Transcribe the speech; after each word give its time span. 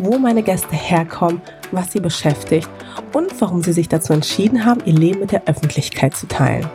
wo 0.00 0.18
meine 0.18 0.42
Gäste 0.42 0.74
herkommen, 0.74 1.40
was 1.70 1.92
sie 1.92 2.00
beschäftigt 2.00 2.68
und 3.12 3.40
warum 3.40 3.62
sie 3.62 3.72
sich 3.72 3.88
dazu 3.88 4.12
entschieden 4.12 4.64
haben, 4.64 4.82
ihr 4.84 4.94
Leben 4.94 5.20
mit 5.20 5.32
der 5.32 5.44
Öffentlichkeit 5.46 6.16
zu 6.16 6.26
teilen. 6.26 6.68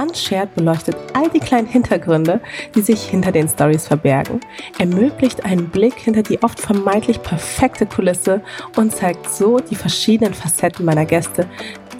Unshared 0.00 0.54
beleuchtet 0.54 0.96
all 1.12 1.28
die 1.28 1.40
kleinen 1.40 1.68
Hintergründe, 1.68 2.40
die 2.74 2.82
sich 2.82 3.02
hinter 3.02 3.32
den 3.32 3.48
Stories 3.48 3.86
verbergen, 3.86 4.40
ermöglicht 4.78 5.44
einen 5.44 5.68
Blick 5.68 5.94
hinter 5.94 6.22
die 6.22 6.42
oft 6.42 6.60
vermeintlich 6.60 7.22
perfekte 7.22 7.86
Kulisse 7.86 8.42
und 8.76 8.94
zeigt 8.94 9.32
so 9.32 9.58
die 9.58 9.76
verschiedenen 9.76 10.34
Facetten 10.34 10.84
meiner 10.84 11.04
Gäste, 11.04 11.46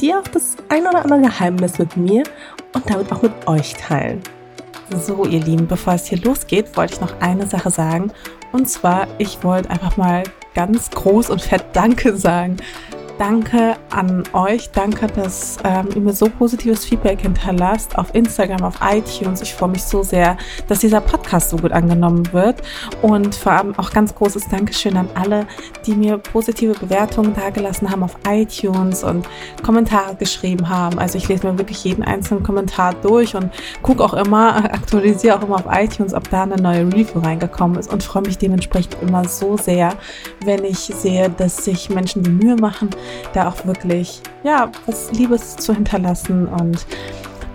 die 0.01 0.13
auch 0.13 0.27
das 0.29 0.57
ein 0.69 0.87
oder 0.87 1.03
andere 1.03 1.23
Geheimnis 1.23 1.79
mit 1.79 1.97
mir 1.97 2.25
und 2.73 2.91
damit 2.91 3.13
auch 3.13 3.23
mit 3.23 3.33
euch 3.47 3.75
teilen. 3.75 4.21
So, 4.91 5.25
ihr 5.25 5.41
Lieben, 5.41 5.67
bevor 5.67 5.95
es 5.95 6.07
hier 6.07 6.21
losgeht, 6.21 6.77
wollte 6.77 6.95
ich 6.95 7.01
noch 7.01 7.21
eine 7.21 7.47
Sache 7.47 7.71
sagen. 7.71 8.13
Und 8.53 8.69
zwar, 8.69 9.07
ich 9.19 9.43
wollte 9.43 9.71
einfach 9.71 9.97
mal 9.97 10.25
ganz 10.55 10.91
groß 10.91 11.31
und 11.31 11.43
fett 11.43 11.65
Danke 11.73 12.17
sagen 12.17 12.57
Danke 13.19 13.77
an 13.91 14.25
euch. 14.33 14.71
Danke, 14.73 15.07
dass 15.07 15.57
ähm, 15.63 15.89
ihr 15.95 16.01
mir 16.01 16.13
so 16.13 16.29
positives 16.29 16.85
Feedback 16.85 17.21
hinterlasst 17.21 17.97
auf 17.97 18.13
Instagram, 18.13 18.65
auf 18.65 18.75
iTunes. 18.83 19.41
Ich 19.41 19.55
freue 19.55 19.69
mich 19.69 19.85
so 19.85 20.03
sehr, 20.03 20.37
dass 20.67 20.81
dieser 20.81 21.01
Podcast 21.01 21.51
so 21.51 21.57
gut 21.57 21.71
angenommen 21.71 22.33
wird. 22.33 22.61
Und 23.03 23.37
vor 23.37 23.53
allem 23.53 23.79
auch 23.79 23.93
ganz 23.93 24.17
großes 24.17 24.49
Dankeschön 24.49 24.97
an 24.97 25.09
alle, 25.15 25.47
die 25.87 25.95
mir 25.95 26.19
positive 26.19 26.73
Bewertungen 26.73 27.35
dagelassen 27.37 27.89
haben 27.89 28.03
auf 28.03 28.17
iTunes 28.29 29.05
und 29.05 29.29
Kommentare 29.63 30.17
geschrieben 30.17 30.69
haben. 30.69 30.99
Also 30.99 31.17
ich 31.17 31.29
lese 31.29 31.47
mir 31.47 31.57
wirklich 31.57 31.85
jeden 31.85 32.03
einzelnen 32.03 32.43
Kommentar 32.43 32.95
durch 32.95 33.37
und 33.37 33.51
gucke 33.83 34.03
auch 34.03 34.15
immer, 34.15 34.57
aktualisiere 34.75 35.39
auch 35.39 35.43
immer 35.43 35.57
auf 35.57 35.67
iTunes, 35.71 36.15
ob 36.15 36.29
da 36.31 36.43
eine 36.43 36.57
neue 36.57 36.87
Review 36.87 37.21
reingekommen 37.21 37.79
ist 37.79 37.93
und 37.93 38.03
freue 38.03 38.23
mich 38.23 38.39
dementsprechend 38.39 38.97
immer 39.03 39.29
so 39.29 39.57
sehr, 39.57 39.95
wenn 40.45 40.65
ich 40.65 40.79
sehe, 40.79 41.31
dass 41.31 41.65
sich 41.65 41.91
Menschen 41.91 42.25
die 42.25 42.31
Mühe 42.31 42.57
machen, 42.57 42.91
da 43.33 43.49
auch 43.49 43.65
wirklich, 43.67 44.21
ja, 44.43 44.71
was 44.87 45.13
Liebes 45.13 45.57
zu 45.57 45.75
hinterlassen 45.75 46.47
und 46.47 46.87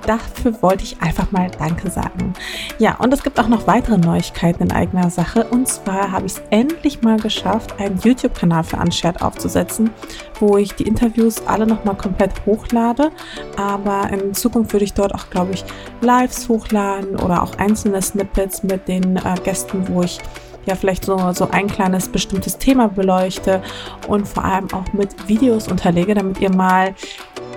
dafür 0.10 0.60
wollte 0.64 0.84
ich 0.84 1.00
einfach 1.02 1.32
mal 1.32 1.52
Danke 1.52 1.92
sagen. 1.92 2.34
Ja, 2.80 2.96
und 2.98 3.14
es 3.14 3.22
gibt 3.22 3.40
auch 3.40 3.48
noch 3.48 3.68
weitere 3.68 3.98
Neuigkeiten 3.98 4.64
in 4.64 4.72
eigener 4.72 5.12
Sache. 5.12 5.46
Und 5.46 5.68
zwar 5.68 6.12
habe 6.12 6.26
ich 6.26 6.34
es 6.34 6.42
endlich 6.50 7.04
mal 7.04 7.20
geschafft, 7.20 7.80
einen 7.80 8.00
YouTube-Kanal 8.00 8.64
für 8.64 8.78
Unshared 8.78 9.22
aufzusetzen, 9.22 9.92
wo 10.40 10.58
ich 10.58 10.74
die 10.74 10.88
Interviews 10.88 11.46
alle 11.46 11.68
nochmal 11.68 11.96
komplett 11.96 12.32
hochlade. 12.48 13.12
Aber 13.56 14.10
in 14.10 14.34
Zukunft 14.34 14.74
würde 14.74 14.86
ich 14.86 14.94
dort 14.94 15.14
auch, 15.14 15.30
glaube 15.30 15.54
ich, 15.54 15.64
Lives 16.02 16.50
hochladen 16.50 17.16
oder 17.18 17.44
auch 17.44 17.56
einzelne 17.58 18.02
Snippets 18.02 18.64
mit 18.64 18.88
den 18.88 19.18
äh, 19.18 19.36
Gästen, 19.44 19.88
wo 19.90 20.02
ich 20.02 20.20
ja 20.66 20.76
vielleicht 20.76 21.06
so, 21.06 21.18
so 21.34 21.50
ein 21.52 21.68
kleines 21.68 22.10
bestimmtes 22.10 22.58
Thema 22.58 22.88
beleuchte 22.88 23.62
und 24.08 24.28
vor 24.28 24.46
allem 24.46 24.72
auch 24.74 24.92
mit 24.94 25.28
Videos 25.28 25.68
unterlege, 25.68 26.14
damit 26.14 26.40
ihr 26.40 26.54
mal 26.54 26.94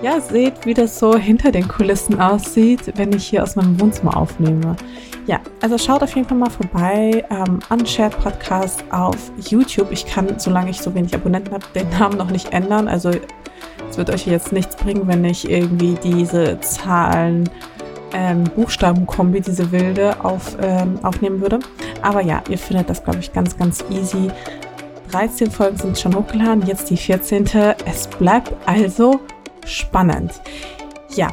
ja, 0.02 0.20
seht, 0.20 0.66
wie 0.66 0.74
das 0.74 0.98
so 0.98 1.16
hinter 1.16 1.52
den 1.52 1.68
Kulissen 1.68 2.20
aussieht, 2.20 2.92
wenn 2.96 3.12
ich 3.12 3.28
hier 3.28 3.42
aus 3.42 3.54
meinem 3.54 3.80
Wohnzimmer 3.80 4.16
aufnehme. 4.16 4.76
Ja, 5.26 5.40
also 5.60 5.78
schaut 5.78 6.02
auf 6.02 6.16
jeden 6.16 6.26
Fall 6.26 6.38
mal 6.38 6.50
vorbei. 6.50 7.24
Ähm, 7.30 7.60
Unshared 7.70 8.18
Podcast 8.18 8.82
auf 8.90 9.30
YouTube. 9.48 9.92
Ich 9.92 10.04
kann, 10.04 10.38
solange 10.40 10.70
ich 10.70 10.80
so 10.80 10.92
wenig 10.94 11.14
Abonnenten 11.14 11.52
habe, 11.52 11.64
den 11.76 11.88
Namen 11.90 12.18
noch 12.18 12.30
nicht 12.30 12.52
ändern. 12.52 12.88
Also 12.88 13.12
es 13.88 13.96
wird 13.96 14.10
euch 14.10 14.26
jetzt 14.26 14.52
nichts 14.52 14.74
bringen, 14.74 15.06
wenn 15.06 15.24
ich 15.24 15.48
irgendwie 15.48 15.96
diese 16.02 16.58
Zahlen 16.60 17.48
ähm, 18.12 18.44
Buchstabenkombi, 18.44 19.40
diese 19.40 19.72
wilde, 19.72 20.24
auf, 20.24 20.56
ähm, 20.60 20.98
aufnehmen 21.02 21.40
würde. 21.40 21.60
Aber 22.02 22.22
ja, 22.22 22.42
ihr 22.48 22.58
findet 22.58 22.90
das, 22.90 23.02
glaube 23.02 23.20
ich, 23.20 23.32
ganz, 23.32 23.56
ganz 23.56 23.84
easy. 23.90 24.30
13 25.10 25.50
Folgen 25.50 25.76
sind 25.76 25.98
schon 25.98 26.14
hochgeladen, 26.14 26.66
jetzt 26.66 26.88
die 26.90 26.96
14. 26.96 27.44
Es 27.84 28.06
bleibt 28.06 28.52
also 28.66 29.20
spannend. 29.64 30.32
Ja, 31.14 31.28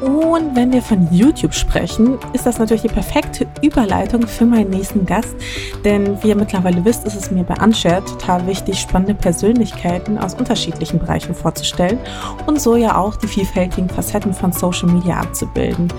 und 0.00 0.56
wenn 0.56 0.72
wir 0.72 0.82
von 0.82 1.08
YouTube 1.12 1.54
sprechen, 1.54 2.18
ist 2.32 2.46
das 2.46 2.58
natürlich 2.58 2.82
die 2.82 2.88
perfekte 2.88 3.46
Überleitung 3.62 4.26
für 4.26 4.44
meinen 4.44 4.70
nächsten 4.70 5.06
Gast. 5.06 5.34
Denn 5.84 6.22
wie 6.22 6.28
ihr 6.28 6.36
mittlerweile 6.36 6.84
wisst, 6.84 7.04
ist 7.04 7.14
es 7.14 7.30
mir 7.30 7.44
bei 7.44 7.54
Unshared 7.62 8.06
total 8.06 8.46
wichtig, 8.46 8.80
spannende 8.80 9.14
Persönlichkeiten 9.14 10.18
aus 10.18 10.34
unterschiedlichen 10.34 10.98
Bereichen 10.98 11.34
vorzustellen 11.34 11.98
und 12.46 12.60
so 12.60 12.76
ja 12.76 12.96
auch 12.96 13.16
die 13.16 13.28
vielfältigen 13.28 13.88
Facetten 13.88 14.32
von 14.34 14.52
Social 14.52 14.88
Media 14.88 15.20
abzubilden. 15.20 15.92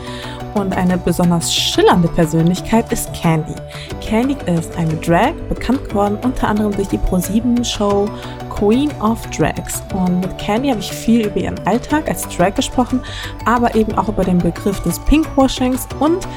Und 0.53 0.77
eine 0.77 0.97
besonders 0.97 1.53
schillernde 1.53 2.07
Persönlichkeit 2.09 2.91
ist 2.91 3.11
Candy. 3.13 3.55
Candy 4.01 4.37
ist 4.45 4.77
eine 4.77 4.93
Drag, 4.95 5.33
bekannt 5.49 5.89
geworden 5.89 6.17
unter 6.23 6.47
anderem 6.47 6.71
durch 6.73 6.89
die 6.89 6.99
Pro7-Show 6.99 8.07
Queen 8.53 8.91
of 9.01 9.19
Drags. 9.31 9.81
Und 9.93 10.21
mit 10.21 10.37
Candy 10.37 10.69
habe 10.69 10.79
ich 10.79 10.91
viel 10.91 11.27
über 11.27 11.37
ihren 11.37 11.59
Alltag 11.65 12.07
als 12.07 12.27
Drag 12.27 12.55
gesprochen, 12.55 13.01
aber 13.45 13.75
eben 13.75 13.93
auch 13.97 14.07
über 14.07 14.23
den 14.23 14.37
Begriff 14.37 14.79
des 14.81 14.99
Pinkwashings 14.99 15.87
und 15.99 16.27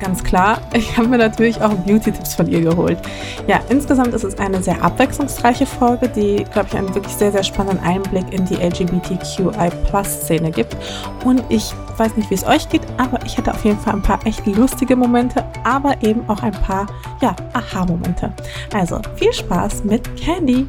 ganz 0.00 0.22
klar. 0.22 0.60
Ich 0.74 0.96
habe 0.96 1.08
mir 1.08 1.18
natürlich 1.18 1.60
auch 1.60 1.70
Beauty-Tipps 1.70 2.34
von 2.34 2.46
ihr 2.46 2.60
geholt. 2.60 2.98
Ja, 3.46 3.60
insgesamt 3.68 4.12
ist 4.12 4.24
es 4.24 4.38
eine 4.38 4.62
sehr 4.62 4.82
abwechslungsreiche 4.82 5.66
Folge, 5.66 6.08
die, 6.08 6.44
glaube 6.52 6.68
ich, 6.68 6.76
einen 6.76 6.94
wirklich 6.94 7.14
sehr, 7.14 7.32
sehr 7.32 7.42
spannenden 7.42 7.84
Einblick 7.84 8.32
in 8.32 8.44
die 8.44 8.56
LGBTQI-Plus-Szene 8.56 10.50
gibt. 10.50 10.76
Und 11.24 11.42
ich 11.48 11.72
weiß 11.96 12.16
nicht, 12.16 12.30
wie 12.30 12.34
es 12.34 12.46
euch 12.46 12.68
geht, 12.68 12.82
aber 12.98 13.24
ich 13.24 13.38
hatte 13.38 13.52
auf 13.52 13.64
jeden 13.64 13.78
Fall 13.78 13.94
ein 13.94 14.02
paar 14.02 14.18
echt 14.26 14.46
lustige 14.46 14.96
Momente, 14.96 15.44
aber 15.64 15.94
eben 16.02 16.28
auch 16.28 16.42
ein 16.42 16.52
paar, 16.52 16.86
ja, 17.22 17.34
Aha-Momente. 17.52 18.32
Also, 18.74 19.00
viel 19.16 19.32
Spaß 19.32 19.84
mit 19.84 20.16
Candy! 20.16 20.66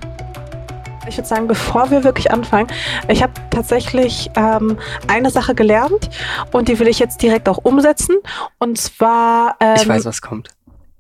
Ich 1.08 1.18
würde 1.18 1.28
sagen, 1.28 1.48
bevor 1.48 1.92
wir 1.92 2.04
wirklich 2.04 2.32
anfangen, 2.32 2.68
ich 3.08 3.22
habe 3.22 3.34
tatsächlich 3.52 4.32
ähm, 4.36 4.78
eine 5.08 5.30
Sache 5.30 5.54
gelernt 5.54 6.10
und 6.52 6.68
die 6.68 6.80
will 6.80 6.88
ich 6.88 7.00
jetzt 7.00 7.22
direkt 7.22 7.48
auch 7.48 7.60
umsetzen. 7.60 8.18
Und 8.58 8.78
zwar. 8.78 9.56
Ähm, 9.60 9.76
ich 9.78 9.88
weiß, 9.88 10.06
was 10.06 10.22
kommt. 10.22 10.50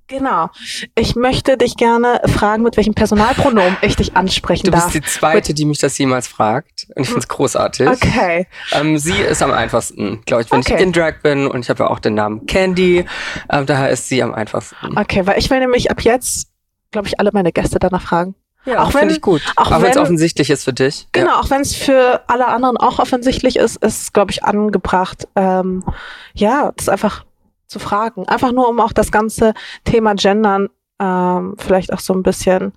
Genau. 0.08 0.50
Ich 0.94 1.16
möchte 1.16 1.58
dich 1.58 1.78
gerne 1.78 2.22
fragen, 2.28 2.62
mit 2.62 2.78
welchem 2.78 2.94
Personalpronomen 2.94 3.76
ich 3.82 3.96
dich 3.96 4.16
ansprechen 4.16 4.70
darf. 4.70 4.86
Du 4.86 4.92
bist 4.92 5.06
die 5.08 5.20
zweite, 5.20 5.56
die 5.56 5.66
mich 5.66 5.80
das 5.80 5.98
jemals 5.98 6.28
fragt. 6.28 6.86
Und 6.96 7.02
ich 7.02 7.08
finde 7.08 7.22
es 7.22 7.28
großartig. 7.28 7.88
Okay. 7.88 8.46
Ähm, 8.74 9.00
sie 9.00 9.20
ist 9.20 9.42
am 9.42 9.52
einfachsten, 9.52 10.22
glaube 10.26 10.44
ich, 10.44 10.52
wenn 10.52 10.60
okay. 10.60 10.76
ich 10.76 10.82
in 10.82 10.92
Drag 10.92 11.22
bin 11.24 11.48
und 11.48 11.62
ich 11.62 11.70
habe 11.72 11.84
ja 11.84 11.90
auch 11.90 12.00
den 12.00 12.14
Namen 12.14 12.46
Candy. 12.46 13.06
Ähm, 13.50 13.66
daher 13.66 13.90
ist 13.90 14.08
sie 14.08 14.22
am 14.22 14.36
einfachsten. 14.36 14.96
Okay, 14.96 15.26
weil 15.26 15.40
ich 15.40 15.50
will 15.50 15.60
nämlich 15.60 15.90
ab 15.90 16.02
jetzt, 16.02 16.50
glaube 16.92 17.08
ich, 17.08 17.20
alle 17.20 17.32
meine 17.34 17.52
Gäste 17.52 17.80
danach 17.80 18.04
fragen. 18.04 18.36
Ja, 18.66 18.84
auch 18.84 18.92
finde 18.92 19.14
ich 19.14 19.22
gut. 19.22 19.42
Auch, 19.56 19.72
auch 19.72 19.82
wenn 19.82 19.92
es 19.92 19.98
offensichtlich 19.98 20.50
ist 20.50 20.64
für 20.64 20.74
dich. 20.74 21.08
Genau, 21.12 21.32
ja. 21.32 21.40
auch 21.40 21.50
wenn 21.50 21.62
es 21.62 21.76
für 21.76 22.24
alle 22.28 22.48
anderen 22.48 22.78
auch 22.78 23.00
offensichtlich 23.00 23.58
ist, 23.58 23.78
ist 23.78 24.14
glaube 24.14 24.32
ich 24.32 24.44
angebracht. 24.44 25.28
Ähm, 25.36 25.84
ja, 26.34 26.72
das 26.76 26.90
einfach 26.90 27.26
zu 27.68 27.80
fragen. 27.80 28.28
Einfach 28.28 28.52
nur, 28.52 28.70
um 28.70 28.80
auch 28.80 28.94
das 28.94 29.12
ganze 29.12 29.54
Thema 29.84 30.16
Gendern 30.16 30.70
ähm, 31.00 31.56
vielleicht 31.58 31.94
auch 31.94 32.00
so 32.00 32.14
ein 32.14 32.24
bisschen 32.24 32.74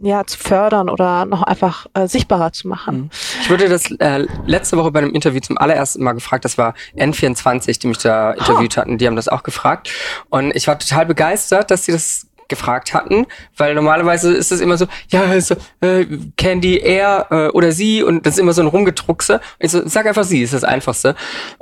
ja, 0.00 0.24
zu 0.24 0.38
fördern 0.38 0.88
oder 0.88 1.24
noch 1.24 1.42
einfach 1.42 1.86
äh, 1.94 2.08
sichtbarer 2.08 2.52
zu 2.52 2.66
machen. 2.66 2.96
Mhm. 2.96 3.10
Ich 3.42 3.50
wurde 3.50 3.68
das 3.68 3.90
äh, 3.92 4.26
letzte 4.44 4.76
Woche 4.76 4.90
bei 4.90 4.98
einem 4.98 5.12
Interview 5.12 5.40
zum 5.40 5.56
allerersten 5.56 6.02
Mal 6.02 6.14
gefragt. 6.14 6.44
Das 6.44 6.58
war 6.58 6.74
N24, 6.96 7.78
die 7.78 7.86
mich 7.86 7.98
da 7.98 8.32
interviewt 8.32 8.76
oh. 8.76 8.80
hatten. 8.80 8.98
Die 8.98 9.06
haben 9.06 9.16
das 9.16 9.28
auch 9.28 9.44
gefragt. 9.44 9.90
Und 10.30 10.54
ich 10.56 10.66
war 10.66 10.78
total 10.78 11.06
begeistert, 11.06 11.70
dass 11.70 11.84
sie 11.84 11.92
das 11.92 12.26
gefragt 12.48 12.94
hatten, 12.94 13.26
weil 13.56 13.74
normalerweise 13.74 14.32
ist 14.32 14.52
es 14.52 14.60
immer 14.60 14.76
so, 14.76 14.86
ja, 15.08 15.22
also, 15.22 15.56
äh, 15.80 16.06
Candy, 16.36 16.78
er 16.78 17.26
äh, 17.30 17.48
oder 17.48 17.72
sie 17.72 18.02
und 18.02 18.26
das 18.26 18.34
ist 18.34 18.40
immer 18.40 18.52
so 18.52 18.62
ein 18.62 18.68
Rumgedruckse. 18.68 19.40
Ich 19.58 19.70
so, 19.70 19.86
sag 19.86 20.06
einfach 20.06 20.24
sie, 20.24 20.42
ist 20.42 20.54
das 20.54 20.64
Einfachste. 20.64 21.14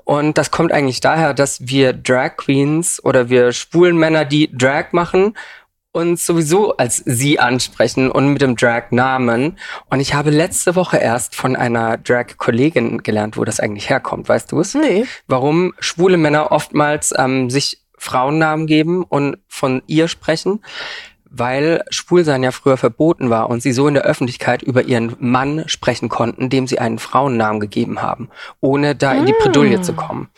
Und 0.04 0.38
das 0.38 0.50
kommt 0.50 0.72
eigentlich 0.72 1.00
daher, 1.00 1.34
dass 1.34 1.66
wir 1.66 1.92
Drag 1.92 2.36
Queens 2.36 3.02
oder 3.04 3.28
wir 3.28 3.52
schwulen 3.52 3.96
Männer, 3.96 4.24
die 4.24 4.50
Drag 4.56 4.92
machen, 4.92 5.34
uns 5.92 6.24
sowieso 6.24 6.76
als 6.76 7.02
sie 7.04 7.38
ansprechen 7.38 8.10
und 8.10 8.32
mit 8.32 8.42
dem 8.42 8.56
Drag-Namen. 8.56 9.58
Und 9.90 10.00
ich 10.00 10.14
habe 10.14 10.30
letzte 10.30 10.74
Woche 10.74 10.96
erst 10.96 11.34
von 11.36 11.54
einer 11.54 11.98
Drag-Kollegin 11.98 13.02
gelernt, 13.02 13.36
wo 13.36 13.44
das 13.44 13.60
eigentlich 13.60 13.90
herkommt. 13.90 14.28
Weißt 14.28 14.50
du 14.50 14.60
es? 14.60 14.74
Nee. 14.74 15.04
Warum 15.26 15.74
schwule 15.78 16.16
Männer 16.16 16.50
oftmals 16.50 17.14
ähm, 17.16 17.50
sich 17.50 17.81
Frauennamen 18.02 18.66
geben 18.66 19.04
und 19.04 19.36
von 19.46 19.80
ihr 19.86 20.08
sprechen, 20.08 20.60
weil 21.24 21.84
Schwulsein 21.90 22.42
ja 22.42 22.50
früher 22.50 22.76
verboten 22.76 23.30
war 23.30 23.48
und 23.48 23.62
sie 23.62 23.72
so 23.72 23.86
in 23.86 23.94
der 23.94 24.02
Öffentlichkeit 24.02 24.62
über 24.62 24.82
ihren 24.82 25.14
Mann 25.20 25.62
sprechen 25.68 26.08
konnten, 26.08 26.50
dem 26.50 26.66
sie 26.66 26.80
einen 26.80 26.98
Frauennamen 26.98 27.60
gegeben 27.60 28.02
haben, 28.02 28.28
ohne 28.60 28.96
da 28.96 29.12
in 29.12 29.24
die 29.26 29.32
Bredouille 29.40 29.78
Mm. 29.78 29.82
zu 29.84 29.92
kommen. 29.94 30.28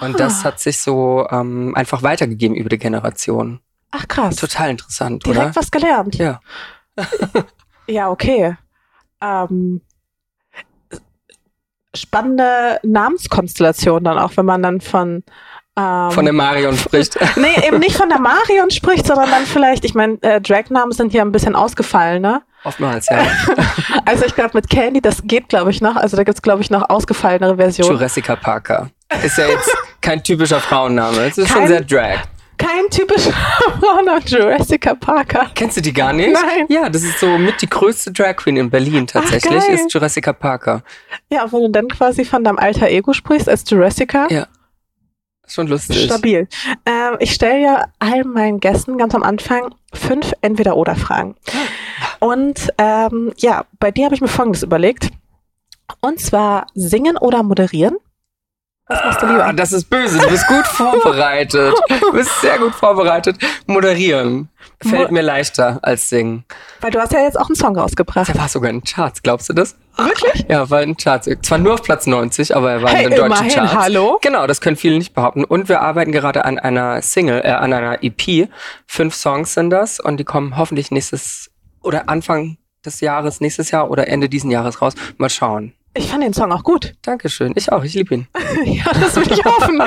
Und 0.00 0.18
das 0.18 0.40
Ah. 0.40 0.44
hat 0.48 0.60
sich 0.60 0.78
so 0.80 1.26
ähm, 1.30 1.74
einfach 1.76 2.02
weitergegeben 2.02 2.56
über 2.56 2.68
die 2.68 2.78
Generation. 2.78 3.60
Ach 3.92 4.08
krass. 4.08 4.34
Total 4.36 4.70
interessant, 4.70 5.24
Direkt 5.24 5.40
oder? 5.46 5.56
was 5.56 5.70
gelernt. 5.70 6.16
Ja. 6.16 6.40
Ja, 7.86 8.08
okay. 8.10 8.56
Ähm, 9.20 9.80
spannende 11.94 12.78
Namenskonstellation 12.84 14.04
dann 14.04 14.18
auch, 14.18 14.36
wenn 14.36 14.46
man 14.46 14.62
dann 14.62 14.80
von 14.80 15.24
ähm, 15.78 16.10
Von 16.10 16.24
der 16.24 16.34
Marion 16.34 16.76
spricht. 16.76 17.18
Nee, 17.36 17.66
eben 17.66 17.78
nicht 17.78 17.96
von 17.96 18.08
der 18.08 18.18
Marion 18.20 18.70
spricht, 18.70 19.06
sondern 19.06 19.30
dann 19.30 19.46
vielleicht, 19.46 19.84
ich 19.84 19.94
meine, 19.94 20.18
äh, 20.22 20.40
Drag-Namen 20.40 20.92
sind 20.92 21.12
hier 21.12 21.22
ein 21.22 21.32
bisschen 21.32 21.54
ausgefallen, 21.56 22.22
ne? 22.22 22.42
Oftmals, 22.64 23.06
ja. 23.08 23.24
Also 24.04 24.24
ich 24.26 24.34
glaube 24.34 24.50
mit 24.54 24.68
Candy, 24.68 25.00
das 25.00 25.22
geht, 25.24 25.48
glaube 25.48 25.70
ich, 25.70 25.80
noch. 25.80 25.96
Also 25.96 26.16
da 26.16 26.24
gibt's 26.24 26.42
glaube 26.42 26.60
ich, 26.62 26.70
noch 26.70 26.90
ausgefallenere 26.90 27.56
Versionen. 27.56 27.92
Jurassica 27.92 28.36
Parker. 28.36 28.90
Ist 29.24 29.38
ja 29.38 29.46
jetzt 29.46 29.70
kein 30.00 30.22
typischer 30.22 30.60
Frauenname. 30.60 31.18
Es 31.26 31.38
ist 31.38 31.48
schon 31.48 31.60
Kein- 31.60 31.68
sehr 31.68 31.80
drag. 31.82 32.18
Kein 32.58 32.90
typischer 32.90 33.32
Frauenname, 33.80 34.20
Jurassica 34.26 34.94
Parker. 34.94 35.46
Kennst 35.54 35.78
du 35.78 35.80
die 35.80 35.94
gar 35.94 36.12
nicht? 36.12 36.30
Nein. 36.34 36.66
Ja, 36.68 36.90
das 36.90 37.02
ist 37.02 37.18
so 37.18 37.38
mit 37.38 37.62
die 37.62 37.70
größte 37.70 38.12
Drag 38.12 38.36
Queen 38.36 38.58
in 38.58 38.68
Berlin 38.68 39.06
tatsächlich, 39.06 39.58
geil. 39.66 39.74
ist 39.76 39.90
Jurassica 39.94 40.34
Parker. 40.34 40.82
Ja, 41.30 41.44
und 41.44 41.52
wenn 41.54 41.62
du 41.62 41.70
dann 41.70 41.88
quasi 41.88 42.26
von 42.26 42.44
deinem 42.44 42.58
alter 42.58 42.88
Ego 42.88 43.14
sprichst 43.14 43.48
als 43.48 43.64
Jurassica, 43.70 44.26
Ja. 44.28 44.46
Schon 45.50 45.66
lustig. 45.66 46.04
stabil. 46.04 46.48
Ähm, 46.86 47.16
ich 47.18 47.32
stelle 47.32 47.60
ja 47.60 47.84
all 47.98 48.24
meinen 48.24 48.60
Gästen 48.60 48.98
ganz 48.98 49.14
am 49.14 49.22
Anfang 49.22 49.74
fünf 49.92 50.32
Entweder-Oder-Fragen. 50.40 51.34
Und 52.20 52.68
ähm, 52.78 53.32
ja, 53.38 53.64
bei 53.78 53.90
dir 53.90 54.04
habe 54.04 54.14
ich 54.14 54.20
mir 54.20 54.28
Folgendes 54.28 54.62
überlegt. 54.62 55.10
Und 56.00 56.20
zwar 56.20 56.66
singen 56.74 57.16
oder 57.16 57.42
moderieren. 57.42 57.96
Was 58.90 59.04
machst 59.04 59.22
du 59.22 59.26
Ah, 59.26 59.30
lieber? 59.32 59.52
das 59.52 59.72
ist 59.72 59.88
böse. 59.88 60.18
Du 60.18 60.28
bist 60.28 60.46
gut 60.48 60.66
vorbereitet. 60.66 61.74
Du 62.00 62.12
bist 62.12 62.40
sehr 62.40 62.58
gut 62.58 62.74
vorbereitet. 62.74 63.36
Moderieren 63.66 64.48
fällt 64.82 65.08
Mo- 65.10 65.14
mir 65.14 65.22
leichter 65.22 65.78
als 65.82 66.08
singen. 66.08 66.44
Weil 66.80 66.90
du 66.90 66.98
hast 66.98 67.12
ja 67.12 67.20
jetzt 67.20 67.38
auch 67.38 67.46
einen 67.46 67.54
Song 67.56 67.76
rausgebracht. 67.78 68.28
Der 68.28 68.34
war 68.38 68.48
sogar 68.48 68.70
in 68.70 68.80
den 68.80 68.84
Charts, 68.84 69.22
glaubst 69.22 69.48
du 69.48 69.52
das? 69.52 69.76
Wirklich? 69.96 70.44
Ja, 70.48 70.68
war 70.70 70.82
in 70.82 70.96
Charts. 70.96 71.28
Zwar 71.42 71.58
nur 71.58 71.74
auf 71.74 71.82
Platz 71.82 72.06
90, 72.06 72.56
aber 72.56 72.72
er 72.72 72.82
war 72.82 72.90
Hey, 72.90 73.04
in 73.04 73.10
den 73.10 73.18
deutschen 73.20 73.32
immerhin, 73.46 73.50
Charts. 73.68 73.74
hallo? 73.74 74.18
Genau, 74.22 74.46
das 74.46 74.60
können 74.60 74.76
viele 74.76 74.98
nicht 74.98 75.14
behaupten. 75.14 75.44
Und 75.44 75.68
wir 75.68 75.80
arbeiten 75.82 76.10
gerade 76.12 76.44
an 76.44 76.58
einer 76.58 77.00
Single, 77.02 77.42
äh, 77.44 77.50
an 77.50 77.72
einer 77.72 78.02
EP. 78.02 78.48
Fünf 78.86 79.14
Songs 79.14 79.54
sind 79.54 79.70
das 79.70 80.00
und 80.00 80.16
die 80.18 80.24
kommen 80.24 80.56
hoffentlich 80.56 80.90
nächstes 80.90 81.50
oder 81.82 82.08
Anfang 82.08 82.56
des 82.84 83.00
Jahres, 83.00 83.40
nächstes 83.40 83.70
Jahr 83.70 83.90
oder 83.90 84.08
Ende 84.08 84.28
diesen 84.28 84.50
Jahres 84.50 84.80
raus. 84.82 84.94
Mal 85.18 85.30
schauen. 85.30 85.74
Ich 85.94 86.06
fand 86.08 86.22
den 86.22 86.32
Song 86.32 86.52
auch 86.52 86.62
gut. 86.62 86.94
Dankeschön. 87.02 87.52
Ich 87.56 87.72
auch. 87.72 87.82
Ich 87.82 87.94
liebe 87.94 88.14
ihn. 88.14 88.28
ja, 88.64 88.84
das 88.92 89.16
will 89.16 89.30
ich 89.30 89.44
hoffen. 89.44 89.82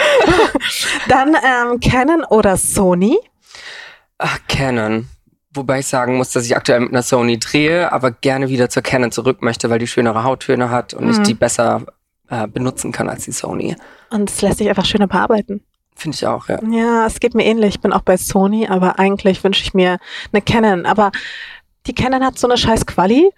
Dann 1.07 1.35
ähm, 1.35 1.79
Canon 1.79 2.23
oder 2.25 2.57
Sony. 2.57 3.17
Ach, 4.17 4.38
Canon. 4.47 5.07
Wobei 5.53 5.79
ich 5.79 5.88
sagen 5.88 6.17
muss, 6.17 6.31
dass 6.31 6.45
ich 6.45 6.57
aktuell 6.57 6.79
mit 6.81 6.89
einer 6.89 7.03
Sony 7.03 7.38
drehe, 7.38 7.91
aber 7.91 8.11
gerne 8.11 8.50
wieder 8.50 8.69
zur 8.69 8.81
Canon 8.81 9.11
zurück 9.11 9.41
möchte, 9.41 9.69
weil 9.69 9.79
die 9.79 9.88
schönere 9.88 10.23
Hauttöne 10.23 10.69
hat 10.71 10.94
und 10.94 11.05
Mhm. 11.05 11.11
ich 11.11 11.19
die 11.19 11.35
besser 11.35 11.85
äh, 12.29 12.47
benutzen 12.47 12.91
kann 12.91 13.07
als 13.07 13.25
die 13.25 13.31
Sony. 13.31 13.75
Und 14.09 14.29
es 14.29 14.41
lässt 14.41 14.57
sich 14.57 14.67
einfach 14.67 14.85
schöner 14.85 15.07
bearbeiten. 15.07 15.63
Finde 15.95 16.15
ich 16.15 16.25
auch, 16.25 16.49
ja. 16.49 16.59
Ja, 16.71 17.06
es 17.06 17.19
geht 17.19 17.35
mir 17.35 17.45
ähnlich. 17.45 17.75
Ich 17.75 17.81
bin 17.81 17.94
auch 17.94 18.01
bei 18.01 18.17
Sony, 18.17 18.67
aber 18.67 18.97
eigentlich 18.97 19.44
wünsche 19.44 19.61
ich 19.61 19.73
mir 19.75 19.99
eine 20.31 20.41
Canon. 20.41 20.85
Aber 20.88 21.11
die 21.85 21.94
Canon 21.94 22.25
hat 22.25 22.39
so 22.39 22.47
eine 22.47 22.57
scheiß 22.57 22.88
Quali 22.88 23.29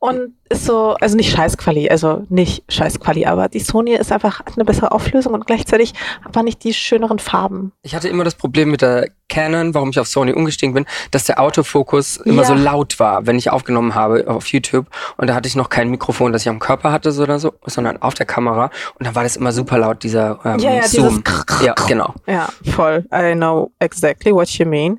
und 0.00 0.34
ist 0.48 0.64
so, 0.64 0.94
also 1.00 1.14
nicht 1.16 1.30
scheiß 1.30 1.56
Quali, 1.58 1.88
also 1.88 2.26
nicht 2.30 2.64
scheiß 2.72 2.98
Quali, 2.98 3.26
aber 3.26 3.48
die 3.48 3.60
Sony 3.60 3.92
ist 3.94 4.10
einfach 4.10 4.40
hat 4.40 4.54
eine 4.56 4.64
bessere 4.64 4.90
Auflösung 4.92 5.34
und 5.34 5.46
gleichzeitig 5.46 5.92
aber 6.24 6.42
nicht 6.42 6.64
die 6.64 6.72
schöneren 6.74 7.18
Farben. 7.20 7.72
Ich 7.82 7.94
hatte 7.94 8.08
immer 8.08 8.24
das 8.24 8.34
Problem 8.34 8.70
mit 8.70 8.80
der 8.82 9.10
Canon, 9.28 9.74
warum 9.74 9.90
ich 9.90 10.00
auf 10.00 10.08
Sony 10.08 10.32
umgestiegen 10.32 10.74
bin, 10.74 10.86
dass 11.12 11.24
der 11.24 11.38
Autofokus 11.38 12.16
immer 12.16 12.42
Ja. 12.42 12.48
so 12.48 12.54
laut 12.54 12.98
war, 12.98 13.26
wenn 13.26 13.36
ich 13.38 13.50
aufgenommen 13.50 13.94
habe 13.94 14.24
auf 14.26 14.46
YouTube. 14.48 14.86
Und 15.18 15.28
da 15.28 15.34
hatte 15.34 15.46
ich 15.46 15.54
noch 15.54 15.68
kein 15.68 15.88
Mikrofon, 15.90 16.32
das 16.32 16.42
ich 16.42 16.48
am 16.48 16.58
Körper 16.58 16.90
hatte 16.90 17.12
so 17.12 17.22
oder 17.22 17.38
so, 17.38 17.52
sondern 17.66 18.00
auf 18.02 18.14
der 18.14 18.26
Kamera. 18.26 18.70
Und 18.98 19.06
dann 19.06 19.14
war 19.14 19.22
das 19.22 19.36
immer 19.36 19.52
super 19.52 19.78
laut, 19.78 20.02
dieser 20.02 20.40
ähm, 20.44 20.58
Ja, 20.58 20.72
ja, 20.76 20.82
Zoom. 20.82 21.22
ja, 21.62 21.74
genau. 21.86 22.14
Ja, 22.26 22.48
voll. 22.74 23.04
I 23.14 23.34
know 23.34 23.70
exactly 23.78 24.32
what 24.34 24.48
you 24.48 24.66
mean. 24.66 24.98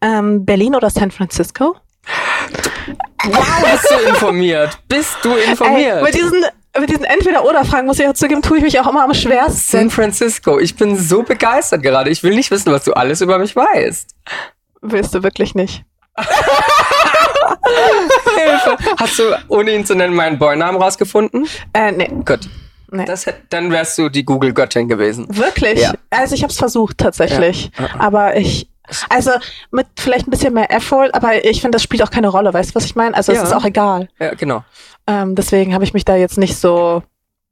Ähm, 0.00 0.44
Berlin 0.44 0.76
oder 0.76 0.90
San 0.90 1.10
Francisco? 1.10 1.74
Wow, 3.24 3.44
bist 3.72 3.90
du 3.90 4.08
informiert? 4.08 4.78
Bist 4.88 5.16
du 5.22 5.34
Ey, 5.36 5.50
informiert? 5.50 6.02
mit 6.02 6.14
diesen, 6.14 6.44
mit 6.78 6.90
diesen 6.90 7.04
Entweder-Oder-Fragen 7.04 7.86
muss 7.86 7.98
ich 7.98 8.08
auch 8.08 8.14
zugeben, 8.14 8.42
tue 8.42 8.58
ich 8.58 8.62
mich 8.64 8.80
auch 8.80 8.88
immer 8.88 9.04
am 9.04 9.14
schwersten. 9.14 9.78
San 9.78 9.90
Francisco. 9.90 10.58
Ich 10.58 10.74
bin 10.76 10.96
so 10.98 11.22
begeistert 11.22 11.82
gerade. 11.82 12.10
Ich 12.10 12.22
will 12.22 12.34
nicht 12.34 12.50
wissen, 12.50 12.72
was 12.72 12.84
du 12.84 12.92
alles 12.94 13.20
über 13.20 13.38
mich 13.38 13.54
weißt. 13.54 14.10
Willst 14.80 15.14
du 15.14 15.22
wirklich 15.22 15.54
nicht? 15.54 15.84
Hilfe. 18.36 18.76
Hast 18.98 19.18
du, 19.18 19.22
ohne 19.48 19.70
ihn 19.72 19.84
zu 19.86 19.94
nennen, 19.94 20.14
meinen 20.14 20.38
Boynamen 20.38 20.80
rausgefunden? 20.80 21.46
Äh, 21.72 21.92
nee. 21.92 22.08
Gut. 22.08 22.40
nee. 22.90 23.04
Das, 23.04 23.26
dann 23.50 23.70
wärst 23.70 23.96
du 23.98 24.08
die 24.08 24.24
Google-Göttin 24.24 24.88
gewesen. 24.88 25.26
Wirklich? 25.30 25.80
Ja. 25.80 25.92
Also 26.10 26.34
ich 26.34 26.42
habe 26.42 26.50
es 26.52 26.58
versucht 26.58 26.98
tatsächlich, 26.98 27.70
Ja. 27.78 27.88
aber 27.98 28.36
ich 28.36 28.68
also 29.08 29.30
mit 29.70 29.86
vielleicht 29.98 30.26
ein 30.26 30.30
bisschen 30.30 30.54
mehr 30.54 30.70
Effort, 30.70 31.10
aber 31.12 31.44
ich 31.44 31.60
finde, 31.60 31.76
das 31.76 31.82
spielt 31.82 32.02
auch 32.02 32.10
keine 32.10 32.28
Rolle, 32.28 32.52
weißt 32.52 32.70
du, 32.70 32.74
was 32.74 32.84
ich 32.84 32.94
meine? 32.96 33.14
Also 33.16 33.32
Ja. 33.32 33.42
es 33.42 33.48
ist 33.48 33.54
auch 33.54 33.64
egal. 33.64 34.08
Ja, 34.18 34.34
genau. 34.34 34.64
Ähm, 35.06 35.34
deswegen 35.34 35.74
habe 35.74 35.84
ich 35.84 35.94
mich 35.94 36.04
da 36.04 36.16
jetzt 36.16 36.38
nicht 36.38 36.56
so 36.56 37.02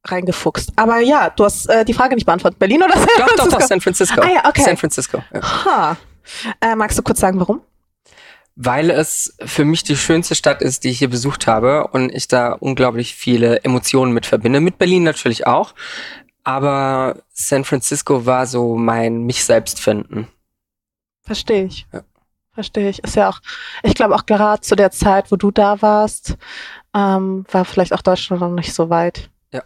reingefuchst. 0.06 0.72
Aber 0.76 1.00
ja, 1.00 1.30
du 1.30 1.44
hast 1.44 1.68
äh, 1.68 1.84
die 1.84 1.92
Frage 1.94 2.14
nicht 2.14 2.24
beantwortet. 2.26 2.58
Berlin 2.58 2.82
oder 2.82 2.94
San 2.94 3.06
Doch, 3.18 3.26
doch, 3.26 3.34
Francisco? 3.36 3.58
doch, 3.58 3.66
San 3.66 3.80
Francisco. 3.80 4.20
Ah 4.22 4.28
ja, 4.32 4.48
okay. 4.48 4.62
San 4.62 4.76
Francisco. 4.76 5.22
Ja. 5.34 5.64
Ha. 5.64 5.96
Äh, 6.60 6.74
magst 6.76 6.96
du 6.98 7.02
kurz 7.02 7.20
sagen, 7.20 7.38
warum? 7.40 7.60
Weil 8.56 8.90
es 8.90 9.34
für 9.44 9.64
mich 9.64 9.84
die 9.84 9.96
schönste 9.96 10.34
Stadt 10.34 10.60
ist, 10.62 10.84
die 10.84 10.90
ich 10.90 10.98
hier 10.98 11.08
besucht 11.10 11.46
habe 11.46 11.88
und 11.88 12.14
ich 12.14 12.28
da 12.28 12.52
unglaublich 12.52 13.14
viele 13.14 13.62
Emotionen 13.64 14.12
mit 14.12 14.26
verbinde. 14.26 14.60
Mit 14.60 14.78
Berlin 14.78 15.02
natürlich 15.02 15.46
auch. 15.46 15.74
Aber 16.44 17.16
San 17.32 17.64
Francisco 17.64 18.26
war 18.26 18.46
so 18.46 18.76
mein 18.76 19.22
mich 19.24 19.44
selbst 19.44 19.80
finden. 19.80 20.28
Verstehe 21.22 21.64
ich. 21.64 21.86
Ja. 21.92 22.02
Verstehe 22.52 22.90
ich. 22.90 23.02
Ist 23.04 23.16
ja 23.16 23.28
auch, 23.28 23.40
ich 23.82 23.94
glaube 23.94 24.14
auch 24.14 24.26
gerade 24.26 24.60
zu 24.60 24.74
der 24.74 24.90
Zeit, 24.90 25.30
wo 25.30 25.36
du 25.36 25.50
da 25.50 25.80
warst, 25.82 26.36
ähm, 26.94 27.44
war 27.50 27.64
vielleicht 27.64 27.92
auch 27.92 28.02
Deutschland 28.02 28.42
noch 28.42 28.50
nicht 28.50 28.74
so 28.74 28.90
weit. 28.90 29.30
Ja. 29.52 29.62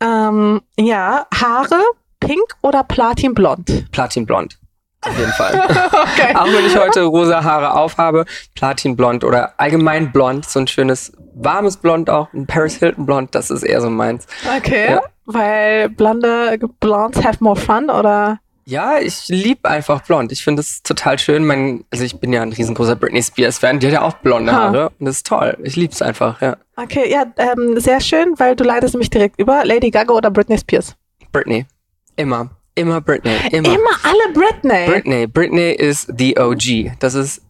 Ähm, 0.00 0.62
ja, 0.78 1.26
Haare, 1.34 1.80
pink 2.20 2.56
oder 2.62 2.82
platinblond? 2.82 3.90
Platinblond. 3.92 4.58
Auf 5.02 5.18
jeden 5.18 5.32
Fall. 5.32 5.52
Okay. 6.16 6.34
Auch 6.34 6.46
wenn 6.46 6.64
ich 6.64 6.76
heute 6.78 7.02
rosa 7.02 7.44
Haare 7.44 7.74
aufhabe, 7.74 8.24
Platinblond 8.54 9.22
oder 9.22 9.52
allgemein 9.58 10.12
blond, 10.12 10.46
so 10.46 10.60
ein 10.60 10.66
schönes 10.66 11.12
warmes 11.34 11.76
Blond 11.76 12.08
auch, 12.08 12.32
ein 12.32 12.46
Paris 12.46 12.76
Hilton 12.76 13.04
Blond, 13.04 13.34
das 13.34 13.50
ist 13.50 13.62
eher 13.62 13.82
so 13.82 13.90
meins. 13.90 14.26
Okay. 14.56 14.92
Ja. 14.92 15.02
Weil 15.26 15.90
blonde 15.90 16.58
Blondes 16.80 17.22
have 17.22 17.44
more 17.44 17.56
fun 17.56 17.90
oder? 17.90 18.38
Ja, 18.68 18.98
ich 18.98 19.28
lieb 19.28 19.64
einfach 19.64 20.02
blond. 20.02 20.32
Ich 20.32 20.42
finde 20.42 20.60
es 20.60 20.82
total 20.82 21.20
schön. 21.20 21.46
Mein, 21.46 21.84
also 21.92 22.04
ich 22.04 22.18
bin 22.18 22.32
ja 22.32 22.42
ein 22.42 22.52
riesengroßer 22.52 22.96
Britney 22.96 23.22
Spears 23.22 23.58
Fan. 23.58 23.78
Die 23.78 23.86
hat 23.86 23.94
ja 23.94 24.02
auch 24.02 24.14
blonde 24.14 24.52
Ha. 24.52 24.58
Haare 24.58 24.88
und 24.98 25.06
das 25.06 25.18
ist 25.18 25.26
toll. 25.26 25.56
Ich 25.62 25.76
lieb's 25.76 26.02
einfach, 26.02 26.42
ja. 26.42 26.56
Okay, 26.76 27.08
ja, 27.08 27.24
ähm, 27.36 27.78
sehr 27.78 28.00
schön, 28.00 28.34
weil 28.38 28.56
du 28.56 28.64
leitest 28.64 28.96
mich 28.96 29.08
direkt 29.08 29.38
über. 29.38 29.64
Lady 29.64 29.90
Gaga 29.90 30.12
oder 30.12 30.30
Britney 30.32 30.58
Spears? 30.58 30.96
Britney. 31.30 31.64
Immer. 32.16 32.50
Immer 32.74 33.00
Britney. 33.00 33.36
Immer. 33.52 33.68
Immer 33.68 33.90
alle 34.02 34.32
Britney. 34.34 34.86
Britney. 34.86 35.26
Britney 35.28 35.70
is 35.72 36.06
the 36.18 36.36
OG. 36.36 36.98
Das 36.98 37.14
ist 37.14 37.42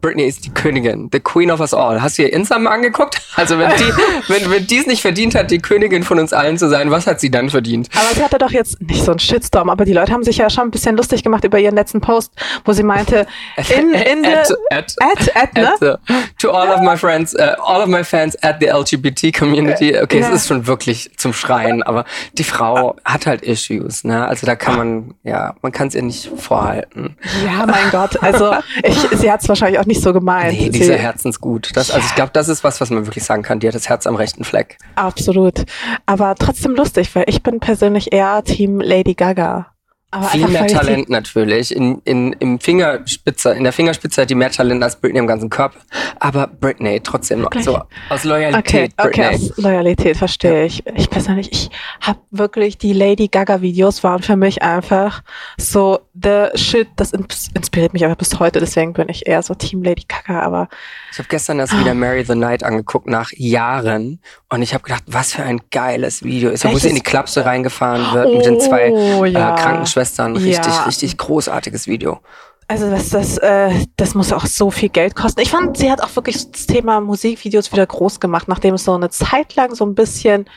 Britney 0.00 0.24
ist 0.24 0.44
die 0.44 0.50
Königin, 0.50 1.08
the 1.12 1.20
Queen 1.20 1.50
of 1.50 1.60
us 1.60 1.74
all. 1.74 2.00
Hast 2.00 2.18
du 2.18 2.22
ihr 2.22 2.32
Instagram 2.32 2.66
angeguckt? 2.68 3.20
Also 3.36 3.58
wenn 3.58 3.70
die, 3.70 3.84
wenn, 4.28 4.50
wenn 4.50 4.66
die 4.66 4.78
es 4.78 4.86
nicht 4.86 5.02
verdient 5.02 5.34
hat, 5.34 5.50
die 5.50 5.58
Königin 5.58 6.02
von 6.04 6.18
uns 6.18 6.32
allen 6.32 6.58
zu 6.58 6.68
sein, 6.68 6.90
was 6.90 7.06
hat 7.06 7.20
sie 7.20 7.30
dann 7.30 7.50
verdient? 7.50 7.88
Aber 7.94 8.14
sie 8.14 8.22
hatte 8.22 8.38
doch 8.38 8.52
jetzt 8.52 8.80
nicht 8.80 9.04
so 9.04 9.10
einen 9.10 9.18
Shitstorm, 9.20 9.68
aber 9.68 9.84
die 9.84 9.92
Leute 9.92 10.12
haben 10.12 10.22
sich 10.22 10.36
ja 10.38 10.48
schon 10.48 10.64
ein 10.68 10.70
bisschen 10.70 10.96
lustig 10.96 11.24
gemacht 11.24 11.44
über 11.44 11.58
ihren 11.58 11.74
letzten 11.74 12.00
Post, 12.00 12.32
wo 12.64 12.72
sie 12.72 12.82
meinte, 12.84 13.26
in, 13.76 13.92
in 13.92 14.22
the, 14.22 14.30
at, 14.30 14.50
at, 14.70 14.96
at, 15.00 15.36
at, 15.36 15.54
ne? 15.54 15.72
at 15.72 15.80
the, 15.80 16.14
to 16.38 16.50
all 16.50 16.68
of 16.70 16.80
my 16.82 16.96
friends, 16.96 17.34
uh, 17.34 17.56
all 17.60 17.82
of 17.82 17.88
my 17.88 18.04
fans 18.04 18.36
at 18.42 18.60
the 18.60 18.66
LGBT 18.70 19.36
community. 19.36 19.96
Okay, 19.98 20.20
Ja. 20.20 20.28
es 20.28 20.42
ist 20.42 20.48
schon 20.48 20.66
wirklich 20.66 21.10
zum 21.16 21.32
Schreien, 21.32 21.82
aber 21.82 22.04
die 22.34 22.44
Frau 22.44 22.96
hat 23.04 23.26
halt 23.26 23.42
Issues, 23.42 24.04
ne? 24.04 24.26
Also 24.26 24.46
da 24.46 24.54
kann 24.54 24.76
man, 24.76 25.14
ja, 25.24 25.54
man 25.62 25.72
kann 25.72 25.88
es 25.88 25.94
ihr 25.94 26.02
nicht 26.02 26.30
vorhalten. 26.36 27.16
Ja, 27.44 27.66
mein 27.66 27.90
Gott, 27.90 28.22
also 28.22 28.54
ich, 28.84 28.96
sie 29.18 29.30
hat 29.30 29.42
es 29.42 29.48
wahrscheinlich 29.48 29.79
auch 29.80 29.86
nicht 29.86 30.02
so 30.02 30.12
gemeint. 30.12 30.52
Nee, 30.52 30.68
die 30.68 30.80
ist 30.80 30.88
ja 30.88 30.96
herzensgut. 30.96 31.70
Das, 31.74 31.90
also 31.90 32.06
ich 32.06 32.14
glaube, 32.14 32.30
das 32.32 32.48
ist 32.48 32.62
was, 32.64 32.80
was 32.80 32.90
man 32.90 33.06
wirklich 33.06 33.24
sagen 33.24 33.42
kann. 33.42 33.60
Die 33.60 33.66
hat 33.68 33.74
das 33.74 33.88
Herz 33.88 34.06
am 34.06 34.14
rechten 34.16 34.44
Fleck. 34.44 34.78
absolut. 34.96 35.64
Aber 36.06 36.34
trotzdem 36.38 36.74
lustig, 36.74 37.14
weil 37.14 37.24
ich 37.26 37.42
bin 37.42 37.60
persönlich 37.60 38.12
eher 38.12 38.42
Team 38.44 38.80
Lady 38.80 39.14
Gaga. 39.14 39.72
Aber 40.12 40.26
Viel 40.26 40.48
mehr 40.48 40.66
Talent 40.66 41.08
natürlich. 41.08 41.74
In, 41.74 42.00
in, 42.04 42.32
im 42.40 42.58
Fingerspitze, 42.58 43.50
in 43.52 43.62
der 43.62 43.72
Fingerspitze 43.72 44.22
hat 44.22 44.30
die 44.30 44.34
mehr 44.34 44.50
Talent 44.50 44.82
als 44.82 44.96
Britney 44.96 45.20
im 45.20 45.28
ganzen 45.28 45.50
Körper. 45.50 45.78
Aber 46.18 46.48
Britney 46.48 47.00
trotzdem 47.00 47.42
noch 47.42 47.52
so 47.60 47.76
aus 47.76 47.84
Okay, 48.24 48.28
Loyalität. 48.28 48.92
okay, 48.98 49.08
Britney. 49.30 49.50
aus 49.50 49.56
Loyalität 49.58 50.16
verstehe 50.16 50.64
ich. 50.64 50.84
Ich 50.96 51.08
persönlich, 51.10 51.52
ich 51.52 51.70
habe 52.00 52.18
wirklich 52.32 52.76
die 52.76 52.92
Lady 52.92 53.28
Gaga 53.28 53.60
Videos 53.62 54.02
waren 54.02 54.20
für 54.22 54.34
mich 54.34 54.62
einfach 54.62 55.22
so 55.56 56.00
the 56.20 56.46
shit. 56.56 56.88
Das 56.96 57.12
ins- 57.12 57.48
inspiriert 57.54 57.92
mich 57.92 58.04
aber 58.04 58.16
bis 58.16 58.36
heute. 58.40 58.58
Deswegen 58.58 58.92
bin 58.94 59.08
ich 59.10 59.28
eher 59.28 59.42
so 59.44 59.54
Team 59.54 59.84
Lady 59.84 60.04
Gaga. 60.08 60.40
Aber 60.42 60.68
Ich 61.12 61.18
habe 61.18 61.28
gestern 61.28 61.60
erst 61.60 61.78
wieder 61.78 61.94
Mary 61.94 62.24
the 62.24 62.34
Night 62.34 62.64
angeguckt 62.64 63.06
nach 63.06 63.30
Jahren 63.36 64.20
und 64.48 64.62
ich 64.62 64.74
habe 64.74 64.82
gedacht, 64.82 65.04
was 65.06 65.34
für 65.34 65.44
ein 65.44 65.60
geiles 65.70 66.24
Video 66.24 66.50
ist, 66.50 66.64
wo 66.64 66.76
sie 66.78 66.88
in 66.88 66.96
die? 66.96 67.00
Klapse 67.00 67.44
reingefahren 67.44 68.12
wird 68.12 68.34
mit 68.34 68.44
den 68.44 68.58
zwei 68.60 68.90
Oh, 68.90 69.24
ja. 69.24 69.54
äh, 69.54 69.60
Krankenschwestern. 69.60 69.99
Richtig, 70.36 70.74
Ja. 70.74 70.84
richtig 70.84 71.16
großartiges 71.18 71.86
Video. 71.86 72.20
also 72.68 72.88
das, 72.88 73.08
das, 73.10 73.36
äh, 73.38 73.86
das 73.96 74.14
muss 74.14 74.32
auch 74.32 74.46
so 74.46 74.70
viel 74.70 74.90
Geld 74.90 75.16
kosten. 75.16 75.40
Ich 75.40 75.50
fand, 75.50 75.76
sie 75.76 75.90
hat 75.90 76.00
auch 76.02 76.14
wirklich 76.14 76.50
das 76.50 76.66
Thema 76.66 77.00
Musikvideos 77.00 77.72
wieder 77.72 77.84
groß 77.86 78.20
gemacht, 78.20 78.46
nachdem 78.46 78.74
es 78.74 78.84
so 78.84 78.94
eine 78.94 79.10
Zeit 79.10 79.56
lang 79.56 79.74
so 79.74 79.84
ein 79.84 79.94
bisschen 79.96 80.48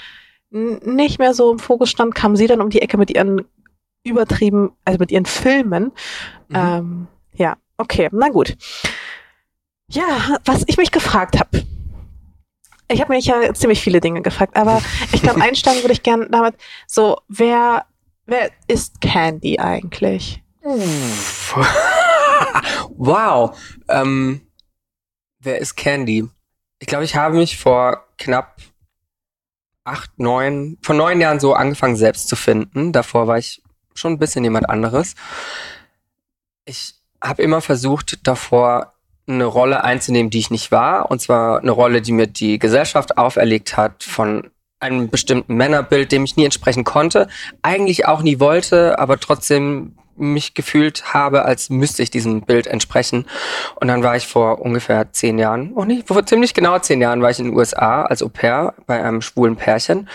nicht 0.51 1.17
mehr 1.17 1.33
so 1.33 1.51
im 1.51 1.57
Fokus 1.57 1.89
stand, 1.89 2.13
kam 2.13 2.35
sie 2.35 2.45
dann 2.45 2.61
um 2.61 2.69
die 2.69 2.83
Ecke 2.83 2.97
mit 2.97 3.09
ihren 3.09 3.41
übertrieben, 4.03 4.71
also 4.85 4.99
mit 4.99 5.11
ihren 5.11 5.25
Filmen. 5.25 5.85
Mhm. 6.49 6.55
Ähm, 6.55 7.07
ja, 7.33 7.55
okay, 7.77 8.09
na 8.11 8.29
gut. 8.29 8.55
Ja, 9.89 10.37
was 10.45 10.63
ich 10.67 10.77
mich 10.77 10.91
gefragt 10.91 11.39
habe. 11.39 11.63
Ich 12.89 13.01
habe 13.01 13.13
mich 13.13 13.25
ja 13.25 13.53
ziemlich 13.53 13.81
viele 13.81 14.01
Dinge 14.01 14.21
gefragt, 14.21 14.55
aber 14.55 14.81
ich 15.11 15.21
glaube, 15.23 15.41
einsteigen 15.41 15.81
würde 15.81 15.93
ich 15.93 16.03
gerne 16.03 16.27
damit, 16.29 16.55
so, 16.85 17.17
wer, 17.27 17.85
wer 18.25 18.51
ist 18.67 19.01
Candy 19.01 19.59
eigentlich? 19.59 20.41
Wow. 22.97 23.57
Ähm, 23.89 24.41
wer 25.39 25.59
ist 25.59 25.75
Candy? 25.75 26.29
Ich 26.79 26.87
glaube, 26.87 27.03
ich 27.03 27.15
habe 27.15 27.35
mich 27.35 27.57
vor 27.57 28.05
knapp 28.17 28.57
acht, 29.83 30.11
neun, 30.17 30.77
vor 30.81 30.95
neun 30.95 31.19
Jahren 31.19 31.39
so 31.39 31.53
angefangen 31.53 31.95
selbst 31.95 32.29
zu 32.29 32.35
finden. 32.35 32.91
Davor 32.91 33.27
war 33.27 33.37
ich 33.37 33.61
schon 33.93 34.13
ein 34.13 34.19
bisschen 34.19 34.43
jemand 34.43 34.69
anderes. 34.69 35.15
Ich 36.65 36.95
habe 37.21 37.41
immer 37.41 37.61
versucht, 37.61 38.25
davor 38.27 38.93
eine 39.27 39.45
Rolle 39.45 39.83
einzunehmen, 39.83 40.29
die 40.29 40.39
ich 40.39 40.51
nicht 40.51 40.71
war. 40.71 41.09
Und 41.11 41.21
zwar 41.21 41.59
eine 41.59 41.71
Rolle, 41.71 42.01
die 42.01 42.11
mir 42.11 42.27
die 42.27 42.59
Gesellschaft 42.59 43.17
auferlegt 43.17 43.77
hat 43.77 44.03
von 44.03 44.49
einem 44.83 45.09
bestimmten 45.09 45.55
Männerbild, 45.55 46.11
dem 46.11 46.25
ich 46.25 46.35
nie 46.35 46.45
entsprechen 46.45 46.83
konnte, 46.83 47.27
eigentlich 47.61 48.05
auch 48.05 48.21
nie 48.21 48.39
wollte, 48.39 48.99
aber 48.99 49.19
trotzdem 49.19 49.95
mich 50.15 50.53
gefühlt 50.53 51.13
habe, 51.13 51.45
als 51.45 51.69
müsste 51.69 52.03
ich 52.03 52.11
diesem 52.11 52.41
Bild 52.41 52.67
entsprechen. 52.67 53.25
Und 53.75 53.87
dann 53.87 54.03
war 54.03 54.15
ich 54.15 54.27
vor 54.27 54.61
ungefähr 54.61 55.11
zehn 55.11 55.39
Jahren, 55.39 55.71
oh 55.73 55.85
nee, 55.85 56.03
vor 56.05 56.23
ziemlich 56.25 56.53
genau 56.53 56.77
zehn 56.79 57.01
Jahren 57.01 57.21
war 57.21 57.31
ich 57.31 57.39
in 57.39 57.45
den 57.45 57.55
USA 57.55 58.03
als 58.03 58.21
Au 58.21 58.29
pair 58.29 58.75
bei 58.85 59.03
einem 59.03 59.21
schwulen 59.21 59.55
Pärchen 59.55 60.07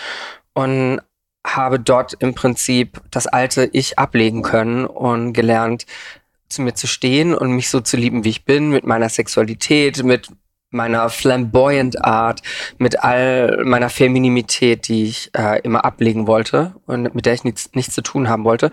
und 0.53 1.01
habe 1.45 1.79
dort 1.79 2.15
im 2.19 2.33
Prinzip 2.35 3.01
das 3.11 3.27
alte 3.27 3.69
Ich 3.73 3.97
ablegen 3.97 4.41
können 4.41 4.85
und 4.85 5.33
gelernt, 5.33 5.85
zu 6.47 6.61
mir 6.61 6.73
zu 6.73 6.87
stehen 6.87 7.33
und 7.33 7.51
mich 7.51 7.69
so 7.69 7.79
zu 7.79 7.97
lieben, 7.97 8.23
wie 8.23 8.29
ich 8.29 8.45
bin, 8.45 8.69
mit 8.69 8.85
meiner 8.85 9.09
Sexualität, 9.09 10.03
mit 10.03 10.29
meiner 10.71 11.09
flamboyant 11.09 12.03
Art, 12.03 12.41
mit 12.77 13.03
all 13.03 13.63
meiner 13.65 13.89
Feminimität, 13.89 14.87
die 14.87 15.05
ich 15.05 15.31
äh, 15.35 15.59
immer 15.61 15.85
ablegen 15.85 16.27
wollte 16.27 16.75
und 16.85 17.15
mit 17.15 17.25
der 17.25 17.33
ich 17.33 17.43
nichts, 17.43 17.71
nichts 17.73 17.95
zu 17.95 18.01
tun 18.01 18.29
haben 18.29 18.43
wollte. 18.43 18.71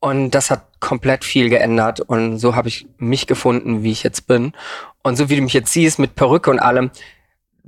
Und 0.00 0.30
das 0.30 0.50
hat 0.50 0.66
komplett 0.80 1.24
viel 1.24 1.48
geändert 1.50 2.00
und 2.00 2.38
so 2.38 2.54
habe 2.54 2.68
ich 2.68 2.86
mich 2.98 3.26
gefunden, 3.26 3.82
wie 3.82 3.90
ich 3.90 4.04
jetzt 4.04 4.26
bin. 4.26 4.52
Und 5.02 5.16
so 5.16 5.28
wie 5.28 5.36
du 5.36 5.42
mich 5.42 5.54
jetzt 5.54 5.72
siehst, 5.72 5.98
mit 5.98 6.14
Perücke 6.14 6.50
und 6.50 6.60
allem, 6.60 6.90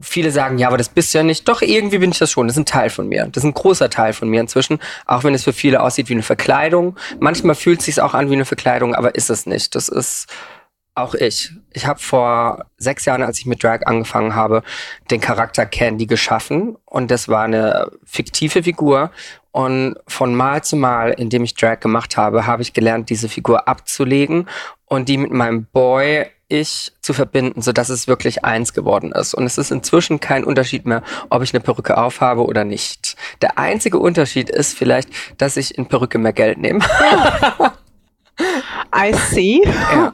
viele 0.00 0.31
sagen, 0.31 0.59
ja, 0.59 0.69
aber 0.69 0.79
das 0.79 0.88
bist 0.88 1.12
du 1.12 1.19
ja 1.19 1.25
nicht. 1.25 1.49
Doch, 1.49 1.61
irgendwie 1.61 1.99
bin 1.99 2.11
ich 2.11 2.19
das 2.19 2.31
schon. 2.31 2.47
Das 2.47 2.57
ist 2.57 2.62
ein 2.62 2.67
Teil 2.67 2.88
von 2.88 3.09
mir. 3.09 3.26
Das 3.26 3.43
ist 3.43 3.49
ein 3.49 3.55
großer 3.55 3.90
Teil 3.90 4.12
von 4.12 4.29
mir 4.29 4.40
inzwischen. 4.40 4.79
Auch 5.07 5.25
wenn 5.25 5.35
es 5.35 5.45
für 5.45 5.52
viele 5.52 5.83
aussieht 5.83 6.09
wie 6.09 6.14
eine 6.14 6.23
Verkleidung. 6.23 6.97
Manchmal 7.19 7.55
fühlt 7.55 7.81
es 7.81 7.87
sich 7.87 8.00
auch 8.00 8.14
an 8.14 8.31
wie 8.31 8.35
eine 8.35 8.45
Verkleidung, 8.45 8.95
aber 8.95 9.14
ist 9.14 9.29
es 9.29 9.47
nicht. 9.47 9.75
Das 9.75 9.88
ist 9.88 10.26
auch 11.00 11.14
ich. 11.14 11.52
Ich 11.73 11.87
habe 11.87 12.00
vor 12.00 12.66
sechs 12.76 13.04
Jahren, 13.04 13.23
als 13.23 13.38
ich 13.38 13.47
mit 13.47 13.62
Drag 13.62 13.87
angefangen 13.87 14.35
habe, 14.35 14.62
den 15.11 15.21
Charakter 15.21 15.66
Candy 15.66 16.07
geschaffen. 16.07 16.76
Und 16.85 17.11
das 17.11 17.28
war 17.28 17.45
eine 17.45 17.90
fiktive 18.04 18.62
Figur. 18.62 19.11
Und 19.52 19.97
von 20.07 20.35
Mal 20.35 20.62
zu 20.62 20.76
Mal, 20.76 21.11
indem 21.11 21.45
ich 21.45 21.54
Drag 21.54 21.80
gemacht 21.80 22.16
habe, 22.16 22.47
habe 22.47 22.62
ich 22.62 22.73
gelernt, 22.73 23.11
diese 23.11 23.28
Figur 23.28 23.69
abzulegen 23.69 24.49
und 24.87 25.09
die 25.09 25.16
mit 25.16 25.33
meinem 25.33 25.66
Boy 25.66 26.26
ich 26.50 26.92
zu 27.00 27.12
verbinden, 27.12 27.62
so 27.62 27.73
dass 27.73 27.88
es 27.88 28.09
wirklich 28.09 28.45
eins 28.45 28.73
geworden 28.73 29.12
ist. 29.12 29.35
Und 29.35 29.45
es 29.45 29.57
ist 29.57 29.71
inzwischen 29.71 30.21
kein 30.21 30.45
Unterschied 30.45 30.85
mehr, 30.85 31.02
ob 31.30 31.42
ich 31.42 31.54
eine 31.54 31.61
Perücke 31.61 31.97
aufhabe 31.97 32.45
oder 32.45 32.64
nicht. 32.64 33.16
Der 33.40 33.57
einzige 33.57 33.99
Unterschied 33.99 34.50
ist 34.50 34.76
vielleicht, 34.76 35.09
dass 35.38 35.57
ich 35.57 35.78
in 35.78 35.87
Perücke 35.87 36.19
mehr 36.19 36.33
Geld 36.33 36.59
nehme. 36.59 36.80
I 38.94 39.12
see. 39.12 39.62
Ja. 39.64 40.12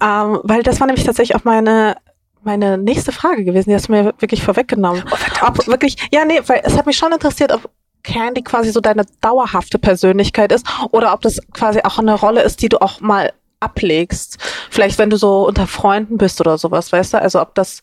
ähm, 0.00 0.40
weil 0.44 0.62
das 0.62 0.80
war 0.80 0.86
nämlich 0.86 1.04
tatsächlich 1.04 1.36
auch 1.36 1.44
meine 1.44 1.96
meine 2.42 2.78
nächste 2.78 3.12
Frage 3.12 3.44
gewesen. 3.44 3.70
Die 3.70 3.76
hast 3.76 3.88
du 3.88 3.92
mir 3.92 4.14
wirklich 4.18 4.42
vorweggenommen. 4.42 5.04
ob 5.42 5.66
wirklich, 5.66 5.96
ja, 6.10 6.24
nee, 6.24 6.40
weil 6.46 6.62
es 6.64 6.76
hat 6.76 6.86
mich 6.86 6.96
schon 6.96 7.12
interessiert, 7.12 7.52
ob 7.52 7.70
Candy 8.02 8.42
quasi 8.42 8.70
so 8.70 8.80
deine 8.80 9.04
dauerhafte 9.20 9.78
Persönlichkeit 9.78 10.52
ist 10.52 10.66
oder 10.90 11.12
ob 11.12 11.20
das 11.20 11.40
quasi 11.52 11.80
auch 11.82 11.98
eine 11.98 12.14
Rolle 12.14 12.42
ist, 12.42 12.62
die 12.62 12.68
du 12.68 12.80
auch 12.80 13.00
mal 13.00 13.32
ablegst. 13.60 14.38
Vielleicht, 14.70 14.98
wenn 14.98 15.10
du 15.10 15.16
so 15.16 15.46
unter 15.46 15.66
Freunden 15.66 16.16
bist 16.16 16.40
oder 16.40 16.56
sowas, 16.56 16.92
weißt 16.92 17.14
du? 17.14 17.20
Also 17.20 17.40
ob 17.40 17.54
das, 17.54 17.82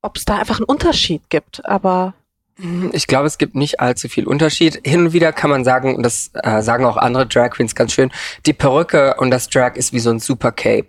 ob 0.00 0.16
es 0.16 0.24
da 0.24 0.38
einfach 0.38 0.56
einen 0.56 0.64
Unterschied 0.64 1.28
gibt. 1.28 1.64
Aber 1.66 2.14
Ich 2.92 3.06
glaube, 3.06 3.26
es 3.26 3.38
gibt 3.38 3.54
nicht 3.54 3.78
allzu 3.78 4.08
viel 4.08 4.26
Unterschied. 4.26 4.80
Hin 4.84 5.06
und 5.06 5.12
wieder 5.12 5.32
kann 5.32 5.48
man 5.48 5.64
sagen, 5.64 5.94
und 5.94 6.02
das 6.02 6.32
äh, 6.34 6.60
sagen 6.60 6.84
auch 6.84 6.96
andere 6.96 7.26
Drag 7.26 7.50
Queens 7.50 7.76
ganz 7.76 7.92
schön, 7.92 8.10
die 8.46 8.52
Perücke 8.52 9.14
und 9.18 9.30
das 9.30 9.48
Drag 9.48 9.76
ist 9.76 9.92
wie 9.92 10.00
so 10.00 10.10
ein 10.10 10.18
Super 10.18 10.50
Cape. 10.50 10.88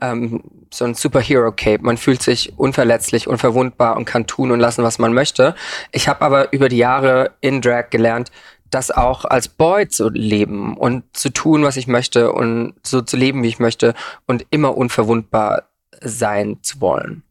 Ähm, 0.00 0.42
so 0.72 0.84
ein 0.86 0.94
Superhero 0.94 1.52
Cape. 1.52 1.82
Man 1.82 1.98
fühlt 1.98 2.22
sich 2.22 2.58
unverletzlich, 2.58 3.28
unverwundbar 3.28 3.96
und 3.96 4.06
kann 4.06 4.26
tun 4.26 4.50
und 4.50 4.60
lassen, 4.60 4.82
was 4.82 4.98
man 4.98 5.12
möchte. 5.12 5.54
Ich 5.92 6.08
habe 6.08 6.22
aber 6.22 6.52
über 6.52 6.68
die 6.68 6.78
Jahre 6.78 7.32
in 7.40 7.60
Drag 7.60 7.90
gelernt, 7.90 8.30
das 8.70 8.90
auch 8.90 9.24
als 9.24 9.48
Boy 9.48 9.88
zu 9.88 10.08
leben 10.08 10.76
und 10.76 11.04
zu 11.16 11.30
tun, 11.30 11.62
was 11.62 11.76
ich 11.76 11.86
möchte 11.86 12.32
und 12.32 12.74
so 12.82 13.02
zu 13.02 13.16
leben, 13.16 13.42
wie 13.42 13.48
ich 13.48 13.58
möchte 13.58 13.94
und 14.26 14.46
immer 14.50 14.76
unverwundbar 14.76 15.64
sein 16.00 16.58
zu 16.62 16.80
wollen. 16.80 17.22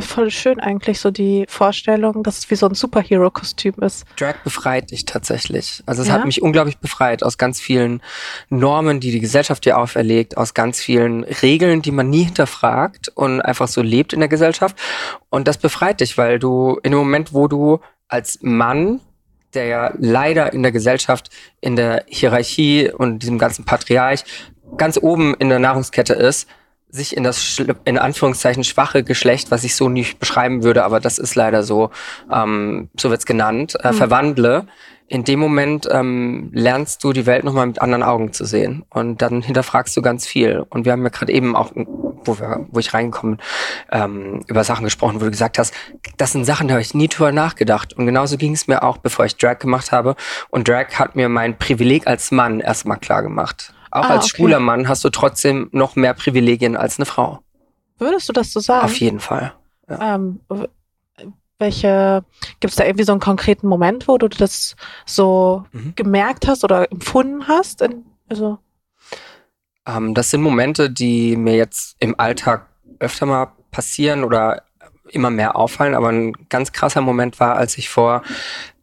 Voll 0.00 0.30
schön 0.30 0.60
eigentlich 0.60 1.00
so 1.00 1.10
die 1.10 1.44
Vorstellung, 1.48 2.22
dass 2.22 2.38
es 2.38 2.50
wie 2.50 2.54
so 2.54 2.66
ein 2.66 2.74
Superhero-Kostüm 2.74 3.74
ist. 3.80 4.04
Drag 4.16 4.36
befreit 4.44 4.90
dich 4.90 5.04
tatsächlich. 5.04 5.82
Also 5.86 6.02
es 6.02 6.08
Ja? 6.08 6.14
hat 6.14 6.24
mich 6.24 6.42
unglaublich 6.42 6.78
befreit 6.78 7.22
aus 7.22 7.38
ganz 7.38 7.60
vielen 7.60 8.02
Normen, 8.48 9.00
die 9.00 9.10
die 9.10 9.20
Gesellschaft 9.20 9.64
dir 9.64 9.78
auferlegt, 9.78 10.36
aus 10.36 10.54
ganz 10.54 10.80
vielen 10.80 11.24
Regeln, 11.24 11.82
die 11.82 11.92
man 11.92 12.10
nie 12.10 12.24
hinterfragt 12.24 13.08
und 13.14 13.40
einfach 13.40 13.68
so 13.68 13.82
lebt 13.82 14.12
in 14.12 14.20
der 14.20 14.28
Gesellschaft. 14.28 14.76
Und 15.30 15.48
das 15.48 15.58
befreit 15.58 16.00
dich, 16.00 16.18
weil 16.18 16.38
du 16.38 16.78
in 16.82 16.92
dem 16.92 16.98
Moment, 16.98 17.32
wo 17.32 17.48
du 17.48 17.80
als 18.08 18.38
Mann 18.42 19.00
der 19.54 19.66
ja 19.66 19.94
leider 19.98 20.52
in 20.52 20.62
der 20.62 20.72
Gesellschaft, 20.72 21.30
in 21.60 21.76
der 21.76 22.04
Hierarchie 22.08 22.90
und 22.90 23.18
diesem 23.18 23.38
ganzen 23.38 23.64
Patriarch 23.64 24.24
ganz 24.76 24.98
oben 24.98 25.34
in 25.34 25.48
der 25.48 25.58
Nahrungskette 25.58 26.14
ist, 26.14 26.48
sich 26.92 27.16
in 27.16 27.24
das 27.24 27.58
in 27.84 27.98
Anführungszeichen 27.98 28.64
schwache 28.64 29.02
Geschlecht, 29.02 29.50
was 29.50 29.64
ich 29.64 29.74
so 29.74 29.88
nicht 29.88 30.20
beschreiben 30.20 30.62
würde, 30.62 30.84
aber 30.84 31.00
das 31.00 31.18
ist 31.18 31.34
leider 31.34 31.62
so, 31.62 31.90
ähm, 32.30 32.90
so 33.00 33.10
wird's 33.10 33.26
genannt, 33.26 33.76
äh, 33.82 33.88
Mhm. 33.92 33.96
verwandle. 33.96 34.66
In 35.08 35.24
dem 35.24 35.40
Moment 35.40 35.88
ähm, 35.90 36.50
lernst 36.54 37.02
du 37.04 37.12
die 37.12 37.26
Welt 37.26 37.44
nochmal 37.44 37.66
mit 37.66 37.82
anderen 37.82 38.02
Augen 38.02 38.32
zu 38.32 38.44
sehen 38.44 38.84
und 38.90 39.20
dann 39.20 39.42
hinterfragst 39.42 39.94
du 39.96 40.00
ganz 40.02 40.26
viel. 40.26 40.64
Und 40.70 40.84
wir 40.84 40.92
haben 40.92 41.02
ja 41.02 41.08
gerade 41.10 41.32
eben 41.32 41.54
auch, 41.56 41.72
wo, 41.74 42.38
wir, 42.38 42.66
wo 42.70 42.78
ich 42.78 42.94
reingekommen 42.94 43.38
ähm, 43.90 44.42
über 44.46 44.64
Sachen 44.64 44.84
gesprochen, 44.84 45.16
wo 45.16 45.24
du 45.24 45.30
gesagt 45.30 45.58
hast, 45.58 45.74
das 46.16 46.32
sind 46.32 46.44
Sachen, 46.46 46.68
da 46.68 46.74
habe 46.74 46.82
ich 46.82 46.94
nie 46.94 47.08
drüber 47.08 47.32
nachgedacht. 47.32 47.92
Und 47.94 48.06
genauso 48.06 48.38
ging 48.38 48.52
es 48.52 48.68
mir 48.68 48.82
auch, 48.82 48.96
bevor 48.98 49.26
ich 49.26 49.36
Drag 49.36 49.58
gemacht 49.58 49.92
habe. 49.92 50.14
Und 50.50 50.68
Drag 50.68 50.86
hat 50.98 51.14
mir 51.16 51.28
mein 51.28 51.58
Privileg 51.58 52.06
als 52.06 52.30
Mann 52.30 52.60
erstmal 52.60 52.98
klar 52.98 53.22
gemacht. 53.22 53.74
Auch 53.92 54.04
Ah, 54.04 54.14
als 54.14 54.24
okay. 54.24 54.36
schwuler 54.36 54.58
Mann 54.58 54.88
hast 54.88 55.04
du 55.04 55.10
trotzdem 55.10 55.68
noch 55.72 55.96
mehr 55.96 56.14
Privilegien 56.14 56.76
als 56.76 56.98
eine 56.98 57.06
Frau. 57.06 57.40
Würdest 57.98 58.28
du 58.28 58.32
das 58.32 58.52
so 58.52 58.58
sagen? 58.60 58.84
Auf 58.86 58.96
jeden 58.98 59.20
Fall. 59.20 59.52
Ähm, 59.88 60.40
w- 60.48 60.66
welche, 61.58 62.24
gibt 62.60 62.72
es 62.72 62.76
da 62.76 62.84
irgendwie 62.84 63.04
so 63.04 63.12
einen 63.12 63.20
konkreten 63.20 63.68
Moment, 63.68 64.08
wo 64.08 64.18
du 64.18 64.28
das 64.28 64.74
so 65.06 65.64
Mhm. 65.72 65.94
gemerkt 65.94 66.48
hast 66.48 66.64
oder 66.64 66.90
empfunden 66.90 67.46
hast? 67.46 67.82
In, 67.82 68.04
also, 68.28 68.58
Ähm, 69.86 70.14
das 70.14 70.30
sind 70.30 70.42
Momente, 70.42 70.90
die 70.90 71.36
mir 71.36 71.56
jetzt 71.56 71.96
im 72.00 72.18
Alltag 72.18 72.66
öfter 72.98 73.26
mal 73.26 73.52
passieren 73.70 74.24
oder 74.24 74.62
immer 75.08 75.30
mehr 75.30 75.56
auffallen. 75.56 75.94
Aber 75.94 76.08
ein 76.08 76.32
ganz 76.48 76.72
krasser 76.72 77.00
Moment 77.00 77.38
war, 77.40 77.56
als 77.56 77.76
ich 77.78 77.88
vor 77.90 78.22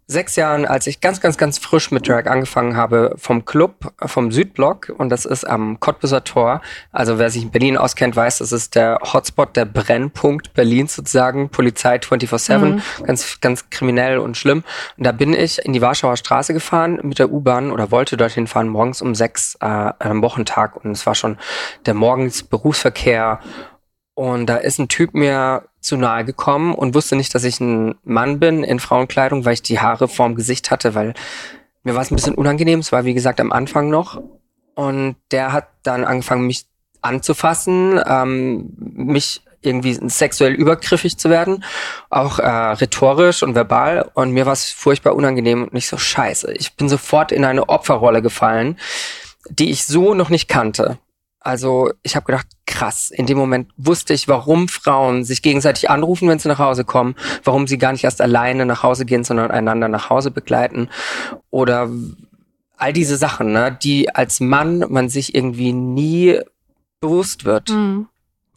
sechs 0.09 0.35
Jahren, 0.35 0.65
als 0.65 0.87
ich 0.87 1.01
ganz, 1.01 1.21
ganz, 1.21 1.37
ganz 1.37 1.59
frisch 1.59 1.91
mit 1.91 2.09
Drag 2.09 2.25
angefangen 2.25 2.75
habe, 2.75 3.13
vom 3.17 3.45
Club, 3.45 3.93
vom 4.03 4.31
Südblock 4.31 4.91
und 4.97 5.09
das 5.09 5.23
ist 5.23 5.43
am 5.45 5.79
Cottbuser 5.79 6.23
Tor. 6.23 6.61
Also 6.91 7.19
wer 7.19 7.29
sich 7.29 7.43
in 7.43 7.51
Berlin 7.51 7.77
auskennt, 7.77 8.15
weiß, 8.15 8.39
das 8.39 8.51
ist 8.51 8.73
der 8.73 8.99
Hotspot, 9.13 9.55
der 9.55 9.65
Brennpunkt 9.65 10.55
Berlins 10.55 10.95
sozusagen, 10.95 11.49
Polizei 11.49 11.97
24-7, 11.97 12.57
mhm. 12.57 12.81
ganz, 13.03 13.39
ganz 13.39 13.69
kriminell 13.69 14.17
und 14.17 14.35
schlimm. 14.35 14.63
Und 14.97 15.05
da 15.05 15.11
bin 15.11 15.33
ich 15.33 15.59
in 15.59 15.73
die 15.73 15.81
Warschauer 15.81 16.17
Straße 16.17 16.53
gefahren 16.53 16.99
mit 17.03 17.19
der 17.19 17.31
U-Bahn 17.31 17.69
oder 17.69 17.91
wollte 17.91 18.17
dorthin 18.17 18.47
fahren, 18.47 18.67
morgens 18.67 19.03
um 19.03 19.13
sechs 19.13 19.55
äh, 19.61 19.65
am 19.65 20.23
Wochentag 20.23 20.75
und 20.83 20.89
es 20.89 21.05
war 21.05 21.13
schon 21.13 21.37
der 21.85 21.93
morgens 21.93 22.41
Berufsverkehr 22.41 23.39
und 24.19 24.47
da 24.47 24.57
ist 24.57 24.79
ein 24.79 24.89
Typ 24.89 25.13
mir 25.13 25.69
zu 25.79 25.95
nahe 25.95 26.25
gekommen 26.25 26.75
und 26.75 26.93
wusste 26.93 27.15
nicht, 27.15 27.33
dass 27.33 27.45
ich 27.45 27.61
ein 27.61 27.95
Mann 28.03 28.37
bin 28.37 28.65
in 28.65 28.81
Frauenkleidung, 28.81 29.45
weil 29.45 29.53
ich 29.53 29.61
die 29.61 29.79
Haare 29.79 30.09
vorm 30.09 30.35
Gesicht 30.35 30.71
hatte, 30.71 30.93
weil 30.93 31.13
mir 31.83 31.95
war 31.95 32.01
es 32.01 32.11
ein 32.11 32.17
bisschen 32.17 32.35
unangenehm. 32.35 32.79
Es 32.79 32.91
war, 32.91 33.05
wie 33.05 33.13
gesagt, 33.13 33.39
am 33.39 33.53
Anfang 33.53 33.89
noch. 33.89 34.21
Und 34.75 35.15
der 35.31 35.53
hat 35.53 35.69
dann 35.83 36.03
angefangen, 36.03 36.47
mich 36.47 36.65
anzufassen, 36.99 37.97
ähm, 38.05 38.73
mich 38.77 39.41
irgendwie 39.61 39.97
sexuell 40.09 40.51
übergriffig 40.51 41.17
zu 41.17 41.29
werden, 41.29 41.63
auch 42.09 42.39
äh, 42.39 42.45
rhetorisch 42.49 43.41
und 43.41 43.55
verbal. 43.55 44.11
Und 44.15 44.31
mir 44.31 44.45
war 44.45 44.51
es 44.51 44.69
furchtbar 44.69 45.15
unangenehm 45.15 45.63
und 45.63 45.73
nicht 45.73 45.87
so 45.87 45.97
scheiße. 45.97 46.51
Ich 46.55 46.75
bin 46.75 46.89
sofort 46.89 47.31
in 47.31 47.45
eine 47.45 47.69
Opferrolle 47.69 48.21
gefallen, 48.21 48.77
die 49.49 49.71
ich 49.71 49.85
so 49.85 50.13
noch 50.13 50.29
nicht 50.29 50.49
kannte. 50.49 50.97
Also 51.39 51.91
ich 52.03 52.15
habe 52.15 52.25
gedacht, 52.25 52.47
krass. 52.65 53.09
In 53.09 53.25
dem 53.25 53.37
Moment 53.37 53.71
wusste 53.77 54.13
ich, 54.13 54.27
warum 54.27 54.67
Frauen 54.67 55.23
sich 55.23 55.41
gegenseitig 55.41 55.89
anrufen, 55.89 56.27
wenn 56.27 56.39
sie 56.39 56.49
nach 56.49 56.59
Hause 56.59 56.83
kommen, 56.83 57.15
warum 57.43 57.67
sie 57.67 57.77
gar 57.77 57.93
nicht 57.93 58.03
erst 58.03 58.21
alleine 58.21 58.65
nach 58.65 58.83
Hause 58.83 59.05
gehen, 59.05 59.23
sondern 59.23 59.51
einander 59.51 59.87
nach 59.87 60.09
Hause 60.09 60.31
begleiten. 60.31 60.89
Oder 61.49 61.89
all 62.77 62.93
diese 62.93 63.17
Sachen, 63.17 63.51
ne, 63.51 63.77
die 63.81 64.13
als 64.13 64.39
Mann 64.39 64.85
man 64.89 65.09
sich 65.09 65.33
irgendwie 65.35 65.73
nie 65.73 66.39
bewusst 66.99 67.45
wird. 67.45 67.69
Mhm. 67.69 68.07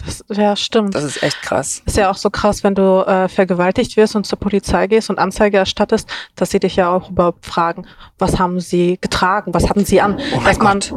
Das, 0.05 0.25
ja, 0.31 0.57
stimmt. 0.57 0.95
Das 0.97 1.05
ist 1.05 1.23
echt 1.23 1.43
krass. 1.43 1.83
Ist 1.87 1.97
ja 1.97 2.11
auch 2.11 2.17
so 2.17 2.29
krass, 2.29 2.65
wenn 2.65 2.75
du 2.75 3.07
äh, 3.07 3.29
vergewaltigt 3.29 3.97
wirst 3.97 4.17
und 4.17 4.27
zur 4.27 4.39
Polizei 4.39 4.89
gehst 4.89 5.11
und 5.11 5.19
Anzeige 5.19 5.59
erstattest, 5.59 6.09
dass 6.35 6.51
sie 6.51 6.59
dich 6.59 6.77
ja 6.77 6.91
auch 6.91 7.11
überhaupt 7.11 7.47
fragen, 7.47 7.87
was 8.19 8.41
haben 8.41 8.59
sie 8.59 8.99
getragen, 9.01 9.55
was 9.55 9.69
hatten 9.69 9.85
sie 9.85 10.01
an. 10.01 10.19
Oh 10.35 10.41
mein 10.41 10.59
Gott. 10.59 10.93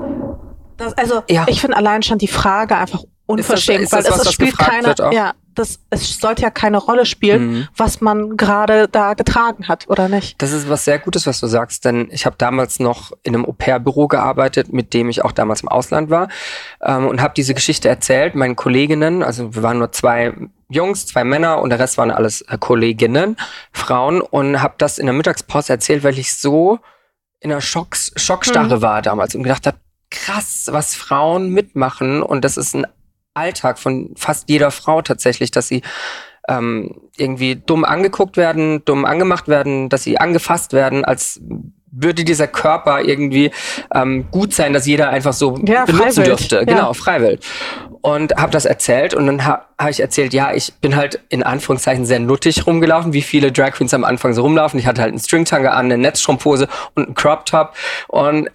Das, 0.77 0.94
also 0.98 1.24
ja. 1.29 1.46
ich 1.48 1.62
finde 1.62 1.77
allein 1.77 2.03
schon 2.03 2.17
die 2.17 2.27
Frage 2.27 2.75
einfach 2.75 3.03
unverschämt, 3.25 3.82
ist 3.82 3.94
das, 3.94 4.05
ist 4.05 4.12
weil 4.12 4.17
das, 4.17 4.27
es, 4.27 4.34
spielt 4.34 4.58
keine, 4.58 4.96
ja, 5.13 5.34
das, 5.55 5.79
es 5.89 6.20
sollte 6.20 6.44
ja 6.44 6.50
keine 6.50 6.77
Rolle 6.77 7.05
spielen, 7.05 7.48
mhm. 7.48 7.67
was 7.75 8.01
man 8.01 8.38
gerade 8.38 8.88
da 8.88 9.13
getragen 9.13 9.67
hat, 9.67 9.88
oder 9.88 10.10
nicht? 10.10 10.41
Das 10.41 10.51
ist 10.51 10.70
was 10.70 10.86
sehr 10.86 11.00
Gutes, 11.00 11.25
was 11.25 11.39
du 11.39 11.48
sagst, 11.48 11.86
denn 11.86 12.10
ich 12.12 12.25
habe 12.25 12.36
damals 12.38 12.79
noch 12.79 13.13
in 13.24 13.34
einem 13.34 13.46
Au-pair-Büro 13.46 14.08
gearbeitet, 14.08 14.72
mit 14.74 14.94
dem 14.94 15.10
ich 15.10 15.24
auch 15.24 15.32
damals 15.32 15.62
im 15.62 15.70
Ausland 15.70 16.10
war 16.10 16.27
ähm, 16.82 17.08
und 17.08 17.22
habe 17.22 17.34
diese 17.36 17.53
Geschichte 17.53 17.89
erzählt, 17.89 18.36
meinen 18.36 18.55
Kolleginnen, 18.55 19.24
also 19.24 19.55
wir 19.55 19.63
waren 19.63 19.79
nur 19.79 19.91
zwei 19.91 20.34
Jungs, 20.70 21.08
zwei 21.08 21.24
Männer 21.24 21.62
und 21.62 21.70
der 21.70 21.79
Rest 21.79 21.98
waren 21.98 22.12
alles 22.12 22.41
äh, 22.41 22.58
Kolleginnen, 22.60 23.38
Frauen 23.72 24.22
und 24.22 24.62
habe 24.62 24.75
das 24.77 24.98
in 24.98 25.05
der 25.05 25.15
Mittagspause 25.15 25.74
erzählt, 25.74 26.03
weil 26.03 26.20
ich 26.20 26.36
so 26.36 26.79
in 27.39 27.51
einer 27.51 27.62
Schocks 27.62 28.12
Schockstarre 28.15 28.77
mhm. 28.77 28.82
war 28.82 29.01
damals 29.01 29.36
und 29.36 29.44
gedacht 29.44 29.67
habe, 29.67 29.77
krass, 30.15 30.69
was 30.72 30.95
Frauen 30.95 31.50
mitmachen 31.50 32.24
und 32.24 32.43
das 32.45 32.57
ist 32.57 32.75
ein 32.75 32.88
Alltag 33.34 33.77
von 33.77 34.12
fast 34.15 34.50
jeder 34.50 34.72
Frau 34.72 35.01
tatsächlich, 35.01 35.51
dass 35.51 35.67
sie 35.67 35.81
ähm, 36.48 36.95
irgendwie 37.17 37.55
dumm 37.55 37.86
angeguckt 37.86 38.38
werden, 38.38 38.84
dumm 38.86 39.05
angemacht 39.05 39.48
werden, 39.48 39.89
dass 39.89 40.03
sie 40.03 40.19
angefasst 40.19 40.74
werden, 40.74 41.03
als 41.03 41.41
würde 41.98 42.24
dieser 42.24 42.48
Körper 42.48 43.01
irgendwie 43.01 43.51
ähm, 43.93 44.25
gut 44.29 44.53
sein, 44.53 44.74
dass 44.74 44.86
jeder 44.86 45.10
einfach 45.10 45.34
so 45.34 45.57
ja, 45.65 45.86
benutzen 45.86 46.13
freiwillig. 46.13 46.25
dürfte. 46.25 46.55
Ja. 46.57 46.63
Genau, 46.63 46.93
freiwillig. 46.93 47.39
Und 48.01 48.36
habe 48.36 48.51
das 48.51 48.65
erzählt 48.65 49.13
und 49.13 49.25
dann 49.27 49.45
habe 49.45 49.63
hab 49.79 49.89
ich 49.89 50.01
erzählt, 50.01 50.34
ja, 50.34 50.53
ich 50.53 50.74
bin 50.75 50.95
halt 50.95 51.22
in 51.29 51.41
Anführungszeichen 51.41 52.05
sehr 52.05 52.19
nuttig 52.19 52.67
rumgelaufen, 52.67 53.13
wie 53.13 53.22
viele 53.22 53.51
Drag 53.51 53.72
Queens 53.72 53.93
am 53.93 54.03
Anfang 54.03 54.34
so 54.34 54.41
rumlaufen. 54.41 54.79
Ich 54.79 54.88
hatte 54.88 55.01
halt 55.01 55.12
einen 55.12 55.19
Stringtanger 55.19 55.74
an, 55.74 55.86
eine 55.86 55.98
Netzstrumpfhose 55.98 56.67
und 56.95 57.05
einen 57.05 57.15
Crop 57.15 57.45
Top 57.45 57.74
und 58.10 58.50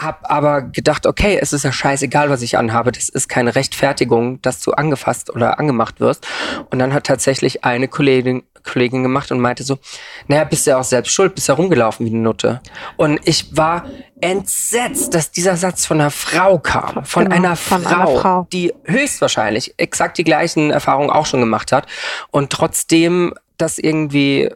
hab 0.00 0.30
aber 0.30 0.62
gedacht, 0.62 1.06
okay, 1.06 1.38
es 1.40 1.52
ist 1.52 1.64
ja 1.64 1.72
scheißegal, 1.72 2.30
was 2.30 2.42
ich 2.42 2.56
anhabe. 2.56 2.90
Das 2.90 3.08
ist 3.08 3.28
keine 3.28 3.54
Rechtfertigung, 3.54 4.40
dass 4.40 4.60
du 4.60 4.72
angefasst 4.72 5.30
oder 5.30 5.58
angemacht 5.58 6.00
wirst. 6.00 6.26
Und 6.70 6.78
dann 6.78 6.94
hat 6.94 7.04
tatsächlich 7.04 7.64
eine 7.64 7.86
Kollegin, 7.86 8.42
Kollegin 8.64 9.02
gemacht 9.02 9.30
und 9.30 9.40
meinte 9.40 9.62
so, 9.62 9.78
naja, 10.26 10.44
bist 10.44 10.66
du 10.66 10.70
ja 10.70 10.78
auch 10.78 10.84
selbst 10.84 11.12
schuld, 11.12 11.34
bist 11.34 11.48
ja 11.48 11.54
rumgelaufen 11.54 12.06
wie 12.06 12.10
eine 12.10 12.20
Nutte. 12.20 12.60
Und 12.96 13.20
ich 13.24 13.56
war 13.56 13.84
entsetzt, 14.20 15.14
dass 15.14 15.30
dieser 15.30 15.56
Satz 15.56 15.86
von 15.86 16.00
einer 16.00 16.10
Frau 16.10 16.58
kam. 16.58 17.04
Von, 17.04 17.24
genau, 17.24 17.36
einer, 17.36 17.56
von 17.56 17.82
Frau, 17.82 17.94
einer 17.94 18.20
Frau, 18.20 18.46
die 18.52 18.72
höchstwahrscheinlich 18.84 19.74
exakt 19.76 20.18
die 20.18 20.24
gleichen 20.24 20.70
Erfahrungen 20.70 21.10
auch 21.10 21.26
schon 21.26 21.40
gemacht 21.40 21.72
hat 21.72 21.86
und 22.30 22.50
trotzdem 22.50 23.34
das 23.58 23.78
irgendwie 23.78 24.50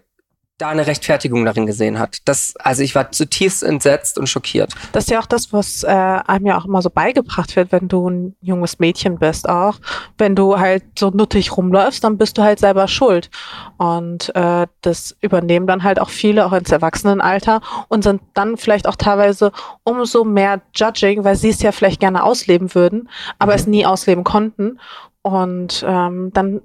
da 0.59 0.69
eine 0.69 0.87
Rechtfertigung 0.87 1.45
darin 1.45 1.67
gesehen 1.67 1.99
hat. 1.99 2.19
Das, 2.27 2.55
also 2.57 2.83
ich 2.83 2.95
war 2.95 3.11
zutiefst 3.11 3.65
entsetzt 3.65 4.19
und 4.19 4.29
schockiert. 4.29 4.73
Das 4.93 5.05
ist 5.05 5.11
ja 5.11 5.19
auch 5.19 5.27
das, 5.27 5.53
was 5.53 5.83
äh, 5.83 5.89
einem 5.89 6.47
ja 6.47 6.57
auch 6.57 6.65
immer 6.65 6.81
so 6.81 6.91
beigebracht 6.91 7.57
wird, 7.57 7.73
wenn 7.73 7.89
du 7.89 8.09
ein 8.09 8.37
junges 8.41 8.79
Mädchen 8.79 9.19
bist 9.19 9.49
auch. 9.49 9.81
Wenn 10.17 10.37
du 10.37 10.59
halt 10.61 10.85
so 10.97 11.11
nuttig 11.11 11.57
rumläufst, 11.57 12.05
dann 12.05 12.19
bist 12.19 12.39
du 12.39 12.43
halt 12.43 12.61
selber 12.61 12.87
schuld. 12.87 13.31
Und 13.79 14.35
äh, 14.37 14.69
das 14.83 15.17
übernehmen 15.21 15.67
dann 15.67 15.83
halt 15.83 16.01
auch 16.01 16.11
viele, 16.11 16.47
auch 16.47 16.53
ins 16.53 16.71
Erwachsenenalter 16.71 17.61
und 17.89 18.05
sind 18.05 18.23
dann 18.35 18.57
vielleicht 18.57 18.87
auch 18.87 18.97
teilweise 18.97 19.51
umso 19.83 20.23
mehr 20.23 20.63
judging, 20.73 21.25
weil 21.25 21.35
sie 21.35 21.51
es 21.51 21.63
ja 21.63 21.73
vielleicht 21.73 21.99
gerne 21.99 22.23
ausleben 22.23 22.77
würden, 22.77 23.09
aber 23.41 23.53
mhm. 23.53 23.59
es 23.59 23.67
nie 23.67 23.87
ausleben 23.87 24.23
konnten. 24.23 24.79
Und 25.23 25.85
ähm, 25.89 26.31
dann 26.35 26.61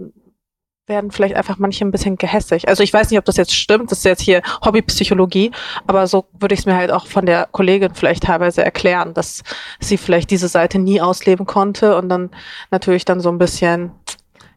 werden 0.90 1.12
vielleicht 1.12 1.36
einfach 1.36 1.58
manche 1.58 1.86
ein 1.86 1.92
bisschen 1.92 2.18
gehässig. 2.18 2.68
Also 2.68 2.84
ich 2.84 2.92
weiß 2.92 3.10
nicht, 3.10 3.20
ob 3.20 3.26
das 3.26 3.38
jetzt 3.38 3.56
stimmt, 3.56 3.92
das 3.92 4.00
ist 4.00 4.06
jetzt 4.06 4.22
hier 4.22 4.42
Hobbypsychologie, 4.66 5.52
aber 5.88 6.08
so 6.08 6.26
würde 6.40 6.54
ich 6.54 6.62
es 6.62 6.66
mir 6.66 6.76
halt 6.76 6.92
auch 6.92 7.08
von 7.08 7.26
der 7.26 7.48
Kollegin 7.52 7.94
vielleicht 7.94 8.24
teilweise 8.24 8.66
erklären, 8.66 9.14
dass 9.14 9.44
sie 9.80 9.98
vielleicht 9.98 10.32
diese 10.32 10.48
Seite 10.48 10.80
nie 10.80 11.00
ausleben 11.00 11.46
konnte 11.46 11.96
und 11.98 12.10
dann 12.10 12.32
natürlich 12.72 13.06
dann 13.06 13.22
so 13.22 13.30
ein 13.30 13.38
bisschen, 13.38 13.92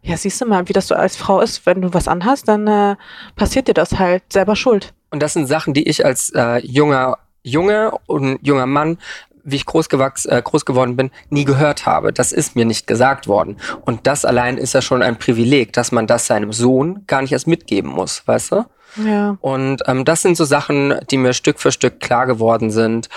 ja, 0.02 0.16
siehst 0.16 0.40
du 0.40 0.46
mal, 0.46 0.68
wie 0.68 0.72
das 0.72 0.88
so 0.88 0.94
als 0.94 1.16
Frau 1.16 1.40
ist, 1.40 1.64
wenn 1.66 1.82
du 1.82 1.94
was 1.94 2.08
anhast, 2.08 2.48
dann 2.48 2.66
äh, 2.66 2.96
passiert 3.36 3.68
dir 3.68 3.74
das 3.74 3.98
halt 3.98 4.24
selber 4.32 4.56
schuld. 4.56 4.92
Und 5.10 5.22
das 5.22 5.34
sind 5.34 5.46
Sachen, 5.46 5.74
die 5.74 5.88
ich 5.88 6.04
als 6.04 6.30
äh, 6.30 6.58
junger 6.66 7.18
Junge 7.44 7.92
und 8.06 8.38
junger 8.46 8.66
Mann 8.66 8.98
wie 9.44 9.56
ich 9.56 9.66
groß, 9.66 9.88
gewachs, 9.88 10.24
äh, 10.26 10.40
groß 10.42 10.64
geworden 10.64 10.96
bin, 10.96 11.10
nie 11.30 11.44
gehört 11.44 11.86
habe. 11.86 12.12
Das 12.12 12.32
ist 12.32 12.56
mir 12.56 12.64
nicht 12.64 12.86
gesagt 12.86 13.26
worden. 13.26 13.56
Und 13.84 14.06
das 14.06 14.24
allein 14.24 14.58
ist 14.58 14.72
ja 14.74 14.82
schon 14.82 15.02
ein 15.02 15.18
Privileg, 15.18 15.72
dass 15.72 15.92
man 15.92 16.06
das 16.06 16.26
seinem 16.26 16.52
Sohn 16.52 17.04
gar 17.06 17.22
nicht 17.22 17.32
erst 17.32 17.46
mitgeben 17.46 17.90
muss, 17.90 18.26
weißt 18.26 18.52
du? 18.52 18.64
Ja. 18.96 19.36
Und 19.40 19.82
ähm, 19.86 20.04
das 20.04 20.22
sind 20.22 20.36
so 20.36 20.44
Sachen, 20.44 20.94
die 21.10 21.16
mir 21.16 21.32
Stück 21.32 21.58
für 21.58 21.72
Stück 21.72 22.00
klar 22.00 22.26
geworden 22.26 22.70
sind 22.70 23.08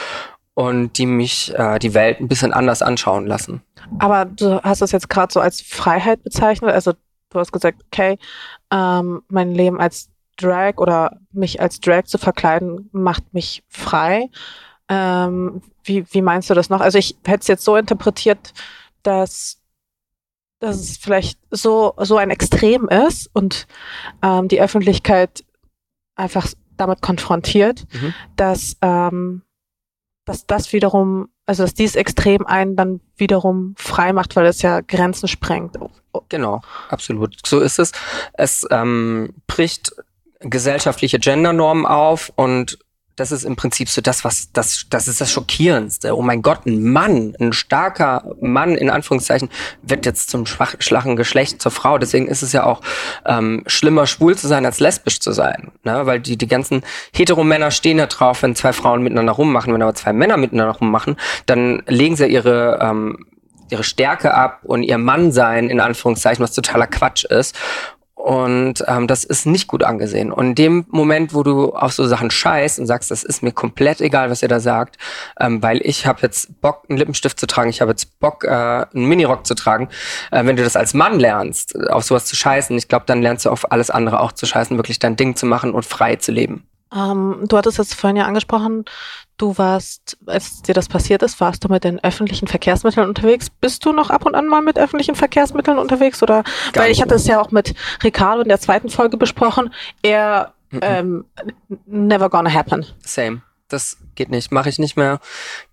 und 0.53 0.97
die 0.97 1.05
mich 1.05 1.53
äh, 1.55 1.79
die 1.79 1.93
Welt 1.93 2.19
ein 2.19 2.27
bisschen 2.27 2.53
anders 2.53 2.81
anschauen 2.81 3.27
lassen. 3.27 3.61
Aber 3.99 4.25
du 4.25 4.61
hast 4.63 4.81
es 4.81 4.91
jetzt 4.91 5.09
gerade 5.09 5.31
so 5.31 5.39
als 5.39 5.61
Freiheit 5.61 6.23
bezeichnet. 6.23 6.71
Also 6.71 6.93
du 7.29 7.39
hast 7.39 7.51
gesagt, 7.51 7.81
okay, 7.91 8.17
ähm, 8.71 9.21
mein 9.27 9.53
Leben 9.53 9.79
als 9.79 10.09
Drag 10.37 10.77
oder 10.77 11.17
mich 11.31 11.61
als 11.61 11.79
Drag 11.79 12.05
zu 12.05 12.17
verkleiden 12.17 12.89
macht 12.91 13.33
mich 13.33 13.63
frei. 13.69 14.29
Ähm, 14.89 15.61
wie, 15.83 16.05
wie 16.11 16.21
meinst 16.21 16.49
du 16.49 16.53
das 16.53 16.69
noch? 16.69 16.81
Also 16.81 16.97
ich 16.97 17.15
hätte 17.25 17.41
es 17.41 17.47
jetzt 17.47 17.63
so 17.63 17.75
interpretiert, 17.75 18.53
dass, 19.03 19.59
dass 20.59 20.77
es 20.77 20.97
vielleicht 20.97 21.39
so, 21.51 21.93
so 21.97 22.17
ein 22.17 22.29
Extrem 22.29 22.87
ist 22.87 23.29
und 23.33 23.67
ähm, 24.21 24.47
die 24.47 24.61
Öffentlichkeit 24.61 25.43
einfach 26.15 26.47
damit 26.77 27.01
konfrontiert, 27.01 27.85
mhm. 27.93 28.13
dass, 28.35 28.77
ähm, 28.81 29.41
dass 30.25 30.45
das 30.45 30.73
wiederum, 30.73 31.29
also 31.45 31.63
dass 31.63 31.73
dieses 31.73 31.95
Extrem 31.95 32.45
einen 32.45 32.75
dann 32.75 33.01
wiederum 33.15 33.75
frei 33.77 34.13
macht, 34.13 34.35
weil 34.35 34.45
es 34.45 34.61
ja 34.61 34.81
Grenzen 34.81 35.27
sprengt. 35.27 35.77
Genau, 36.29 36.61
absolut. 36.89 37.35
So 37.45 37.59
ist 37.59 37.79
es. 37.79 37.91
Es 38.33 38.65
ähm, 38.71 39.33
bricht 39.47 39.93
gesellschaftliche 40.39 41.19
Gendernormen 41.19 41.85
auf 41.85 42.31
und 42.35 42.79
das 43.15 43.31
ist 43.31 43.45
im 43.45 43.55
Prinzip 43.55 43.87
so 43.89 44.01
das, 44.01 44.25
was 44.25 44.51
das, 44.51 44.85
das 44.89 45.07
ist 45.07 45.21
das 45.21 45.31
Schockierendste. 45.31 46.15
Oh 46.15 46.21
mein 46.21 46.41
Gott, 46.41 46.65
ein 46.65 46.83
Mann, 46.91 47.33
ein 47.39 47.53
starker 47.53 48.35
Mann 48.41 48.75
in 48.75 48.89
Anführungszeichen 48.89 49.49
wird 49.81 50.05
jetzt 50.05 50.29
zum 50.29 50.45
schwach, 50.45 50.75
schwachen 50.79 51.15
Geschlecht 51.15 51.61
zur 51.61 51.71
Frau. 51.71 51.97
Deswegen 51.97 52.27
ist 52.27 52.41
es 52.41 52.51
ja 52.51 52.65
auch 52.65 52.81
ähm, 53.25 53.63
schlimmer, 53.67 54.05
schwul 54.05 54.37
zu 54.37 54.47
sein 54.47 54.65
als 54.65 54.79
lesbisch 54.79 55.19
zu 55.19 55.31
sein, 55.31 55.71
ne? 55.83 56.05
Weil 56.05 56.19
die 56.19 56.37
die 56.37 56.47
ganzen 56.47 56.83
Heteromänner 57.13 57.71
stehen 57.71 57.97
da 57.97 58.07
drauf, 58.07 58.43
wenn 58.43 58.55
zwei 58.55 58.73
Frauen 58.73 59.01
miteinander 59.01 59.33
rummachen. 59.33 59.73
Wenn 59.73 59.81
aber 59.81 59.95
zwei 59.95 60.11
Männer 60.11 60.35
miteinander 60.35 60.75
rummachen, 60.75 61.15
dann 61.45 61.83
legen 61.87 62.17
sie 62.17 62.27
ihre 62.27 62.79
ähm, 62.81 63.25
ihre 63.69 63.83
Stärke 63.83 64.33
ab 64.33 64.59
und 64.63 64.83
ihr 64.83 64.97
Mannsein 64.97 65.69
in 65.69 65.79
Anführungszeichen, 65.79 66.43
was 66.43 66.53
totaler 66.53 66.85
Quatsch 66.85 67.25
ist 67.25 67.55
Und 68.25 68.83
ähm, 68.87 69.05
das 69.05 69.23
ist 69.23 69.45
nicht 69.45 69.67
gut 69.67 69.83
angesehen. 69.83 70.31
Und 70.31 70.47
in 70.47 70.55
dem 70.55 70.85
Moment, 70.89 71.35
wo 71.35 71.43
du 71.43 71.75
auf 71.75 71.93
so 71.93 72.07
Sachen 72.07 72.31
scheißt 72.31 72.79
und 72.79 72.87
sagst, 72.87 73.11
das 73.11 73.23
ist 73.23 73.43
mir 73.43 73.51
komplett 73.51 74.01
egal, 74.01 74.31
was 74.31 74.41
ihr 74.41 74.47
da 74.47 74.59
sagt, 74.59 74.97
ähm, 75.39 75.61
weil 75.61 75.79
ich 75.83 76.07
habe 76.07 76.21
jetzt 76.23 76.59
Bock, 76.59 76.85
einen 76.89 76.97
Lippenstift 76.97 77.39
zu 77.39 77.45
tragen, 77.45 77.69
ich 77.69 77.81
habe 77.81 77.91
jetzt 77.91 78.19
Bock, 78.19 78.43
äh, 78.43 78.47
einen 78.49 79.05
Minirock 79.05 79.45
zu 79.45 79.53
tragen. 79.53 79.89
Äh, 80.31 80.43
wenn 80.43 80.55
du 80.55 80.63
das 80.63 80.75
als 80.75 80.95
Mann 80.95 81.19
lernst, 81.19 81.77
auf 81.91 82.03
sowas 82.03 82.25
zu 82.25 82.35
scheißen, 82.35 82.75
ich 82.75 82.87
glaube, 82.87 83.05
dann 83.05 83.21
lernst 83.21 83.45
du 83.45 83.51
auf 83.51 83.71
alles 83.71 83.91
andere 83.91 84.19
auch 84.19 84.31
zu 84.31 84.47
scheißen, 84.47 84.75
wirklich 84.75 84.97
dein 84.97 85.17
Ding 85.17 85.35
zu 85.35 85.45
machen 85.45 85.71
und 85.71 85.85
frei 85.85 86.15
zu 86.15 86.31
leben. 86.31 86.65
Ähm, 86.95 87.43
du 87.47 87.57
hattest 87.57 87.77
es 87.77 87.93
vorhin 87.93 88.17
ja 88.17 88.25
angesprochen, 88.25 88.85
du 89.37 89.57
warst, 89.57 90.17
als 90.25 90.61
dir 90.61 90.73
das 90.73 90.87
passiert 90.87 91.21
ist, 91.23 91.39
warst 91.41 91.63
du 91.63 91.67
mit 91.67 91.83
den 91.83 92.03
öffentlichen 92.03 92.47
Verkehrsmitteln 92.47 93.07
unterwegs. 93.07 93.49
Bist 93.49 93.85
du 93.85 93.91
noch 93.91 94.09
ab 94.09 94.25
und 94.25 94.35
an 94.35 94.47
mal 94.47 94.61
mit 94.61 94.77
öffentlichen 94.77 95.15
Verkehrsmitteln 95.15 95.77
unterwegs? 95.77 96.23
Oder 96.23 96.43
Gar 96.73 96.85
weil 96.85 96.91
ich 96.91 97.01
hatte 97.01 97.15
es 97.15 97.27
ja 97.27 97.41
auch 97.41 97.51
mit 97.51 97.73
Ricardo 98.03 98.41
in 98.41 98.49
der 98.49 98.59
zweiten 98.59 98.89
Folge 98.89 99.17
besprochen, 99.17 99.73
er 100.01 100.53
ähm, 100.81 101.25
never 101.85 102.29
gonna 102.29 102.51
happen. 102.51 102.85
Same. 103.03 103.41
Das 103.67 103.97
geht 104.13 104.29
nicht, 104.29 104.51
mache 104.51 104.69
ich 104.69 104.77
nicht 104.77 104.95
mehr, 104.95 105.19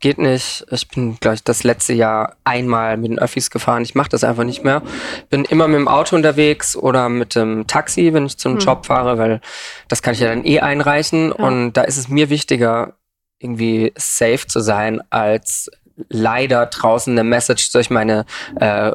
geht 0.00 0.16
nicht. 0.16 0.64
Ich 0.70 0.88
bin, 0.88 1.18
glaube 1.20 1.34
ich, 1.34 1.44
das 1.44 1.62
letzte 1.62 1.92
Jahr 1.92 2.36
einmal 2.42 2.96
mit 2.96 3.10
den 3.10 3.18
Öffis 3.18 3.50
gefahren. 3.50 3.82
Ich 3.82 3.94
mache 3.94 4.08
das 4.08 4.24
einfach 4.24 4.44
nicht 4.44 4.64
mehr. 4.64 4.80
Bin 5.28 5.44
immer 5.44 5.68
mit 5.68 5.76
dem 5.76 5.88
Auto 5.88 6.16
unterwegs 6.16 6.74
oder 6.74 7.10
mit 7.10 7.34
dem 7.34 7.66
Taxi, 7.66 8.14
wenn 8.14 8.24
ich 8.24 8.38
zum 8.38 8.54
Hm. 8.54 8.60
Job 8.60 8.86
fahre, 8.86 9.18
weil 9.18 9.42
das 9.88 10.00
kann 10.00 10.14
ich 10.14 10.20
ja 10.20 10.28
dann 10.28 10.42
eh 10.46 10.60
einreichen. 10.60 11.34
Ja. 11.36 11.44
Und 11.44 11.74
da 11.74 11.82
ist 11.82 11.98
es 11.98 12.08
mir 12.08 12.30
wichtiger, 12.30 12.94
irgendwie 13.42 13.92
safe 13.96 14.46
zu 14.46 14.60
sein, 14.60 15.00
als 15.10 15.70
leider 16.08 16.66
draußen 16.66 17.12
eine 17.12 17.24
Message 17.24 17.72
durch 17.72 17.90
meine 17.90 18.24
äh, 18.56 18.92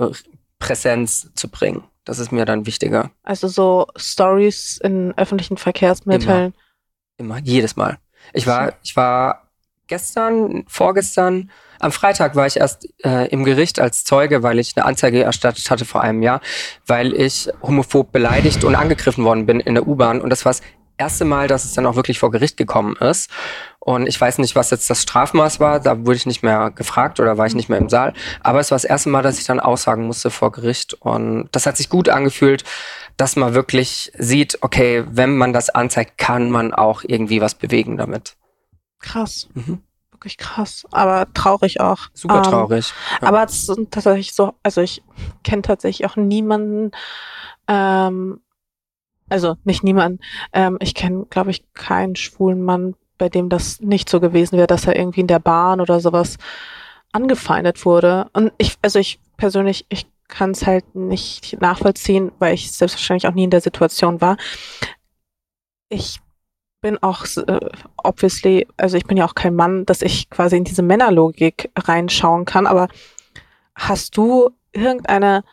Präsenz 0.60 1.30
zu 1.36 1.50
bringen. 1.50 1.84
Das 2.06 2.20
ist 2.20 2.32
mir 2.32 2.46
dann 2.46 2.66
wichtiger. 2.66 3.12
Also 3.24 3.48
so 3.48 3.88
Stories 3.96 4.80
in 4.82 5.14
öffentlichen 5.18 5.58
Verkehrsmitteln. 5.58 6.54
Immer, 7.18 7.40
jedes 7.40 7.76
Mal. 7.76 7.98
Ich 8.34 8.48
war, 8.48 8.74
ich 8.84 8.96
war 8.96 9.50
gestern, 9.88 10.64
vorgestern, 10.68 11.52
am 11.80 11.92
Freitag 11.92 12.36
war 12.36 12.48
ich 12.48 12.58
erst 12.58 12.88
äh, 13.04 13.28
im 13.28 13.44
Gericht 13.44 13.80
als 13.80 14.04
Zeuge, 14.04 14.42
weil 14.42 14.58
ich 14.60 14.74
eine 14.76 14.86
Anzeige 14.86 15.24
erstattet 15.24 15.70
hatte 15.70 15.86
vor 15.86 16.02
einem 16.02 16.24
Jahr, 16.24 16.42
weil 16.86 17.14
ich 17.14 17.50
homophob 17.62 18.12
beleidigt 18.12 18.64
und 18.64 18.76
angegriffen 18.76 19.24
worden 19.24 19.46
bin 19.46 19.60
in 19.60 19.76
der 19.76 19.88
U-Bahn. 19.88 20.22
Und 20.22 20.30
das 20.30 20.46
war 20.46 20.52
das 20.52 20.62
erste 20.98 21.26
Mal, 21.26 21.48
dass 21.48 21.66
es 21.66 21.74
dann 21.74 21.86
auch 21.86 21.96
wirklich 21.96 22.20
vor 22.20 22.32
Gericht 22.32 22.58
gekommen 22.58 22.96
ist. 22.98 23.30
Und 23.80 24.08
ich 24.08 24.20
weiß 24.20 24.40
nicht, 24.40 24.56
was 24.56 24.70
jetzt 24.72 24.90
das 24.90 25.02
Strafmaß 25.04 25.60
war. 25.60 25.80
Da 25.80 26.06
wurde 26.06 26.18
ich 26.18 26.26
nicht 26.26 26.44
mehr 26.44 26.72
gefragt 26.72 27.20
oder 27.20 27.38
war 27.38 27.46
ich 27.46 27.56
nicht 27.56 27.70
mehr 27.70 27.78
im 27.78 27.90
Saal. 27.90 28.14
Aber 28.42 28.60
es 28.60 28.72
war 28.72 28.76
das 28.76 28.84
erste 28.84 29.10
Mal, 29.10 29.24
dass 29.24 29.40
ich 29.40 29.46
dann 29.46 29.60
aussagen 29.60 30.06
musste 30.06 30.30
vor 30.30 30.52
Gericht. 30.52 30.94
Und 30.96 31.50
das 31.52 31.66
hat 31.66 31.78
sich 31.78 31.90
gut 31.90 32.10
angefühlt, 32.10 32.64
dass 33.16 33.36
man 33.36 33.54
wirklich 33.54 34.12
sieht, 34.18 34.58
okay, 34.62 35.06
wenn 35.08 35.38
man 35.38 35.54
das 35.54 35.70
anzeigt, 35.70 36.18
kann 36.18 36.52
man 36.52 36.74
auch 36.74 37.04
irgendwie 37.04 37.42
was 37.42 37.56
bewegen 37.56 37.98
damit. 37.98 38.36
Krass. 39.00 39.48
Mhm. 39.54 39.82
Wirklich 40.12 40.38
krass. 40.38 40.86
Aber 40.92 41.32
traurig 41.34 41.80
auch. 41.80 42.00
Super 42.14 42.38
Ähm, 42.38 42.44
traurig. 42.44 42.94
Ja. 43.22 43.28
Aber 43.28 43.44
es 43.44 43.68
sind 43.68 43.92
tatsächlich 43.92 44.34
so, 44.34 44.54
also 44.64 44.82
ich 44.82 45.04
kenne 45.44 45.62
tatsächlich 45.62 46.10
auch 46.10 46.16
niemanden, 46.16 46.92
ähm, 47.68 48.42
also 49.30 49.56
nicht 49.64 49.84
niemanden, 49.84 50.20
ähm, 50.54 50.78
ich 50.82 50.96
kenne, 50.96 51.26
glaube 51.30 51.52
ich, 51.52 51.64
keinen 51.74 52.16
schwulen 52.16 52.64
Mann, 52.64 52.96
bei 53.18 53.30
dem 53.30 53.50
das 53.50 53.82
nicht 53.82 54.10
so 54.10 54.20
gewesen 54.20 54.58
wäre, 54.58 54.68
dass 54.68 54.86
er 54.86 54.96
irgendwie 54.96 55.22
in 55.22 55.28
der 55.28 55.40
Bahn 55.40 55.82
oder 55.82 56.00
sowas 56.00 56.38
angefeindet 57.12 57.86
wurde. 57.86 58.30
Und 58.34 58.52
ich, 58.58 58.76
also 58.82 59.00
ich 59.00 59.20
persönlich, 59.38 59.86
ich 59.90 60.08
kann 60.28 60.52
es 60.52 60.66
halt 60.66 60.96
nicht 60.96 61.60
nachvollziehen, 61.62 62.32
weil 62.40 62.54
ich 62.54 62.72
selbstverständlich 62.72 63.30
auch 63.30 63.36
nie 63.36 63.46
in 63.46 63.50
der 63.50 63.62
Situation 63.62 64.22
war. 64.22 64.38
Ich 65.90 66.20
bin 66.82 67.02
auch 67.02 67.26
äh, 67.48 67.60
obviously, 68.04 68.68
also 68.78 68.98
ich 68.98 69.06
bin 69.06 69.18
ja 69.18 69.26
auch 69.26 69.36
kein 69.36 69.56
Mann, 69.56 69.86
dass 69.86 70.02
ich 70.02 70.30
quasi 70.30 70.58
in 70.58 70.64
diese 70.64 70.84
Männerlogik 70.84 71.72
reinschauen 71.78 72.46
kann, 72.46 72.68
aber 72.68 72.88
hast 73.76 74.16
du 74.18 74.52
irgendeine 74.74 75.44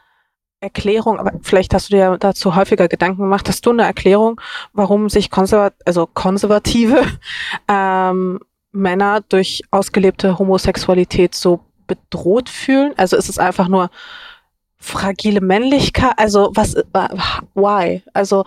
Erklärung, 0.65 1.19
aber 1.19 1.33
vielleicht 1.43 1.75
hast 1.75 1.91
du 1.91 1.97
dir 1.97 2.17
dazu 2.19 2.57
häufiger 2.57 2.89
Gedanken 2.89 3.23
gemacht, 3.23 3.49
hast 3.49 3.65
du 3.67 3.71
eine 3.71 3.85
Erklärung, 3.85 4.41
warum 4.73 5.09
sich 5.09 5.31
konservat 5.31 5.75
also 5.85 6.07
konservative 6.07 7.05
ähm, 7.69 8.41
Männer 8.73 9.21
durch 9.29 9.63
ausgelebte 9.71 10.39
Homosexualität 10.39 11.35
so 11.35 11.61
bedroht 11.87 12.49
fühlen? 12.49 12.93
Also 12.97 13.17
ist 13.17 13.29
es 13.29 13.39
einfach 13.39 13.69
nur 13.69 13.91
fragile 14.77 15.41
Männlichkeit? 15.41 16.15
Also 16.17 16.51
was, 16.55 16.75
why? 17.55 18.03
Also 18.13 18.45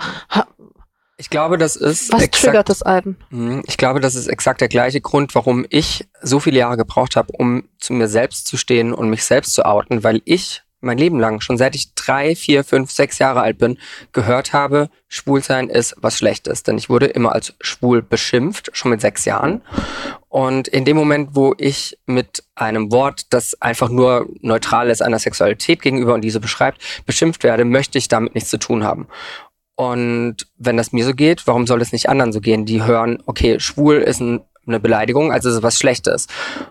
Ich 1.17 1.29
glaube, 1.29 1.57
das 1.57 1.75
ist 1.75 2.13
was 2.13 2.21
exakt, 2.21 2.43
triggert 2.43 2.69
das 2.69 2.83
einen? 2.83 3.17
Mhm. 3.29 3.63
ich 3.65 3.77
glaube, 3.77 3.99
das 3.99 4.15
ist 4.15 4.27
exakt 4.27 4.61
der 4.61 4.67
gleiche 4.67 5.01
Grund, 5.01 5.33
warum 5.33 5.65
ich 5.69 6.07
so 6.21 6.39
viele 6.39 6.59
Jahre 6.59 6.77
gebraucht 6.77 7.15
habe, 7.15 7.33
um 7.33 7.67
zu 7.79 7.93
mir 7.93 8.07
selbst 8.07 8.47
zu 8.47 8.57
stehen 8.57 8.93
und 8.93 9.09
mich 9.09 9.23
selbst 9.23 9.53
zu 9.53 9.65
outen, 9.65 10.03
weil 10.03 10.21
ich 10.25 10.63
mein 10.79 10.97
Leben 10.97 11.19
lang, 11.19 11.41
schon 11.41 11.57
seit 11.57 11.75
ich 11.75 11.93
drei, 11.95 12.35
vier, 12.35 12.63
fünf, 12.63 12.91
sechs 12.91 13.19
Jahre 13.19 13.41
alt 13.41 13.57
bin, 13.57 13.77
gehört 14.11 14.53
habe, 14.53 14.89
Schwulsein 15.07 15.69
ist 15.69 15.95
was 15.97 16.17
Schlechtes. 16.17 16.63
Denn 16.63 16.77
ich 16.77 16.89
wurde 16.89 17.07
immer 17.07 17.33
als 17.33 17.53
schwul 17.61 18.01
beschimpft, 18.01 18.69
schon 18.73 18.91
mit 18.91 19.01
sechs 19.01 19.25
Jahren. 19.25 19.61
Und 20.29 20.67
in 20.67 20.85
dem 20.85 20.97
Moment, 20.97 21.29
wo 21.33 21.55
ich 21.57 21.97
mit 22.05 22.43
einem 22.55 22.91
Wort, 22.91 23.33
das 23.33 23.59
einfach 23.61 23.89
nur 23.89 24.27
neutral 24.41 24.89
ist 24.89 25.01
einer 25.01 25.19
Sexualität 25.19 25.81
gegenüber 25.81 26.13
und 26.13 26.21
diese 26.21 26.39
beschreibt, 26.39 26.81
beschimpft 27.05 27.43
werde, 27.43 27.65
möchte 27.65 27.97
ich 27.97 28.07
damit 28.07 28.35
nichts 28.35 28.49
zu 28.49 28.59
tun 28.59 28.83
haben. 28.83 29.07
Und 29.75 30.47
wenn 30.57 30.75
das 30.75 30.91
mir 30.91 31.05
so 31.05 31.13
geht, 31.13 31.45
warum 31.45 31.67
soll 31.67 31.81
es 31.81 31.91
nicht 31.91 32.09
anderen 32.09 32.33
so 32.33 32.41
gehen? 32.41 32.65
Die 32.65 32.83
hören, 32.83 33.21
okay, 33.27 33.59
schwul 33.59 33.97
ist 33.97 34.19
ein, 34.19 34.41
eine 34.67 34.79
Beleidigung, 34.79 35.31
also 35.31 35.49
ist 35.49 35.55
es 35.55 35.63
was 35.63 35.77
Schlechtes. 35.77 36.27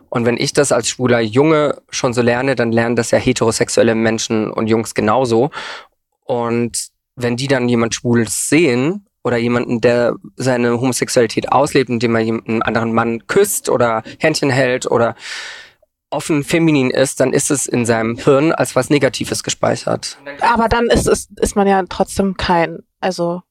Und 0.08 0.24
wenn 0.24 0.36
ich 0.36 0.52
das 0.52 0.72
als 0.72 0.88
schwuler 0.88 1.20
Junge 1.20 1.80
schon 1.90 2.12
so 2.12 2.22
lerne, 2.22 2.54
dann 2.54 2.72
lernen 2.72 2.96
das 2.96 3.10
ja 3.10 3.18
heterosexuelle 3.18 3.94
Menschen 3.94 4.50
und 4.50 4.66
Jungs 4.68 4.94
genauso. 4.94 5.50
Und 6.24 6.88
wenn 7.16 7.36
die 7.36 7.48
dann 7.48 7.68
jemand 7.68 7.94
Schwules 7.94 8.48
sehen 8.48 9.06
oder 9.24 9.38
jemanden, 9.38 9.80
der 9.80 10.14
seine 10.36 10.80
Homosexualität 10.80 11.50
auslebt, 11.50 11.90
indem 11.90 12.14
er 12.14 12.20
einen 12.20 12.62
anderen 12.62 12.92
Mann 12.92 13.26
küsst 13.26 13.68
oder 13.68 14.02
Händchen 14.18 14.50
hält 14.50 14.90
oder 14.90 15.16
offen 16.10 16.44
feminin 16.44 16.90
ist, 16.90 17.20
dann 17.20 17.32
ist 17.32 17.50
es 17.50 17.66
in 17.66 17.84
seinem 17.84 18.16
Hirn 18.16 18.52
als 18.52 18.76
was 18.76 18.90
Negatives 18.90 19.42
gespeichert. 19.42 20.18
Aber 20.40 20.68
dann 20.68 20.86
ist 20.86 21.08
es, 21.08 21.28
ist 21.40 21.56
man 21.56 21.66
ja 21.66 21.82
trotzdem 21.88 22.36
kein, 22.36 22.78
also 23.00 23.42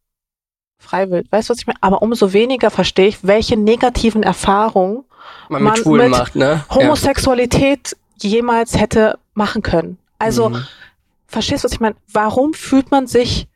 freiwillig. 0.86 1.28
Weißt 1.32 1.50
du, 1.50 1.52
was 1.54 1.60
ich 1.60 1.68
meine? 1.68 1.80
Aber 1.82 2.02
umso 2.02 2.32
weniger 2.34 2.70
verstehe 2.72 3.08
ich, 3.08 3.24
welche 3.24 3.58
negativen 3.58 4.24
Erfahrungen 4.24 5.04
Man, 5.50 5.64
Man 5.64 5.74
mit 5.78 5.86
mit 5.86 6.10
macht, 6.10 6.36
ne? 6.36 6.64
Homosexualität 6.70 7.96
jemals 8.22 8.78
hätte 8.80 9.18
machen 9.34 9.62
können. 9.62 9.98
Also, 10.20 10.50
Mhm. 10.50 10.66
verstehst 11.28 11.64
du, 11.64 11.66
was 11.68 11.74
ich 11.74 11.80
meine? 11.80 11.96
Warum 12.12 12.54
fühlt 12.54 12.90
man 12.92 13.06
sich 13.08 13.48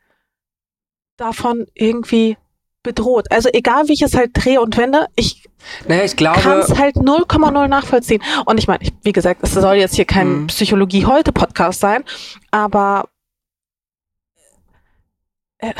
davon 1.17 1.65
irgendwie 1.73 2.37
bedroht? 2.83 3.31
Also, 3.31 3.49
egal 3.53 3.87
wie 3.87 3.93
ich 3.93 4.01
es 4.01 4.15
halt 4.15 4.31
drehe 4.33 4.61
und 4.61 4.77
wende, 4.77 5.07
ich 5.15 5.47
Naja, 5.87 6.03
ich 6.03 6.15
kann 6.15 6.59
es 6.59 6.77
halt 6.77 6.95
0,0 6.95 7.67
nachvollziehen. 7.67 8.21
Und 8.45 8.57
ich 8.59 8.67
meine, 8.67 8.79
wie 9.03 9.11
gesagt, 9.11 9.41
es 9.43 9.53
soll 9.53 9.75
jetzt 9.75 9.95
hier 9.95 10.05
kein 10.05 10.41
Mhm. 10.43 10.47
Psychologie-Heute-Podcast 10.47 11.79
sein, 11.79 12.03
aber 12.51 13.09
äh, 15.59 15.73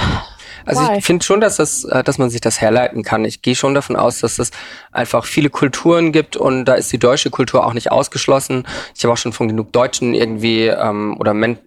also 0.66 0.82
why? 0.82 0.98
ich 0.98 1.06
finde 1.06 1.26
schon, 1.26 1.42
dass 1.42 1.58
das, 1.58 1.84
äh, 1.86 2.04
dass 2.04 2.18
man 2.18 2.30
sich 2.30 2.42
das 2.42 2.62
herleiten 2.62 3.04
kann. 3.04 3.26
Ich 3.26 3.42
gehe 3.42 3.56
schon 3.56 3.74
davon 3.74 3.96
aus, 3.96 4.20
dass 4.20 4.40
es 4.40 4.52
einfach 4.92 5.26
viele 5.26 5.50
Kulturen 5.50 6.12
gibt 6.12 6.38
und 6.38 6.66
da 6.66 6.76
ist 6.76 6.92
die 6.92 7.00
deutsche 7.00 7.30
Kultur 7.30 7.66
auch 7.66 7.74
nicht 7.74 7.92
ausgeschlossen. 7.92 8.68
Ich 8.96 9.04
habe 9.04 9.14
auch 9.14 9.18
schon 9.18 9.34
von 9.34 9.48
genug 9.48 9.72
Deutschen 9.72 10.14
irgendwie 10.14 10.68
ähm, 10.68 11.16
oder 11.20 11.34
Men 11.34 11.58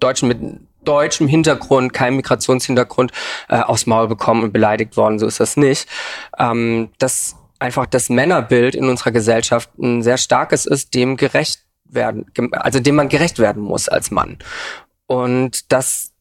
Deutschen 0.00 0.28
mit 0.28 0.38
deutschem 0.84 1.28
Hintergrund, 1.28 1.92
keinem 1.92 2.16
Migrationshintergrund 2.16 3.12
äh, 3.48 3.60
aufs 3.60 3.86
Maul 3.86 4.08
bekommen 4.08 4.42
und 4.42 4.52
beleidigt 4.52 4.96
worden. 4.96 5.18
So 5.18 5.26
ist 5.26 5.40
das 5.40 5.56
nicht. 5.56 5.86
Ähm, 6.38 6.90
dass 6.98 7.36
einfach 7.58 7.86
das 7.86 8.08
Männerbild 8.08 8.74
in 8.74 8.88
unserer 8.88 9.10
Gesellschaft 9.10 9.70
ein 9.78 10.02
sehr 10.02 10.16
starkes 10.16 10.64
ist, 10.66 10.94
dem 10.94 11.16
gerecht 11.16 11.60
werden, 11.84 12.26
also 12.52 12.80
dem 12.80 12.94
man 12.94 13.08
gerecht 13.08 13.38
werden 13.38 13.62
muss 13.62 13.88
als 13.88 14.10
Mann. 14.10 14.38
Und 15.06 15.72
das 15.72 16.12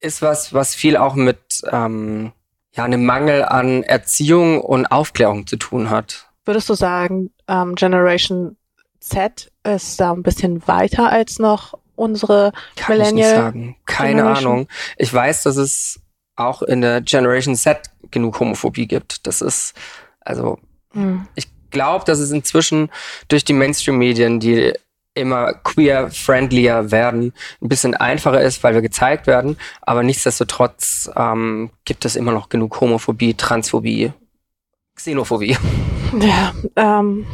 ist 0.00 0.22
was, 0.22 0.52
was 0.54 0.74
viel 0.74 0.96
auch 0.96 1.14
mit 1.14 1.38
ähm, 1.70 2.32
ja, 2.72 2.84
einem 2.84 3.04
Mangel 3.04 3.44
an 3.44 3.82
Erziehung 3.82 4.60
und 4.60 4.86
Aufklärung 4.86 5.46
zu 5.46 5.56
tun 5.56 5.90
hat. 5.90 6.28
würdest 6.44 6.68
du 6.68 6.74
sagen, 6.74 7.30
ähm, 7.48 7.74
Generation 7.74 8.56
Z 9.00 9.50
ist 9.64 10.00
da 10.00 10.12
ein 10.12 10.22
bisschen 10.22 10.66
weiter 10.68 11.10
als 11.10 11.38
noch 11.38 11.74
unsere 11.96 12.52
Kann 12.76 12.96
ich 12.96 13.12
nicht 13.12 13.14
Millennial 13.14 13.34
sagen. 13.36 13.76
Keine 13.86 14.22
Generation? 14.22 14.52
Ahnung. 14.52 14.68
Ich 14.96 15.12
weiß, 15.12 15.42
dass 15.44 15.56
es 15.56 16.00
auch 16.36 16.62
in 16.62 16.80
der 16.80 17.00
Generation 17.00 17.56
Z 17.56 17.90
genug 18.10 18.38
Homophobie 18.38 18.86
gibt. 18.86 19.26
Das 19.26 19.40
ist, 19.40 19.74
also 20.20 20.58
Hm. 20.92 21.26
ich 21.34 21.48
glaube, 21.70 22.04
dass 22.06 22.18
es 22.18 22.30
inzwischen 22.30 22.90
durch 23.28 23.44
die 23.44 23.52
Mainstream-Medien, 23.52 24.40
die 24.40 24.72
immer 25.18 25.54
queer-friendlier 25.54 26.90
werden, 26.90 27.32
ein 27.60 27.68
bisschen 27.68 27.94
einfacher 27.94 28.40
ist, 28.40 28.62
weil 28.64 28.74
wir 28.74 28.82
gezeigt 28.82 29.26
werden. 29.26 29.56
Aber 29.82 30.02
nichtsdestotrotz 30.02 31.10
ähm, 31.16 31.70
gibt 31.84 32.04
es 32.04 32.16
immer 32.16 32.32
noch 32.32 32.48
genug 32.48 32.80
Homophobie, 32.80 33.34
Transphobie, 33.34 34.12
Xenophobie. 34.94 35.56
Ja, 36.20 36.52
ähm, 36.76 37.26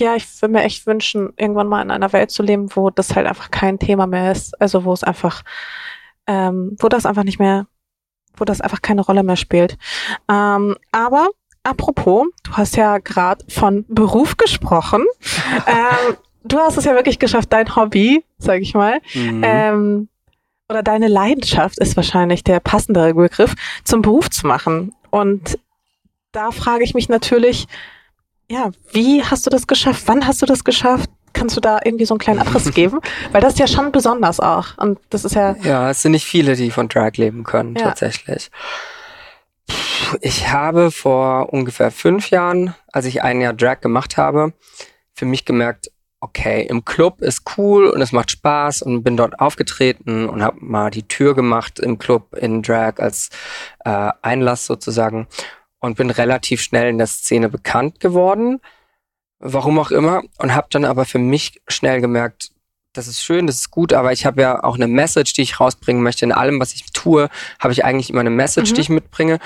ja, 0.00 0.16
ich 0.16 0.26
würde 0.40 0.52
mir 0.52 0.62
echt 0.62 0.86
wünschen, 0.86 1.32
irgendwann 1.36 1.68
mal 1.68 1.82
in 1.82 1.90
einer 1.90 2.12
Welt 2.12 2.30
zu 2.30 2.42
leben, 2.42 2.68
wo 2.74 2.90
das 2.90 3.14
halt 3.14 3.26
einfach 3.26 3.50
kein 3.50 3.78
Thema 3.78 4.06
mehr 4.06 4.32
ist. 4.32 4.60
Also 4.60 4.84
wo 4.84 4.92
es 4.92 5.04
einfach, 5.04 5.42
ähm, 6.26 6.76
wo 6.78 6.88
das 6.88 7.06
einfach 7.06 7.24
nicht 7.24 7.38
mehr, 7.38 7.66
wo 8.36 8.44
das 8.44 8.60
einfach 8.60 8.82
keine 8.82 9.02
Rolle 9.02 9.22
mehr 9.22 9.36
spielt. 9.36 9.76
Ähm, 10.28 10.76
aber 10.92 11.28
apropos, 11.62 12.26
du 12.42 12.52
hast 12.52 12.76
ja 12.76 12.98
gerade 12.98 13.44
von 13.48 13.84
Beruf 13.88 14.36
gesprochen. 14.36 15.04
ähm, 15.66 16.16
du 16.44 16.58
hast 16.58 16.76
es 16.76 16.84
ja 16.84 16.94
wirklich 16.94 17.18
geschafft, 17.18 17.52
dein 17.52 17.74
Hobby, 17.76 18.24
sag 18.38 18.60
ich 18.60 18.74
mal, 18.74 19.00
mhm. 19.14 19.42
ähm, 19.44 20.08
oder 20.68 20.82
deine 20.82 21.08
Leidenschaft 21.08 21.78
ist 21.78 21.96
wahrscheinlich 21.96 22.44
der 22.44 22.60
passendere 22.60 23.12
Begriff, 23.14 23.54
zum 23.84 24.02
Beruf 24.02 24.30
zu 24.30 24.46
machen. 24.46 24.94
Und 25.10 25.58
da 26.32 26.52
frage 26.52 26.84
ich 26.84 26.94
mich 26.94 27.08
natürlich, 27.08 27.66
ja, 28.48 28.70
wie 28.92 29.22
hast 29.24 29.46
du 29.46 29.50
das 29.50 29.66
geschafft? 29.66 30.04
Wann 30.06 30.26
hast 30.26 30.42
du 30.42 30.46
das 30.46 30.64
geschafft? 30.64 31.10
Kannst 31.32 31.56
du 31.56 31.60
da 31.60 31.80
irgendwie 31.84 32.04
so 32.04 32.14
einen 32.14 32.20
kleinen 32.20 32.40
Abriss 32.40 32.70
geben? 32.74 33.00
Weil 33.32 33.40
das 33.40 33.54
ist 33.54 33.58
ja 33.58 33.66
schon 33.66 33.92
besonders 33.92 34.40
auch. 34.40 34.78
Und 34.78 34.98
das 35.10 35.24
ist 35.24 35.34
ja. 35.34 35.56
Ja, 35.62 35.90
es 35.90 36.02
sind 36.02 36.12
nicht 36.12 36.26
viele, 36.26 36.54
die 36.54 36.70
von 36.70 36.88
Drag 36.88 37.12
leben 37.16 37.44
können, 37.44 37.74
ja. 37.74 37.82
tatsächlich. 37.82 38.50
Ich 40.20 40.50
habe 40.50 40.90
vor 40.90 41.52
ungefähr 41.52 41.90
fünf 41.90 42.30
Jahren, 42.30 42.74
als 42.92 43.06
ich 43.06 43.22
ein 43.22 43.40
Jahr 43.40 43.52
Drag 43.52 43.80
gemacht 43.80 44.16
habe, 44.16 44.52
für 45.14 45.24
mich 45.24 45.44
gemerkt, 45.44 45.90
okay, 46.20 46.66
im 46.68 46.84
Club 46.84 47.22
ist 47.22 47.42
cool 47.56 47.88
und 47.88 48.02
es 48.02 48.12
macht 48.12 48.30
Spaß 48.30 48.82
und 48.82 49.02
bin 49.02 49.16
dort 49.16 49.40
aufgetreten 49.40 50.28
und 50.28 50.42
habe 50.42 50.58
mal 50.60 50.90
die 50.90 51.08
Tür 51.08 51.34
gemacht 51.34 51.78
im 51.80 51.98
Club 51.98 52.36
in 52.36 52.62
Drag 52.62 52.98
als 52.98 53.30
äh, 53.84 54.10
Einlass 54.20 54.66
sozusagen 54.66 55.26
und 55.80 55.96
bin 55.96 56.10
relativ 56.10 56.60
schnell 56.60 56.90
in 56.90 56.98
der 56.98 57.06
Szene 57.06 57.48
bekannt 57.48 58.00
geworden, 58.00 58.60
warum 59.38 59.78
auch 59.78 59.90
immer, 59.90 60.22
und 60.38 60.54
habe 60.54 60.68
dann 60.70 60.84
aber 60.84 61.06
für 61.06 61.18
mich 61.18 61.62
schnell 61.68 62.02
gemerkt, 62.02 62.52
das 62.92 63.06
ist 63.06 63.22
schön, 63.22 63.46
das 63.46 63.56
ist 63.56 63.70
gut, 63.70 63.92
aber 63.92 64.12
ich 64.12 64.26
habe 64.26 64.42
ja 64.42 64.62
auch 64.62 64.74
eine 64.74 64.88
Message, 64.88 65.32
die 65.32 65.42
ich 65.42 65.60
rausbringen 65.60 66.02
möchte. 66.02 66.24
In 66.24 66.32
allem, 66.32 66.60
was 66.60 66.74
ich 66.74 66.92
tue, 66.92 67.28
habe 67.60 67.72
ich 67.72 67.84
eigentlich 67.84 68.10
immer 68.10 68.20
eine 68.20 68.30
Message, 68.30 68.72
mhm. 68.72 68.74
die 68.74 68.80
ich 68.80 68.88
mitbringe. 68.88 69.38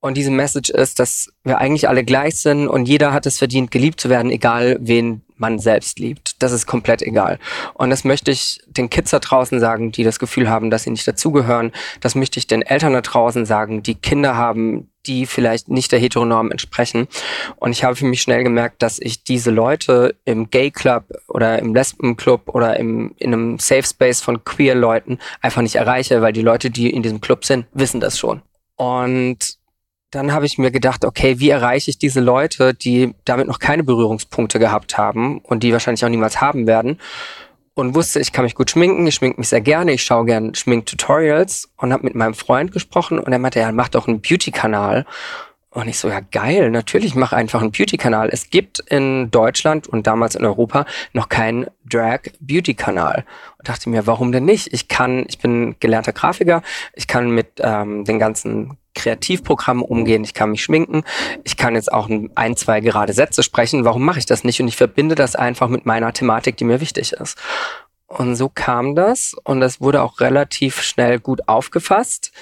Und 0.00 0.16
diese 0.16 0.30
Message 0.30 0.70
ist, 0.70 1.00
dass 1.00 1.32
wir 1.42 1.58
eigentlich 1.58 1.88
alle 1.88 2.04
gleich 2.04 2.36
sind 2.36 2.68
und 2.68 2.86
jeder 2.86 3.12
hat 3.12 3.26
es 3.26 3.38
verdient, 3.38 3.70
geliebt 3.70 4.00
zu 4.00 4.08
werden, 4.08 4.30
egal 4.30 4.76
wen 4.80 5.22
man 5.40 5.58
selbst 5.58 5.98
liebt. 5.98 6.42
Das 6.42 6.52
ist 6.52 6.66
komplett 6.66 7.02
egal. 7.02 7.38
Und 7.74 7.90
das 7.90 8.04
möchte 8.04 8.30
ich 8.30 8.60
den 8.66 8.90
Kids 8.90 9.10
da 9.10 9.18
draußen 9.18 9.60
sagen, 9.60 9.92
die 9.92 10.04
das 10.04 10.18
Gefühl 10.18 10.48
haben, 10.48 10.70
dass 10.70 10.84
sie 10.84 10.90
nicht 10.90 11.06
dazugehören. 11.06 11.72
Das 12.00 12.14
möchte 12.14 12.38
ich 12.38 12.46
den 12.46 12.62
Eltern 12.62 12.92
da 12.92 13.00
draußen 13.00 13.46
sagen, 13.46 13.82
die 13.82 13.94
Kinder 13.94 14.36
haben, 14.36 14.90
die 15.06 15.26
vielleicht 15.26 15.68
nicht 15.68 15.90
der 15.90 15.98
Heteronorm 15.98 16.50
entsprechen. 16.50 17.08
Und 17.56 17.72
ich 17.72 17.82
habe 17.84 17.96
für 17.96 18.04
mich 18.04 18.20
schnell 18.20 18.44
gemerkt, 18.44 18.82
dass 18.82 18.98
ich 18.98 19.24
diese 19.24 19.50
Leute 19.50 20.14
im 20.24 20.50
Gay 20.50 20.70
Club 20.70 21.04
oder 21.28 21.58
im 21.58 21.74
Lesben 21.74 22.16
Club 22.16 22.48
oder 22.48 22.78
im, 22.78 23.14
in 23.16 23.32
einem 23.32 23.58
Safe 23.58 23.82
Space 23.82 24.20
von 24.20 24.44
queer 24.44 24.74
Leuten 24.74 25.18
einfach 25.40 25.62
nicht 25.62 25.76
erreiche, 25.76 26.20
weil 26.20 26.32
die 26.32 26.42
Leute, 26.42 26.70
die 26.70 26.90
in 26.90 27.02
diesem 27.02 27.20
Club 27.20 27.44
sind, 27.44 27.66
wissen 27.72 28.00
das 28.00 28.18
schon. 28.18 28.42
Und 28.76 29.58
dann 30.10 30.32
habe 30.32 30.46
ich 30.46 30.58
mir 30.58 30.70
gedacht, 30.70 31.04
okay, 31.04 31.38
wie 31.38 31.50
erreiche 31.50 31.90
ich 31.90 31.98
diese 31.98 32.20
Leute, 32.20 32.72
die 32.74 33.14
damit 33.24 33.46
noch 33.46 33.58
keine 33.58 33.84
Berührungspunkte 33.84 34.58
gehabt 34.58 34.96
haben 34.96 35.38
und 35.40 35.62
die 35.62 35.72
wahrscheinlich 35.72 36.04
auch 36.04 36.08
niemals 36.08 36.40
haben 36.40 36.66
werden? 36.66 36.98
Und 37.74 37.94
wusste, 37.94 38.18
ich 38.18 38.32
kann 38.32 38.44
mich 38.44 38.56
gut 38.56 38.70
schminken, 38.70 39.06
ich 39.06 39.16
schminke 39.16 39.38
mich 39.38 39.50
sehr 39.50 39.60
gerne, 39.60 39.92
ich 39.92 40.02
schaue 40.02 40.24
gerne 40.24 40.54
Schminktutorials 40.54 41.70
und 41.76 41.92
habe 41.92 42.04
mit 42.04 42.14
meinem 42.14 42.34
Freund 42.34 42.72
gesprochen 42.72 43.20
und 43.20 43.32
er 43.32 43.38
meinte, 43.38 43.60
er 43.60 43.70
macht 43.70 43.94
doch 43.94 44.08
einen 44.08 44.20
Beauty-Kanal. 44.20 45.04
Und 45.70 45.86
ich 45.86 45.98
so, 45.98 46.08
ja 46.08 46.20
geil, 46.20 46.70
natürlich 46.70 47.14
mach 47.14 47.32
einfach 47.32 47.60
einen 47.60 47.70
Beauty-Kanal. 47.70 48.30
Es 48.32 48.50
gibt 48.50 48.80
in 48.80 49.30
Deutschland 49.30 49.86
und 49.86 50.08
damals 50.08 50.34
in 50.34 50.44
Europa 50.44 50.86
noch 51.12 51.28
keinen 51.28 51.66
Drag-Beauty-Kanal. 51.88 53.24
Und 53.58 53.68
dachte 53.68 53.90
mir, 53.90 54.06
warum 54.08 54.32
denn 54.32 54.46
nicht? 54.46 54.72
Ich 54.72 54.88
kann, 54.88 55.26
ich 55.28 55.38
bin 55.38 55.76
gelernter 55.78 56.12
Grafiker, 56.12 56.62
ich 56.94 57.06
kann 57.06 57.30
mit 57.30 57.60
ähm, 57.60 58.04
den 58.04 58.18
ganzen 58.18 58.76
Kreativprogrammen 58.98 59.82
umgehen, 59.82 60.24
ich 60.24 60.34
kann 60.34 60.50
mich 60.50 60.62
schminken, 60.62 61.04
ich 61.44 61.56
kann 61.56 61.74
jetzt 61.74 61.92
auch 61.92 62.10
ein, 62.34 62.56
zwei 62.56 62.80
gerade 62.80 63.12
Sätze 63.12 63.42
sprechen. 63.42 63.84
Warum 63.84 64.04
mache 64.04 64.18
ich 64.18 64.26
das 64.26 64.44
nicht? 64.44 64.60
Und 64.60 64.68
ich 64.68 64.76
verbinde 64.76 65.14
das 65.14 65.36
einfach 65.36 65.68
mit 65.68 65.86
meiner 65.86 66.12
Thematik, 66.12 66.56
die 66.56 66.64
mir 66.64 66.80
wichtig 66.80 67.12
ist. 67.12 67.38
Und 68.08 68.36
so 68.36 68.48
kam 68.48 68.94
das 68.94 69.34
und 69.44 69.60
das 69.60 69.80
wurde 69.80 70.02
auch 70.02 70.20
relativ 70.20 70.82
schnell 70.82 71.20
gut 71.20 71.46
aufgefasst. 71.46 72.32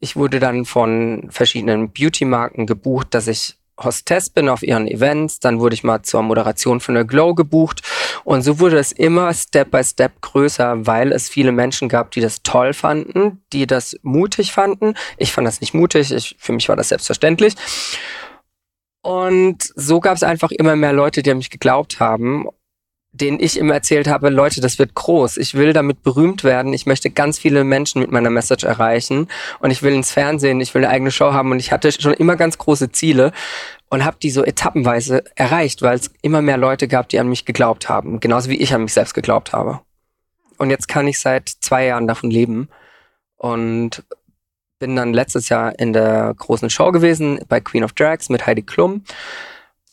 Ich 0.00 0.16
wurde 0.16 0.40
dann 0.40 0.64
von 0.64 1.28
verschiedenen 1.30 1.92
Beauty-Marken 1.92 2.66
gebucht, 2.66 3.08
dass 3.10 3.26
ich 3.26 3.59
Hostess 3.82 4.30
bin 4.30 4.48
auf 4.48 4.62
ihren 4.62 4.86
Events, 4.86 5.40
dann 5.40 5.60
wurde 5.60 5.74
ich 5.74 5.84
mal 5.84 6.02
zur 6.02 6.22
Moderation 6.22 6.80
von 6.80 6.94
der 6.94 7.04
Glow 7.04 7.34
gebucht 7.34 7.82
und 8.24 8.42
so 8.42 8.60
wurde 8.60 8.78
es 8.78 8.92
immer 8.92 9.32
Step 9.34 9.70
by 9.70 9.82
Step 9.82 10.20
größer, 10.20 10.86
weil 10.86 11.12
es 11.12 11.28
viele 11.28 11.52
Menschen 11.52 11.88
gab, 11.88 12.10
die 12.10 12.20
das 12.20 12.42
toll 12.42 12.72
fanden, 12.72 13.42
die 13.52 13.66
das 13.66 13.96
mutig 14.02 14.52
fanden. 14.52 14.94
Ich 15.16 15.32
fand 15.32 15.46
das 15.46 15.60
nicht 15.60 15.74
mutig, 15.74 16.12
ich, 16.12 16.36
für 16.38 16.52
mich 16.52 16.68
war 16.68 16.76
das 16.76 16.88
selbstverständlich. 16.88 17.54
Und 19.02 19.72
so 19.74 20.00
gab 20.00 20.16
es 20.16 20.22
einfach 20.22 20.50
immer 20.50 20.76
mehr 20.76 20.92
Leute, 20.92 21.22
die 21.22 21.30
an 21.30 21.38
mich 21.38 21.50
geglaubt 21.50 22.00
haben 22.00 22.46
den 23.12 23.40
ich 23.40 23.58
immer 23.58 23.74
erzählt 23.74 24.06
habe, 24.06 24.30
Leute, 24.30 24.60
das 24.60 24.78
wird 24.78 24.94
groß. 24.94 25.36
Ich 25.36 25.54
will 25.54 25.72
damit 25.72 26.02
berühmt 26.02 26.44
werden. 26.44 26.72
Ich 26.72 26.86
möchte 26.86 27.10
ganz 27.10 27.38
viele 27.38 27.64
Menschen 27.64 28.00
mit 28.00 28.12
meiner 28.12 28.30
Message 28.30 28.64
erreichen 28.64 29.28
und 29.58 29.70
ich 29.70 29.82
will 29.82 29.92
ins 29.92 30.12
Fernsehen, 30.12 30.60
ich 30.60 30.74
will 30.74 30.84
eine 30.84 30.92
eigene 30.94 31.10
Show 31.10 31.32
haben 31.32 31.50
und 31.50 31.58
ich 31.58 31.72
hatte 31.72 31.90
schon 31.90 32.14
immer 32.14 32.36
ganz 32.36 32.56
große 32.58 32.92
Ziele 32.92 33.32
und 33.88 34.04
habe 34.04 34.18
die 34.22 34.30
so 34.30 34.44
etappenweise 34.44 35.24
erreicht, 35.34 35.82
weil 35.82 35.96
es 35.96 36.10
immer 36.22 36.40
mehr 36.40 36.56
Leute 36.56 36.86
gab, 36.86 37.08
die 37.08 37.18
an 37.18 37.28
mich 37.28 37.44
geglaubt 37.44 37.88
haben, 37.88 38.20
genauso 38.20 38.48
wie 38.48 38.60
ich 38.60 38.72
an 38.72 38.82
mich 38.82 38.92
selbst 38.92 39.14
geglaubt 39.14 39.52
habe. 39.52 39.80
Und 40.58 40.70
jetzt 40.70 40.88
kann 40.88 41.08
ich 41.08 41.18
seit 41.18 41.48
zwei 41.48 41.86
Jahren 41.86 42.06
davon 42.06 42.30
leben 42.30 42.68
und 43.36 44.04
bin 44.78 44.94
dann 44.94 45.12
letztes 45.12 45.48
Jahr 45.48 45.78
in 45.78 45.92
der 45.92 46.32
großen 46.36 46.70
Show 46.70 46.92
gewesen 46.92 47.40
bei 47.48 47.60
Queen 47.60 47.82
of 47.82 47.92
Drags 47.92 48.28
mit 48.28 48.46
Heidi 48.46 48.62
Klum 48.62 49.04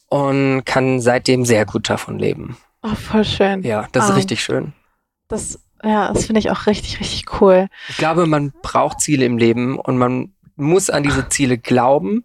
und 0.08 0.64
kann 0.66 1.02
seitdem 1.02 1.46
sehr 1.46 1.66
gut 1.66 1.90
davon 1.90 2.20
leben. 2.20 2.58
Oh, 2.92 2.96
voll 2.96 3.26
schön. 3.26 3.64
Ja, 3.64 3.88
das 3.92 4.06
ist 4.06 4.10
um, 4.10 4.14
ah. 4.14 4.18
richtig 4.18 4.42
schön. 4.42 4.74
Das, 5.28 5.60
ja, 5.84 6.12
das 6.12 6.26
finde 6.26 6.40
ich 6.40 6.52
auch 6.52 6.66
richtig, 6.68 7.00
richtig 7.00 7.42
cool. 7.42 7.68
Ich 7.90 7.98
glaube, 7.98 8.26
man 8.26 8.54
braucht 8.62 9.02
Ziele 9.02 9.26
im 9.26 9.38
Leben 9.38 9.78
und 9.80 9.98
man 9.98 10.34
muss 10.56 10.90
an 10.90 11.04
diese 11.04 11.30
Ziele 11.30 11.58
glauben. 11.58 12.24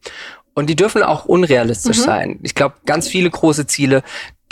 Und 0.55 0.69
die 0.69 0.77
dürfen 0.77 1.03
auch 1.03 1.25
unrealistisch 1.25 1.99
mhm. 1.99 2.03
sein. 2.03 2.41
Ich 2.43 2.55
glaube, 2.55 2.75
ganz 2.85 3.09
viele 3.09 3.31
große 3.31 3.67
Ziele, 3.67 4.03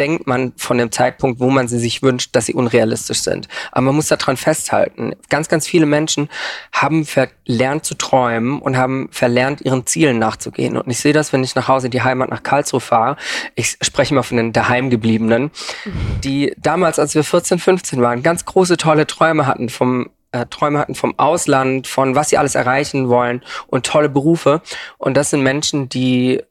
denkt 0.01 0.27
man 0.27 0.55
von 0.57 0.79
dem 0.79 0.91
Zeitpunkt, 0.91 1.41
wo 1.41 1.51
man 1.51 1.69
sie 1.69 1.79
sich 1.79 2.03
wünscht, 2.03 2.35
dass 2.35 2.47
sie 2.47 2.55
unrealistisch 2.55 3.21
sind. 3.21 3.49
Aber 3.71 3.83
man 3.83 3.97
muss 3.97 4.09
daran 4.09 4.39
festhalten. 4.39 5.13
Ganz, 5.29 5.49
ganz 5.49 5.67
viele 5.67 5.85
Menschen 5.85 6.31
haben 6.73 7.05
verlernt 7.05 7.85
zu 7.85 7.95
träumen 7.95 8.61
und 8.61 8.79
haben 8.79 9.11
verlernt, 9.13 9.61
ihren 9.61 9.87
Zielen 9.87 10.19
nachzugehen. 10.19 10.79
Und 10.79 10.89
ich 10.89 10.99
sehe 11.01 11.13
das, 11.13 11.35
wenn 11.35 11.45
ich 11.45 11.55
nach 11.55 11.69
Hause 11.69 11.89
in 11.89 11.91
die 11.91 12.03
Heimat 12.03 12.31
nach 12.31 12.43
Karlsruhe 12.43 12.81
fahre. 12.81 13.17
Ich 13.55 13.77
spreche 13.83 14.15
mal 14.15 14.23
von 14.23 14.39
den 14.39 14.55
Daheimgebliebenen, 14.55 15.51
die 16.25 16.55
damals, 16.57 16.99
als 16.99 17.15
wir 17.15 17.23
14, 17.23 17.59
15 17.59 18.01
waren, 18.01 18.23
ganz 18.23 18.47
große, 18.47 18.79
tolle 18.79 19.07
Träume 19.07 19.47
hatten 19.47 19.69
vom 19.69 20.09
äh, 20.33 20.47
Träume 20.47 20.79
hatten 20.79 20.95
vom 20.95 21.19
Ausland, 21.19 21.87
von 21.87 22.15
was 22.15 22.31
sie 22.31 22.39
alles 22.39 22.55
erreichen 22.55 23.09
wollen 23.09 23.43
und 23.67 23.87
tolle 23.87 24.09
Berufe. 24.09 24.63
Und 24.99 25.17
das 25.17 25.31
sind 25.31 25.43
Menschen, 25.43 25.89
die 25.89 26.43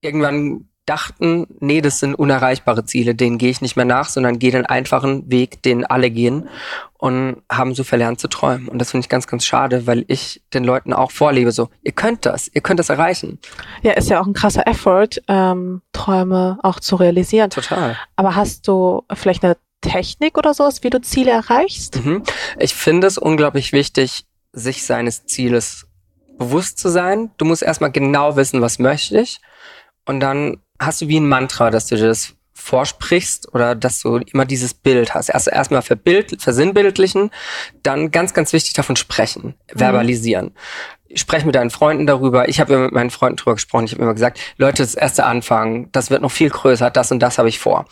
irgendwann 0.00 0.66
dachten, 0.86 1.46
nee, 1.60 1.80
das 1.80 2.00
sind 2.00 2.16
unerreichbare 2.16 2.84
Ziele, 2.84 3.14
denen 3.14 3.38
gehe 3.38 3.50
ich 3.50 3.60
nicht 3.60 3.76
mehr 3.76 3.84
nach, 3.84 4.08
sondern 4.08 4.40
gehe 4.40 4.50
den 4.50 4.66
einfachen 4.66 5.30
Weg, 5.30 5.62
den 5.62 5.84
alle 5.84 6.10
gehen 6.10 6.48
und 6.98 7.42
haben 7.50 7.74
so 7.74 7.84
verlernt 7.84 8.18
zu 8.18 8.26
träumen. 8.26 8.66
Und 8.66 8.78
das 8.80 8.90
finde 8.90 9.04
ich 9.04 9.08
ganz, 9.08 9.28
ganz 9.28 9.44
schade, 9.44 9.86
weil 9.86 10.04
ich 10.08 10.42
den 10.52 10.64
Leuten 10.64 10.92
auch 10.92 11.12
vorlebe, 11.12 11.52
so, 11.52 11.68
ihr 11.82 11.92
könnt 11.92 12.26
das, 12.26 12.50
ihr 12.52 12.60
könnt 12.60 12.80
das 12.80 12.88
erreichen. 12.88 13.38
Ja, 13.82 13.92
ist 13.92 14.10
ja 14.10 14.20
auch 14.20 14.26
ein 14.26 14.32
krasser 14.32 14.66
Effort, 14.66 15.10
ähm, 15.28 15.82
Träume 15.92 16.58
auch 16.62 16.80
zu 16.80 16.96
realisieren. 16.96 17.50
Total. 17.50 17.96
Aber 18.16 18.34
hast 18.34 18.66
du 18.66 19.04
vielleicht 19.14 19.44
eine 19.44 19.56
Technik 19.80 20.36
oder 20.38 20.54
sowas, 20.54 20.82
wie 20.82 20.90
du 20.90 21.00
Ziele 21.00 21.30
erreichst? 21.30 22.04
Mhm. 22.04 22.22
Ich 22.58 22.74
finde 22.74 23.06
es 23.06 23.18
unglaublich 23.18 23.72
wichtig, 23.72 24.24
sich 24.52 24.84
seines 24.84 25.26
Zieles 25.26 25.86
bewusst 26.38 26.78
zu 26.78 26.88
sein. 26.88 27.30
Du 27.38 27.44
musst 27.44 27.62
erstmal 27.62 27.92
genau 27.92 28.36
wissen, 28.36 28.60
was 28.60 28.78
möchte 28.78 29.20
ich. 29.20 29.40
Und 30.06 30.20
dann 30.20 30.58
hast 30.78 31.02
du 31.02 31.08
wie 31.08 31.20
ein 31.20 31.28
Mantra, 31.28 31.70
dass 31.70 31.86
du 31.86 31.96
dir 31.96 32.08
das 32.08 32.34
vorsprichst 32.52 33.54
oder 33.54 33.74
dass 33.74 34.00
du 34.00 34.18
immer 34.18 34.44
dieses 34.44 34.74
Bild 34.74 35.14
hast. 35.14 35.28
Erst 35.28 35.48
erstmal 35.48 35.82
verbild, 35.82 36.40
versinnbildlichen, 36.40 37.30
dann 37.82 38.10
ganz, 38.10 38.34
ganz 38.34 38.52
wichtig 38.52 38.74
davon 38.74 38.96
sprechen, 38.96 39.54
mhm. 39.72 39.78
verbalisieren. 39.78 40.54
Sprech 41.14 41.44
mit 41.44 41.56
deinen 41.56 41.70
Freunden 41.70 42.06
darüber. 42.06 42.48
Ich 42.48 42.60
habe 42.60 42.74
ja 42.74 42.78
mit 42.80 42.92
meinen 42.92 43.10
Freunden 43.10 43.36
darüber 43.36 43.54
gesprochen. 43.54 43.86
Ich 43.86 43.92
habe 43.92 44.02
immer 44.02 44.14
gesagt, 44.14 44.38
Leute, 44.58 44.82
das 44.82 44.94
erste 44.94 45.24
Anfang, 45.24 45.90
das 45.90 46.10
wird 46.10 46.22
noch 46.22 46.30
viel 46.30 46.50
größer, 46.50 46.90
das 46.90 47.10
und 47.10 47.20
das 47.20 47.38
habe 47.38 47.48
ich 47.48 47.58
vor. 47.58 47.86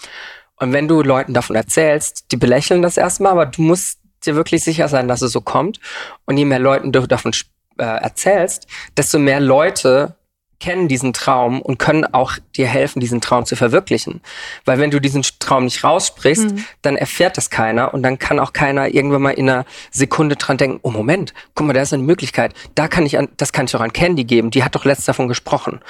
Und 0.59 0.73
wenn 0.73 0.89
du 0.89 1.03
Leuten 1.03 1.35
davon 1.35 1.57
erzählst, 1.57 2.33
die 2.33 2.37
belächeln 2.37 2.83
das 2.83 2.97
erstmal, 2.97 3.33
aber 3.33 3.47
du 3.47 3.63
musst 3.63 4.01
dir 4.27 4.35
wirklich 4.35 4.65
sicher 4.65 4.89
sein, 4.89 5.09
dass 5.09 5.23
es 5.23 5.33
so 5.33 5.41
kommt. 5.41 5.81
Und 6.25 6.37
je 6.37 6.45
mehr 6.45 6.59
Leuten 6.59 6.93
du 6.93 7.07
davon 7.07 7.33
äh, 7.79 7.85
erzählst, 7.85 8.67
desto 8.97 9.19
mehr 9.19 9.41
Leute 9.41 10.17
kennen 10.61 10.89
diesen 10.89 11.13
Traum 11.13 11.63
und 11.63 11.79
können 11.79 12.05
auch 12.05 12.33
dir 12.57 12.67
helfen, 12.67 13.01
diesen 13.01 13.21
Traum 13.21 13.47
zu 13.47 13.55
verwirklichen. 13.55 14.21
Weil 14.65 14.79
wenn 14.79 14.91
du 14.91 15.01
diesen 15.01 15.23
Traum 15.39 15.65
nicht 15.65 15.85
raussprichst, 15.85 16.51
mhm. 16.51 16.65
dann 16.83 16.97
erfährt 16.97 17.37
das 17.37 17.51
keiner 17.51 17.95
und 17.95 18.03
dann 18.03 18.19
kann 18.19 18.41
auch 18.41 18.53
keiner 18.53 18.89
irgendwann 18.89 19.23
mal 19.23 19.31
in 19.31 19.49
einer 19.49 19.65
Sekunde 19.93 20.37
dran 20.37 20.57
denken, 20.57 20.81
oh 20.83 20.91
Moment, 20.91 21.33
guck 21.55 21.67
mal, 21.67 21.73
da 21.73 21.83
ist 21.83 21.93
eine 21.93 22.03
Möglichkeit, 22.03 22.55
da 22.75 22.89
kann 22.89 23.07
ich 23.07 23.19
an, 23.19 23.29
das 23.37 23.53
kann 23.53 23.67
ich 23.67 23.73
doch 23.73 23.81
an 23.81 23.93
Candy 23.93 24.25
geben, 24.25 24.51
die 24.51 24.65
hat 24.65 24.75
doch 24.75 24.85
letztens 24.85 25.07
davon 25.07 25.29
gesprochen. 25.29 25.81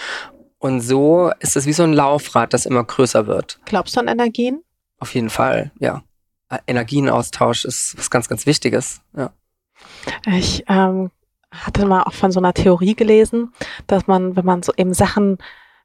Und 0.58 0.80
so 0.80 1.30
ist 1.40 1.56
es 1.56 1.66
wie 1.66 1.72
so 1.72 1.84
ein 1.84 1.92
Laufrad, 1.92 2.52
das 2.52 2.66
immer 2.66 2.82
größer 2.84 3.26
wird. 3.26 3.60
Glaubst 3.64 3.96
du 3.96 4.00
an 4.00 4.08
Energien? 4.08 4.62
Auf 4.98 5.14
jeden 5.14 5.30
Fall, 5.30 5.70
ja. 5.78 6.02
Energienaustausch 6.66 7.64
ist 7.64 7.96
was 7.98 8.10
ganz, 8.10 8.28
ganz 8.28 8.46
Wichtiges, 8.46 9.00
ja. 9.16 9.30
Ich 10.26 10.64
ähm, 10.68 11.10
hatte 11.50 11.86
mal 11.86 12.02
auch 12.02 12.14
von 12.14 12.32
so 12.32 12.40
einer 12.40 12.54
Theorie 12.54 12.94
gelesen, 12.94 13.52
dass 13.86 14.06
man, 14.06 14.34
wenn 14.34 14.44
man 14.44 14.62
so 14.62 14.72
eben 14.76 14.94
Sachen 14.94 15.38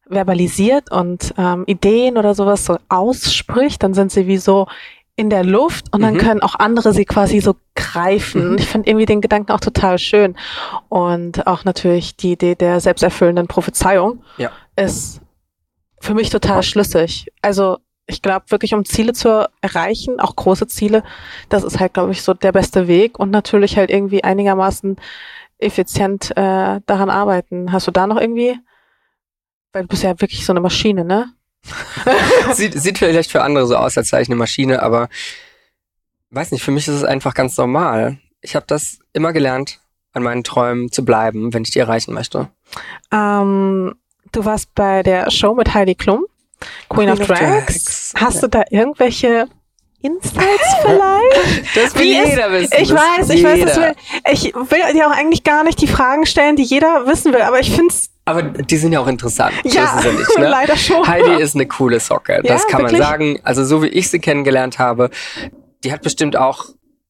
verbalisiert 0.07 0.91
und 0.91 1.33
ähm, 1.37 1.63
Ideen 1.67 2.17
oder 2.17 2.33
sowas 2.33 2.65
so 2.65 2.77
ausspricht, 2.89 3.83
dann 3.83 3.93
sind 3.93 4.11
sie 4.11 4.27
wie 4.27 4.37
so 4.37 4.67
in 5.15 5.29
der 5.29 5.43
Luft 5.43 5.93
und 5.93 6.01
dann 6.01 6.15
mhm. 6.15 6.19
können 6.19 6.41
auch 6.41 6.55
andere 6.55 6.91
sie 6.91 7.05
quasi 7.05 7.39
so 7.39 7.55
greifen. 7.75 8.51
Mhm. 8.51 8.57
Ich 8.57 8.67
finde 8.67 8.89
irgendwie 8.89 9.05
den 9.05 9.21
Gedanken 9.21 9.51
auch 9.51 9.59
total 9.59 9.99
schön. 9.99 10.35
Und 10.89 11.45
auch 11.45 11.65
natürlich 11.65 12.17
die 12.17 12.31
Idee 12.31 12.55
der 12.55 12.79
selbsterfüllenden 12.79 13.47
Prophezeiung 13.47 14.23
ja. 14.37 14.49
Ist 14.75 15.21
für 15.99 16.13
mich 16.13 16.29
total 16.29 16.63
schlüssig. 16.63 17.31
Also 17.41 17.77
ich 18.05 18.21
glaube 18.21 18.45
wirklich, 18.49 18.73
um 18.73 18.85
Ziele 18.85 19.13
zu 19.13 19.49
erreichen, 19.61 20.19
auch 20.19 20.35
große 20.35 20.67
Ziele, 20.67 21.03
das 21.49 21.63
ist 21.63 21.79
halt, 21.79 21.93
glaube 21.93 22.11
ich, 22.11 22.21
so 22.21 22.33
der 22.33 22.51
beste 22.51 22.87
Weg 22.87 23.17
und 23.19 23.31
natürlich 23.31 23.77
halt 23.77 23.89
irgendwie 23.89 24.23
einigermaßen 24.23 24.97
effizient 25.59 26.31
äh, 26.31 26.81
daran 26.85 27.09
arbeiten. 27.09 27.71
Hast 27.71 27.87
du 27.87 27.91
da 27.91 28.07
noch 28.07 28.19
irgendwie? 28.19 28.59
Weil 29.71 29.83
du 29.83 29.87
bist 29.87 30.03
ja 30.03 30.19
wirklich 30.19 30.45
so 30.45 30.53
eine 30.53 30.59
Maschine, 30.59 31.05
ne? 31.05 31.33
sieht, 32.53 32.73
sieht 32.73 32.97
vielleicht 32.97 33.31
für 33.31 33.41
andere 33.41 33.65
so 33.65 33.77
aus, 33.77 33.97
als 33.97 34.09
sei 34.09 34.21
ich 34.21 34.27
eine 34.27 34.35
Maschine, 34.35 34.83
aber 34.83 35.07
weiß 36.31 36.51
nicht, 36.51 36.63
für 36.63 36.71
mich 36.71 36.87
ist 36.87 36.95
es 36.95 37.03
einfach 37.05 37.33
ganz 37.33 37.55
normal. 37.57 38.17
Ich 38.41 38.55
habe 38.55 38.65
das 38.67 38.99
immer 39.13 39.31
gelernt, 39.31 39.79
an 40.11 40.23
meinen 40.23 40.43
Träumen 40.43 40.91
zu 40.91 41.05
bleiben, 41.05 41.53
wenn 41.53 41.63
ich 41.63 41.71
die 41.71 41.79
erreichen 41.79 42.13
möchte. 42.13 42.49
Ähm, 43.11 43.95
du 44.33 44.45
warst 44.45 44.73
bei 44.75 45.03
der 45.03 45.31
Show 45.31 45.53
mit 45.53 45.73
Heidi 45.73 45.95
Klum, 45.95 46.25
Queen, 46.89 47.09
Queen 47.09 47.21
of, 47.21 47.27
Drags. 47.27 47.39
Drags. 47.39 48.13
Hast 48.15 48.35
ja. 48.35 48.41
du 48.41 48.47
da 48.49 48.63
irgendwelche 48.69 49.47
Insights 50.01 50.75
vielleicht? 50.81 51.75
Das 51.75 51.95
will 51.95 52.01
Wie 52.01 52.13
jeder 52.13 52.47
ist, 52.47 52.71
wissen. 52.71 52.83
Ich 52.83 52.93
weiß, 52.93 53.29
ich 53.29 53.35
jeder. 53.37 53.49
weiß, 53.49 53.65
das 53.65 53.77
will, 53.77 53.95
ich 54.31 54.53
will 54.53 54.93
dir 54.93 55.07
auch 55.07 55.15
eigentlich 55.15 55.43
gar 55.43 55.63
nicht 55.63 55.81
die 55.81 55.87
Fragen 55.87 56.25
stellen, 56.25 56.55
die 56.55 56.63
jeder 56.63 57.07
wissen 57.07 57.33
will, 57.33 57.41
aber 57.41 57.59
ich 57.59 57.71
finde 57.71 57.93
es 57.93 58.09
aber 58.25 58.41
die 58.41 58.77
sind 58.77 58.93
ja 58.93 59.01
auch 59.01 59.07
interessant. 59.07 59.53
Ja, 59.65 59.99
so 60.01 60.09
nicht, 60.09 60.39
ne? 60.39 60.47
leider 60.49 60.77
schon. 60.77 61.05
Heidi 61.05 61.41
ist 61.41 61.55
eine 61.55 61.67
coole 61.67 61.99
Socke. 61.99 62.41
Das 62.43 62.61
ja, 62.61 62.69
kann 62.69 62.83
wirklich? 62.83 62.99
man 63.01 63.09
sagen. 63.09 63.39
Also 63.43 63.65
so 63.65 63.83
wie 63.83 63.87
ich 63.87 64.09
sie 64.09 64.19
kennengelernt 64.19 64.79
habe, 64.79 65.09
die 65.83 65.91
hat 65.91 66.03
bestimmt 66.03 66.37
auch 66.37 66.67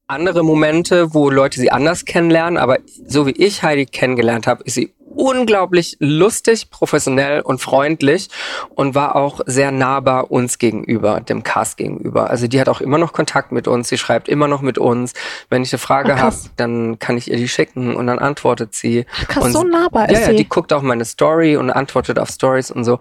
andere 0.08 0.44
Momente, 0.44 1.14
wo 1.14 1.30
Leute 1.30 1.60
sie 1.60 1.72
anders 1.72 2.06
kennenlernen, 2.06 2.58
aber 2.58 2.80
so 3.08 3.28
wie 3.28 3.32
ich 3.32 3.62
Heidi 3.62 3.86
kennengelernt 3.86 4.48
habe, 4.48 4.64
ist 4.64 4.74
sie 4.74 4.92
unglaublich 5.24 5.96
lustig, 6.02 6.70
professionell 6.70 7.40
und 7.40 7.60
freundlich 7.60 8.28
und 8.76 8.94
war 8.94 9.16
auch 9.16 9.40
sehr 9.46 9.72
nahbar 9.72 10.32
uns 10.32 10.58
gegenüber, 10.58 11.22
dem 11.22 11.44
Cast 11.44 11.78
gegenüber. 11.78 12.30
Also 12.30 12.48
die 12.48 12.60
hat 12.60 12.68
auch 12.68 12.82
immer 12.82 12.98
noch 12.98 13.14
Kontakt 13.14 13.54
mit 13.54 13.70
uns, 13.70 13.88
sie 13.88 13.98
schreibt 13.98 14.28
immer 14.28 14.50
noch 14.50 14.60
mit 14.60 14.78
uns. 14.78 15.14
Wenn 15.50 15.64
ich 15.64 15.72
eine 15.72 15.80
Frage 15.80 16.20
habe, 16.20 16.36
dann 16.58 17.00
kann 17.00 17.18
ich 17.18 17.32
ihr 17.32 17.38
die 17.38 17.48
schicken 17.48 17.96
und 17.96 18.08
dann 18.08 18.20
antwortet 18.20 18.76
sie. 18.76 19.06
Krass, 19.30 19.46
und, 19.46 19.54
so 19.54 19.64
nahbar 19.64 20.10
ist 20.10 20.20
ja, 20.20 20.26
sie. 20.26 20.32
Ja, 20.32 20.38
die 20.38 20.50
guckt 20.50 20.74
auch 20.74 20.82
meine 20.82 21.06
Story 21.06 21.56
und 21.56 21.72
antwortet 21.72 22.20
auf 22.20 22.30
Stories 22.30 22.70
und 22.70 22.84
so. 22.84 23.00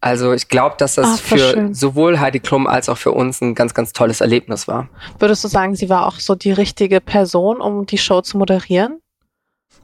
Also 0.00 0.32
ich 0.32 0.48
glaube, 0.48 0.76
dass 0.78 0.94
das 0.94 1.06
Ach, 1.14 1.18
für 1.18 1.38
schön. 1.38 1.74
sowohl 1.74 2.20
Heidi 2.20 2.38
Klum 2.38 2.68
als 2.68 2.88
auch 2.88 2.98
für 2.98 3.10
uns 3.10 3.40
ein 3.40 3.56
ganz, 3.56 3.74
ganz 3.74 3.92
tolles 3.92 4.20
Erlebnis 4.20 4.68
war. 4.68 4.88
Würdest 5.18 5.42
du 5.42 5.48
sagen, 5.48 5.74
sie 5.74 5.88
war 5.88 6.06
auch 6.06 6.20
so 6.20 6.36
die 6.36 6.52
richtige 6.52 7.00
Person, 7.00 7.60
um 7.60 7.84
die 7.84 7.98
Show 7.98 8.20
zu 8.20 8.38
moderieren? 8.38 9.00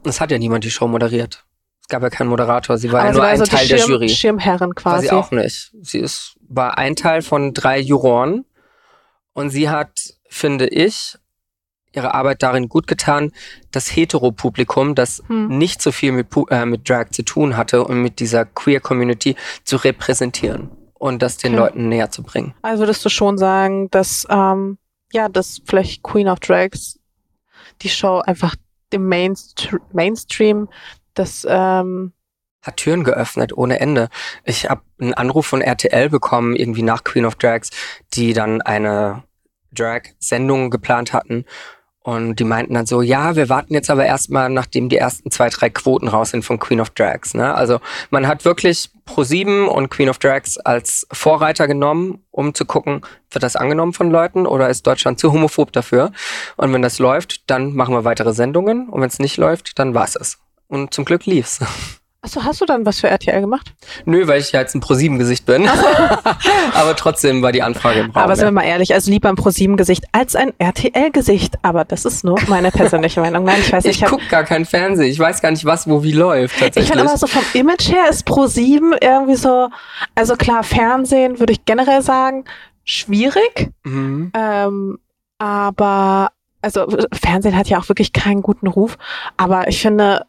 Es 0.05 0.21
hat 0.21 0.31
ja 0.31 0.37
niemand 0.37 0.63
die 0.63 0.71
Show 0.71 0.87
moderiert 0.87 1.43
gab 1.91 2.01
ja 2.01 2.09
keinen 2.09 2.29
Moderator. 2.29 2.77
Sie 2.77 2.91
war 2.91 3.05
ja 3.05 3.11
nur 3.11 3.23
ein 3.23 3.39
also 3.39 3.45
Teil 3.45 3.67
der 3.67 3.85
Jury. 3.85 4.09
Schirmherrin 4.09 4.73
quasi. 4.73 4.95
War 4.95 5.01
sie 5.01 5.11
auch 5.11 5.31
nicht. 5.31 5.71
Sie 5.81 5.99
ist, 5.99 6.37
war 6.47 6.79
ein 6.79 6.95
Teil 6.95 7.21
von 7.21 7.53
drei 7.53 7.79
Juroren. 7.79 8.45
Und 9.33 9.51
sie 9.51 9.69
hat, 9.69 10.15
finde 10.27 10.67
ich, 10.67 11.17
ihre 11.93 12.13
Arbeit 12.13 12.41
darin 12.41 12.69
gut 12.69 12.87
getan, 12.87 13.31
das 13.71 13.95
Heteropublikum, 13.95 14.95
das 14.95 15.21
hm. 15.27 15.57
nicht 15.57 15.81
so 15.81 15.91
viel 15.91 16.13
mit, 16.13 16.27
äh, 16.49 16.65
mit 16.65 16.89
Drag 16.89 17.09
zu 17.11 17.23
tun 17.23 17.57
hatte 17.57 17.83
und 17.83 18.01
mit 18.01 18.19
dieser 18.19 18.45
Queer-Community 18.45 19.35
zu 19.63 19.75
repräsentieren 19.75 20.71
und 20.93 21.21
das 21.21 21.37
den 21.37 21.53
okay. 21.53 21.63
Leuten 21.63 21.89
näher 21.89 22.09
zu 22.09 22.23
bringen. 22.23 22.53
Also 22.61 22.83
würdest 22.83 23.03
du 23.03 23.09
schon 23.09 23.37
sagen, 23.37 23.89
dass, 23.91 24.25
ähm, 24.29 24.77
ja, 25.11 25.27
dass 25.27 25.61
vielleicht 25.65 26.03
Queen 26.03 26.29
of 26.29 26.39
Drags 26.39 26.97
die 27.81 27.89
Show 27.89 28.21
einfach 28.25 28.55
dem 28.93 29.07
Mainst 29.07 29.69
Mainstream 29.91 30.69
das 31.13 31.45
ähm 31.49 32.13
hat 32.61 32.77
Türen 32.77 33.03
geöffnet 33.03 33.57
ohne 33.57 33.79
Ende. 33.79 34.09
Ich 34.45 34.69
habe 34.69 34.81
einen 34.99 35.13
Anruf 35.13 35.47
von 35.47 35.61
RTL 35.61 36.09
bekommen, 36.09 36.55
irgendwie 36.55 36.83
nach 36.83 37.03
Queen 37.03 37.25
of 37.25 37.35
Drags, 37.35 37.71
die 38.13 38.33
dann 38.33 38.61
eine 38.61 39.23
Drag-Sendung 39.71 40.69
geplant 40.69 41.13
hatten. 41.13 41.45
Und 42.03 42.39
die 42.39 42.45
meinten 42.45 42.73
dann 42.73 42.87
so, 42.87 43.03
ja, 43.03 43.35
wir 43.35 43.47
warten 43.47 43.75
jetzt 43.75 43.91
aber 43.91 44.05
erstmal, 44.05 44.49
nachdem 44.49 44.89
die 44.89 44.97
ersten 44.97 45.29
zwei, 45.29 45.49
drei 45.49 45.69
Quoten 45.69 46.07
raus 46.07 46.31
sind 46.31 46.43
von 46.43 46.57
Queen 46.57 46.81
of 46.81 46.89
Drags. 46.89 47.35
Ne? 47.35 47.53
Also 47.53 47.79
man 48.09 48.27
hat 48.27 48.43
wirklich 48.43 48.89
Pro7 49.07 49.65
und 49.65 49.89
Queen 49.89 50.09
of 50.09 50.17
Drags 50.17 50.57
als 50.57 51.05
Vorreiter 51.11 51.67
genommen, 51.67 52.25
um 52.31 52.55
zu 52.55 52.65
gucken, 52.65 53.01
wird 53.29 53.43
das 53.43 53.55
angenommen 53.55 53.93
von 53.93 54.09
Leuten 54.09 54.47
oder 54.47 54.69
ist 54.69 54.87
Deutschland 54.87 55.19
zu 55.19 55.31
homophob 55.31 55.71
dafür? 55.71 56.11
Und 56.57 56.73
wenn 56.73 56.81
das 56.81 56.97
läuft, 56.97 57.47
dann 57.51 57.75
machen 57.75 57.93
wir 57.93 58.03
weitere 58.03 58.33
Sendungen. 58.33 58.89
Und 58.89 58.99
wenn 59.01 59.09
es 59.09 59.19
nicht 59.19 59.37
läuft, 59.37 59.77
dann 59.77 59.93
war's 59.93 60.15
es. 60.15 60.39
Und 60.71 60.93
zum 60.93 61.03
Glück 61.03 61.25
lief's. 61.25 61.59
Achso, 62.21 62.43
hast 62.45 62.61
du 62.61 62.65
dann 62.65 62.85
was 62.85 63.01
für 63.01 63.09
RTL 63.09 63.41
gemacht? 63.41 63.73
Nö, 64.05 64.25
weil 64.27 64.39
ich 64.39 64.53
ja 64.53 64.61
jetzt 64.61 64.73
ein 64.73 64.81
Pro7-Gesicht 64.81 65.45
bin. 65.45 65.67
Aber 66.73 66.95
trotzdem 66.95 67.41
war 67.41 67.51
die 67.51 67.61
Anfrage 67.61 67.99
im 67.99 68.11
Raum. 68.11 68.23
Aber 68.23 68.35
sind 68.37 68.45
wir 68.45 68.51
mal 68.51 68.63
ehrlich, 68.63 68.93
also 68.93 69.11
lieber 69.11 69.27
ein 69.27 69.35
Pro7-Gesicht 69.35 70.05
als 70.13 70.37
ein 70.37 70.53
RTL-Gesicht. 70.59 71.55
Aber 71.61 71.83
das 71.83 72.05
ist 72.05 72.23
nur 72.23 72.39
meine 72.47 72.71
persönliche 72.71 73.19
Meinung. 73.19 73.43
Nein, 73.43 73.57
ich 73.59 73.73
weiß 73.73 73.83
nicht. 73.83 73.97
Ich, 73.97 74.03
ich 74.03 74.07
gucke 74.07 74.25
gar 74.29 74.45
keinen 74.45 74.65
Fernsehen. 74.65 75.09
Ich 75.09 75.19
weiß 75.19 75.41
gar 75.41 75.51
nicht, 75.51 75.65
was 75.65 75.89
wo 75.89 76.03
wie 76.03 76.13
läuft. 76.13 76.57
Tatsächlich. 76.57 76.83
Ich 76.85 76.91
finde 76.91 77.09
aber 77.09 77.17
so 77.17 77.27
vom 77.27 77.43
Image 77.53 77.89
her 77.89 78.07
ist 78.09 78.25
Pro7 78.25 78.97
irgendwie 79.01 79.35
so, 79.35 79.67
also 80.15 80.37
klar, 80.37 80.63
Fernsehen 80.63 81.39
würde 81.39 81.51
ich 81.51 81.65
generell 81.65 82.01
sagen, 82.01 82.45
schwierig. 82.85 83.71
Mhm. 83.83 84.31
Ähm, 84.35 84.99
aber 85.37 86.31
also 86.61 86.87
Fernsehen 87.11 87.57
hat 87.57 87.67
ja 87.67 87.79
auch 87.79 87.89
wirklich 87.89 88.13
keinen 88.13 88.41
guten 88.41 88.67
Ruf, 88.67 88.97
aber 89.37 89.67
ich 89.67 89.81
finde, 89.81 90.25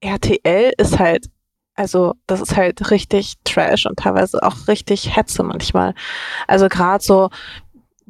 RTL 0.00 0.72
ist 0.78 0.98
halt, 0.98 1.26
also 1.74 2.14
das 2.26 2.40
ist 2.40 2.56
halt 2.56 2.90
richtig 2.90 3.34
Trash 3.44 3.86
und 3.86 3.98
teilweise 3.98 4.42
auch 4.42 4.68
richtig 4.68 5.16
Hetze 5.16 5.42
manchmal. 5.42 5.94
Also 6.46 6.68
gerade 6.68 7.02
so 7.02 7.30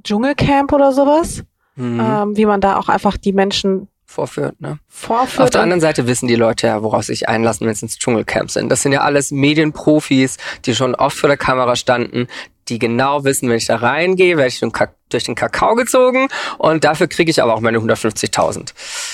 Dschungelcamp 0.02 0.72
oder 0.72 0.92
sowas, 0.92 1.44
mhm. 1.76 2.00
ähm, 2.00 2.36
wie 2.36 2.46
man 2.46 2.60
da 2.60 2.76
auch 2.76 2.88
einfach 2.88 3.16
die 3.16 3.32
Menschen 3.32 3.88
vorführt. 4.14 4.60
Ne? 4.60 4.78
vorführt. 4.86 5.42
Auf 5.42 5.50
der 5.50 5.62
anderen 5.62 5.80
Seite 5.80 6.06
wissen 6.06 6.28
die 6.28 6.36
Leute 6.36 6.68
ja, 6.68 6.82
woraus 6.82 7.06
sich 7.06 7.28
einlassen, 7.28 7.66
wenn 7.66 7.74
sie 7.74 7.86
ins 7.86 7.98
Dschungelcamp 7.98 8.50
sind. 8.50 8.68
Das 8.68 8.82
sind 8.82 8.92
ja 8.92 9.00
alles 9.00 9.32
Medienprofis, 9.32 10.36
die 10.64 10.74
schon 10.74 10.94
oft 10.94 11.16
vor 11.16 11.28
der 11.28 11.36
Kamera 11.36 11.74
standen, 11.74 12.28
die 12.68 12.78
genau 12.78 13.24
wissen, 13.24 13.48
wenn 13.48 13.56
ich 13.56 13.66
da 13.66 13.76
reingehe, 13.76 14.36
werde 14.36 14.48
ich 14.48 14.60
durch 14.60 15.24
den 15.24 15.34
Kakao 15.34 15.74
gezogen 15.74 16.28
und 16.58 16.84
dafür 16.84 17.06
kriege 17.06 17.30
ich 17.30 17.42
aber 17.42 17.54
auch 17.54 17.60
meine 17.60 17.78
150.000. 17.78 18.72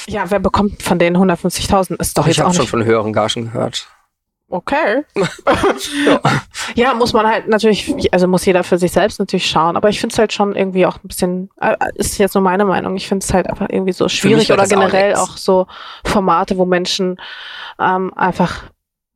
Ja, 0.09 0.31
wer 0.31 0.39
bekommt 0.39 0.83
von 0.83 0.99
denen 0.99 1.17
150.000? 1.17 2.01
Ist 2.01 2.17
doch 2.17 2.27
ich 2.27 2.37
jetzt 2.37 2.47
auch 2.47 2.55
schon 2.55 2.67
von 2.67 2.85
höheren 2.85 3.13
Gagen 3.13 3.53
gehört. 3.53 3.89
Okay. 4.53 5.05
ja. 5.15 6.21
ja. 6.75 6.95
muss 6.95 7.13
man 7.13 7.25
halt 7.25 7.47
natürlich, 7.47 8.13
also 8.13 8.27
muss 8.27 8.45
jeder 8.45 8.65
für 8.65 8.79
sich 8.79 8.91
selbst 8.91 9.21
natürlich 9.21 9.49
schauen, 9.49 9.77
aber 9.77 9.89
ich 9.91 10.01
finde 10.01 10.13
es 10.13 10.19
halt 10.19 10.33
schon 10.33 10.57
irgendwie 10.57 10.87
auch 10.87 10.97
ein 10.97 11.07
bisschen, 11.07 11.51
äh, 11.61 11.77
ist 11.95 12.19
jetzt 12.19 12.35
nur 12.35 12.43
meine 12.43 12.65
Meinung, 12.65 12.97
ich 12.97 13.07
finde 13.07 13.25
es 13.25 13.33
halt 13.33 13.49
einfach 13.49 13.69
irgendwie 13.71 13.93
so 13.93 14.09
schwierig 14.09 14.53
oder 14.53 14.67
generell 14.67 15.15
auch, 15.15 15.31
auch, 15.31 15.37
so 15.37 15.69
Formate, 16.05 16.59
wo 16.59 16.65
Menschen 16.65 17.21
ähm, 17.79 18.13
einfach 18.15 18.65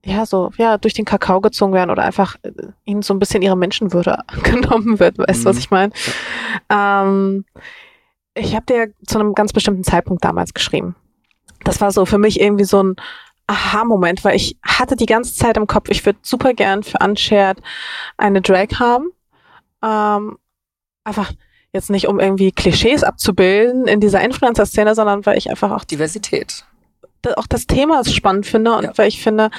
ja, 0.04 0.26
so, 0.26 0.50
ja, 0.58 0.76
durch 0.78 0.94
den 0.94 1.04
Kakao 1.04 1.40
gezogen 1.40 1.72
werden 1.72 1.90
oder 1.90 2.02
einfach 2.04 2.36
äh, 2.42 2.50
ihnen 2.84 3.02
so 3.02 3.14
ein 3.14 3.18
bisschen 3.18 3.42
ihre 3.42 3.56
Menschenwürde 3.56 4.18
genommen 4.42 4.98
wird, 5.00 5.18
weißt 5.18 5.44
du, 5.44 5.48
mhm. 5.48 5.50
was 5.50 5.58
ich 5.58 5.70
meine? 5.70 5.92
Ähm, 6.70 7.44
ich 8.34 8.54
habe 8.54 8.66
dir 8.66 8.92
zu 9.06 9.18
einem 9.18 9.34
ganz 9.34 9.52
bestimmten 9.52 9.84
Zeitpunkt 9.84 10.24
damals 10.24 10.54
geschrieben. 10.54 10.94
Das 11.64 11.80
war 11.80 11.90
so 11.90 12.04
für 12.04 12.18
mich 12.18 12.40
irgendwie 12.40 12.64
so 12.64 12.82
ein 12.82 12.96
Aha-Moment, 13.46 14.24
weil 14.24 14.36
ich 14.36 14.58
hatte 14.62 14.96
die 14.96 15.06
ganze 15.06 15.34
Zeit 15.34 15.56
im 15.56 15.66
Kopf, 15.66 15.88
ich 15.90 16.04
würde 16.04 16.18
super 16.22 16.52
gern 16.54 16.82
für 16.82 16.98
Unshared 17.02 17.58
eine 18.16 18.42
Drag 18.42 18.68
haben. 18.78 19.10
Ähm, 19.82 20.38
einfach 21.04 21.32
jetzt 21.72 21.90
nicht 21.90 22.08
um 22.08 22.20
irgendwie 22.20 22.52
Klischees 22.52 23.04
abzubilden 23.04 23.86
in 23.86 24.00
dieser 24.00 24.22
Influencer-Szene, 24.22 24.94
sondern 24.94 25.26
weil 25.26 25.36
ich 25.38 25.50
einfach 25.50 25.70
auch 25.72 25.84
Diversität 25.84 26.64
auch 27.36 27.46
das 27.46 27.66
Thema 27.66 28.04
spannend 28.04 28.46
finde 28.46 28.76
und 28.76 28.84
ja. 28.84 28.92
weil 28.96 29.08
ich 29.08 29.22
finde, 29.22 29.50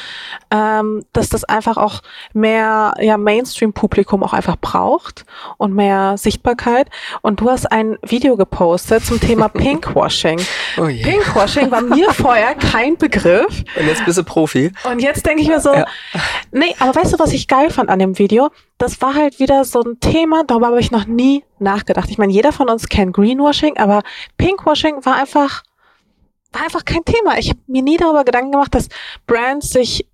ähm, 0.52 1.04
dass 1.14 1.30
das 1.30 1.44
einfach 1.44 1.78
auch 1.78 2.02
mehr 2.34 2.94
ja, 3.00 3.18
Mainstream-Publikum 3.18 4.24
auch 4.24 4.34
einfach 4.34 4.58
braucht 4.58 5.26
und 5.58 5.74
mehr 5.74 6.18
Sichtbarkeit. 6.18 6.90
Und 7.22 7.42
du 7.42 7.50
hast 7.50 7.72
ein 7.72 7.98
Video 8.04 8.38
gepostet 8.38 9.06
zum 9.06 9.20
Thema 9.20 9.48
Pinkwashing. 9.50 10.40
Oh 10.78 10.88
yeah. 10.88 11.08
Pinkwashing 11.08 11.72
war 11.72 11.82
mir 11.82 12.12
vorher 12.14 12.56
kein 12.56 12.98
Begriff. 12.98 13.64
Und 13.76 13.88
jetzt 13.88 14.06
bist 14.06 14.18
du 14.18 14.24
Profi. 14.24 14.72
Und 14.90 15.02
jetzt 15.02 15.26
denke 15.26 15.42
ich 15.42 15.48
mir 15.48 15.60
so, 15.60 15.74
ja. 15.74 15.86
nee, 16.52 16.76
aber 16.80 16.96
weißt 16.96 17.14
du, 17.14 17.20
was 17.20 17.34
ich 17.34 17.48
geil 17.48 17.70
fand 17.70 17.90
an 17.90 18.00
dem 18.00 18.18
Video? 18.18 18.50
Das 18.78 19.02
war 19.02 19.16
halt 19.16 19.40
wieder 19.40 19.64
so 19.64 19.82
ein 19.82 20.00
Thema, 20.00 20.44
darüber 20.46 20.68
habe 20.68 20.80
ich 20.80 20.92
noch 20.92 21.06
nie 21.06 21.44
nachgedacht. 21.60 22.10
Ich 22.10 22.18
meine, 22.18 22.34
jeder 22.34 22.52
von 22.52 22.70
uns 22.70 22.90
kennt 22.90 23.14
Greenwashing, 23.14 23.78
aber 23.78 24.04
Pinkwashing 24.38 25.06
war 25.06 25.16
einfach 25.16 25.64
war 26.56 26.64
einfach 26.64 26.86
kein 26.86 27.06
Thema. 27.06 27.38
Ich 27.38 27.50
habe 27.50 27.60
mir 27.68 27.82
nie 27.82 27.98
darüber 27.98 28.24
Gedanken 28.24 28.52
gemacht, 28.52 28.74
dass 28.74 28.90
Brands 29.28 29.70
sich 29.70 30.08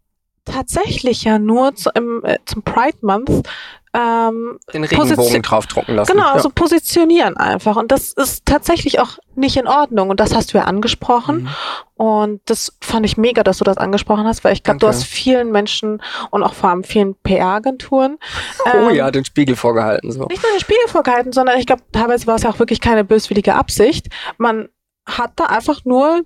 tatsächlich 0.46 1.24
ja 1.24 1.40
nur 1.40 1.76
zu, 1.76 1.90
im, 1.92 2.24
äh, 2.26 2.38
zum 2.46 2.64
Pride 2.64 2.98
Month 3.02 3.48
ähm, 3.94 4.58
den 4.74 4.86
Regenbogen 4.86 5.42
draufdrucken 5.42 5.96
lassen. 5.96 6.14
Genau, 6.14 6.28
ja. 6.28 6.32
also 6.32 6.50
positionieren 6.50 7.36
einfach. 7.36 7.76
Und 7.76 7.92
das 7.92 8.14
ist 8.14 8.46
tatsächlich 8.46 9.00
auch 9.00 9.18
nicht 9.36 9.58
in 9.58 9.68
Ordnung. 9.68 10.10
Und 10.10 10.22
das 10.22 10.34
hast 10.34 10.54
du 10.54 10.58
ja 10.58 10.64
angesprochen. 10.64 11.44
Mhm. 11.44 11.50
Und 11.96 12.42
das 12.46 12.78
fand 12.80 13.06
ich 13.06 13.18
mega, 13.18 13.44
dass 13.44 13.58
du 13.58 13.66
das 13.66 13.78
angesprochen 13.78 14.26
hast, 14.26 14.46
weil 14.46 14.54
ich 14.54 14.64
glaube, 14.64 14.80
du 14.80 14.88
hast 14.88 15.04
vielen 15.04 15.52
Menschen 15.52 16.02
und 16.30 16.42
auch 16.42 16.54
vor 16.54 16.70
allem 16.70 16.84
vielen 16.84 17.16
PR-Agenturen. 17.16 18.18
Oh 18.64 18.90
ähm, 18.90 18.96
ja, 18.96 19.10
den 19.10 19.26
Spiegel 19.26 19.56
vorgehalten. 19.56 20.12
So. 20.12 20.26
Nicht 20.26 20.44
nur 20.44 20.52
den 20.52 20.60
Spiegel 20.60 20.88
vorgehalten, 20.88 21.32
sondern 21.32 21.58
ich 21.58 21.66
glaube, 21.66 21.82
teilweise 21.92 22.28
war 22.28 22.36
es 22.36 22.44
ja 22.44 22.50
auch 22.52 22.60
wirklich 22.60 22.80
keine 22.80 23.04
böswillige 23.04 23.56
Absicht. 23.56 24.08
Man 24.38 24.70
hat 25.06 25.34
da 25.36 25.46
einfach 25.46 25.86
nur 25.86 26.22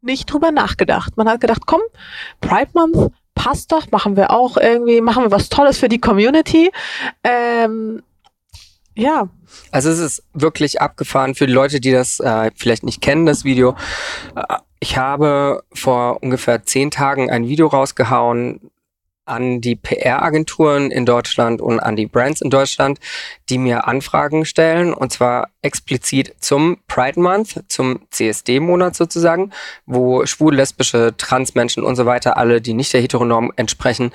nicht 0.00 0.32
drüber 0.32 0.50
nachgedacht. 0.50 1.16
Man 1.16 1.28
hat 1.28 1.40
gedacht, 1.40 1.62
komm, 1.66 1.80
Pride 2.40 2.70
Month 2.74 3.12
passt 3.34 3.72
doch, 3.72 3.90
machen 3.90 4.16
wir 4.16 4.30
auch 4.30 4.56
irgendwie, 4.56 5.00
machen 5.00 5.24
wir 5.24 5.30
was 5.30 5.48
Tolles 5.48 5.78
für 5.78 5.88
die 5.88 6.00
Community. 6.00 6.70
Ähm, 7.22 8.02
ja. 8.94 9.28
Also 9.70 9.90
es 9.90 9.98
ist 9.98 10.24
wirklich 10.34 10.80
abgefahren 10.80 11.34
für 11.34 11.46
die 11.46 11.52
Leute, 11.52 11.80
die 11.80 11.92
das 11.92 12.20
äh, 12.20 12.50
vielleicht 12.56 12.82
nicht 12.82 13.00
kennen, 13.00 13.26
das 13.26 13.44
Video. 13.44 13.76
Äh, 14.34 14.42
ich 14.80 14.96
habe 14.96 15.62
vor 15.72 16.22
ungefähr 16.22 16.64
zehn 16.64 16.90
Tagen 16.90 17.30
ein 17.30 17.48
Video 17.48 17.66
rausgehauen, 17.66 18.70
an 19.28 19.60
die 19.60 19.76
PR-Agenturen 19.76 20.90
in 20.90 21.06
Deutschland 21.06 21.60
und 21.60 21.80
an 21.80 21.96
die 21.96 22.06
Brands 22.06 22.40
in 22.40 22.50
Deutschland, 22.50 22.98
die 23.48 23.58
mir 23.58 23.86
Anfragen 23.86 24.44
stellen, 24.44 24.92
und 24.92 25.12
zwar 25.12 25.50
explizit 25.62 26.34
zum 26.40 26.78
Pride 26.86 27.20
Month, 27.20 27.62
zum 27.68 28.00
CSD-Monat 28.10 28.94
sozusagen, 28.96 29.52
wo 29.86 30.26
schwul, 30.26 30.54
lesbische, 30.54 31.14
Transmenschen 31.16 31.82
und 31.82 31.96
so 31.96 32.06
weiter, 32.06 32.36
alle, 32.36 32.60
die 32.60 32.74
nicht 32.74 32.92
der 32.92 33.00
Heteronorm 33.00 33.52
entsprechen, 33.56 34.12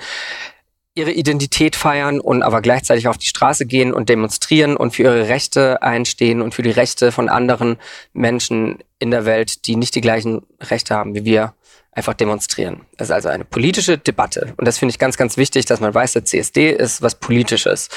ihre 0.94 1.10
Identität 1.10 1.74
feiern 1.74 2.20
und 2.20 2.42
aber 2.42 2.62
gleichzeitig 2.62 3.08
auf 3.08 3.18
die 3.18 3.26
Straße 3.26 3.66
gehen 3.66 3.92
und 3.92 4.08
demonstrieren 4.08 4.76
und 4.76 4.94
für 4.94 5.02
ihre 5.02 5.28
Rechte 5.28 5.82
einstehen 5.82 6.40
und 6.40 6.54
für 6.54 6.62
die 6.62 6.70
Rechte 6.70 7.10
von 7.10 7.28
anderen 7.28 7.78
Menschen 8.12 8.78
in 9.00 9.10
der 9.10 9.24
Welt, 9.24 9.66
die 9.66 9.74
nicht 9.74 9.96
die 9.96 10.00
gleichen 10.00 10.46
Rechte 10.60 10.94
haben 10.94 11.14
wie 11.14 11.24
wir 11.24 11.54
einfach 11.94 12.14
demonstrieren. 12.14 12.82
Das 12.96 13.08
ist 13.08 13.12
also 13.12 13.28
eine 13.28 13.44
politische 13.44 13.98
Debatte. 13.98 14.54
Und 14.56 14.66
das 14.66 14.78
finde 14.78 14.90
ich 14.90 14.98
ganz, 14.98 15.16
ganz 15.16 15.36
wichtig, 15.36 15.66
dass 15.66 15.80
man 15.80 15.94
weiß, 15.94 16.12
der 16.12 16.24
CSD 16.24 16.70
ist 16.70 17.02
was 17.02 17.14
Politisches. 17.14 17.88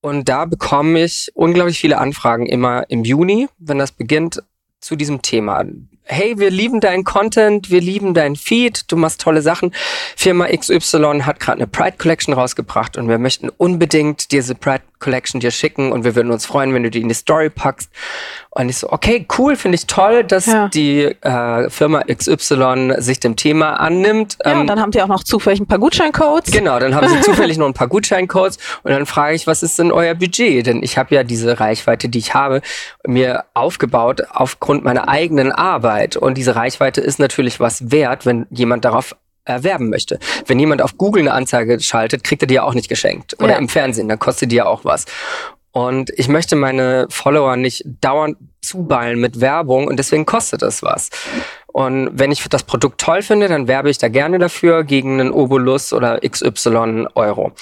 Und 0.00 0.28
da 0.28 0.46
bekomme 0.46 1.02
ich 1.04 1.30
unglaublich 1.34 1.78
viele 1.78 1.98
Anfragen 1.98 2.46
immer 2.46 2.84
im 2.88 3.04
Juni, 3.04 3.48
wenn 3.58 3.78
das 3.78 3.92
beginnt, 3.92 4.42
zu 4.80 4.96
diesem 4.96 5.20
Thema 5.20 5.64
hey, 6.10 6.38
wir 6.38 6.50
lieben 6.50 6.80
deinen 6.80 7.04
Content, 7.04 7.70
wir 7.70 7.80
lieben 7.80 8.14
deinen 8.14 8.36
Feed, 8.36 8.90
du 8.90 8.96
machst 8.96 9.20
tolle 9.20 9.42
Sachen. 9.42 9.72
Firma 10.16 10.46
XY 10.46 11.22
hat 11.22 11.40
gerade 11.40 11.58
eine 11.58 11.66
Pride 11.66 11.96
Collection 11.98 12.34
rausgebracht 12.34 12.96
und 12.96 13.08
wir 13.08 13.18
möchten 13.18 13.48
unbedingt 13.48 14.32
diese 14.32 14.54
Pride 14.54 14.82
Collection 15.00 15.40
dir 15.40 15.50
schicken 15.50 15.90
und 15.92 16.04
wir 16.04 16.14
würden 16.14 16.30
uns 16.30 16.46
freuen, 16.46 16.72
wenn 16.74 16.82
du 16.82 16.90
die 16.90 17.00
in 17.00 17.08
die 17.08 17.14
Story 17.14 17.50
packst. 17.50 17.90
Und 18.50 18.68
ich 18.68 18.78
so, 18.78 18.90
okay, 18.90 19.26
cool, 19.38 19.56
finde 19.56 19.76
ich 19.76 19.86
toll, 19.86 20.24
dass 20.24 20.46
ja. 20.46 20.68
die 20.68 21.04
äh, 21.04 21.70
Firma 21.70 22.02
XY 22.02 22.94
sich 22.98 23.20
dem 23.20 23.36
Thema 23.36 23.74
annimmt. 23.74 24.38
Ja, 24.44 24.52
ähm, 24.52 24.60
und 24.60 24.66
dann 24.66 24.80
haben 24.80 24.92
sie 24.92 25.02
auch 25.02 25.08
noch 25.08 25.24
zufällig 25.24 25.60
ein 25.60 25.66
paar 25.66 25.78
Gutscheincodes. 25.78 26.52
Genau, 26.52 26.78
dann 26.78 26.94
haben 26.94 27.08
sie 27.08 27.20
zufällig 27.22 27.58
noch 27.58 27.66
ein 27.66 27.74
paar 27.74 27.88
Gutscheincodes 27.88 28.58
und 28.82 28.90
dann 28.90 29.06
frage 29.06 29.34
ich, 29.34 29.46
was 29.46 29.62
ist 29.62 29.78
denn 29.78 29.92
euer 29.92 30.14
Budget? 30.14 30.66
Denn 30.66 30.82
ich 30.82 30.98
habe 30.98 31.14
ja 31.14 31.22
diese 31.22 31.60
Reichweite, 31.60 32.08
die 32.08 32.18
ich 32.18 32.34
habe, 32.34 32.60
mir 33.06 33.44
aufgebaut 33.54 34.22
aufgrund 34.30 34.84
meiner 34.84 35.08
eigenen 35.08 35.52
Arbeit. 35.52 36.16
Und 36.16 36.36
diese 36.36 36.56
Reichweite 36.56 37.00
ist 37.00 37.18
natürlich 37.18 37.60
was 37.60 37.90
wert, 37.90 38.26
wenn 38.26 38.46
jemand 38.50 38.84
darauf 38.84 39.14
erwerben 39.44 39.90
möchte. 39.90 40.18
Wenn 40.46 40.58
jemand 40.58 40.82
auf 40.82 40.96
Google 40.96 41.22
eine 41.22 41.32
Anzeige 41.32 41.80
schaltet, 41.80 42.24
kriegt 42.24 42.42
er 42.42 42.48
die 42.48 42.54
ja 42.54 42.62
auch 42.62 42.74
nicht 42.74 42.88
geschenkt. 42.88 43.36
Oder 43.38 43.52
ja. 43.52 43.58
im 43.58 43.68
Fernsehen, 43.68 44.08
dann 44.08 44.18
kostet 44.18 44.52
die 44.52 44.56
ja 44.56 44.66
auch 44.66 44.84
was. 44.84 45.06
Und 45.72 46.10
ich 46.16 46.28
möchte 46.28 46.56
meine 46.56 47.06
Follower 47.10 47.56
nicht 47.56 47.84
dauernd 48.00 48.36
zuballen 48.60 49.20
mit 49.20 49.40
Werbung 49.40 49.86
und 49.86 49.96
deswegen 49.98 50.26
kostet 50.26 50.62
es 50.62 50.82
was. 50.82 51.10
Und 51.68 52.10
wenn 52.12 52.32
ich 52.32 52.44
das 52.48 52.64
Produkt 52.64 53.00
toll 53.00 53.22
finde, 53.22 53.48
dann 53.48 53.68
werbe 53.68 53.88
ich 53.88 53.98
da 53.98 54.08
gerne 54.08 54.38
dafür 54.38 54.82
gegen 54.82 55.20
einen 55.20 55.30
Obolus 55.30 55.92
oder 55.92 56.18
XY 56.20 57.06
Euro. 57.14 57.52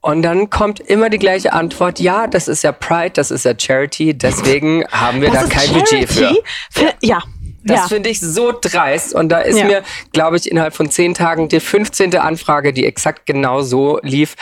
Und 0.00 0.22
dann 0.22 0.50
kommt 0.50 0.80
immer 0.80 1.08
die 1.08 1.18
gleiche 1.18 1.52
Antwort, 1.52 2.00
ja, 2.00 2.26
das 2.26 2.48
ist 2.48 2.64
ja 2.64 2.72
Pride, 2.72 3.12
das 3.14 3.30
ist 3.30 3.44
ja 3.44 3.54
Charity, 3.56 4.18
deswegen 4.18 4.84
haben 4.88 5.20
wir 5.20 5.30
das 5.30 5.48
da 5.48 5.54
kein 5.54 5.68
Charity? 5.68 6.00
Budget 6.00 6.10
für. 6.10 6.80
für 6.80 6.94
ja, 7.00 7.22
das 7.64 7.80
ja. 7.80 7.88
finde 7.88 8.10
ich 8.10 8.20
so 8.20 8.52
dreist. 8.58 9.14
Und 9.14 9.28
da 9.28 9.38
ist 9.38 9.58
ja. 9.58 9.64
mir, 9.64 9.82
glaube 10.12 10.36
ich, 10.36 10.50
innerhalb 10.50 10.74
von 10.74 10.90
zehn 10.90 11.14
Tagen 11.14 11.48
die 11.48 11.60
15. 11.60 12.16
Anfrage, 12.16 12.72
die 12.72 12.84
exakt 12.84 13.26
genau 13.26 13.62
so 13.62 14.00
lief, 14.02 14.34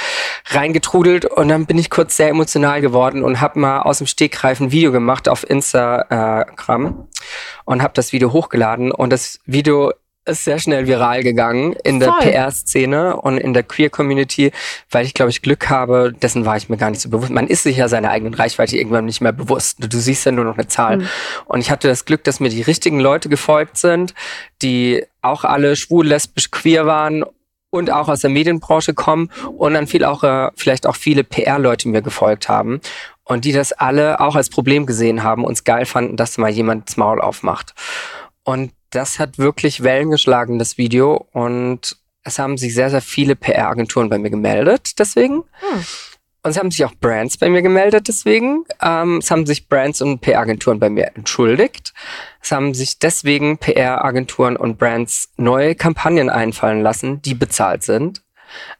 reingetrudelt. 0.47 1.27
Und 1.27 1.49
dann 1.49 1.67
bin 1.67 1.79
ich 1.79 1.91
kurz 1.91 2.17
sehr 2.17 2.29
emotional 2.29 2.81
geworden 2.81 3.23
und 3.23 3.41
habe 3.41 3.59
mal 3.59 3.83
aus 3.83 3.99
dem 3.99 4.07
Stegreif 4.07 4.61
ein 4.61 4.73
Video 4.73 4.93
gemacht 4.93 5.29
auf 5.29 5.49
Instagram 5.49 7.09
und 7.65 7.83
habe 7.83 7.93
das 7.95 8.13
Video 8.13 8.33
hochgeladen. 8.33 8.91
Und 8.91 9.11
das 9.11 9.41
Video 9.45 9.93
ist 10.27 10.45
sehr 10.45 10.59
schnell 10.59 10.87
viral 10.87 11.23
gegangen 11.23 11.75
in 11.85 11.99
der 11.99 12.13
PR-Szene 12.21 13.17
und 13.17 13.39
in 13.39 13.55
der 13.55 13.63
Queer-Community, 13.63 14.53
weil 14.91 15.07
ich, 15.07 15.15
glaube 15.15 15.31
ich, 15.31 15.43
Glück 15.43 15.71
habe, 15.71 16.13
dessen 16.13 16.45
war 16.45 16.57
ich 16.57 16.69
mir 16.69 16.77
gar 16.77 16.91
nicht 16.91 17.01
so 17.01 17.09
bewusst. 17.09 17.31
Man 17.31 17.47
ist 17.47 17.63
sich 17.63 17.79
ja 17.79 17.89
seiner 17.89 18.11
eigenen 18.11 18.35
Reichweite 18.35 18.77
irgendwann 18.77 19.07
nicht 19.07 19.21
mehr 19.21 19.33
bewusst. 19.33 19.79
Du 19.81 19.99
siehst 19.99 20.27
ja 20.27 20.33
nur 20.33 20.45
noch 20.45 20.59
eine 20.59 20.69
Zahl. 20.69 20.99
Mhm. 20.99 21.09
Und 21.47 21.61
ich 21.61 21.71
hatte 21.71 21.89
das 21.89 22.05
Glück, 22.05 22.25
dass 22.25 22.41
mir 22.41 22.51
die 22.51 22.63
richtigen 22.63 23.01
Leute 23.01 23.29
gefolgt 23.29 23.79
sind, 23.79 24.15
die 24.63 25.05
auch 25.23 25.45
alle 25.45 25.77
schwul, 25.77 26.07
lesbisch, 26.07 26.51
queer 26.51 26.87
waren 26.87 27.25
und 27.71 27.91
auch 27.91 28.09
aus 28.09 28.21
der 28.21 28.31
Medienbranche 28.31 28.95
kommen 28.95 29.31
und 29.57 29.75
dann 29.75 29.87
viel 29.87 30.05
auch, 30.05 30.23
äh, 30.23 30.51
vielleicht 30.57 30.87
auch 30.87 30.97
viele 30.97 31.25
PR-Leute 31.25 31.89
mir 31.89 32.03
gefolgt 32.03 32.49
haben 32.49 32.81
und 33.25 33.45
die 33.45 33.53
das 33.53 33.73
alle 33.73 34.21
auch 34.21 34.35
als 34.35 34.51
Problem 34.51 34.87
gesehen 34.87 35.23
haben, 35.23 35.45
uns 35.45 35.65
geil 35.65 35.87
fanden, 35.87 36.17
dass 36.17 36.37
mal 36.37 36.51
jemand 36.51 36.89
das 36.89 36.97
Maul 36.97 37.21
aufmacht. 37.21 37.75
Und 38.43 38.73
das 38.91 39.19
hat 39.19 39.39
wirklich 39.39 39.83
Wellen 39.83 40.11
geschlagen, 40.11 40.59
das 40.59 40.79
Video. 40.79 41.27
Und 41.33 41.97
es 42.25 42.39
haben 42.39 42.59
sich 42.59 42.75
sehr, 42.75 42.91
sehr 42.91 43.01
viele 43.01 43.37
PR-Agenturen 43.37 44.09
bei 44.09 44.19
mir 44.19 44.31
gemeldet, 44.31 44.99
deswegen. 44.99 45.45
Hm. 45.61 45.85
Und 46.43 46.53
es 46.53 46.59
haben 46.59 46.71
sich 46.71 46.85
auch 46.87 46.95
Brands 46.95 47.37
bei 47.37 47.51
mir 47.51 47.61
gemeldet, 47.61 48.09
deswegen. 48.09 48.65
Ähm, 48.81 49.19
es 49.19 49.31
haben 49.31 49.45
sich 49.45 49.69
Brands 49.69 50.01
und 50.01 50.21
PR-Agenturen 50.21 50.79
bei 50.79 50.89
mir 50.89 51.13
entschuldigt. 51.15 51.93
Es 52.43 52.51
haben 52.51 52.73
sich 52.73 52.99
deswegen 52.99 53.59
PR-Agenturen 53.59 54.57
und 54.57 54.79
Brands 54.79 55.29
neue 55.37 55.75
Kampagnen 55.75 56.31
einfallen 56.31 56.83
lassen, 56.83 57.21
die 57.21 57.35
bezahlt 57.35 57.83
sind. 57.83 58.23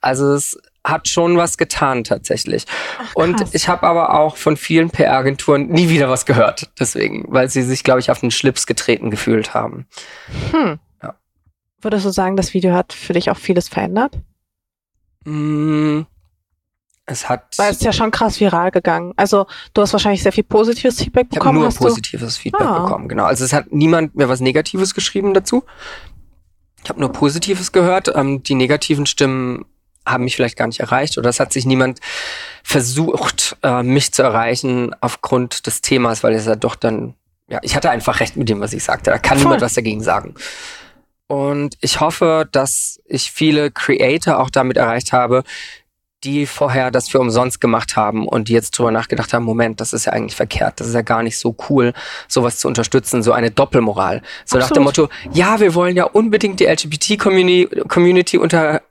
Also 0.01 0.33
es 0.33 0.59
hat 0.85 1.09
schon 1.09 1.37
was 1.37 1.59
getan 1.59 2.05
tatsächlich. 2.05 2.65
Ach, 2.99 3.15
und 3.15 3.55
ich 3.55 3.69
habe 3.69 3.87
aber 3.87 4.19
auch 4.19 4.37
von 4.37 4.57
vielen 4.57 4.91
PR-Agenturen 4.91 5.69
nie 5.69 5.89
wieder 5.89 6.09
was 6.09 6.27
gehört. 6.27 6.71
Deswegen, 6.79 7.27
weil 7.29 7.51
sie 7.51 7.63
sich, 7.63 7.85
glaube 7.85 8.01
ich, 8.01 8.11
auf 8.11 8.21
den 8.21 8.31
Schlips 8.31 8.67
getreten 8.67 9.11
gefühlt 9.11 9.53
haben. 9.53 9.87
Hm. 10.53 10.79
Ja. 11.03 11.17
Würdest 11.81 12.07
du 12.07 12.11
sagen, 12.11 12.37
das 12.37 12.55
Video 12.55 12.73
hat 12.73 12.93
für 12.93 13.13
dich 13.13 13.31
auch 13.31 13.37
vieles 13.37 13.69
verändert? 13.69 14.19
Mm, 15.25 16.03
es 17.05 17.29
hat. 17.29 17.59
Weil 17.59 17.71
es 17.71 17.79
ist 17.79 17.85
ja 17.85 17.93
schon 17.93 18.11
krass 18.11 18.41
viral 18.41 18.71
gegangen. 18.71 19.13
Also 19.17 19.47
du 19.75 19.83
hast 19.83 19.93
wahrscheinlich 19.93 20.23
sehr 20.23 20.33
viel 20.33 20.45
positives 20.45 20.99
Feedback 20.99 21.29
bekommen. 21.29 21.59
Ich 21.59 21.65
habe 21.65 21.75
nur 21.75 21.91
positives 21.91 22.37
du? 22.37 22.41
Feedback 22.41 22.67
ah. 22.67 22.79
bekommen, 22.81 23.09
genau. 23.09 23.25
Also 23.25 23.45
es 23.45 23.53
hat 23.53 23.71
niemand 23.71 24.15
mehr 24.15 24.29
was 24.29 24.41
Negatives 24.41 24.95
geschrieben 24.95 25.35
dazu. 25.35 25.65
Ich 26.83 26.89
habe 26.89 27.01
nur 27.01 27.13
Positives 27.13 27.73
gehört. 27.73 28.11
Ähm, 28.15 28.43
die 28.43 28.55
negativen 28.55 29.05
Stimmen 29.05 29.67
haben 30.11 30.25
mich 30.25 30.37
vielleicht 30.37 30.57
gar 30.57 30.67
nicht 30.67 30.81
erreicht 30.81 31.19
oder 31.19 31.31
es 31.31 31.41
hat 31.41 31.53
sich 31.53 31.67
niemand 31.67 32.01
versucht, 32.63 33.57
äh, 33.63 33.83
mich 33.83 34.13
zu 34.13 34.23
erreichen 34.23 34.95
aufgrund 35.01 35.67
des 35.67 35.81
Themas, 35.81 36.23
weil 36.23 36.35
es 36.35 36.47
ja 36.47 36.57
doch 36.57 36.77
dann, 36.77 37.15
ja, 37.49 37.59
ich 37.63 37.77
hatte 37.77 37.91
einfach 37.91 38.21
recht 38.21 38.37
mit 38.37 38.49
dem, 38.49 38.61
was 38.61 38.73
ich 38.73 38.85
sagte. 38.85 39.11
Da 39.11 39.19
kann 39.19 39.39
Voll. 39.39 39.47
niemand 39.47 39.63
was 39.63 39.75
dagegen 39.75 40.03
sagen. 40.03 40.35
Und 41.27 41.77
ich 41.81 42.01
hoffe, 42.01 42.49
dass 42.51 43.01
ich 43.05 43.31
viele 43.31 43.71
Creator 43.71 44.41
auch 44.41 44.51
damit 44.51 44.77
erreicht 44.77 45.13
habe, 45.13 45.45
die 46.25 46.45
vorher 46.47 46.91
das 46.91 47.09
für 47.09 47.19
umsonst 47.19 47.61
gemacht 47.61 47.97
haben 47.97 48.29
und 48.29 48.49
die 48.49 48.53
jetzt 48.53 48.73
drüber 48.73 48.91
nachgedacht 48.91 49.33
haben, 49.33 49.45
Moment, 49.45 49.81
das 49.81 49.93
ist 49.93 50.05
ja 50.05 50.13
eigentlich 50.13 50.37
verkehrt, 50.37 50.81
das 50.81 50.89
ist 50.89 50.95
ja 50.95 51.03
gar 51.03 51.23
nicht 51.23 51.39
so 51.39 51.57
cool, 51.69 51.95
sowas 52.29 52.59
zu 52.59 52.69
unterstützen, 52.69 53.23
so 53.23 53.33
eine 53.33 53.51
Doppelmoral. 53.51 54.23
So 54.45 54.59
Absolut. 54.59 54.63
nach 54.63 54.71
dem 54.71 54.83
Motto, 54.83 55.09
ja, 55.33 55.61
wir 55.61 55.75
wollen 55.75 55.97
ja 55.97 56.05
unbedingt 56.05 56.61
die 56.61 56.67
LGBT-Community 56.67 58.39
unter, 58.39 58.83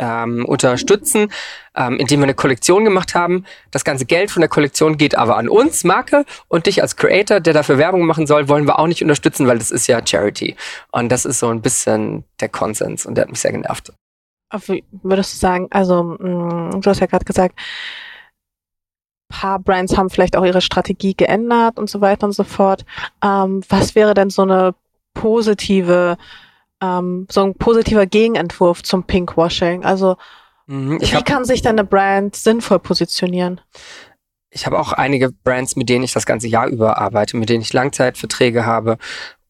ähm, 0.00 0.44
unterstützen, 0.44 1.30
ähm, 1.76 1.98
indem 1.98 2.20
wir 2.20 2.24
eine 2.24 2.34
Kollektion 2.34 2.84
gemacht 2.84 3.14
haben. 3.14 3.44
Das 3.70 3.84
ganze 3.84 4.06
Geld 4.06 4.32
von 4.32 4.40
der 4.40 4.48
Kollektion 4.48 4.96
geht 4.96 5.16
aber 5.16 5.36
an 5.36 5.48
uns, 5.48 5.84
Marke, 5.84 6.24
und 6.48 6.66
dich 6.66 6.82
als 6.82 6.96
Creator, 6.96 7.38
der 7.38 7.54
dafür 7.54 7.78
Werbung 7.78 8.06
machen 8.06 8.26
soll, 8.26 8.48
wollen 8.48 8.66
wir 8.66 8.78
auch 8.78 8.88
nicht 8.88 9.02
unterstützen, 9.02 9.46
weil 9.46 9.58
das 9.58 9.70
ist 9.70 9.86
ja 9.86 10.04
Charity. 10.04 10.56
Und 10.90 11.10
das 11.12 11.24
ist 11.24 11.38
so 11.38 11.48
ein 11.48 11.62
bisschen 11.62 12.24
der 12.40 12.48
Konsens 12.48 13.06
und 13.06 13.14
der 13.14 13.22
hat 13.22 13.30
mich 13.30 13.40
sehr 13.40 13.52
genervt 13.52 13.92
würdest 15.02 15.34
du 15.34 15.38
sagen, 15.38 15.68
also 15.70 16.02
mh, 16.02 16.74
mm, 16.76 16.80
du 16.80 16.90
hast 16.90 17.00
ja 17.00 17.06
gerade 17.06 17.24
gesagt, 17.24 17.54
paar 19.30 19.60
Brands 19.60 19.96
haben 19.96 20.10
vielleicht 20.10 20.36
auch 20.36 20.44
ihre 20.44 20.60
Strategie 20.60 21.14
geändert 21.14 21.78
und 21.78 21.88
so 21.88 22.00
weiter 22.00 22.26
und 22.26 22.32
so 22.32 22.44
fort. 22.44 22.84
Ähm, 23.24 23.62
was 23.68 23.94
wäre 23.94 24.12
denn 24.12 24.28
so 24.28 24.42
eine 24.42 24.74
positive, 25.14 26.18
ähm, 26.80 27.26
so 27.30 27.42
ein 27.42 27.54
positiver 27.54 28.06
Gegenentwurf 28.06 28.82
zum 28.82 29.04
Pinkwashing? 29.04 29.84
Also 29.84 30.16
mhm, 30.66 31.00
wie 31.00 31.06
hab, 31.06 31.26
kann 31.26 31.44
sich 31.44 31.62
denn 31.62 31.78
eine 31.78 31.84
Brand 31.84 32.36
sinnvoll 32.36 32.78
positionieren? 32.78 33.60
Ich 34.50 34.66
habe 34.66 34.78
auch 34.78 34.92
einige 34.92 35.30
Brands, 35.30 35.76
mit 35.76 35.88
denen 35.88 36.04
ich 36.04 36.12
das 36.12 36.26
ganze 36.26 36.48
Jahr 36.48 36.66
über 36.66 36.98
arbeite, 36.98 37.36
mit 37.36 37.48
denen 37.48 37.62
ich 37.62 37.72
Langzeitverträge 37.72 38.66
habe 38.66 38.98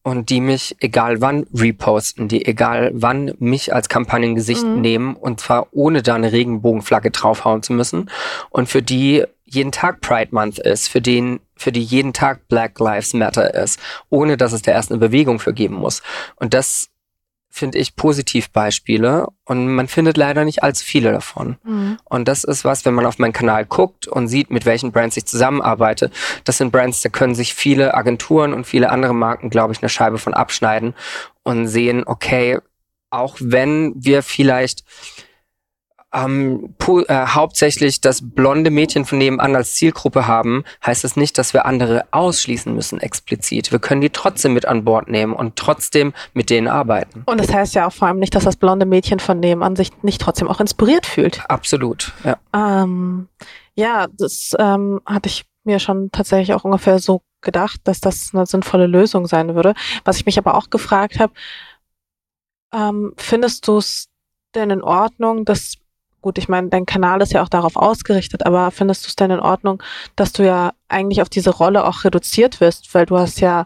und 0.03 0.29
die 0.29 0.41
mich 0.41 0.75
egal 0.79 1.21
wann 1.21 1.45
reposten, 1.53 2.27
die 2.27 2.45
egal 2.45 2.91
wann 2.93 3.33
mich 3.39 3.73
als 3.73 3.89
Kampagnengesicht 3.89 4.63
mhm. 4.63 4.81
nehmen 4.81 5.15
und 5.15 5.39
zwar 5.39 5.67
ohne 5.71 6.01
da 6.01 6.15
eine 6.15 6.31
Regenbogenflagge 6.31 7.11
draufhauen 7.11 7.63
zu 7.63 7.73
müssen 7.73 8.09
und 8.49 8.67
für 8.67 8.81
die 8.81 9.23
jeden 9.43 9.71
Tag 9.71 10.01
Pride 10.01 10.29
Month 10.31 10.59
ist, 10.59 10.87
für 10.87 11.01
den 11.01 11.39
für 11.55 11.71
die 11.71 11.83
jeden 11.83 12.13
Tag 12.13 12.47
Black 12.47 12.79
Lives 12.79 13.13
Matter 13.13 13.53
ist, 13.53 13.79
ohne 14.09 14.37
dass 14.37 14.53
es 14.53 14.61
da 14.61 14.71
erst 14.71 14.91
eine 14.91 14.99
Bewegung 14.99 15.39
für 15.39 15.53
geben 15.53 15.75
muss. 15.75 16.01
Und 16.37 16.53
das 16.53 16.89
finde 17.51 17.77
ich, 17.77 17.97
Positivbeispiele 17.97 19.27
und 19.45 19.67
man 19.67 19.89
findet 19.89 20.15
leider 20.15 20.45
nicht 20.45 20.63
allzu 20.63 20.85
viele 20.85 21.11
davon. 21.11 21.57
Mhm. 21.63 21.97
Und 22.05 22.27
das 22.27 22.45
ist 22.45 22.63
was, 22.63 22.85
wenn 22.85 22.93
man 22.93 23.05
auf 23.05 23.19
meinen 23.19 23.33
Kanal 23.33 23.65
guckt 23.65 24.07
und 24.07 24.29
sieht, 24.29 24.49
mit 24.49 24.65
welchen 24.65 24.93
Brands 24.93 25.17
ich 25.17 25.25
zusammenarbeite. 25.25 26.09
Das 26.45 26.57
sind 26.57 26.71
Brands, 26.71 27.01
da 27.01 27.09
können 27.09 27.35
sich 27.35 27.53
viele 27.53 27.93
Agenturen 27.93 28.53
und 28.53 28.65
viele 28.65 28.89
andere 28.89 29.13
Marken, 29.13 29.49
glaube 29.49 29.73
ich, 29.73 29.81
eine 29.81 29.89
Scheibe 29.89 30.17
von 30.17 30.33
abschneiden 30.33 30.95
und 31.43 31.67
sehen, 31.67 32.03
okay, 32.05 32.59
auch 33.09 33.35
wenn 33.41 33.93
wir 33.97 34.23
vielleicht 34.23 34.85
ähm, 36.13 36.75
äh, 37.07 37.25
hauptsächlich 37.27 38.01
das 38.01 38.21
blonde 38.21 38.69
Mädchen 38.69 39.05
von 39.05 39.17
nebenan 39.17 39.55
als 39.55 39.75
Zielgruppe 39.75 40.27
haben, 40.27 40.63
heißt 40.85 41.03
das 41.03 41.15
nicht, 41.15 41.37
dass 41.37 41.53
wir 41.53 41.65
andere 41.65 42.05
ausschließen 42.11 42.73
müssen 42.73 42.99
explizit. 42.99 43.71
Wir 43.71 43.79
können 43.79 44.01
die 44.01 44.09
trotzdem 44.09 44.53
mit 44.53 44.65
an 44.65 44.83
Bord 44.83 45.07
nehmen 45.07 45.33
und 45.33 45.55
trotzdem 45.55 46.13
mit 46.33 46.49
denen 46.49 46.67
arbeiten. 46.67 47.23
Und 47.25 47.39
das 47.39 47.53
heißt 47.53 47.75
ja 47.75 47.87
auch 47.87 47.93
vor 47.93 48.07
allem 48.07 48.19
nicht, 48.19 48.35
dass 48.35 48.43
das 48.43 48.57
blonde 48.57 48.85
Mädchen 48.85 49.19
von 49.19 49.39
nebenan 49.39 49.75
sich 49.75 49.91
nicht 50.03 50.21
trotzdem 50.21 50.47
auch 50.47 50.59
inspiriert 50.59 51.05
fühlt. 51.05 51.43
Absolut, 51.49 52.11
ja. 52.23 52.37
Ähm, 52.53 53.27
ja, 53.75 54.07
das 54.17 54.53
ähm, 54.59 54.99
hatte 55.05 55.29
ich 55.29 55.45
mir 55.63 55.79
schon 55.79 56.11
tatsächlich 56.11 56.53
auch 56.53 56.65
ungefähr 56.65 56.99
so 56.99 57.21
gedacht, 57.41 57.81
dass 57.85 58.01
das 58.01 58.31
eine 58.33 58.45
sinnvolle 58.45 58.87
Lösung 58.87 59.27
sein 59.27 59.55
würde. 59.55 59.73
Was 60.03 60.17
ich 60.17 60.25
mich 60.25 60.37
aber 60.37 60.55
auch 60.55 60.69
gefragt 60.69 61.19
habe, 61.19 61.33
ähm, 62.73 63.13
findest 63.17 63.67
du 63.67 63.77
es 63.77 64.09
denn 64.55 64.69
in 64.69 64.81
Ordnung, 64.81 65.45
dass 65.45 65.75
gut, 66.21 66.37
ich 66.37 66.47
meine, 66.47 66.69
dein 66.69 66.85
Kanal 66.85 67.21
ist 67.21 67.33
ja 67.33 67.41
auch 67.41 67.49
darauf 67.49 67.75
ausgerichtet, 67.75 68.45
aber 68.45 68.71
findest 68.71 69.05
du 69.05 69.07
es 69.07 69.15
denn 69.15 69.31
in 69.31 69.39
Ordnung, 69.39 69.81
dass 70.15 70.33
du 70.33 70.45
ja 70.45 70.73
eigentlich 70.87 71.21
auf 71.21 71.29
diese 71.29 71.49
Rolle 71.49 71.85
auch 71.85 72.03
reduziert 72.03 72.61
wirst, 72.61 72.93
weil 72.93 73.05
du 73.05 73.17
hast 73.17 73.41
ja 73.41 73.65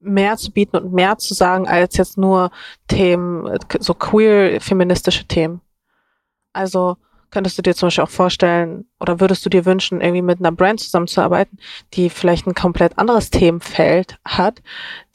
mehr 0.00 0.36
zu 0.36 0.52
bieten 0.52 0.76
und 0.76 0.92
mehr 0.92 1.18
zu 1.18 1.34
sagen 1.34 1.66
als 1.66 1.96
jetzt 1.96 2.18
nur 2.18 2.50
Themen, 2.86 3.58
so 3.80 3.94
queer 3.94 4.60
feministische 4.60 5.26
Themen. 5.26 5.60
Also 6.52 6.96
könntest 7.30 7.58
du 7.58 7.62
dir 7.62 7.74
zum 7.74 7.88
Beispiel 7.88 8.04
auch 8.04 8.10
vorstellen 8.10 8.86
oder 9.00 9.20
würdest 9.20 9.44
du 9.44 9.50
dir 9.50 9.64
wünschen, 9.64 10.00
irgendwie 10.00 10.22
mit 10.22 10.38
einer 10.38 10.52
Brand 10.52 10.80
zusammenzuarbeiten, 10.80 11.58
die 11.94 12.10
vielleicht 12.10 12.46
ein 12.46 12.54
komplett 12.54 12.98
anderes 12.98 13.30
Themenfeld 13.30 14.18
hat, 14.24 14.62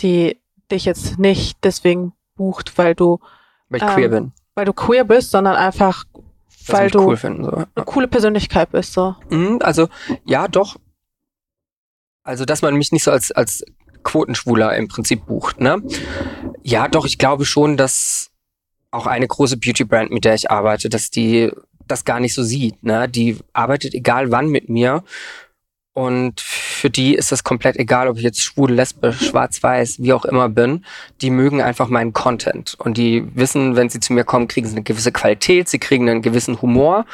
die 0.01 0.39
dich 0.71 0.85
jetzt 0.85 1.17
nicht 1.17 1.57
deswegen 1.63 2.13
bucht, 2.35 2.77
weil 2.77 2.95
du 2.95 3.19
weil 3.69 3.81
ich 3.81 3.83
ähm, 3.83 3.93
queer 3.93 4.09
bin. 4.09 4.31
Weil 4.55 4.65
du 4.65 4.73
queer 4.73 5.03
bist, 5.03 5.31
sondern 5.31 5.55
einfach 5.55 6.05
weil 6.67 6.89
du 6.89 6.99
cool 7.07 7.17
finden, 7.17 7.43
so. 7.43 7.51
eine 7.51 7.85
coole 7.85 8.07
Persönlichkeit 8.07 8.71
bist. 8.71 8.93
So. 8.93 9.15
Mhm, 9.29 9.59
also 9.61 9.87
ja, 10.25 10.47
doch. 10.47 10.77
Also 12.23 12.45
dass 12.45 12.61
man 12.61 12.75
mich 12.75 12.91
nicht 12.91 13.03
so 13.03 13.11
als 13.11 13.31
als 13.31 13.63
Quotenschwuler 14.03 14.75
im 14.75 14.87
Prinzip 14.87 15.25
bucht, 15.25 15.59
ne? 15.59 15.81
Ja, 16.61 16.87
doch. 16.87 17.05
Ich 17.05 17.17
glaube 17.17 17.45
schon, 17.45 17.77
dass 17.77 18.31
auch 18.91 19.07
eine 19.07 19.27
große 19.27 19.57
Beauty-Brand, 19.57 20.11
mit 20.11 20.23
der 20.23 20.35
ich 20.35 20.51
arbeite, 20.51 20.89
dass 20.89 21.09
die 21.09 21.51
das 21.87 22.05
gar 22.05 22.19
nicht 22.19 22.33
so 22.33 22.43
sieht. 22.43 22.83
Ne? 22.83 23.09
Die 23.09 23.37
arbeitet 23.51 23.93
egal 23.93 24.31
wann 24.31 24.47
mit 24.47 24.69
mir 24.69 25.03
und 25.93 26.41
für 26.41 26.89
die 26.89 27.13
ist 27.13 27.31
es 27.31 27.43
komplett 27.43 27.77
egal, 27.77 28.07
ob 28.07 28.17
ich 28.17 28.23
jetzt 28.23 28.41
schwul, 28.41 28.71
lesbisch, 28.71 29.29
schwarz-weiß, 29.29 30.01
wie 30.01 30.13
auch 30.13 30.25
immer 30.25 30.49
bin. 30.49 30.85
Die 31.21 31.29
mögen 31.29 31.61
einfach 31.61 31.87
meinen 31.87 32.13
Content. 32.13 32.75
Und 32.79 32.97
die 32.97 33.23
wissen, 33.35 33.75
wenn 33.75 33.89
sie 33.89 33.99
zu 33.99 34.11
mir 34.13 34.23
kommen, 34.23 34.47
kriegen 34.47 34.67
sie 34.67 34.75
eine 34.75 34.83
gewisse 34.83 35.11
Qualität, 35.11 35.69
sie 35.69 35.77
kriegen 35.77 36.09
einen 36.09 36.23
gewissen 36.23 36.61
Humor. 36.63 37.05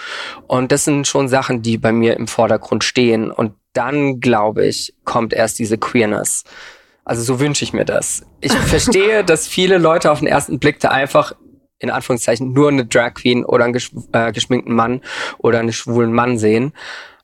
Und 0.47 0.71
das 0.71 0.85
sind 0.85 1.07
schon 1.07 1.27
Sachen, 1.27 1.61
die 1.61 1.77
bei 1.77 1.91
mir 1.91 2.15
im 2.15 2.27
Vordergrund 2.27 2.85
stehen. 2.85 3.31
Und 3.31 3.53
dann, 3.73 4.21
glaube 4.21 4.65
ich, 4.65 4.93
kommt 5.03 5.33
erst 5.33 5.59
diese 5.59 5.77
Queerness. 5.77 6.45
Also 7.03 7.21
so 7.21 7.39
wünsche 7.41 7.65
ich 7.65 7.73
mir 7.73 7.85
das. 7.85 8.23
Ich 8.39 8.53
verstehe, 8.73 9.25
dass 9.25 9.45
viele 9.45 9.77
Leute 9.77 10.09
auf 10.09 10.19
den 10.19 10.27
ersten 10.27 10.57
Blick 10.57 10.79
da 10.79 10.89
einfach 10.89 11.33
in 11.79 11.89
Anführungszeichen 11.89 12.53
nur 12.53 12.69
eine 12.69 12.85
Drag 12.85 13.13
Queen 13.13 13.45
oder 13.45 13.65
einen 13.65 13.79
äh, 14.13 14.31
geschminkten 14.31 14.75
Mann 14.75 15.01
oder 15.37 15.59
einen 15.59 15.73
schwulen 15.73 16.13
Mann 16.13 16.37
sehen. 16.37 16.73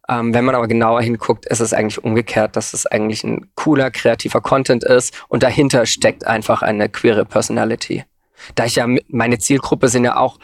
Ähm, 0.08 0.34
wenn 0.34 0.46
man 0.46 0.56
aber 0.56 0.68
genauer 0.68 1.02
hinguckt, 1.02 1.46
ist 1.48 1.62
es 1.62 1.74
eigentlich 1.74 2.04
umgekehrt, 2.04 2.56
dass 2.56 2.74
es 2.74 2.86
eigentlich 2.86 3.24
ein 3.24 3.50
cooler, 3.56 3.90
kreativer 3.90 4.42
Content 4.42 4.84
ist 4.84 5.14
und 5.30 5.44
dahinter 5.44 5.86
steckt 5.86 6.28
einfach 6.28 6.62
eine 6.62 6.90
queere 6.90 7.26
Personality. 7.26 8.06
Da 8.54 8.66
ich 8.66 8.76
ja, 8.76 8.88
meine 9.08 9.40
Zielgruppe 9.40 9.88
sind 9.88 10.04
ja 10.04 10.18
auch 10.18 10.40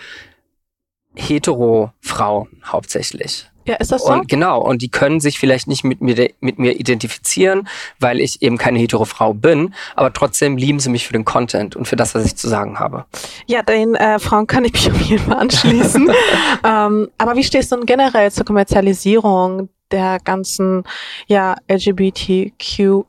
hetero 1.16 1.92
Frauen 2.00 2.62
hauptsächlich. 2.66 3.51
Ja, 3.72 3.78
ist 3.78 3.94
das 3.94 4.04
so? 4.04 4.12
Und 4.12 4.28
genau, 4.28 4.60
und 4.60 4.82
die 4.82 4.90
können 4.90 5.22
sich 5.22 5.40
vielleicht 5.40 5.66
nicht 5.66 5.86
mit 5.86 6.02
mir, 6.02 6.30
mit 6.42 6.60
mir 6.60 6.78
identifizieren, 6.78 7.70
weil 8.00 8.20
ich 8.20 8.42
eben 8.42 8.58
keine 8.58 8.80
hetero 8.80 9.06
Frau 9.06 9.34
bin, 9.34 9.74
aber 9.96 10.12
trotzdem 10.12 10.58
lieben 10.58 10.82
sie 10.82 10.90
mich 10.90 11.08
für 11.08 11.14
den 11.14 11.24
Content 11.24 11.78
und 11.78 11.88
für 11.88 11.96
das, 11.96 12.14
was 12.14 12.26
ich 12.26 12.36
zu 12.36 12.50
sagen 12.50 12.80
habe. 12.80 13.06
Ja, 13.46 13.62
den 13.62 13.96
äh, 13.96 14.20
Frauen 14.20 14.46
kann 14.46 14.66
ich 14.66 14.74
mich 14.74 14.92
auf 14.92 15.00
jeden 15.00 15.24
Fall 15.24 15.38
anschließen. 15.38 16.12
ähm, 16.66 17.08
aber 17.18 17.38
wie 17.38 17.46
stehst 17.46 17.72
du 17.72 17.78
denn 17.78 17.86
generell 17.86 18.30
zur 18.30 18.44
Kommerzialisierung 18.44 19.70
der 19.90 20.20
ganzen 20.20 20.84
ja, 21.28 21.56
LGBTQI 21.72 23.06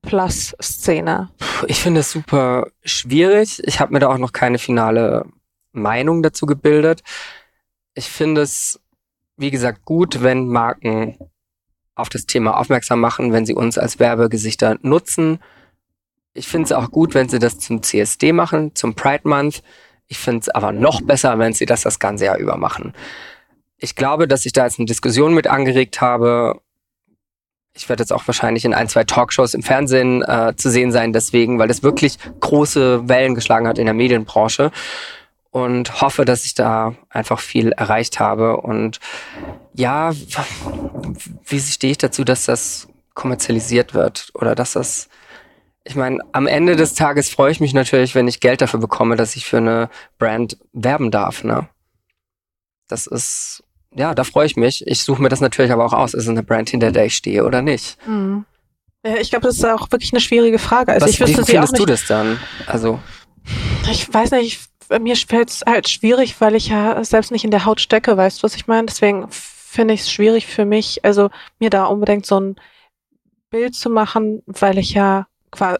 Plus 0.00 0.56
Szene? 0.62 1.28
Ich 1.66 1.80
finde 1.80 2.00
es 2.00 2.10
super 2.10 2.68
schwierig. 2.86 3.60
Ich 3.66 3.80
habe 3.80 3.92
mir 3.92 3.98
da 3.98 4.08
auch 4.08 4.16
noch 4.16 4.32
keine 4.32 4.56
finale 4.56 5.26
Meinung 5.72 6.22
dazu 6.22 6.46
gebildet. 6.46 7.02
Ich 7.92 8.08
finde 8.08 8.40
es 8.40 8.80
wie 9.36 9.50
gesagt, 9.50 9.84
gut, 9.84 10.22
wenn 10.22 10.48
Marken 10.48 11.16
auf 11.94 12.08
das 12.08 12.26
Thema 12.26 12.58
aufmerksam 12.58 13.00
machen, 13.00 13.32
wenn 13.32 13.46
sie 13.46 13.54
uns 13.54 13.78
als 13.78 13.98
Werbegesichter 13.98 14.78
nutzen. 14.82 15.40
Ich 16.34 16.46
finde 16.46 16.66
es 16.66 16.72
auch 16.72 16.90
gut, 16.90 17.14
wenn 17.14 17.28
sie 17.28 17.38
das 17.38 17.58
zum 17.58 17.82
CSD 17.82 18.32
machen, 18.32 18.74
zum 18.74 18.94
Pride 18.94 19.26
Month. 19.26 19.62
Ich 20.06 20.18
finde 20.18 20.40
es 20.40 20.48
aber 20.50 20.72
noch 20.72 21.00
besser, 21.00 21.38
wenn 21.38 21.54
sie 21.54 21.66
das 21.66 21.82
das 21.82 21.98
ganze 21.98 22.26
Jahr 22.26 22.36
über 22.36 22.56
machen. 22.58 22.92
Ich 23.78 23.96
glaube, 23.96 24.28
dass 24.28 24.46
ich 24.46 24.52
da 24.52 24.64
jetzt 24.64 24.78
eine 24.78 24.86
Diskussion 24.86 25.34
mit 25.34 25.46
angeregt 25.46 26.00
habe. 26.00 26.60
Ich 27.74 27.88
werde 27.88 28.02
jetzt 28.02 28.12
auch 28.12 28.26
wahrscheinlich 28.26 28.64
in 28.64 28.74
ein, 28.74 28.88
zwei 28.88 29.04
Talkshows 29.04 29.54
im 29.54 29.62
Fernsehen 29.62 30.22
äh, 30.22 30.54
zu 30.56 30.70
sehen 30.70 30.92
sein, 30.92 31.12
deswegen, 31.12 31.58
weil 31.58 31.68
das 31.68 31.82
wirklich 31.82 32.18
große 32.40 33.08
Wellen 33.08 33.34
geschlagen 33.34 33.66
hat 33.66 33.78
in 33.78 33.84
der 33.86 33.94
Medienbranche 33.94 34.70
und 35.56 36.02
hoffe, 36.02 36.26
dass 36.26 36.44
ich 36.44 36.52
da 36.52 36.94
einfach 37.08 37.40
viel 37.40 37.72
erreicht 37.72 38.20
habe. 38.20 38.58
Und 38.58 39.00
ja, 39.72 40.12
wie 41.46 41.60
stehe 41.60 41.92
ich 41.92 41.96
dazu, 41.96 42.24
dass 42.24 42.44
das 42.44 42.88
kommerzialisiert 43.14 43.94
wird 43.94 44.28
oder 44.34 44.54
dass 44.54 44.72
das 44.72 45.08
ich 45.84 45.94
meine, 45.94 46.18
am 46.32 46.46
Ende 46.46 46.76
des 46.76 46.92
Tages 46.94 47.30
freue 47.30 47.52
ich 47.52 47.60
mich 47.60 47.72
natürlich, 47.72 48.14
wenn 48.14 48.28
ich 48.28 48.40
Geld 48.40 48.60
dafür 48.60 48.80
bekomme, 48.80 49.16
dass 49.16 49.36
ich 49.36 49.46
für 49.46 49.58
eine 49.58 49.88
Brand 50.18 50.58
werben 50.72 51.10
darf. 51.12 51.42
Ne? 51.42 51.68
Das 52.88 53.06
ist, 53.06 53.62
ja, 53.94 54.12
da 54.12 54.24
freue 54.24 54.46
ich 54.46 54.56
mich. 54.56 54.86
Ich 54.86 55.04
suche 55.04 55.22
mir 55.22 55.28
das 55.28 55.40
natürlich 55.40 55.70
aber 55.70 55.86
auch 55.86 55.92
aus. 55.92 56.12
Ist 56.12 56.24
es 56.24 56.28
eine 56.28 56.42
Brand, 56.42 56.70
hinter 56.70 56.90
der 56.90 57.06
ich 57.06 57.16
stehe 57.16 57.44
oder 57.46 57.62
nicht? 57.62 57.96
Mhm. 58.06 58.44
Ich 59.20 59.30
glaube, 59.30 59.46
das 59.46 59.56
ist 59.56 59.64
auch 59.64 59.90
wirklich 59.92 60.12
eine 60.12 60.20
schwierige 60.20 60.58
Frage. 60.58 60.92
Also 60.92 61.06
Was, 61.06 61.12
ich 61.12 61.20
wüsste 61.20 61.42
wie 61.42 61.52
findest 61.52 61.78
du 61.78 61.86
das 61.86 62.04
dann? 62.06 62.40
Also 62.66 62.98
ich 63.88 64.12
weiß 64.12 64.32
nicht, 64.32 64.60
mir 65.00 65.16
fällt 65.16 65.50
es 65.50 65.62
halt 65.66 65.88
schwierig, 65.88 66.40
weil 66.40 66.54
ich 66.54 66.68
ja 66.68 67.02
selbst 67.04 67.30
nicht 67.30 67.44
in 67.44 67.50
der 67.50 67.64
Haut 67.64 67.80
stecke, 67.80 68.16
weißt 68.16 68.38
du, 68.38 68.42
was 68.44 68.56
ich 68.56 68.66
meine? 68.66 68.86
Deswegen 68.86 69.26
finde 69.30 69.94
ich 69.94 70.02
es 70.02 70.10
schwierig 70.10 70.46
für 70.46 70.64
mich, 70.64 71.04
also 71.04 71.30
mir 71.58 71.70
da 71.70 71.84
unbedingt 71.86 72.26
so 72.26 72.40
ein 72.40 72.56
Bild 73.50 73.74
zu 73.74 73.90
machen, 73.90 74.42
weil 74.46 74.78
ich 74.78 74.92
ja 74.94 75.26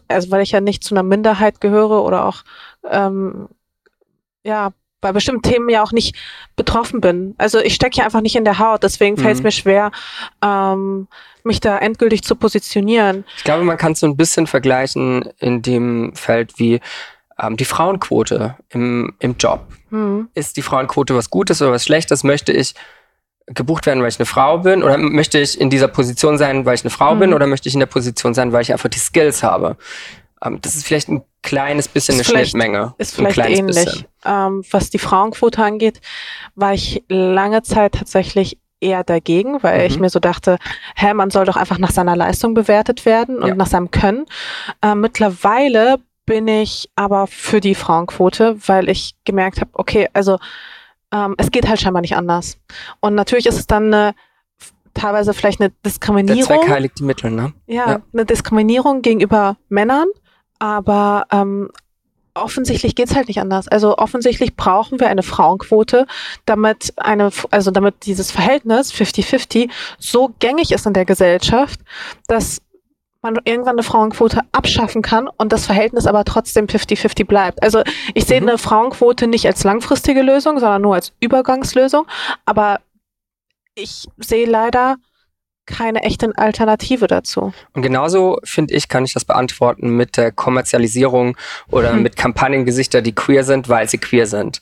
also 0.07 0.31
weil 0.31 0.41
ich 0.41 0.51
ja 0.51 0.61
nicht 0.61 0.83
zu 0.83 0.95
einer 0.95 1.03
Minderheit 1.03 1.61
gehöre 1.61 2.03
oder 2.03 2.25
auch 2.25 2.43
ähm, 2.89 3.47
ja 4.43 4.71
bei 4.99 5.11
bestimmten 5.11 5.43
Themen 5.43 5.69
ja 5.69 5.83
auch 5.83 5.91
nicht 5.91 6.15
betroffen 6.55 7.01
bin. 7.01 7.35
Also 7.37 7.59
ich 7.59 7.75
stecke 7.75 7.97
ja 7.97 8.05
einfach 8.05 8.21
nicht 8.21 8.35
in 8.35 8.45
der 8.45 8.57
Haut, 8.57 8.81
deswegen 8.81 9.15
fällt 9.17 9.35
es 9.35 9.39
mhm. 9.39 9.43
mir 9.43 9.51
schwer, 9.51 9.91
ähm, 10.43 11.07
mich 11.43 11.59
da 11.59 11.77
endgültig 11.77 12.23
zu 12.23 12.35
positionieren. 12.35 13.23
Ich 13.37 13.43
glaube, 13.43 13.63
man 13.63 13.77
kann 13.77 13.91
es 13.91 13.99
so 13.99 14.07
ein 14.07 14.17
bisschen 14.17 14.47
vergleichen 14.47 15.29
in 15.37 15.61
dem 15.61 16.15
Feld 16.15 16.57
wie 16.57 16.79
die 17.57 17.65
Frauenquote 17.65 18.55
im, 18.69 19.15
im 19.19 19.35
Job. 19.37 19.65
Mhm. 19.89 20.29
Ist 20.33 20.57
die 20.57 20.61
Frauenquote 20.61 21.15
was 21.15 21.29
Gutes 21.29 21.61
oder 21.61 21.71
was 21.71 21.83
Schlechtes? 21.83 22.23
Möchte 22.23 22.51
ich 22.51 22.73
gebucht 23.47 23.85
werden, 23.85 24.01
weil 24.01 24.09
ich 24.09 24.19
eine 24.19 24.25
Frau 24.25 24.59
bin? 24.59 24.83
Oder 24.83 24.97
möchte 24.97 25.39
ich 25.39 25.59
in 25.59 25.69
dieser 25.69 25.87
Position 25.87 26.37
sein, 26.37 26.65
weil 26.65 26.75
ich 26.75 26.83
eine 26.83 26.89
Frau 26.89 27.15
mhm. 27.15 27.19
bin? 27.19 27.33
Oder 27.33 27.47
möchte 27.47 27.69
ich 27.69 27.75
in 27.75 27.79
der 27.79 27.87
Position 27.87 28.33
sein, 28.33 28.51
weil 28.51 28.61
ich 28.61 28.71
einfach 28.71 28.89
die 28.89 28.99
Skills 28.99 29.43
habe? 29.43 29.77
Ähm, 30.43 30.59
das 30.61 30.75
ist 30.75 30.85
vielleicht 30.85 31.09
ein 31.09 31.23
kleines 31.43 31.87
bisschen 31.87 32.19
ist 32.19 32.29
eine 32.29 32.39
Schnittmenge. 32.39 32.93
Ist 32.97 33.15
vielleicht 33.15 33.37
ähnlich. 33.37 34.05
Ähm, 34.25 34.63
was 34.71 34.89
die 34.89 34.99
Frauenquote 34.99 35.63
angeht, 35.63 36.01
war 36.55 36.73
ich 36.73 37.03
lange 37.07 37.61
Zeit 37.63 37.93
tatsächlich 37.93 38.59
eher 38.79 39.03
dagegen, 39.03 39.63
weil 39.63 39.79
mhm. 39.79 39.85
ich 39.85 39.99
mir 39.99 40.09
so 40.09 40.19
dachte, 40.19 40.57
hä, 40.95 41.13
man 41.13 41.29
soll 41.29 41.45
doch 41.45 41.55
einfach 41.55 41.79
nach 41.79 41.91
seiner 41.91 42.15
Leistung 42.15 42.53
bewertet 42.53 43.05
werden 43.05 43.39
und 43.39 43.47
ja. 43.47 43.55
nach 43.55 43.67
seinem 43.67 43.91
Können. 43.91 44.25
Äh, 44.81 44.95
mittlerweile 44.95 45.99
bin 46.27 46.47
ich 46.47 46.91
aber 46.95 47.25
für 47.25 47.59
die 47.59 47.73
Frauenquote, 47.73 48.57
weil 48.67 48.89
ich 48.89 49.15
gemerkt 49.23 49.59
habe, 49.59 49.71
okay, 49.73 50.07
also 50.13 50.37
ähm, 51.11 51.33
es 51.39 51.49
geht 51.49 51.67
halt 51.67 51.79
scheinbar 51.79 52.01
nicht 52.01 52.15
anders. 52.15 52.59
Und 52.99 53.15
natürlich 53.15 53.47
ist 53.47 53.57
es 53.57 53.65
dann 53.65 53.91
eine 53.91 54.13
teilweise 54.93 55.33
vielleicht 55.33 55.61
eine 55.61 55.71
Diskriminierung. 55.85 56.47
Der 56.47 56.59
Zweck 56.59 56.69
heiligt 56.69 56.99
die 56.99 57.03
Mittel, 57.03 57.31
ne? 57.31 57.53
Ja, 57.65 57.89
ja. 57.89 58.01
eine 58.13 58.25
Diskriminierung 58.25 59.01
gegenüber 59.01 59.57
Männern, 59.69 60.07
aber 60.59 61.25
ähm, 61.31 61.69
offensichtlich 62.33 62.95
geht's 62.95 63.15
halt 63.15 63.27
nicht 63.27 63.39
anders. 63.39 63.67
Also 63.67 63.97
offensichtlich 63.97 64.55
brauchen 64.55 64.99
wir 64.99 65.07
eine 65.07 65.23
Frauenquote, 65.23 66.07
damit 66.45 66.93
eine, 66.97 67.31
also 67.51 67.71
damit 67.71 68.05
dieses 68.05 68.31
Verhältnis 68.31 68.91
50-50 68.93 69.69
so 69.97 70.33
gängig 70.39 70.71
ist 70.71 70.85
in 70.85 70.93
der 70.93 71.05
Gesellschaft, 71.05 71.79
dass 72.27 72.61
man 73.33 73.43
irgendwann 73.45 73.75
eine 73.75 73.83
Frauenquote 73.83 74.41
abschaffen 74.51 75.01
kann 75.01 75.27
und 75.27 75.51
das 75.51 75.65
Verhältnis 75.65 76.07
aber 76.07 76.25
trotzdem 76.25 76.65
50-50 76.67 77.25
bleibt. 77.25 77.63
Also 77.63 77.81
ich 78.13 78.25
sehe 78.25 78.41
mhm. 78.41 78.49
eine 78.49 78.57
Frauenquote 78.57 79.27
nicht 79.27 79.45
als 79.45 79.63
langfristige 79.63 80.21
Lösung, 80.21 80.59
sondern 80.59 80.81
nur 80.81 80.95
als 80.95 81.13
Übergangslösung. 81.19 82.05
Aber 82.45 82.79
ich 83.75 84.07
sehe 84.17 84.45
leider 84.45 84.97
keine 85.65 86.01
echte 86.03 86.31
Alternative 86.35 87.07
dazu. 87.07 87.53
Und 87.73 87.81
genauso, 87.81 88.39
finde 88.43 88.73
ich, 88.73 88.87
kann 88.87 89.05
ich 89.05 89.13
das 89.13 89.25
beantworten 89.25 89.89
mit 89.89 90.17
der 90.17 90.31
Kommerzialisierung 90.31 91.37
oder 91.69 91.91
hm. 91.91 92.01
mit 92.01 92.15
Kampagnengesichter, 92.15 93.01
die 93.01 93.13
queer 93.13 93.43
sind, 93.43 93.69
weil 93.69 93.87
sie 93.87 93.97
queer 93.97 94.25
sind. 94.25 94.61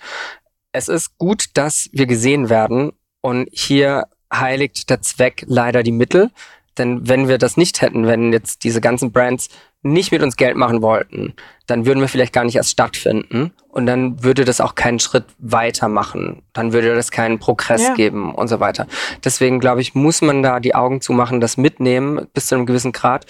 Es 0.72 0.90
ist 0.90 1.18
gut, 1.18 1.46
dass 1.54 1.90
wir 1.94 2.08
gesehen 2.08 2.50
werden 2.50 2.92
und 3.22 3.48
hier 3.52 4.08
heiligt 4.34 4.90
der 4.90 5.02
Zweck 5.02 5.46
leider 5.48 5.84
die 5.84 5.92
Mittel. 5.92 6.32
Denn 6.78 7.08
wenn 7.08 7.28
wir 7.28 7.38
das 7.38 7.58
nicht 7.58 7.82
hätten, 7.82 8.08
wenn 8.08 8.34
jetzt 8.34 8.64
diese 8.64 8.82
ganzen 8.82 9.12
Brands 9.12 9.50
nicht 9.82 10.12
mit 10.12 10.24
uns 10.24 10.36
Geld 10.36 10.58
machen 10.58 10.82
wollten, 10.82 11.36
dann 11.68 11.86
würden 11.86 12.00
wir 12.02 12.08
vielleicht 12.08 12.34
gar 12.34 12.44
nicht 12.44 12.56
erst 12.56 12.72
stattfinden 12.72 13.54
und 13.70 13.86
dann 13.86 14.24
würde 14.24 14.44
das 14.44 14.60
auch 14.60 14.74
keinen 14.74 15.00
Schritt 15.00 15.26
weiter 15.38 15.88
machen. 15.88 16.42
Dann 16.54 16.74
würde 16.74 16.96
das 16.96 17.12
keinen 17.12 17.38
Progress 17.38 17.84
ja. 17.84 17.94
geben 17.94 18.34
und 18.34 18.48
so 18.48 18.60
weiter. 18.60 18.88
Deswegen 19.24 19.60
glaube 19.60 19.82
ich, 19.82 19.94
muss 19.94 20.22
man 20.22 20.42
da 20.42 20.60
die 20.60 20.74
Augen 20.74 21.02
zumachen, 21.02 21.40
das 21.40 21.58
mitnehmen 21.58 22.28
bis 22.34 22.48
zu 22.48 22.56
einem 22.56 22.66
gewissen 22.66 22.94
Grad 22.94 23.28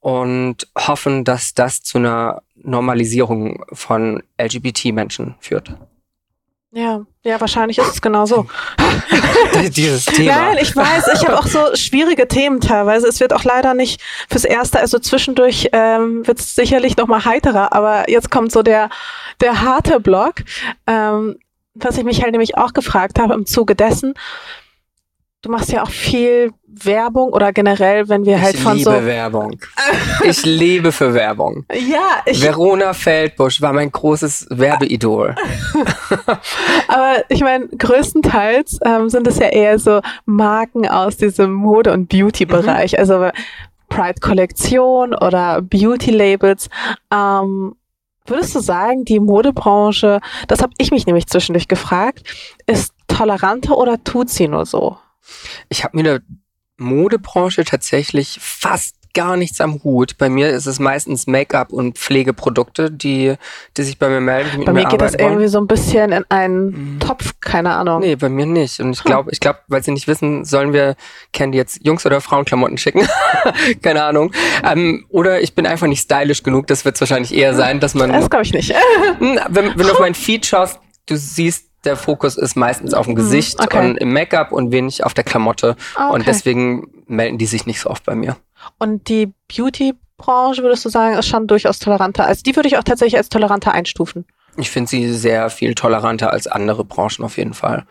und 0.00 0.68
hoffen, 0.76 1.24
dass 1.24 1.54
das 1.54 1.82
zu 1.82 1.98
einer 1.98 2.42
Normalisierung 2.56 3.64
von 3.72 4.22
LGBT-Menschen 4.40 5.34
führt. 5.38 5.76
Ja, 6.76 7.06
ja, 7.22 7.40
wahrscheinlich 7.40 7.78
ist 7.78 7.94
es 7.94 8.02
genau 8.02 8.26
so. 8.26 8.46
Dieses 9.76 10.06
Thema. 10.06 10.34
Nein, 10.34 10.58
ich 10.60 10.74
weiß, 10.74 11.06
ich 11.14 11.24
habe 11.24 11.38
auch 11.38 11.46
so 11.46 11.60
schwierige 11.76 12.26
Themen 12.26 12.60
teilweise. 12.60 13.06
Es 13.06 13.20
wird 13.20 13.32
auch 13.32 13.44
leider 13.44 13.74
nicht 13.74 14.02
fürs 14.28 14.44
Erste, 14.44 14.80
also 14.80 14.98
zwischendurch 14.98 15.68
ähm, 15.72 16.26
wird 16.26 16.40
es 16.40 16.56
sicherlich 16.56 16.96
noch 16.96 17.06
mal 17.06 17.24
heiterer, 17.24 17.72
aber 17.72 18.10
jetzt 18.10 18.32
kommt 18.32 18.50
so 18.50 18.62
der, 18.64 18.90
der 19.40 19.62
harte 19.62 20.00
Block, 20.00 20.42
ähm, 20.88 21.36
was 21.74 21.96
ich 21.96 22.02
mich 22.02 22.22
halt 22.22 22.32
nämlich 22.32 22.58
auch 22.58 22.72
gefragt 22.72 23.20
habe 23.20 23.34
im 23.34 23.46
Zuge 23.46 23.76
dessen, 23.76 24.14
du 25.44 25.50
machst 25.50 25.70
ja 25.70 25.82
auch 25.82 25.90
viel 25.90 26.52
Werbung 26.66 27.32
oder 27.32 27.52
generell, 27.52 28.08
wenn 28.08 28.24
wir 28.24 28.40
halt 28.40 28.54
ich 28.54 28.62
von 28.62 28.78
so. 28.78 28.90
Ich 28.90 28.96
liebe 28.96 29.06
Werbung. 29.06 29.60
Ich 30.24 30.44
liebe 30.44 30.92
für 30.92 31.12
Werbung. 31.12 31.66
Ja, 31.72 32.22
ich. 32.24 32.42
Verona 32.42 32.94
Feldbusch 32.94 33.60
war 33.60 33.72
mein 33.72 33.92
großes 33.92 34.46
Werbeidol. 34.50 35.34
Aber 36.88 37.24
ich 37.28 37.42
meine, 37.42 37.68
größtenteils 37.68 38.80
ähm, 38.84 39.10
sind 39.10 39.26
es 39.26 39.38
ja 39.38 39.48
eher 39.48 39.78
so 39.78 40.00
Marken 40.24 40.88
aus 40.88 41.16
diesem 41.18 41.52
Mode- 41.52 41.92
und 41.92 42.08
Beauty-Bereich. 42.08 42.92
Mhm. 42.92 42.98
Also 42.98 43.28
Pride-Kollektion 43.90 45.14
oder 45.14 45.60
Beauty-Labels. 45.60 46.70
Ähm, 47.12 47.74
Würdest 48.26 48.54
du 48.54 48.60
sagen, 48.60 49.04
die 49.04 49.20
Modebranche, 49.20 50.20
das 50.48 50.62
habe 50.62 50.72
ich 50.78 50.90
mich 50.90 51.04
nämlich 51.04 51.26
zwischendurch 51.26 51.68
gefragt, 51.68 52.22
ist 52.66 52.94
toleranter 53.06 53.76
oder 53.76 54.02
tut 54.02 54.30
sie 54.30 54.48
nur 54.48 54.64
so? 54.64 54.96
Ich 55.68 55.84
habe 55.84 55.96
mir 55.96 56.02
der 56.02 56.20
Modebranche 56.76 57.64
tatsächlich 57.64 58.38
fast 58.40 58.96
gar 59.14 59.36
nichts 59.36 59.60
am 59.60 59.82
Hut. 59.82 60.18
Bei 60.18 60.28
mir 60.28 60.50
ist 60.50 60.66
es 60.66 60.80
meistens 60.80 61.26
Make-up 61.26 61.72
und 61.72 61.96
Pflegeprodukte, 61.96 62.90
die, 62.90 63.34
die 63.76 63.82
sich 63.82 63.98
bei 63.98 64.08
mir 64.08 64.20
melden. 64.20 64.64
Bei 64.64 64.72
mir 64.72 64.84
geht 64.86 65.00
das 65.00 65.14
wollen. 65.14 65.24
irgendwie 65.24 65.48
so 65.48 65.58
ein 65.58 65.66
bisschen 65.66 66.12
in 66.12 66.24
einen 66.28 66.94
mhm. 66.94 67.00
Topf, 67.00 67.34
keine 67.40 67.70
Ahnung. 67.74 68.00
Nee, 68.00 68.16
bei 68.16 68.28
mir 68.28 68.44
nicht. 68.44 68.80
Und 68.80 68.90
ich 68.90 69.04
glaube, 69.04 69.26
hm. 69.26 69.32
ich 69.32 69.40
glaube, 69.40 69.60
weil 69.68 69.82
sie 69.82 69.92
nicht 69.92 70.08
wissen, 70.08 70.44
sollen 70.44 70.72
wir 70.72 70.96
Candy 71.32 71.56
jetzt 71.56 71.86
Jungs- 71.86 72.04
oder 72.04 72.20
Frauenklamotten 72.20 72.76
schicken? 72.76 73.06
keine 73.82 74.02
Ahnung. 74.02 74.32
Ähm, 74.64 75.06
oder 75.08 75.40
ich 75.40 75.54
bin 75.54 75.66
einfach 75.66 75.86
nicht 75.86 76.02
stylisch 76.02 76.42
genug. 76.42 76.66
Das 76.66 76.84
wird 76.84 76.96
es 76.96 77.00
wahrscheinlich 77.00 77.32
eher 77.32 77.54
sein, 77.54 77.80
dass 77.80 77.94
man. 77.94 78.12
Das 78.12 78.28
glaube 78.28 78.44
ich 78.44 78.52
nicht. 78.52 78.74
Hm, 79.18 79.38
wenn, 79.48 79.78
wenn 79.78 79.86
du 79.86 79.92
auf 79.92 80.00
mein 80.00 80.14
Feed 80.14 80.44
schaust, 80.44 80.80
du 81.06 81.16
siehst 81.16 81.70
der 81.84 81.96
Fokus 81.96 82.36
ist 82.36 82.56
meistens 82.56 82.94
auf 82.94 83.06
dem 83.06 83.12
mhm, 83.12 83.16
Gesicht 83.16 83.60
okay. 83.60 83.90
und 83.90 83.96
im 83.96 84.12
Make-up 84.12 84.52
und 84.52 84.72
wenig 84.72 85.04
auf 85.04 85.14
der 85.14 85.24
Klamotte. 85.24 85.76
Ah, 85.94 86.08
okay. 86.08 86.14
Und 86.14 86.26
deswegen 86.26 86.90
melden 87.06 87.38
die 87.38 87.46
sich 87.46 87.66
nicht 87.66 87.80
so 87.80 87.90
oft 87.90 88.04
bei 88.04 88.14
mir. 88.14 88.36
Und 88.78 89.08
die 89.08 89.32
Beauty-Branche, 89.54 90.62
würdest 90.62 90.84
du 90.84 90.88
sagen, 90.88 91.16
ist 91.16 91.26
schon 91.26 91.46
durchaus 91.46 91.78
toleranter. 91.78 92.26
Also 92.26 92.42
die 92.42 92.56
würde 92.56 92.68
ich 92.68 92.78
auch 92.78 92.84
tatsächlich 92.84 93.16
als 93.16 93.28
toleranter 93.28 93.72
einstufen. 93.72 94.24
Ich 94.56 94.70
finde 94.70 94.88
sie 94.88 95.12
sehr 95.12 95.50
viel 95.50 95.74
toleranter 95.74 96.32
als 96.32 96.46
andere 96.46 96.84
Branchen 96.84 97.24
auf 97.24 97.36
jeden 97.36 97.54
Fall. 97.54 97.84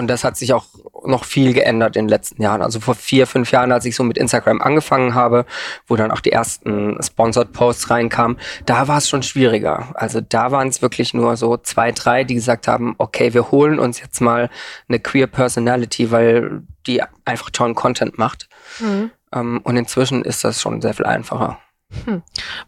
Und 0.00 0.06
das 0.06 0.24
hat 0.24 0.38
sich 0.38 0.54
auch 0.54 0.64
noch 1.04 1.24
viel 1.24 1.52
geändert 1.52 1.94
in 1.94 2.06
den 2.06 2.08
letzten 2.08 2.40
Jahren. 2.40 2.62
Also 2.62 2.80
vor 2.80 2.94
vier, 2.94 3.26
fünf 3.26 3.52
Jahren, 3.52 3.70
als 3.70 3.84
ich 3.84 3.94
so 3.94 4.02
mit 4.02 4.16
Instagram 4.16 4.62
angefangen 4.62 5.14
habe, 5.14 5.44
wo 5.86 5.94
dann 5.94 6.10
auch 6.10 6.20
die 6.20 6.32
ersten 6.32 6.96
Sponsored 7.02 7.52
Posts 7.52 7.90
reinkamen, 7.90 8.38
da 8.64 8.88
war 8.88 8.96
es 8.96 9.10
schon 9.10 9.22
schwieriger. 9.22 9.90
Also 9.94 10.22
da 10.22 10.52
waren 10.52 10.68
es 10.68 10.80
wirklich 10.80 11.12
nur 11.12 11.36
so 11.36 11.58
zwei, 11.58 11.92
drei, 11.92 12.24
die 12.24 12.34
gesagt 12.34 12.66
haben, 12.66 12.94
okay, 12.96 13.34
wir 13.34 13.50
holen 13.50 13.78
uns 13.78 14.00
jetzt 14.00 14.22
mal 14.22 14.48
eine 14.88 15.00
Queer 15.00 15.26
Personality, 15.26 16.10
weil 16.10 16.62
die 16.86 17.02
einfach 17.26 17.50
tollen 17.50 17.74
Content 17.74 18.16
macht. 18.16 18.48
Mhm. 18.78 19.10
Um, 19.32 19.58
und 19.58 19.76
inzwischen 19.76 20.24
ist 20.24 20.44
das 20.44 20.62
schon 20.62 20.80
sehr 20.80 20.94
viel 20.94 21.06
einfacher. 21.06 21.58
Hm. 22.04 22.22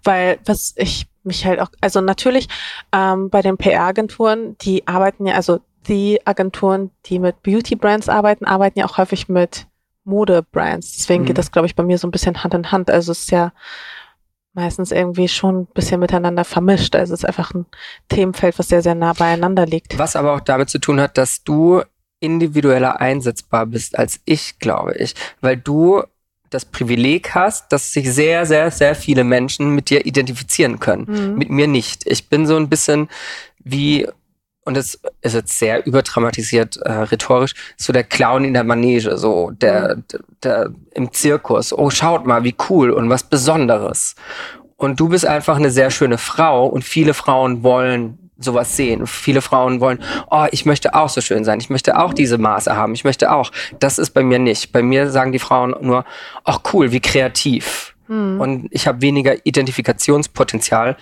Weil 0.04 0.38
was 0.44 0.74
ich 0.76 1.06
mich 1.24 1.44
halt 1.44 1.60
auch, 1.60 1.70
also 1.80 2.00
natürlich 2.00 2.48
ähm, 2.92 3.30
bei 3.30 3.42
den 3.42 3.56
PR-Agenturen, 3.56 4.56
die 4.58 4.86
arbeiten 4.86 5.26
ja, 5.26 5.34
also 5.34 5.60
die 5.88 6.26
Agenturen, 6.26 6.90
die 7.06 7.18
mit 7.18 7.42
Beauty-Brands 7.42 8.08
arbeiten, 8.08 8.44
arbeiten 8.44 8.78
ja 8.78 8.86
auch 8.86 8.98
häufig 8.98 9.28
mit 9.28 9.66
Mode-Brands. 10.04 10.96
Deswegen 10.96 11.22
mhm. 11.22 11.26
geht 11.26 11.38
das, 11.38 11.52
glaube 11.52 11.66
ich, 11.66 11.74
bei 11.74 11.82
mir 11.82 11.98
so 11.98 12.06
ein 12.06 12.10
bisschen 12.10 12.42
Hand 12.42 12.54
in 12.54 12.72
Hand. 12.72 12.90
Also 12.90 13.12
es 13.12 13.20
ist 13.20 13.30
ja 13.30 13.52
meistens 14.54 14.92
irgendwie 14.92 15.28
schon 15.28 15.60
ein 15.60 15.66
bisschen 15.66 16.00
miteinander 16.00 16.44
vermischt. 16.44 16.94
Also 16.94 17.14
es 17.14 17.20
ist 17.20 17.26
einfach 17.26 17.54
ein 17.54 17.66
Themenfeld, 18.08 18.58
was 18.58 18.68
sehr, 18.68 18.82
sehr 18.82 18.94
nah 18.94 19.12
beieinander 19.12 19.66
liegt. 19.66 19.98
Was 19.98 20.16
aber 20.16 20.34
auch 20.34 20.40
damit 20.40 20.70
zu 20.70 20.78
tun 20.78 21.00
hat, 21.00 21.16
dass 21.18 21.42
du 21.44 21.82
individueller 22.20 23.00
einsetzbar 23.00 23.66
bist 23.66 23.98
als 23.98 24.20
ich, 24.24 24.58
glaube 24.58 24.94
ich. 24.94 25.14
Weil 25.40 25.56
du 25.56 26.02
das 26.50 26.64
Privileg 26.66 27.34
hast, 27.34 27.72
dass 27.72 27.92
sich 27.92 28.12
sehr, 28.12 28.44
sehr, 28.44 28.70
sehr 28.70 28.94
viele 28.94 29.24
Menschen 29.24 29.74
mit 29.74 29.88
dir 29.88 30.04
identifizieren 30.04 30.78
können. 30.80 31.06
Mhm. 31.08 31.38
Mit 31.38 31.50
mir 31.50 31.66
nicht. 31.66 32.06
Ich 32.06 32.28
bin 32.28 32.46
so 32.46 32.56
ein 32.56 32.68
bisschen 32.68 33.08
wie 33.58 34.06
und 34.64 34.76
das 34.76 34.98
ist 35.22 35.34
jetzt 35.34 35.58
sehr 35.58 35.86
überdramatisiert 35.86 36.76
äh, 36.78 36.92
rhetorisch, 36.92 37.54
so 37.76 37.92
der 37.92 38.04
Clown 38.04 38.44
in 38.44 38.54
der 38.54 38.64
Manege, 38.64 39.16
so 39.16 39.50
der, 39.50 39.96
der, 39.96 40.20
der 40.42 40.70
im 40.94 41.12
Zirkus. 41.12 41.72
Oh, 41.72 41.90
schaut 41.90 42.26
mal, 42.26 42.44
wie 42.44 42.54
cool 42.68 42.90
und 42.90 43.10
was 43.10 43.24
Besonderes. 43.24 44.14
Und 44.76 45.00
du 45.00 45.08
bist 45.08 45.26
einfach 45.26 45.56
eine 45.56 45.70
sehr 45.70 45.90
schöne 45.90 46.18
Frau 46.18 46.66
und 46.66 46.84
viele 46.84 47.14
Frauen 47.14 47.62
wollen 47.62 48.18
sowas 48.38 48.76
sehen. 48.76 49.06
Viele 49.06 49.40
Frauen 49.40 49.80
wollen, 49.80 50.00
oh, 50.30 50.46
ich 50.50 50.64
möchte 50.64 50.94
auch 50.94 51.08
so 51.08 51.20
schön 51.20 51.44
sein, 51.44 51.60
ich 51.60 51.70
möchte 51.70 51.98
auch 51.98 52.12
diese 52.12 52.38
Maße 52.38 52.76
haben, 52.76 52.94
ich 52.94 53.04
möchte 53.04 53.32
auch. 53.32 53.50
Das 53.78 53.98
ist 53.98 54.10
bei 54.10 54.22
mir 54.22 54.38
nicht. 54.38 54.72
Bei 54.72 54.82
mir 54.82 55.10
sagen 55.10 55.32
die 55.32 55.38
Frauen 55.38 55.74
nur, 55.80 56.04
ach 56.44 56.60
cool, 56.72 56.92
wie 56.92 57.00
kreativ. 57.00 57.94
Hm. 58.08 58.40
Und 58.40 58.68
ich 58.70 58.86
habe 58.86 59.00
weniger 59.00 59.46
Identifikationspotenzial 59.46 60.96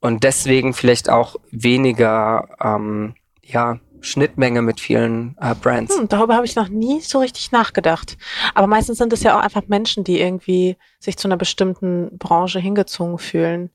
und 0.00 0.24
deswegen 0.24 0.74
vielleicht 0.74 1.08
auch 1.10 1.36
weniger 1.50 2.48
ähm, 2.62 3.14
ja, 3.42 3.78
Schnittmenge 4.00 4.62
mit 4.62 4.80
vielen 4.80 5.36
äh, 5.40 5.54
Brands. 5.54 5.96
Hm, 5.96 6.08
darüber 6.08 6.34
habe 6.36 6.46
ich 6.46 6.54
noch 6.56 6.68
nie 6.68 7.00
so 7.00 7.18
richtig 7.18 7.52
nachgedacht. 7.52 8.16
Aber 8.54 8.66
meistens 8.66 8.98
sind 8.98 9.12
es 9.12 9.22
ja 9.22 9.36
auch 9.36 9.42
einfach 9.42 9.62
Menschen, 9.68 10.04
die 10.04 10.20
irgendwie 10.20 10.76
sich 11.00 11.16
zu 11.16 11.28
einer 11.28 11.36
bestimmten 11.36 12.16
Branche 12.18 12.60
hingezogen 12.60 13.18
fühlen. 13.18 13.70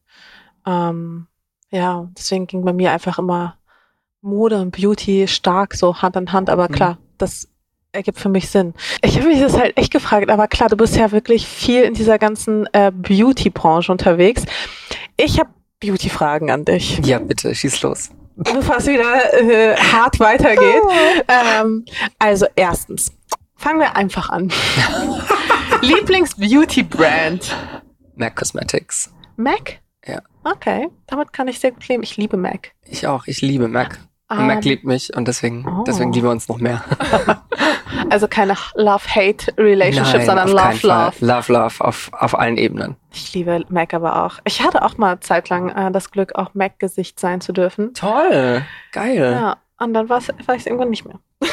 Ähm, 0.65 1.28
ja, 1.69 2.09
deswegen 2.17 2.47
ging 2.47 2.63
bei 2.63 2.74
mir 2.74 2.91
einfach 2.91 3.17
immer 3.17 3.57
Mode 4.22 4.61
und 4.61 4.72
Beauty 4.72 5.28
stark 5.28 5.74
so 5.74 6.01
Hand 6.01 6.15
in 6.15 6.32
Hand. 6.32 6.49
Aber 6.49 6.69
Mhm. 6.69 6.74
klar, 6.74 6.97
das 7.17 7.47
ergibt 7.91 8.19
für 8.19 8.30
mich 8.30 8.49
Sinn. 8.49 8.74
Ich 9.01 9.17
habe 9.17 9.28
mich 9.28 9.39
das 9.39 9.57
halt 9.57 9.78
echt 9.78 9.91
gefragt, 9.91 10.30
aber 10.30 10.47
klar, 10.47 10.69
du 10.69 10.78
bist 10.78 10.95
ja 10.95 11.11
wirklich 11.11 11.45
viel 11.47 11.82
in 11.84 11.93
dieser 11.93 12.19
ganzen 12.19 12.67
äh, 12.74 12.91
Beauty-Branche 12.93 13.91
unterwegs. 13.91 14.45
Ich 15.17 15.39
habe 15.39 15.49
Beauty-Fragen 15.82 16.49
an 16.51 16.63
dich. 16.63 16.99
Ja, 17.05 17.19
bitte, 17.19 17.53
schieß 17.53 17.82
los. 17.82 18.09
bevor 18.38 18.77
es 18.77 18.88
wieder 18.88 19.34
äh, 19.34 19.75
hart 19.75 20.19
weitergeht. 20.19 20.82
Ähm, 21.27 21.86
also 22.19 22.45
erstens, 22.55 23.11
fangen 23.55 23.79
wir 23.79 23.95
einfach 23.95 24.29
an. 24.29 24.51
Lieblings-Beauty-Brand? 25.82 27.55
MAC 28.15 28.36
Cosmetics. 28.36 29.11
MAC? 29.38 29.79
Ja. 30.05 30.21
Okay, 30.43 30.88
damit 31.07 31.32
kann 31.34 31.47
ich 31.47 31.59
sehr 31.59 31.71
gut 31.71 31.88
leben. 31.88 32.03
Ich 32.03 32.17
liebe 32.17 32.38
MAC. 32.38 32.73
Ich 32.86 33.07
auch, 33.07 33.27
ich 33.27 33.41
liebe 33.41 33.67
MAC. 33.67 33.99
Und 34.29 34.47
MAC 34.47 34.63
liebt 34.65 34.84
mich 34.86 35.13
und 35.15 35.27
deswegen, 35.27 35.65
Oh. 35.67 35.84
deswegen 35.86 36.11
lieben 36.13 36.27
wir 36.27 36.32
uns 36.32 36.47
noch 36.47 36.57
mehr. 36.59 36.84
Also 38.10 38.28
keine 38.28 38.56
Love-Hate-Relationship, 38.76 40.24
sondern. 40.24 40.50
Love-Love. 40.50 41.14
Love, 41.20 41.54
Love 41.54 41.84
auf, 41.84 42.12
auf 42.14 42.38
allen 42.38 42.58
Ebenen. 42.58 42.96
Ich 43.14 43.34
liebe 43.34 43.64
MAC 43.70 43.94
aber 43.94 44.24
auch. 44.26 44.39
Ich 44.46 44.62
hatte 44.62 44.84
auch 44.84 44.98
mal 44.98 45.20
zeitlang 45.20 45.70
äh, 45.70 45.92
das 45.92 46.12
Glück, 46.12 46.36
auch 46.36 46.54
MAC-Gesicht 46.54 47.20
sein 47.20 47.42
zu 47.42 47.54
dürfen. 47.54 47.94
Toll, 47.94 48.64
geil. 48.92 49.32
Ja, 49.32 49.58
und 49.80 49.94
dann 49.94 50.10
war 50.10 50.20
es 50.20 50.30
irgendwann 50.66 50.89
nicht 50.89 51.06
mehr. 51.06 51.20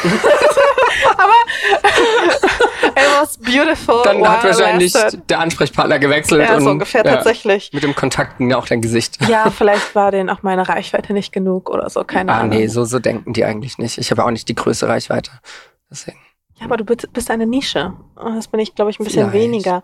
aber 1.16 1.32
it 2.97 3.20
was 3.20 3.39
beautiful. 3.39 4.03
Dann 4.05 4.26
hat 4.28 4.45
wahrscheinlich 4.45 4.93
lasted. 4.93 5.28
der 5.30 5.41
Ansprechpartner 5.41 5.99
gewechselt 5.99 6.49
Ja, 6.49 6.57
und 6.57 6.64
so 6.64 6.70
ungefähr 6.70 7.05
ja, 7.05 7.14
tatsächlich. 7.14 7.72
mit 7.72 7.82
dem 7.82 7.95
Kontakt 7.95 8.39
ging 8.39 8.53
auch 8.53 8.66
dein 8.66 8.82
Gesicht. 8.82 9.18
Ja, 9.28 9.51
vielleicht 9.57 9.95
war 9.95 10.11
denen 10.11 10.30
auch 10.30 10.43
meine 10.43 10.68
Reichweite 10.68 11.12
nicht 11.12 11.32
genug 11.32 11.70
oder 11.70 11.89
so, 11.91 12.05
keine 12.05 12.32
ah, 12.32 12.39
Ahnung. 12.41 12.51
nee, 12.51 12.66
so, 12.66 12.84
so 12.84 12.99
denken 12.99 13.32
die 13.32 13.45
eigentlich 13.45 13.78
nicht. 13.78 13.99
Ich 13.99 14.11
habe 14.11 14.24
auch 14.24 14.30
nicht 14.30 14.49
die 14.49 14.55
größte 14.55 14.89
Reichweite. 14.89 15.30
Deswegen. 15.91 16.18
Ja, 16.59 16.66
aber 16.66 16.76
du 16.76 16.84
bist 16.84 17.30
eine 17.30 17.46
Nische. 17.46 17.92
Das 18.16 18.48
bin 18.48 18.61
ich, 18.61 18.74
glaube 18.74 18.90
ich, 18.90 18.98
ein 18.98 19.04
bisschen 19.04 19.30
Vielleicht. 19.30 19.44
weniger. 19.44 19.82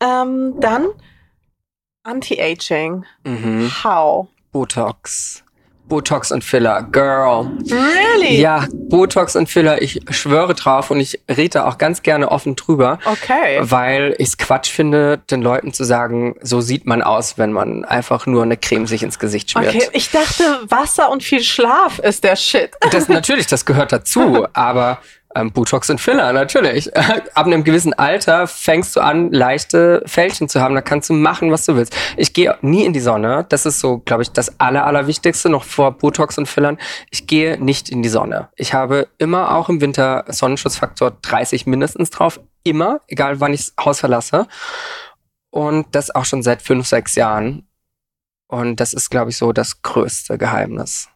Ähm, 0.00 0.54
dann 0.58 0.88
Anti-Aging. 2.02 3.04
Mhm. 3.24 3.70
How? 3.84 4.28
Botox. 4.52 5.44
Botox 5.88 6.30
und 6.32 6.44
Filler. 6.44 6.82
Girl. 6.82 7.50
Really? 7.70 8.40
Ja, 8.40 8.66
Botox 8.72 9.36
und 9.36 9.48
Filler, 9.48 9.80
ich 9.80 10.00
schwöre 10.10 10.54
drauf 10.54 10.90
und 10.90 11.00
ich 11.00 11.20
rede 11.34 11.64
auch 11.66 11.78
ganz 11.78 12.02
gerne 12.02 12.30
offen 12.30 12.56
drüber. 12.56 12.98
Okay. 13.04 13.58
Weil 13.60 14.14
ich 14.18 14.28
es 14.28 14.38
Quatsch 14.38 14.70
finde, 14.70 15.18
den 15.30 15.40
Leuten 15.40 15.72
zu 15.72 15.84
sagen, 15.84 16.36
so 16.42 16.60
sieht 16.60 16.84
man 16.86 17.02
aus, 17.02 17.38
wenn 17.38 17.52
man 17.52 17.84
einfach 17.84 18.26
nur 18.26 18.42
eine 18.42 18.56
Creme 18.58 18.86
sich 18.86 19.02
ins 19.02 19.18
Gesicht 19.18 19.50
schmiert. 19.50 19.74
Okay, 19.74 19.88
ich 19.92 20.10
dachte, 20.10 20.44
Wasser 20.68 21.10
und 21.10 21.22
viel 21.22 21.42
Schlaf 21.42 21.98
ist 21.98 22.22
der 22.22 22.36
Shit. 22.36 22.72
Das 22.92 23.08
natürlich, 23.08 23.46
das 23.46 23.64
gehört 23.64 23.92
dazu, 23.92 24.46
aber 24.52 24.98
ähm, 25.38 25.52
Botox 25.52 25.88
und 25.90 26.00
Filler, 26.00 26.32
natürlich. 26.32 26.94
Ab 27.34 27.46
einem 27.46 27.64
gewissen 27.64 27.94
Alter 27.94 28.46
fängst 28.46 28.96
du 28.96 29.00
an, 29.00 29.32
leichte 29.32 30.02
Fältchen 30.06 30.48
zu 30.48 30.60
haben. 30.60 30.74
Da 30.74 30.80
kannst 30.80 31.08
du 31.10 31.14
machen, 31.14 31.50
was 31.52 31.64
du 31.64 31.76
willst. 31.76 31.96
Ich 32.16 32.32
gehe 32.32 32.58
nie 32.60 32.84
in 32.84 32.92
die 32.92 33.00
Sonne. 33.00 33.46
Das 33.48 33.64
ist 33.64 33.80
so, 33.80 33.98
glaube 33.98 34.22
ich, 34.22 34.32
das 34.32 34.58
Aller, 34.60 34.84
Allerwichtigste 34.84 35.48
noch 35.48 35.64
vor 35.64 35.92
Botox 35.92 36.38
und 36.38 36.46
Fillern. 36.46 36.78
Ich 37.10 37.26
gehe 37.26 37.62
nicht 37.62 37.88
in 37.88 38.02
die 38.02 38.08
Sonne. 38.08 38.48
Ich 38.56 38.74
habe 38.74 39.08
immer 39.18 39.54
auch 39.54 39.68
im 39.68 39.80
Winter 39.80 40.24
Sonnenschutzfaktor 40.28 41.12
30 41.22 41.66
mindestens 41.66 42.10
drauf. 42.10 42.40
Immer, 42.64 43.00
egal 43.06 43.40
wann 43.40 43.54
ich 43.54 43.66
das 43.66 43.84
Haus 43.84 44.00
verlasse. 44.00 44.48
Und 45.50 45.86
das 45.92 46.14
auch 46.14 46.24
schon 46.24 46.42
seit 46.42 46.62
fünf, 46.62 46.86
sechs 46.86 47.14
Jahren. 47.14 47.66
Und 48.48 48.80
das 48.80 48.92
ist, 48.92 49.10
glaube 49.10 49.30
ich, 49.30 49.36
so 49.36 49.52
das 49.52 49.82
größte 49.82 50.36
Geheimnis. 50.36 51.08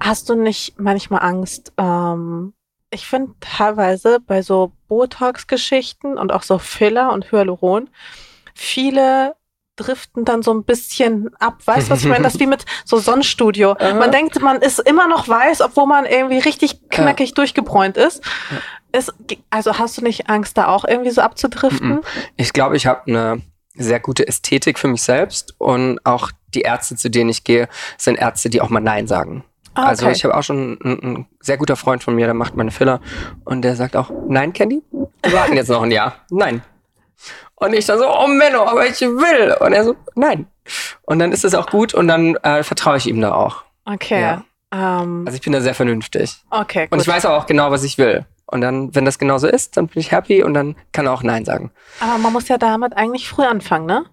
Hast 0.00 0.28
du 0.28 0.34
nicht 0.34 0.78
manchmal 0.78 1.22
Angst? 1.22 1.72
Ähm, 1.78 2.52
ich 2.94 3.06
finde 3.06 3.34
teilweise 3.40 4.20
bei 4.20 4.42
so 4.42 4.72
Botox-Geschichten 4.88 6.16
und 6.16 6.32
auch 6.32 6.42
so 6.42 6.58
Filler 6.58 7.12
und 7.12 7.30
Hyaluron, 7.30 7.90
viele 8.54 9.34
driften 9.76 10.24
dann 10.24 10.42
so 10.42 10.54
ein 10.54 10.64
bisschen 10.64 11.30
ab. 11.40 11.58
Weißt 11.64 11.88
du, 11.88 11.90
was 11.90 12.00
ich 12.00 12.08
meine? 12.08 12.22
Das 12.22 12.34
ist 12.34 12.40
wie 12.40 12.46
mit 12.46 12.64
so 12.84 12.98
Sonnenstudio. 12.98 13.72
Aha. 13.72 13.94
Man 13.94 14.12
denkt, 14.12 14.40
man 14.40 14.62
ist 14.62 14.78
immer 14.78 15.08
noch 15.08 15.28
weiß, 15.28 15.60
obwohl 15.62 15.86
man 15.86 16.06
irgendwie 16.06 16.38
richtig 16.38 16.88
knackig 16.88 17.34
durchgebräunt 17.34 17.96
ist. 17.96 18.22
ist. 18.92 19.12
Also 19.50 19.78
hast 19.78 19.98
du 19.98 20.02
nicht 20.02 20.30
Angst, 20.30 20.56
da 20.56 20.68
auch 20.68 20.84
irgendwie 20.84 21.10
so 21.10 21.20
abzudriften? 21.20 22.02
Ich 22.36 22.52
glaube, 22.52 22.76
ich 22.76 22.86
habe 22.86 23.02
eine 23.06 23.42
sehr 23.74 23.98
gute 23.98 24.28
Ästhetik 24.28 24.78
für 24.78 24.86
mich 24.86 25.02
selbst 25.02 25.54
und 25.58 25.98
auch 26.04 26.30
die 26.54 26.60
Ärzte, 26.60 26.94
zu 26.94 27.10
denen 27.10 27.30
ich 27.30 27.42
gehe, 27.42 27.68
sind 27.98 28.16
Ärzte, 28.16 28.50
die 28.50 28.60
auch 28.60 28.70
mal 28.70 28.80
Nein 28.80 29.08
sagen. 29.08 29.44
Ah, 29.74 29.86
Also 29.86 30.06
okay. 30.06 30.14
ich 30.16 30.24
habe 30.24 30.36
auch 30.36 30.42
schon 30.42 30.78
einen, 30.82 31.26
sehr 31.40 31.56
guter 31.56 31.76
Freund 31.76 32.02
von 32.02 32.14
mir, 32.14 32.26
der 32.26 32.34
macht 32.34 32.54
meine 32.56 32.70
Filler 32.70 33.00
und 33.44 33.62
der 33.62 33.76
sagt 33.76 33.96
auch, 33.96 34.10
nein, 34.28 34.52
Candy, 34.52 34.82
wir 34.90 35.32
warten 35.32 35.54
jetzt 35.56 35.68
noch 35.68 35.82
ein 35.82 35.90
Jahr. 35.90 36.14
Nein. 36.30 36.62
Und 37.56 37.72
ich 37.72 37.86
dann 37.86 37.98
so, 37.98 38.06
oh 38.08 38.26
Menno, 38.26 38.64
aber 38.66 38.86
ich 38.86 39.00
will. 39.00 39.56
Und 39.60 39.72
er 39.72 39.84
so, 39.84 39.94
nein. 40.14 40.46
Und 41.02 41.18
dann 41.20 41.32
ist 41.32 41.44
es 41.44 41.54
auch 41.54 41.66
gut 41.68 41.94
und 41.94 42.08
dann 42.08 42.34
äh, 42.36 42.62
vertraue 42.62 42.96
ich 42.96 43.06
ihm 43.06 43.20
da 43.20 43.32
auch. 43.34 43.62
Okay. 43.84 44.20
Ja. 44.20 44.44
Ähm, 44.72 45.22
Also 45.26 45.36
ich 45.36 45.42
bin 45.42 45.52
da 45.52 45.60
sehr 45.60 45.74
vernünftig. 45.74 46.36
okay, 46.50 46.84
Und 46.84 46.90
gut. 46.98 47.00
ich 47.02 47.08
weiß 47.08 47.26
auch 47.26 47.46
genau, 47.46 47.70
was 47.70 47.84
ich 47.84 47.96
will. 47.96 48.26
Und 48.46 48.60
dann, 48.60 48.94
wenn 48.94 49.04
das 49.04 49.18
genauso 49.18 49.46
ist, 49.46 49.76
dann 49.76 49.86
bin 49.86 50.00
ich 50.00 50.10
happy 50.12 50.42
und 50.42 50.52
dann 50.54 50.76
kann 50.92 51.06
er 51.06 51.12
auch 51.12 51.22
Nein 51.22 51.44
sagen. 51.44 51.70
Aber 52.00 52.18
man 52.18 52.32
muss 52.32 52.48
ja 52.48 52.58
damit 52.58 52.94
eigentlich 52.96 53.28
früh 53.28 53.44
anfangen, 53.44 53.86
ne? 53.86 54.04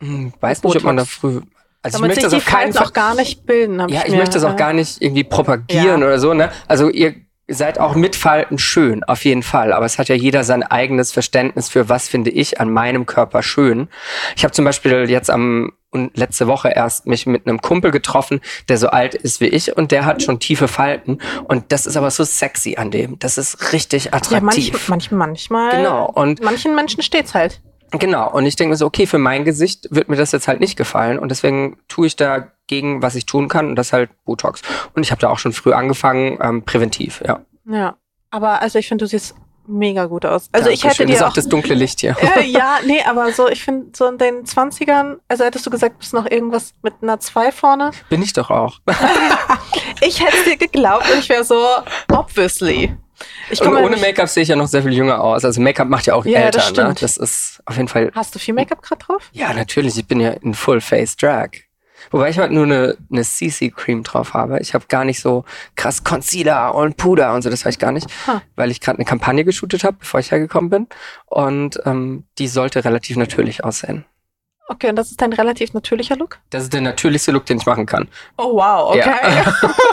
Hm, 0.00 0.32
weiß 0.40 0.62
nicht, 0.64 0.76
ob 0.76 0.82
man 0.82 0.96
da 0.96 1.02
Botox. 1.02 1.14
früh. 1.16 1.40
Also 1.82 1.98
Damit 1.98 2.16
ich 2.18 2.22
möchte 2.22 2.30
sich 2.30 2.44
das 2.44 2.52
auf 2.54 2.60
keinen 2.60 2.72
Fall. 2.72 2.86
auch 2.86 2.92
gar 2.92 3.14
nicht 3.14 3.46
bilden. 3.46 3.78
ja, 3.88 4.02
ich 4.04 4.10
mir, 4.10 4.18
möchte 4.18 4.34
das 4.34 4.44
auch 4.44 4.54
äh, 4.54 4.56
gar 4.56 4.72
nicht 4.72 5.00
irgendwie 5.00 5.24
propagieren 5.24 6.00
Ja. 6.00 6.06
oder 6.06 6.18
so, 6.18 6.34
ne? 6.34 6.50
Also 6.66 6.88
ihr 6.90 7.14
seid 7.50 7.78
auch 7.80 7.94
mit 7.94 8.14
Falten 8.16 8.58
schön, 8.58 9.04
auf 9.04 9.24
jeden 9.24 9.42
Fall. 9.42 9.72
Aber 9.72 9.86
es 9.86 9.98
hat 9.98 10.08
ja 10.08 10.14
jeder 10.14 10.44
sein 10.44 10.62
eigenes 10.62 11.12
Verständnis 11.12 11.68
für 11.70 11.88
was 11.88 12.08
finde 12.08 12.30
ich 12.30 12.60
an 12.60 12.70
meinem 12.72 13.06
Körper 13.06 13.42
schön. 13.42 13.88
Ich 14.36 14.44
habe 14.44 14.52
zum 14.52 14.64
Beispiel 14.64 15.08
jetzt 15.08 15.30
am 15.30 15.72
und 15.90 16.14
letzte 16.18 16.46
Woche 16.46 16.68
erst 16.68 17.06
mich 17.06 17.24
mit 17.24 17.46
einem 17.46 17.62
Kumpel 17.62 17.90
getroffen, 17.90 18.40
der 18.68 18.76
so 18.76 18.88
alt 18.88 19.14
ist 19.14 19.40
wie 19.40 19.46
ich 19.46 19.74
und 19.74 19.90
der 19.90 20.04
hat 20.04 20.22
schon 20.22 20.38
tiefe 20.38 20.68
Falten 20.68 21.16
und 21.44 21.72
das 21.72 21.86
ist 21.86 21.96
aber 21.96 22.10
so 22.10 22.24
sexy 22.24 22.76
an 22.76 22.90
dem. 22.90 23.18
Das 23.20 23.38
ist 23.38 23.72
richtig 23.72 24.04
Ja, 24.06 24.10
manch, 24.12 24.26
attraktiv. 24.34 24.88
manch, 24.90 25.10
manchmal. 25.10 25.70
Genau. 25.76 26.04
Und 26.10 26.42
Manchen 26.42 26.74
Menschen 26.74 27.02
steht's 27.02 27.32
halt. 27.34 27.62
Genau, 27.92 28.30
und 28.30 28.46
ich 28.46 28.56
denke 28.56 28.70
mir 28.70 28.76
so, 28.76 28.86
okay, 28.86 29.06
für 29.06 29.18
mein 29.18 29.44
Gesicht 29.44 29.88
wird 29.90 30.08
mir 30.08 30.16
das 30.16 30.32
jetzt 30.32 30.48
halt 30.48 30.60
nicht 30.60 30.76
gefallen 30.76 31.18
und 31.18 31.30
deswegen 31.30 31.78
tue 31.88 32.06
ich 32.06 32.16
dagegen, 32.16 33.02
was 33.02 33.14
ich 33.14 33.26
tun 33.26 33.48
kann 33.48 33.68
und 33.68 33.76
das 33.76 33.92
halt 33.92 34.10
Botox. 34.24 34.62
Und 34.94 35.02
ich 35.02 35.10
habe 35.10 35.20
da 35.20 35.30
auch 35.30 35.38
schon 35.38 35.52
früh 35.52 35.72
angefangen, 35.72 36.38
ähm, 36.42 36.62
präventiv, 36.64 37.22
ja. 37.26 37.40
Ja. 37.66 37.96
Aber 38.30 38.60
also 38.60 38.78
ich 38.78 38.88
finde, 38.88 39.04
du 39.04 39.08
siehst 39.08 39.34
mega 39.66 40.06
gut 40.06 40.26
aus. 40.26 40.48
Also 40.52 40.70
ich 40.70 40.84
hätte 40.84 40.98
Dankeschön. 40.98 41.08
das 41.08 41.18
dir 41.18 41.24
auch 41.24 41.30
auch. 41.30 41.34
das 41.34 41.48
dunkle 41.48 41.74
Licht 41.74 42.00
hier. 42.00 42.16
äh, 42.36 42.44
ja, 42.46 42.78
nee, 42.86 43.02
aber 43.02 43.32
so, 43.32 43.48
ich 43.48 43.62
finde, 43.62 43.88
so 43.94 44.06
in 44.06 44.18
den 44.18 44.44
20ern, 44.44 45.16
also 45.28 45.44
hättest 45.44 45.66
du 45.66 45.70
gesagt, 45.70 45.98
bist 45.98 46.12
noch 46.12 46.30
irgendwas 46.30 46.74
mit 46.82 46.94
einer 47.02 47.20
2 47.20 47.52
vorne. 47.52 47.90
Bin 48.08 48.22
ich 48.22 48.32
doch 48.32 48.50
auch. 48.50 48.80
Ich 50.00 50.24
hätte 50.24 50.44
dir 50.44 50.56
geglaubt 50.56 51.10
und 51.12 51.18
ich 51.18 51.28
wäre 51.28 51.44
so, 51.44 51.60
obviously. 52.12 52.96
Ich 53.50 53.60
Und 53.60 53.66
komme 53.66 53.80
ohne 53.82 53.96
Make-up 53.96 54.28
sehe 54.28 54.42
ich 54.42 54.48
ja 54.48 54.56
noch 54.56 54.68
sehr 54.68 54.82
viel 54.82 54.92
jünger 54.92 55.22
aus. 55.22 55.44
Also 55.44 55.60
Make-up 55.60 55.88
macht 55.88 56.06
ja 56.06 56.14
auch 56.14 56.24
Ja, 56.24 56.40
älter, 56.40 56.58
das 56.58 56.68
ne? 56.70 56.74
stimmt. 56.74 57.02
Das 57.02 57.16
ist 57.16 57.60
auf 57.66 57.76
jeden 57.76 57.88
Fall. 57.88 58.10
Hast 58.14 58.34
du 58.34 58.38
viel 58.38 58.54
Make-up 58.54 58.82
gerade 58.82 59.04
drauf? 59.04 59.28
Ja, 59.32 59.52
natürlich. 59.52 59.96
Ich 59.98 60.06
bin 60.06 60.20
ja 60.20 60.30
in 60.30 60.54
Full 60.54 60.80
Face 60.80 61.16
Drag. 61.16 61.48
Wobei 62.12 62.30
ich 62.30 62.38
halt 62.38 62.52
nur 62.52 62.62
eine, 62.64 62.96
eine 63.10 63.22
CC-Cream 63.24 64.04
drauf 64.04 64.32
habe. 64.32 64.60
Ich 64.60 64.72
habe 64.72 64.84
gar 64.88 65.04
nicht 65.04 65.20
so 65.20 65.44
krass 65.74 66.04
Concealer 66.04 66.74
und 66.74 66.96
Puder 66.96 67.34
und 67.34 67.42
so, 67.42 67.50
das 67.50 67.62
habe 67.62 67.70
ich 67.70 67.78
gar 67.80 67.90
nicht, 67.90 68.06
Ha. 68.28 68.40
weil 68.54 68.70
ich 68.70 68.80
gerade 68.80 68.98
eine 68.98 69.04
Kampagne 69.04 69.44
geshootet 69.44 69.82
habe, 69.82 69.96
bevor 69.98 70.20
ich 70.20 70.30
hergekommen 70.30 70.70
bin. 70.70 70.86
Und 71.26 71.80
ähm, 71.86 72.24
die 72.38 72.46
sollte 72.46 72.84
relativ 72.84 73.16
natürlich 73.16 73.64
aussehen. 73.64 74.04
Okay, 74.70 74.90
und 74.90 74.96
das 74.96 75.10
ist 75.10 75.20
dein 75.22 75.32
relativ 75.32 75.72
natürlicher 75.72 76.14
Look? 76.16 76.38
Das 76.50 76.62
ist 76.64 76.72
der 76.74 76.82
natürlichste 76.82 77.32
Look, 77.32 77.46
den 77.46 77.56
ich 77.56 77.64
machen 77.66 77.86
kann. 77.86 78.06
Oh 78.36 78.54
wow, 78.56 78.90
okay. 78.94 79.44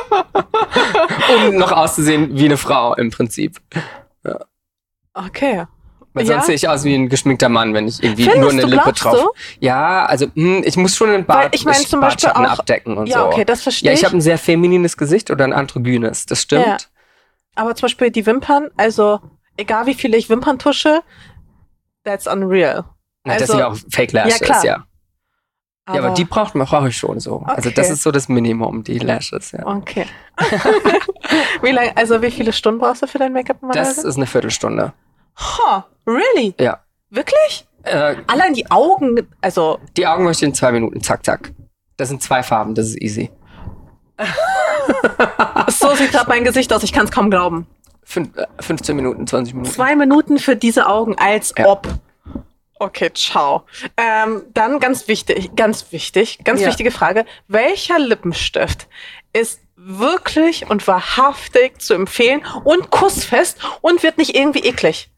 Um 1.48 1.56
noch 1.56 1.72
auszusehen 1.72 2.38
wie 2.38 2.46
eine 2.46 2.58
Frau 2.58 2.94
im 2.96 3.10
Prinzip. 3.10 3.58
Okay. 5.14 5.66
Weil 6.14 6.26
Ja? 6.26 6.34
sonst 6.34 6.46
sehe 6.48 6.56
ich 6.56 6.68
aus 6.70 6.84
wie 6.84 6.94
ein 6.96 7.10
geschminkter 7.10 7.50
Mann, 7.50 7.74
wenn 7.74 7.88
ich 7.88 8.02
irgendwie 8.04 8.24
Findest 8.24 8.42
nur 8.42 8.52
eine 8.52 8.64
Lippe 8.64 8.92
drauf. 8.94 9.16
du? 9.22 9.32
Ja, 9.60 10.06
also 10.06 10.28
hm, 10.34 10.62
ich 10.66 10.78
muss 10.78 10.96
schon 10.96 11.10
den 11.10 11.26
Bart, 11.26 11.54
ich 11.56 11.66
meine 11.66 11.78
zum 11.78 12.00
Beispiel 12.02 12.30
Bartschatten 12.30 12.46
auch- 12.46 12.60
abdecken 12.60 12.98
und 12.98 13.08
Ja, 13.08 13.20
so. 13.20 13.26
okay, 13.28 13.44
das 13.46 13.64
verstehe 13.64 13.88
ja, 13.90 13.94
ich 13.94 14.00
ich. 14.00 14.06
habe 14.06 14.16
ein 14.18 14.22
sehr 14.22 14.38
feminines 14.38 14.96
Gesicht 14.98 15.30
oder 15.32 15.44
ein 15.46 15.54
androgynes. 15.54 16.26
Das 16.26 16.42
stimmt. 16.42 16.66
Ja. 16.66 16.78
Aber 17.56 17.76
zum 17.76 17.84
Beispiel 17.88 18.12
die 18.12 18.26
Wimpern, 18.26 18.70
also 18.78 19.20
egal 19.58 19.86
wie 19.88 19.94
viele 19.94 20.18
ich 20.18 20.30
Wimpern 20.30 20.58
tusche, 20.60 21.02
that's 22.06 22.28
unreal. 22.28 22.86
Na, 23.26 23.34
das 23.34 23.42
Also- 23.44 23.54
sind 23.54 23.60
ja 23.60 23.68
auch 23.68 23.78
Fake 23.92 24.12
Lashes, 24.14 24.40
Ja, 24.48 24.64
ja. 24.64 24.86
Ja, 25.88 26.00
aber 26.04 26.16
die 26.16 26.26
braucht 26.26 26.56
man 26.56 26.66
brauche 26.66 26.88
ich 26.90 26.98
schon 26.98 27.20
so. 27.20 27.42
Also 27.46 27.70
Okay. 27.70 27.76
das 27.76 27.92
ist 27.92 28.02
so 28.02 28.10
das 28.12 28.28
Minimum, 28.28 28.84
die 28.84 28.98
Lashes, 28.98 29.52
ja. 29.52 29.64
Okay. 29.68 30.08
wie 31.62 31.72
lange, 31.72 31.96
also 31.96 32.24
wie 32.24 32.32
viele 32.32 32.54
Stunden 32.54 32.80
brauchst 32.80 33.04
du 33.04 33.08
für 33.08 33.20
dein 33.20 33.34
Make-up 33.34 33.58
Das 33.74 34.00
ist 34.00 34.16
eine 34.16 34.26
Viertelstunde. 34.26 34.94
Huh, 35.40 35.84
really? 36.08 36.56
Ja. 36.60 36.80
Wirklich? 37.12 37.68
Äh, 37.84 38.16
Allein 38.26 38.56
die 38.56 38.70
Augen, 38.72 39.28
also 39.42 39.80
die 39.96 40.08
Augen 40.08 40.24
möchte 40.24 40.46
ich 40.46 40.50
in 40.50 40.56
zwei 40.56 40.72
Minuten, 40.72 41.02
zack, 41.02 41.24
zack. 41.24 41.52
Das 41.98 42.10
sind 42.10 42.24
zwei 42.24 42.42
Farben, 42.42 42.74
das 42.74 42.88
ist 42.88 43.00
easy. 43.02 43.30
so 45.68 45.94
sieht 45.96 46.12
gerade 46.12 46.30
mein 46.30 46.44
Gesicht 46.44 46.72
aus, 46.74 46.84
ich 46.84 46.94
kann 46.94 47.06
es 47.06 47.12
kaum 47.12 47.30
glauben. 47.30 47.68
Fün 48.04 48.32
äh, 48.36 48.46
15 48.60 48.96
Minuten, 48.96 49.28
20 49.28 49.54
Minuten. 49.54 49.72
Zwei 49.74 49.96
Minuten 49.96 50.40
für 50.40 50.56
diese 50.56 50.88
Augen, 50.88 51.16
als 51.20 51.54
Ja. 51.58 51.68
ob. 51.68 51.88
Okay, 52.78 53.12
ciao. 53.14 53.66
Ähm, 53.98 54.44
dann 54.54 54.80
ganz 54.80 55.08
wichtig, 55.08 55.56
ganz 55.56 55.92
wichtig, 55.92 56.40
ganz 56.44 56.62
Ja. 56.62 56.68
wichtige 56.68 56.92
Frage. 56.92 57.26
Welcher 57.48 58.00
Lippenstift 58.00 58.88
ist 59.34 59.62
wirklich 59.78 60.70
und 60.70 60.86
wahrhaftig 60.88 61.80
zu 61.82 61.94
empfehlen 61.94 62.42
und 62.64 62.90
kussfest 62.92 63.58
und 63.82 64.04
wird 64.04 64.18
nicht 64.18 64.36
irgendwie 64.36 64.60
eklig? 64.60 65.10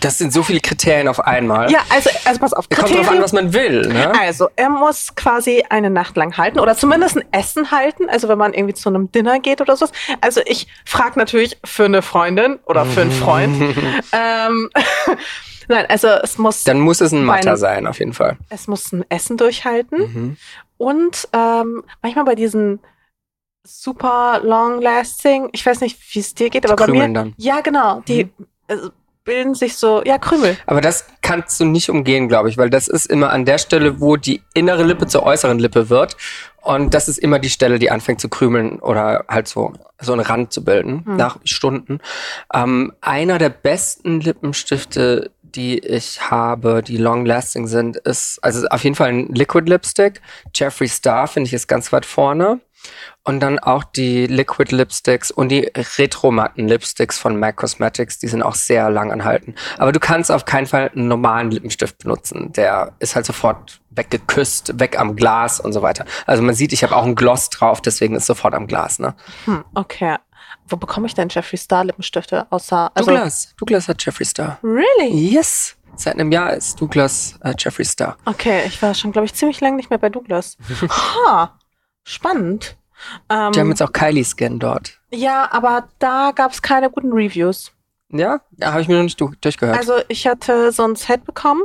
Das 0.00 0.16
sind 0.18 0.32
so 0.32 0.44
viele 0.44 0.60
Kriterien 0.60 1.08
auf 1.08 1.18
einmal. 1.18 1.70
Ja, 1.72 1.80
also, 1.90 2.08
also 2.24 2.38
pass 2.38 2.52
auf. 2.52 2.68
Kommt 2.68 2.82
drauf 2.90 2.90
an, 2.90 2.96
Kriterien- 3.18 3.22
was 3.22 3.32
man 3.32 3.52
will, 3.52 3.80
ne? 3.88 4.12
Also, 4.20 4.48
er 4.54 4.70
muss 4.70 5.14
quasi 5.16 5.64
eine 5.68 5.90
Nacht 5.90 6.16
lang 6.16 6.36
halten 6.36 6.60
oder 6.60 6.76
zumindest 6.76 7.16
ein 7.16 7.24
Essen 7.32 7.72
halten, 7.72 8.08
also 8.08 8.28
wenn 8.28 8.38
man 8.38 8.54
irgendwie 8.54 8.74
zu 8.74 8.88
einem 8.88 9.10
Dinner 9.10 9.40
geht 9.40 9.60
oder 9.60 9.76
so. 9.76 9.88
Also 10.20 10.40
ich 10.46 10.68
frage 10.86 11.18
natürlich 11.18 11.58
für 11.64 11.86
eine 11.86 12.00
Freundin 12.02 12.60
oder 12.66 12.86
für 12.86 13.00
einen 13.00 13.10
Freund. 13.12 13.60
ähm, 14.12 14.70
Nein, 15.68 15.86
also 15.88 16.08
es 16.08 16.38
muss, 16.38 16.64
Dann 16.64 16.80
muss 16.80 17.00
es 17.00 17.12
ein 17.12 17.24
Matter 17.24 17.56
sein, 17.56 17.86
auf 17.86 17.98
jeden 17.98 18.12
Fall. 18.14 18.36
es 18.50 18.66
muss 18.68 18.92
ein 18.92 19.04
Essen 19.10 19.36
durchhalten 19.36 19.98
Mhm. 19.98 20.36
und 20.78 21.28
ähm, 21.32 21.82
manchmal 22.02 22.24
bei 22.24 22.34
diesen 22.34 22.80
super 23.64 24.40
long 24.42 24.80
lasting, 24.80 25.50
ich 25.52 25.64
weiß 25.64 25.80
nicht, 25.80 25.98
wie 26.14 26.20
es 26.20 26.34
dir 26.34 26.48
geht, 26.50 26.64
aber 26.64 26.76
bei 26.76 26.84
Krümeln 26.86 27.12
mir, 27.12 27.18
dann. 27.18 27.34
ja 27.36 27.60
genau, 27.60 28.00
die 28.08 28.24
Mhm. 28.24 28.46
also, 28.68 28.90
bilden 29.24 29.54
sich 29.54 29.76
so, 29.76 30.02
ja 30.06 30.16
Krümel. 30.16 30.56
Aber 30.64 30.80
das 30.80 31.04
kannst 31.20 31.60
du 31.60 31.66
nicht 31.66 31.90
umgehen, 31.90 32.28
glaube 32.28 32.48
ich, 32.48 32.56
weil 32.56 32.70
das 32.70 32.88
ist 32.88 33.04
immer 33.10 33.28
an 33.30 33.44
der 33.44 33.58
Stelle, 33.58 34.00
wo 34.00 34.16
die 34.16 34.40
innere 34.54 34.84
Lippe 34.84 35.06
zur 35.06 35.22
äußeren 35.22 35.58
Lippe 35.58 35.90
wird. 35.90 36.16
Und 36.62 36.94
das 36.94 37.08
ist 37.08 37.18
immer 37.18 37.38
die 37.38 37.50
Stelle, 37.50 37.78
die 37.78 37.90
anfängt 37.90 38.22
zu 38.22 38.30
krümeln 38.30 38.78
oder 38.80 39.26
halt 39.28 39.46
so, 39.46 39.74
so 40.00 40.12
einen 40.12 40.22
Rand 40.22 40.52
zu 40.54 40.64
bilden 40.64 41.04
Hm. 41.04 41.16
nach 41.16 41.38
Stunden. 41.44 41.98
Ähm, 42.54 42.94
einer 43.02 43.36
der 43.36 43.50
besten 43.50 44.20
Lippenstifte, 44.22 45.30
die 45.54 45.78
ich 45.78 46.30
habe, 46.30 46.82
die 46.82 46.96
long 46.96 47.24
lasting 47.24 47.66
sind, 47.66 47.96
ist 47.96 48.38
also 48.42 48.66
auf 48.68 48.84
jeden 48.84 48.96
Fall 48.96 49.08
ein 49.08 49.28
Liquid 49.28 49.68
Lipstick. 49.68 50.20
Jeffree 50.54 50.88
Star 50.88 51.26
finde 51.28 51.48
ich 51.48 51.54
ist 51.54 51.68
ganz 51.68 51.92
weit 51.92 52.06
vorne. 52.06 52.60
Und 53.24 53.40
dann 53.40 53.58
auch 53.58 53.84
die 53.84 54.26
Liquid 54.26 54.74
Lipsticks 54.74 55.30
und 55.30 55.50
die 55.50 55.70
retromatten 55.98 56.66
Lipsticks 56.66 57.18
von 57.18 57.36
MAC 57.38 57.56
Cosmetics, 57.56 58.18
die 58.18 58.28
sind 58.28 58.42
auch 58.42 58.54
sehr 58.54 58.88
lang 58.88 59.12
anhalten. 59.12 59.54
Aber 59.76 59.92
du 59.92 60.00
kannst 60.00 60.30
auf 60.30 60.44
keinen 60.44 60.66
Fall 60.66 60.90
einen 60.94 61.08
normalen 61.08 61.50
Lippenstift 61.50 61.98
benutzen. 61.98 62.52
Der 62.52 62.94
ist 63.00 63.16
halt 63.16 63.26
sofort 63.26 63.80
weggeküsst, 63.90 64.78
weg 64.80 64.98
am 64.98 65.16
Glas 65.16 65.60
und 65.60 65.72
so 65.72 65.82
weiter. 65.82 66.06
Also 66.26 66.42
man 66.42 66.54
sieht, 66.54 66.72
ich 66.72 66.82
habe 66.82 66.96
auch 66.96 67.04
einen 67.04 67.16
Gloss 67.16 67.50
drauf, 67.50 67.82
deswegen 67.82 68.14
ist 68.14 68.26
sofort 68.26 68.54
am 68.54 68.66
Glas. 68.66 68.98
Ne? 68.98 69.14
Hm, 69.44 69.64
okay. 69.74 70.16
Wo 70.68 70.76
bekomme 70.76 71.06
ich 71.06 71.14
denn 71.14 71.28
Jeffree 71.28 71.56
Star 71.56 71.84
Lippenstifte? 71.84 72.46
Außer, 72.50 72.90
also, 72.94 73.10
Douglas, 73.10 73.54
Douglas 73.58 73.88
hat 73.88 74.04
Jeffree 74.04 74.24
Star. 74.24 74.58
Really? 74.62 75.12
Yes, 75.32 75.76
seit 75.96 76.14
einem 76.14 76.30
Jahr 76.32 76.52
ist 76.54 76.80
Douglas 76.80 77.38
äh, 77.42 77.54
Jeffree 77.58 77.84
Star. 77.84 78.16
Okay, 78.24 78.62
ich 78.66 78.80
war 78.82 78.94
schon, 78.94 79.12
glaube 79.12 79.26
ich, 79.26 79.34
ziemlich 79.34 79.60
lange 79.60 79.76
nicht 79.76 79.90
mehr 79.90 79.98
bei 79.98 80.08
Douglas. 80.10 80.56
ha, 80.88 81.58
spannend. 82.04 82.76
Ähm, 83.30 83.52
Die 83.52 83.60
haben 83.60 83.68
jetzt 83.70 83.82
auch 83.82 83.92
Kylie 83.92 84.24
Skin 84.24 84.58
dort. 84.58 84.98
ja, 85.10 85.48
aber 85.52 85.88
da 85.98 86.32
gab 86.34 86.52
es 86.52 86.60
keine 86.62 86.90
guten 86.90 87.12
Reviews. 87.12 87.72
Ja, 88.10 88.40
ja 88.56 88.70
habe 88.70 88.80
ich 88.80 88.88
mir 88.88 88.96
noch 88.96 89.02
nicht 89.02 89.20
du 89.20 89.32
durchgehört. 89.40 89.78
Also 89.78 89.94
ich 90.08 90.26
hatte 90.26 90.72
so 90.72 90.84
ein 90.84 90.96
Set 90.96 91.24
bekommen, 91.24 91.62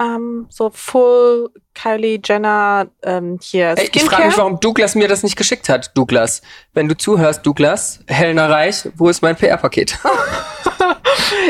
ähm, 0.00 0.46
so 0.48 0.70
Full 0.70 1.50
Kylie 1.74 2.20
Jenner 2.24 2.88
ähm, 3.02 3.38
hier 3.42 3.74
Ey, 3.76 3.90
ich 3.92 4.04
frage 4.04 4.26
mich, 4.26 4.38
warum 4.38 4.58
Douglas 4.58 4.94
mir 4.94 5.08
das 5.08 5.22
nicht 5.22 5.36
geschickt 5.36 5.68
hat, 5.68 5.96
Douglas. 5.96 6.40
Wenn 6.72 6.88
du 6.88 6.96
zuhörst, 6.96 7.44
Douglas, 7.44 8.00
Helena 8.06 8.46
Reich, 8.46 8.88
wo 8.96 9.08
ist 9.08 9.22
mein 9.22 9.36
PR-Paket? 9.36 9.98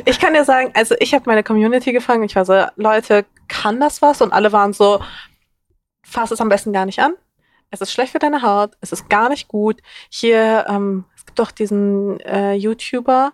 Ich 0.04 0.18
kann 0.18 0.34
dir 0.34 0.44
sagen, 0.44 0.70
also 0.74 0.94
ich 0.98 1.14
habe 1.14 1.24
meine 1.26 1.42
Community 1.42 1.92
gefangen. 1.92 2.24
Ich 2.24 2.36
war 2.36 2.44
so, 2.44 2.64
Leute, 2.76 3.24
kann 3.48 3.80
das 3.80 4.02
was? 4.02 4.22
Und 4.22 4.32
alle 4.32 4.52
waren 4.52 4.72
so, 4.72 5.00
fass 6.04 6.30
es 6.30 6.40
am 6.40 6.48
besten 6.48 6.72
gar 6.72 6.86
nicht 6.86 7.00
an. 7.00 7.14
Es 7.70 7.80
ist 7.80 7.92
schlecht 7.92 8.12
für 8.12 8.18
deine 8.18 8.42
Haut. 8.42 8.72
Es 8.80 8.92
ist 8.92 9.08
gar 9.08 9.28
nicht 9.28 9.48
gut. 9.48 9.80
Hier, 10.10 10.66
ähm, 10.68 11.04
es 11.16 11.26
gibt 11.26 11.38
doch 11.38 11.50
diesen 11.50 12.20
äh, 12.20 12.54
YouTuber, 12.54 13.32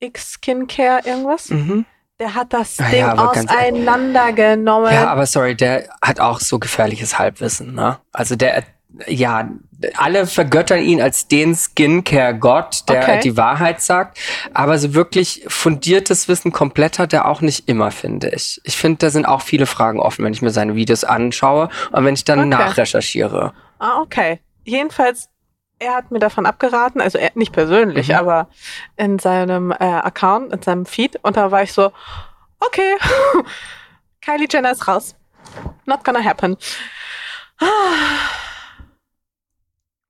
X 0.00 0.32
Skincare 0.40 1.00
irgendwas. 1.04 1.50
Mhm. 1.50 1.84
Der 2.18 2.34
hat 2.34 2.52
das 2.52 2.76
Ding 2.76 2.98
ja, 2.98 3.14
auseinandergenommen. 3.16 4.92
Ja, 4.92 5.08
aber 5.08 5.24
sorry, 5.26 5.54
der 5.54 5.88
hat 6.02 6.20
auch 6.20 6.40
so 6.40 6.58
gefährliches 6.58 7.18
Halbwissen, 7.18 7.74
ne? 7.74 7.98
Also 8.12 8.36
der, 8.36 8.64
ja, 9.06 9.48
alle 9.96 10.26
vergöttern 10.26 10.80
ihn 10.80 11.00
als 11.00 11.28
den 11.28 11.54
Skincare-Gott, 11.54 12.88
der 12.90 13.02
Okay. 13.02 13.20
die 13.20 13.38
Wahrheit 13.38 13.80
sagt. 13.80 14.18
Aber 14.52 14.76
so 14.76 14.92
wirklich 14.92 15.44
fundiertes 15.48 16.28
Wissen 16.28 16.52
komplett 16.52 16.98
hat 16.98 17.14
er 17.14 17.26
auch 17.26 17.40
nicht 17.40 17.68
immer, 17.68 17.90
finde 17.90 18.28
ich. 18.34 18.60
Ich 18.64 18.76
finde, 18.76 18.98
da 18.98 19.08
sind 19.10 19.24
auch 19.24 19.40
viele 19.40 19.64
Fragen 19.64 19.98
offen, 19.98 20.22
wenn 20.24 20.34
ich 20.34 20.42
mir 20.42 20.50
seine 20.50 20.74
Videos 20.74 21.04
anschaue 21.04 21.70
und 21.92 22.04
wenn 22.04 22.12
ich 22.14 22.24
dann 22.24 22.40
Okay. 22.40 22.48
nachrecherchiere. 22.48 23.54
Ah, 23.78 24.00
okay. 24.02 24.40
Jedenfalls, 24.64 25.29
er 25.80 25.94
hat 25.94 26.10
mir 26.12 26.18
davon 26.20 26.46
abgeraten, 26.46 27.00
also 27.00 27.18
er 27.18 27.32
nicht 27.34 27.52
persönlich, 27.52 28.08
Mhm. 28.08 28.14
aber 28.14 28.48
in 28.96 29.18
seinem 29.18 29.72
äh, 29.72 29.76
Account, 29.76 30.52
in 30.52 30.62
seinem 30.62 30.86
Feed. 30.86 31.18
Und 31.22 31.36
da 31.36 31.50
war 31.50 31.62
ich 31.62 31.72
so, 31.72 31.90
okay, 32.60 32.96
Kylie 34.20 34.46
Jenner 34.48 34.70
ist 34.72 34.86
raus. 34.86 35.16
Not 35.86 36.04
gonna 36.04 36.22
happen. 36.22 36.56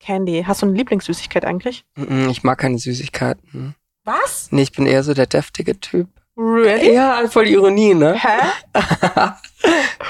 Candy, 0.01 0.45
hast 0.47 0.63
du 0.63 0.67
eine 0.67 0.77
Lieblingssüßigkeit 0.77 1.45
eigentlich? 1.45 1.85
Ich 2.29 2.43
mag 2.43 2.59
keine 2.59 2.79
Süßigkeiten. 2.79 3.75
Was? 4.05 4.49
Nee, 4.51 4.63
ich 4.63 4.73
bin 4.73 4.87
eher 4.87 5.03
so 5.03 5.15
der 5.15 5.27
deftige 5.27 5.79
Typ. 5.79 6.09
Really? 6.37 6.95
Ja, 6.95 7.23
voll 7.29 7.47
Ironie, 7.49 7.95
ne? 7.95 8.15
Hä? 8.15 8.39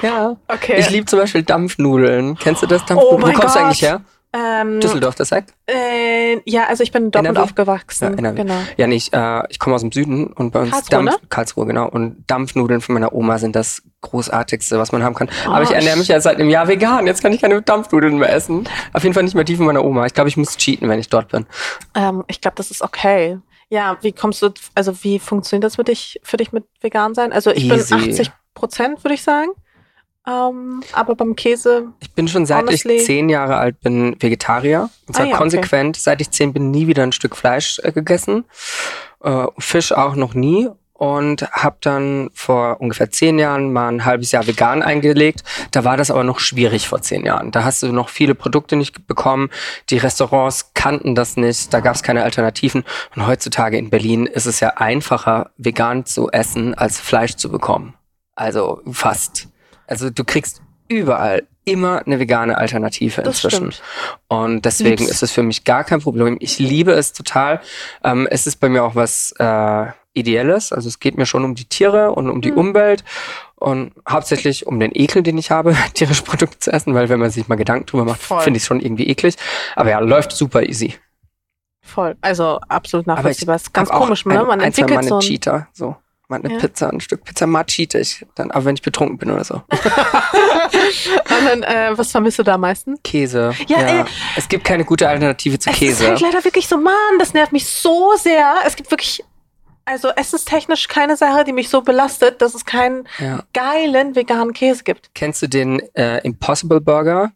ja. 0.03 0.37
Okay. 0.47 0.77
Ich 0.79 0.91
liebe 0.91 1.07
zum 1.07 1.19
Beispiel 1.19 1.43
Dampfnudeln. 1.43 2.37
Kennst 2.37 2.63
du 2.63 2.67
das 2.67 2.85
Dampfnudeln? 2.87 3.23
Oh 3.25 3.27
Wo 3.29 3.33
kommst 3.41 3.57
du 3.57 3.61
eigentlich 3.61 3.83
her? 3.83 4.01
Ähm, 4.33 4.81
Düsseldorf, 4.81 5.15
das 5.17 5.33
Eck? 5.33 5.47
äh, 5.67 6.41
ja, 6.49 6.67
also 6.67 6.83
ich 6.83 6.93
bin 6.93 7.05
in 7.07 7.11
Dortmund 7.11 7.37
NRW? 7.37 7.45
aufgewachsen. 7.45 8.17
Ja. 8.23 8.31
Genau. 8.33 8.55
Ja, 8.77 8.87
nee, 8.87 8.97
ich, 8.97 9.13
äh, 9.13 9.43
ich 9.49 9.59
komme 9.59 9.75
aus 9.75 9.81
dem 9.83 9.91
Süden 9.93 10.29
und 10.33 10.53
bei 10.53 10.61
uns 10.61 10.71
Karlsruhe, 10.71 11.05
Dampf, 11.05 11.21
Karlsruhe, 11.29 11.67
genau. 11.67 11.89
Und 11.89 12.25
Dampfnudeln 12.29 12.81
von 12.81 12.95
meiner 12.95 13.13
Oma 13.13 13.39
sind 13.39 13.57
das 13.57 13.83
großartigste, 14.03 14.79
was 14.79 14.93
man 14.93 15.03
haben 15.03 15.15
kann. 15.15 15.29
Aber 15.47 15.63
ich 15.63 15.71
Oh, 15.71 15.75
ernähre 15.75 15.97
mich 15.99 16.09
ja 16.09 16.21
seit 16.21 16.37
einem 16.39 16.49
Jahr 16.49 16.69
vegan. 16.69 17.07
Jetzt 17.07 17.23
kann 17.23 17.33
ich 17.33 17.41
keine 17.41 17.61
Dampfnudeln 17.61 18.19
mehr 18.19 18.33
essen. 18.33 18.69
Auf 18.93 19.03
jeden 19.03 19.15
Fall 19.15 19.25
nicht 19.25 19.35
mehr 19.35 19.45
die 19.45 19.57
von 19.57 19.67
meiner 19.67 19.85
Oma. 19.85 20.07
Ich 20.07 20.15
glaube, 20.15 20.29
ich 20.29 20.37
muss 20.37 20.57
cheaten, 20.57 20.89
wenn 20.89 20.99
ich 21.01 21.09
dort 21.09 21.29
bin. 21.29 21.47
Ähm, 21.95 22.25
ich 22.29 22.41
glaube, 22.41 22.55
das 22.57 22.71
ist 22.71 22.83
okay. 22.83 23.39
Ja, 23.69 23.99
wie 24.01 24.13
kommst 24.13 24.43
du, 24.43 24.51
also 24.75 25.05
wie 25.05 25.19
funktioniert 25.19 25.65
das 25.65 25.77
für 25.77 25.85
dich, 25.85 26.19
für 26.25 26.37
dich 26.37 26.51
mit 26.53 26.65
vegan 26.81 27.15
sein? 27.15 27.33
Also 27.33 27.51
ich 27.51 27.65
Easy. 27.71 27.95
bin 27.95 28.05
80 28.11 28.31
Prozent, 28.55 29.05
würde 29.05 29.15
ich 29.15 29.23
sagen. 29.23 29.51
Ähm, 30.31 30.83
aber 30.93 31.15
beim 31.15 31.35
Käse, 31.35 31.89
Ich 32.01 32.13
bin 32.13 32.29
schon 32.29 32.47
seit 32.47 32.67
Honestly. 32.67 32.97
ich 32.97 33.05
zehn 33.05 33.29
Jahre 33.29 33.57
alt 33.57 33.81
bin 33.81 34.17
Vegetarier. 34.21 34.91
Und 35.07 35.15
zwar 35.15 35.25
Ah 35.25 35.29
ja, 35.29 35.35
okay. 35.35 35.43
konsequent. 35.43 35.97
Seit 35.97 36.21
ich 36.21 36.31
zehn 36.31 36.53
bin 36.53 36.71
nie 36.71 36.87
wieder 36.87 37.03
ein 37.03 37.13
Stück 37.13 37.37
Fleisch 37.37 37.81
äh, 37.83 37.93
gegessen. 37.93 38.45
Äh, 39.25 39.47
Fisch 39.59 39.93
auch 39.93 40.15
noch 40.15 40.35
nie. 40.35 40.69
Und 40.93 41.51
habe 41.53 41.79
dann 41.81 42.29
vor 42.35 42.79
ungefähr 42.83 43.11
zehn 43.11 43.39
Jahren 43.39 43.73
mal 43.73 43.89
ein 43.89 44.05
halbes 44.05 44.33
Jahr 44.33 44.47
vegan 44.47 44.83
eingelegt. 44.83 45.43
Da 45.71 45.83
war 45.83 45.97
das 45.97 46.11
aber 46.11 46.25
noch 46.25 46.41
schwierig 46.41 46.89
vor 46.89 47.01
zehn 47.01 47.25
Jahren. 47.25 47.51
Da 47.53 47.65
hast 47.65 47.83
du 47.83 47.91
noch 47.91 48.11
viele 48.11 48.35
Produkte 48.35 48.77
nicht 48.77 49.07
bekommen. 49.07 49.49
Die 49.89 49.97
Restaurants 49.97 50.73
kannten 50.75 51.15
das 51.15 51.39
nicht. 51.39 51.73
Da 51.73 51.81
gab 51.81 51.95
es 51.95 52.03
keine 52.03 52.23
Alternativen. 52.23 52.85
Und 53.17 53.27
heutzutage 53.27 53.79
in 53.79 53.89
Berlin 53.89 54.27
ist 54.27 54.45
es 54.45 54.61
ja 54.61 54.75
einfacher, 54.77 55.51
vegan 55.57 56.05
zu 56.05 56.31
essen, 56.31 56.75
als 56.75 57.01
Fleisch 57.01 57.37
zu 57.37 57.51
bekommen. 57.51 57.95
Also 58.35 58.83
fast. 58.93 59.49
Also 59.91 60.09
du 60.11 60.25
kriegst 60.25 60.63
überall 60.89 61.47
immer 61.65 62.05
eine 62.07 62.19
vegane 62.19 62.57
Alternative 62.57 63.21
inzwischen. 63.21 63.73
Und 64.29 64.65
deswegen 64.65 65.05
Lieb's. 65.05 65.11
ist 65.11 65.23
es 65.23 65.31
für 65.33 65.43
mich 65.43 65.65
gar 65.65 65.85
kein 65.85 66.01
Problem. 66.01 66.37
Ich 66.41 66.59
liebe 66.59 66.93
es 66.93 67.13
total. 67.13 67.61
Ähm, 68.03 68.27
es 68.31 68.47
ist 68.47 68.57
bei 68.57 68.69
mir 68.69 68.83
auch 68.83 68.95
was 68.95 69.33
äh, 69.39 69.87
Ideelles. 70.15 70.73
Also 70.73 70.89
es 70.89 70.99
geht 70.99 71.17
mir 71.17 71.27
schon 71.27 71.45
um 71.45 71.55
die 71.55 71.67
Tiere 71.67 72.13
und 72.13 72.29
um 72.29 72.41
die 72.41 72.51
Mhm. 72.51 72.59
Umwelt 72.59 73.05
und 73.57 73.93
hauptsächlich 74.09 74.67
um 74.67 74.81
den 74.81 74.91
Ekel, 74.95 75.23
den 75.23 75.39
ich 75.39 75.51
habe, 75.51 75.77
tierische 75.95 76.25
Produkte 76.25 76.59
zu 76.59 76.73
essen, 76.73 76.95
weil 76.95 77.09
wenn 77.09 77.21
man 77.21 77.31
sich 77.31 77.47
mal 77.47 77.57
Gedanken 77.57 77.87
drüber 77.87 78.05
macht, 78.05 78.21
finde 78.23 78.57
ich 78.57 78.63
es 78.63 78.67
schon 78.67 78.81
irgendwie 78.81 79.09
eklig. 79.09 79.37
Aber 79.77 79.91
ja, 79.91 79.99
läuft 80.01 80.33
super 80.33 80.63
easy. 80.65 80.95
Voll. 81.83 82.17
Also 82.21 82.59
absolut 82.69 83.07
nachvollziehbar. 83.07 83.57
Ist 83.57 83.73
ganz 83.73 83.91
komisch, 83.91 84.25
ne? 84.27 84.45
Man 84.45 84.61
entwickelt 84.61 85.05
so 85.05 85.17
ein 85.17 85.21
Cheater, 85.21 85.69
so. 85.73 85.97
Mal 86.31 86.41
eine 86.43 86.55
Ja. 86.55 86.59
Pizza, 86.61 86.89
ein 86.91 87.01
Stück 87.01 87.25
Pizza 87.25 87.47
mal 87.47 87.65
cheate 87.65 87.99
ich. 87.99 88.25
Dann, 88.37 88.51
aber 88.53 88.65
wenn 88.67 88.75
ich 88.77 88.83
betrunken 88.83 89.19
bin 89.19 89.31
oder 89.31 89.45
so. 89.45 89.57
Und 89.71 91.45
dann, 91.47 91.63
äh, 91.63 91.91
was 91.99 92.11
vermisst 92.13 92.39
du 92.39 92.43
da 92.43 92.55
am 92.55 92.61
meisten? 92.63 92.97
Käse. 93.03 93.53
Ja, 93.67 93.79
ey. 93.79 94.05
Es 94.37 94.49
gibt 94.49 94.65
keine 94.65 94.85
gute 94.85 95.09
Alternative 95.09 95.59
zu 95.59 95.69
Es 95.71 95.75
ist 95.77 95.81
Käse. 95.81 96.07
halt 96.09 96.21
leider 96.21 96.45
wirklich 96.45 96.69
so, 96.69 96.77
Mann, 96.79 96.95
das 97.19 97.35
nervt 97.35 97.53
mich 97.53 97.67
so 97.67 98.13
sehr. 98.17 98.55
Es 98.65 98.77
gibt 98.77 98.91
wirklich, 98.91 99.25
also 99.85 100.09
essenstechnisch 100.11 100.89
keine 100.89 101.17
Sache, 101.17 101.45
die 101.45 101.53
mich 101.53 101.69
so 101.69 101.83
belastet, 101.83 102.41
dass 102.43 102.55
es 102.55 102.65
keinen 102.65 103.09
Ja. 103.19 103.43
geilen 103.53 104.15
veganen 104.15 104.53
Käse 104.53 104.85
gibt. 104.85 105.11
Kennst 105.15 105.43
du 105.43 105.49
den 105.49 105.81
äh, 105.95 106.19
Impossible 106.19 106.81
Burger? 106.81 107.33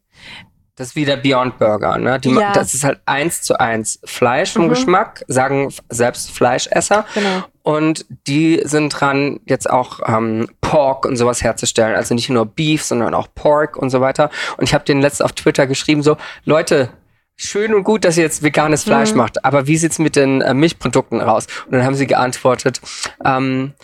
Das 0.77 0.89
ist 0.89 0.97
wie 0.97 1.05
der 1.05 1.17
Beyond 1.19 1.59
Burger, 1.59 1.99
ne? 1.99 2.19
Die, 2.19 2.31
Ja. 2.31 2.53
Das 2.53 2.75
ist 2.75 2.83
halt 2.83 3.01
eins 3.07 3.43
zu 3.43 3.61
eins 3.61 4.01
Fleisch 4.05 4.53
vom 4.53 4.65
Mhm. 4.65 4.71
Geschmack, 4.71 5.25
sagen 5.29 5.73
selbst 5.89 6.33
Fleischesser. 6.33 7.05
Genau. 7.15 7.45
Und 7.63 8.07
die 8.27 8.61
sind 8.65 8.91
dran, 8.91 9.39
jetzt 9.47 9.71
auch 9.71 10.01
ähm, 10.07 10.49
Pork 10.61 11.07
und 11.07 11.17
sowas 11.17 11.43
herzustellen. 11.45 11.95
Also 11.95 12.15
nicht 12.15 12.29
nur 12.29 12.45
Beef, 12.45 12.83
sondern 12.83 13.15
auch 13.15 13.29
Pork 13.35 13.77
und 13.77 13.91
so 13.91 14.01
weiter. 14.01 14.31
Und 14.57 14.65
ich 14.65 14.75
habe 14.75 14.85
den 14.85 15.01
letzt 15.01 15.23
auf 15.23 15.33
Twitter 15.33 15.67
geschrieben, 15.69 16.03
so, 16.03 16.17
Leute, 16.45 16.91
schön 17.37 17.73
und 17.73 17.85
gut, 17.85 18.05
dass 18.05 18.17
ihr 18.17 18.25
jetzt 18.25 18.43
veganes 18.43 18.83
Fleisch 18.85 19.13
Mhm. 19.13 19.19
macht, 19.19 19.45
aber 19.45 19.67
wie 19.69 19.77
sieht's 19.77 19.99
mit 20.01 20.17
den 20.17 20.41
äh, 20.41 20.55
Milchprodukten 20.55 21.21
aus? 21.21 21.47
Und 21.67 21.73
dann 21.73 21.85
haben 21.85 21.95
sie 21.95 22.07
geantwortet, 22.09 22.81
ähm, 23.25 23.75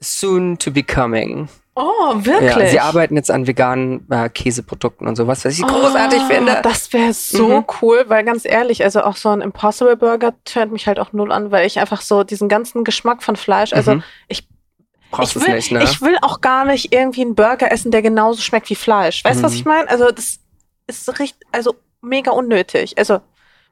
soon 0.00 0.58
to 0.58 0.70
be 0.70 0.82
coming. 0.82 1.48
Oh, 1.76 2.14
wirklich? 2.14 2.50
Ja, 2.54 2.66
sie 2.68 2.78
arbeiten 2.80 3.16
jetzt 3.16 3.30
an 3.32 3.46
veganen 3.48 4.06
äh, 4.10 4.28
Käseprodukten 4.28 5.08
und 5.08 5.16
sowas, 5.16 5.44
was 5.44 5.58
ich 5.58 5.66
großartig 5.66 6.20
Oh, 6.22 6.26
finde. 6.26 6.60
Das 6.62 6.92
wäre 6.92 7.12
so 7.12 7.48
Mhm. 7.48 7.64
cool, 7.82 8.04
weil 8.06 8.24
ganz 8.24 8.44
ehrlich, 8.44 8.84
also 8.84 9.02
auch 9.02 9.16
so 9.16 9.30
ein 9.30 9.40
Impossible 9.40 9.96
Burger 9.96 10.34
tönt 10.44 10.70
mich 10.72 10.86
halt 10.86 11.00
auch 11.00 11.12
null 11.12 11.32
an, 11.32 11.50
weil 11.50 11.66
ich 11.66 11.80
einfach 11.80 12.00
so 12.00 12.22
diesen 12.22 12.48
ganzen 12.48 12.84
Geschmack 12.84 13.24
von 13.24 13.34
Fleisch, 13.34 13.72
also 13.72 13.96
Mhm. 13.96 14.02
ich, 14.28 14.46
ich, 15.20 15.34
will, 15.40 15.54
nicht, 15.54 15.72
ne? 15.72 15.82
ich 15.82 16.00
will 16.00 16.16
auch 16.22 16.40
gar 16.40 16.64
nicht 16.64 16.92
irgendwie 16.94 17.22
einen 17.22 17.34
Burger 17.34 17.72
essen, 17.72 17.90
der 17.90 18.02
genauso 18.02 18.40
schmeckt 18.40 18.70
wie 18.70 18.74
Fleisch. 18.76 19.24
Weißt 19.24 19.40
du, 19.40 19.44
was 19.44 19.52
Mhm. 19.54 19.58
ich 19.58 19.64
meine? 19.64 19.88
Also 19.90 20.10
das 20.12 20.38
ist 20.86 21.08
richtig, 21.18 21.44
also 21.50 21.74
mega 22.02 22.30
unnötig. 22.30 22.98
Also 22.98 23.20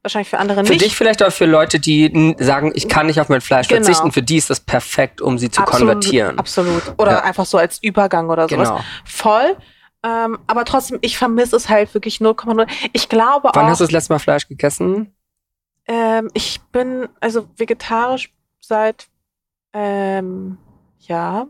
wahrscheinlich 0.03 0.29
für 0.31 0.39
andere 0.39 0.65
für 0.65 0.73
nicht. 0.73 0.85
dich 0.85 0.97
vielleicht 0.97 1.23
auch 1.23 1.33
für 1.33 1.47
Leute, 1.47 1.79
die 1.81 2.35
sagen, 2.39 2.73
ich 2.75 2.89
kann 2.89 3.07
nicht 3.07 3.21
auf 3.21 3.29
mein 3.29 3.41
Fleisch 3.41 3.69
Genau. 3.69 3.83
verzichten. 3.85 4.13
Für 4.13 4.23
die 4.23 4.37
ist 4.37 4.51
das 4.51 4.61
perfekt, 4.61 5.21
um 5.21 5.39
sie 5.39 5.51
zu 5.51 5.61
absolut, 5.63 5.81
konvertieren. 5.95 6.39
Absolut. 6.39 6.83
Oder 6.99 7.13
Ja. 7.13 7.23
einfach 7.25 7.47
so 7.47 7.59
als 7.59 7.83
Übergang 7.83 8.29
oder 8.31 8.49
sowas. 8.49 8.69
Genau. 8.69 8.81
Voll. 9.05 9.57
Ähm, 10.05 10.39
aber 10.49 10.65
trotzdem, 10.65 10.99
ich 11.01 11.17
vermisse 11.17 11.55
es 11.55 11.69
halt 11.69 11.95
wirklich 11.95 12.19
0,0. 12.21 12.67
Ich 12.93 13.09
glaube 13.09 13.51
Wann 13.55 13.67
auch. 13.67 13.69
hast 13.71 13.81
du 13.81 13.85
das 13.85 13.93
letzte 13.93 14.13
Mal 14.13 14.19
Fleisch 14.19 14.49
gegessen? 14.49 15.15
Ähm, 15.87 16.29
ich 16.35 16.61
bin 16.73 17.09
also 17.21 17.49
vegetarisch 17.57 18.33
seit 18.61 19.07
ähm, 19.73 20.59
ja 20.99 21.47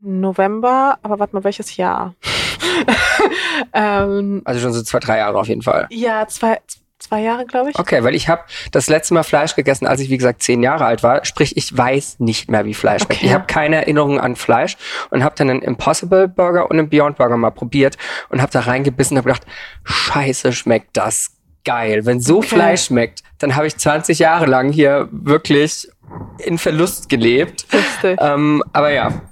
November, 0.00 0.98
aber 1.02 1.18
warte 1.18 1.34
mal, 1.34 1.44
welches 1.44 1.76
Jahr? 1.76 2.14
ähm, 3.72 4.42
Also 4.44 4.60
schon 4.60 4.72
so 4.72 4.82
zwei, 4.82 4.98
drei 4.98 5.18
Jahre 5.18 5.38
auf 5.38 5.48
jeden 5.48 5.62
Fall. 5.62 5.86
ja, 5.90 6.26
zwei, 6.26 6.60
zwei 6.98 7.20
Jahre, 7.20 7.44
glaube 7.44 7.70
ich. 7.70 7.78
Okay, 7.78 8.02
weil 8.02 8.14
ich 8.14 8.28
habe 8.28 8.42
das 8.72 8.88
letzte 8.88 9.14
Mal 9.14 9.22
Fleisch 9.22 9.54
gegessen, 9.54 9.86
als 9.86 10.00
ich 10.00 10.10
wie 10.10 10.16
gesagt 10.16 10.42
zehn 10.42 10.62
Jahre 10.62 10.84
alt 10.84 11.02
war. 11.02 11.24
Sprich, 11.24 11.56
ich 11.56 11.76
weiß 11.76 12.20
nicht 12.20 12.50
mehr, 12.50 12.64
wie 12.64 12.74
Fleisch 12.74 13.02
schmeckt. 13.02 13.20
Okay. 13.20 13.26
Ich 13.26 13.34
habe 13.34 13.46
keine 13.46 13.76
Erinnerung 13.76 14.18
an 14.20 14.36
Fleisch 14.36 14.76
und 15.10 15.22
habe 15.22 15.34
dann 15.36 15.50
einen 15.50 15.62
Impossible 15.62 16.28
Burger 16.28 16.70
und 16.70 16.78
einen 16.78 16.88
Beyond 16.88 17.18
Burger 17.18 17.36
mal 17.36 17.50
probiert 17.50 17.96
und 18.30 18.40
habe 18.40 18.52
da 18.52 18.60
reingebissen 18.60 19.16
und 19.16 19.18
habe 19.24 19.32
gedacht, 19.34 19.46
Scheiße, 19.84 20.52
schmeckt 20.52 20.96
das 20.96 21.32
geil. 21.64 22.06
Wenn 22.06 22.20
so 22.20 22.38
Okay. 22.38 22.48
Fleisch 22.48 22.84
schmeckt, 22.84 23.22
dann 23.38 23.56
habe 23.56 23.66
ich 23.66 23.76
20 23.76 24.18
Jahre 24.18 24.46
lang 24.46 24.72
hier 24.72 25.08
wirklich 25.10 25.88
in 26.38 26.58
Verlust 26.58 27.08
gelebt. 27.08 27.66
Lustig. 27.72 28.18
Ähm, 28.20 28.62
aber 28.72 28.90
ja, 28.90 29.22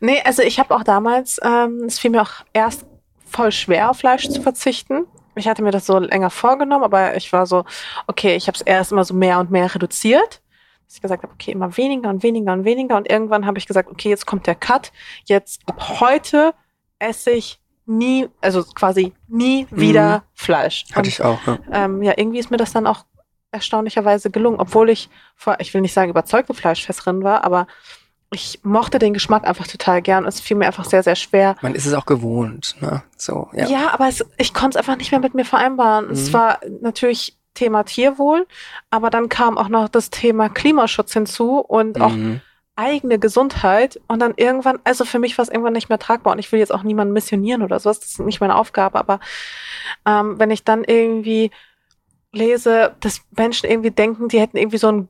Nee, 0.00 0.20
also 0.24 0.42
ich 0.42 0.58
habe 0.58 0.74
auch 0.74 0.82
damals, 0.84 1.40
ähm, 1.42 1.84
es 1.86 1.98
fiel 1.98 2.10
mir 2.10 2.22
auch 2.22 2.44
erst 2.52 2.84
voll 3.28 3.52
schwer, 3.52 3.90
auf 3.90 3.98
Fleisch 3.98 4.28
zu 4.28 4.42
verzichten. 4.42 5.06
Ich 5.34 5.48
hatte 5.48 5.62
mir 5.62 5.70
das 5.70 5.86
so 5.86 5.98
länger 5.98 6.30
vorgenommen, 6.30 6.84
aber 6.84 7.16
ich 7.16 7.32
war 7.32 7.46
so, 7.46 7.64
okay, 8.06 8.36
ich 8.36 8.46
habe 8.46 8.56
es 8.56 8.62
erst 8.62 8.92
immer 8.92 9.04
so 9.04 9.14
mehr 9.14 9.38
und 9.38 9.50
mehr 9.50 9.74
reduziert. 9.74 10.42
Dass 10.86 10.96
ich 10.96 11.02
gesagt 11.02 11.22
habe, 11.22 11.32
okay, 11.32 11.52
immer 11.52 11.76
weniger 11.76 12.10
und 12.10 12.22
weniger 12.22 12.52
und 12.52 12.64
weniger. 12.64 12.96
Und 12.96 13.08
irgendwann 13.08 13.46
habe 13.46 13.58
ich 13.58 13.66
gesagt, 13.66 13.90
okay, 13.90 14.08
jetzt 14.08 14.26
kommt 14.26 14.46
der 14.46 14.56
Cut. 14.56 14.92
Jetzt 15.24 15.60
ab 15.66 16.00
heute 16.00 16.52
esse 16.98 17.30
ich 17.30 17.60
nie, 17.86 18.28
also 18.40 18.64
quasi 18.64 19.12
nie 19.28 19.66
wieder 19.70 20.24
Fleisch. 20.34 20.86
hatte 20.90 21.00
Und, 21.00 21.06
ich 21.06 21.22
auch. 21.22 21.38
Ja. 21.46 21.58
ähm, 21.72 22.02
ja, 22.02 22.14
irgendwie 22.16 22.38
ist 22.38 22.50
mir 22.50 22.56
das 22.56 22.72
dann 22.72 22.86
auch 22.86 23.04
erstaunlicherweise 23.52 24.30
gelungen, 24.30 24.60
obwohl 24.60 24.90
ich 24.90 25.10
vor, 25.34 25.56
ich 25.58 25.74
will 25.74 25.80
nicht 25.80 25.92
sagen 25.92 26.10
überzeugte 26.10 26.54
Fleischfresserin 26.54 27.22
war, 27.24 27.44
aber 27.44 27.66
ich 28.32 28.60
mochte 28.62 28.98
den 29.00 29.12
Geschmack 29.12 29.44
einfach 29.46 29.66
total 29.66 30.02
gern. 30.02 30.24
Es 30.24 30.40
fiel 30.40 30.56
mir 30.56 30.66
einfach 30.66 30.84
sehr, 30.84 31.02
sehr 31.02 31.16
schwer. 31.16 31.56
Man 31.62 31.74
ist 31.74 31.86
es 31.86 31.94
auch 31.94 32.06
gewohnt. 32.06 32.76
Ne? 32.80 33.02
So, 33.16 33.48
ja. 33.52 33.66
Ja, 33.66 33.90
aber 33.92 34.08
es, 34.08 34.24
ich 34.38 34.54
konnte 34.54 34.78
es 34.78 34.84
einfach 34.84 34.96
nicht 34.96 35.10
mehr 35.10 35.20
mit 35.20 35.34
mir 35.34 35.44
vereinbaren. 35.44 36.10
Es 36.10 36.28
Mhm. 36.28 36.32
war 36.34 36.58
natürlich 36.80 37.36
Thema 37.54 37.82
Tierwohl, 37.82 38.46
aber 38.90 39.10
dann 39.10 39.28
kam 39.28 39.58
auch 39.58 39.68
noch 39.68 39.88
das 39.88 40.10
Thema 40.10 40.48
Klimaschutz 40.48 41.12
hinzu 41.12 41.58
und 41.58 42.00
auch 42.00 42.12
Mhm. 42.12 42.40
eigene 42.76 43.18
Gesundheit. 43.18 44.00
Und 44.06 44.20
dann 44.20 44.34
irgendwann, 44.36 44.78
also 44.84 45.04
für 45.04 45.18
mich 45.18 45.36
war 45.36 45.42
es 45.42 45.48
irgendwann 45.48 45.72
nicht 45.72 45.88
mehr 45.88 45.98
tragbar. 45.98 46.32
Und 46.34 46.38
ich 46.38 46.50
will 46.52 46.60
jetzt 46.60 46.72
auch 46.72 46.84
niemanden 46.84 47.12
missionieren 47.12 47.62
oder 47.62 47.80
sowas. 47.80 47.98
Das 47.98 48.10
ist 48.10 48.20
nicht 48.20 48.40
meine 48.40 48.54
Aufgabe. 48.54 48.98
Aber 49.00 49.18
ähm, 50.06 50.38
wenn 50.38 50.50
ich 50.52 50.62
dann 50.64 50.84
irgendwie 50.84 51.50
lese, 52.32 52.94
dass 53.00 53.22
Menschen 53.36 53.68
irgendwie 53.68 53.90
denken, 53.90 54.28
die 54.28 54.38
hätten 54.40 54.56
irgendwie 54.56 54.78
so 54.78 54.88
ein 54.88 55.08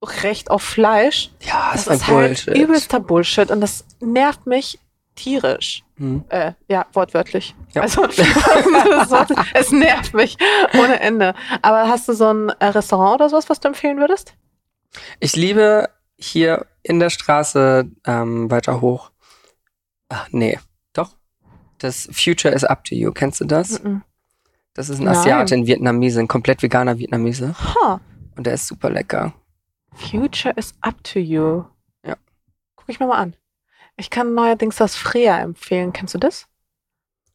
Grundrecht 0.00 0.50
auf 0.50 0.62
Fleisch, 0.62 1.30
Ja, 1.40 1.70
das 1.72 1.84
das, 1.86 1.96
ist 1.96 2.02
ist 2.02 2.08
ein 2.08 2.14
halt 2.16 2.28
Bullshit. 2.44 2.56
übelster 2.56 3.00
Bullshit. 3.00 3.50
Und 3.50 3.60
das 3.60 3.84
nervt 4.00 4.46
mich 4.46 4.78
tierisch. 5.16 5.82
Mhm. 5.96 6.24
Äh, 6.28 6.52
ja, 6.68 6.86
wortwörtlich. 6.92 7.54
Ja. 7.74 7.82
Also 7.82 8.04
es 9.54 9.72
nervt 9.72 10.14
mich 10.14 10.36
ohne 10.78 11.00
Ende. 11.00 11.34
Aber 11.62 11.88
hast 11.88 12.08
du 12.08 12.12
so 12.12 12.32
ein 12.32 12.50
äh, 12.60 12.66
Restaurant 12.66 13.16
oder 13.16 13.28
sowas, 13.28 13.48
was 13.50 13.58
du 13.60 13.68
empfehlen 13.68 13.98
würdest? 13.98 14.34
Ich 15.18 15.34
liebe 15.34 15.88
hier 16.16 16.66
in 16.82 17.00
der 17.00 17.10
Straße 17.10 17.90
ähm, 18.06 18.50
weiter 18.50 18.80
hoch. 18.80 19.10
Ach, 20.08 20.28
nee, 20.30 20.58
doch. 20.92 21.10
Das 21.78 22.08
Future 22.12 22.54
is 22.54 22.64
up 22.64 22.84
to 22.84 22.94
you. 22.94 23.10
Kennst 23.12 23.40
du 23.40 23.44
das? 23.44 23.82
Mhm. 23.82 24.02
Das 24.74 24.88
ist 24.88 25.00
ein 25.00 25.04
Nein. 25.06 25.16
Asiate 25.16 25.54
in 25.56 25.66
Vietnamese, 25.66 26.20
ein 26.20 26.28
komplett 26.28 26.62
veganer 26.62 26.98
Vietnamese. 26.98 27.54
Huh. 27.74 27.98
Und 28.36 28.46
der 28.46 28.54
ist 28.54 28.68
super 28.68 28.90
lecker. 28.90 29.32
Future 29.94 30.54
is 30.56 30.74
up 30.80 31.02
to 31.04 31.18
you. 31.18 31.64
Ja. 32.04 32.16
Guck 32.76 32.88
ich 32.88 33.00
mir 33.00 33.06
mal 33.06 33.18
an. 33.18 33.34
Ich 33.96 34.10
kann 34.10 34.34
neuerdings 34.34 34.76
das 34.76 34.94
Freya 34.96 35.38
empfehlen. 35.40 35.92
Kennst 35.92 36.14
du 36.14 36.18
das? 36.18 36.46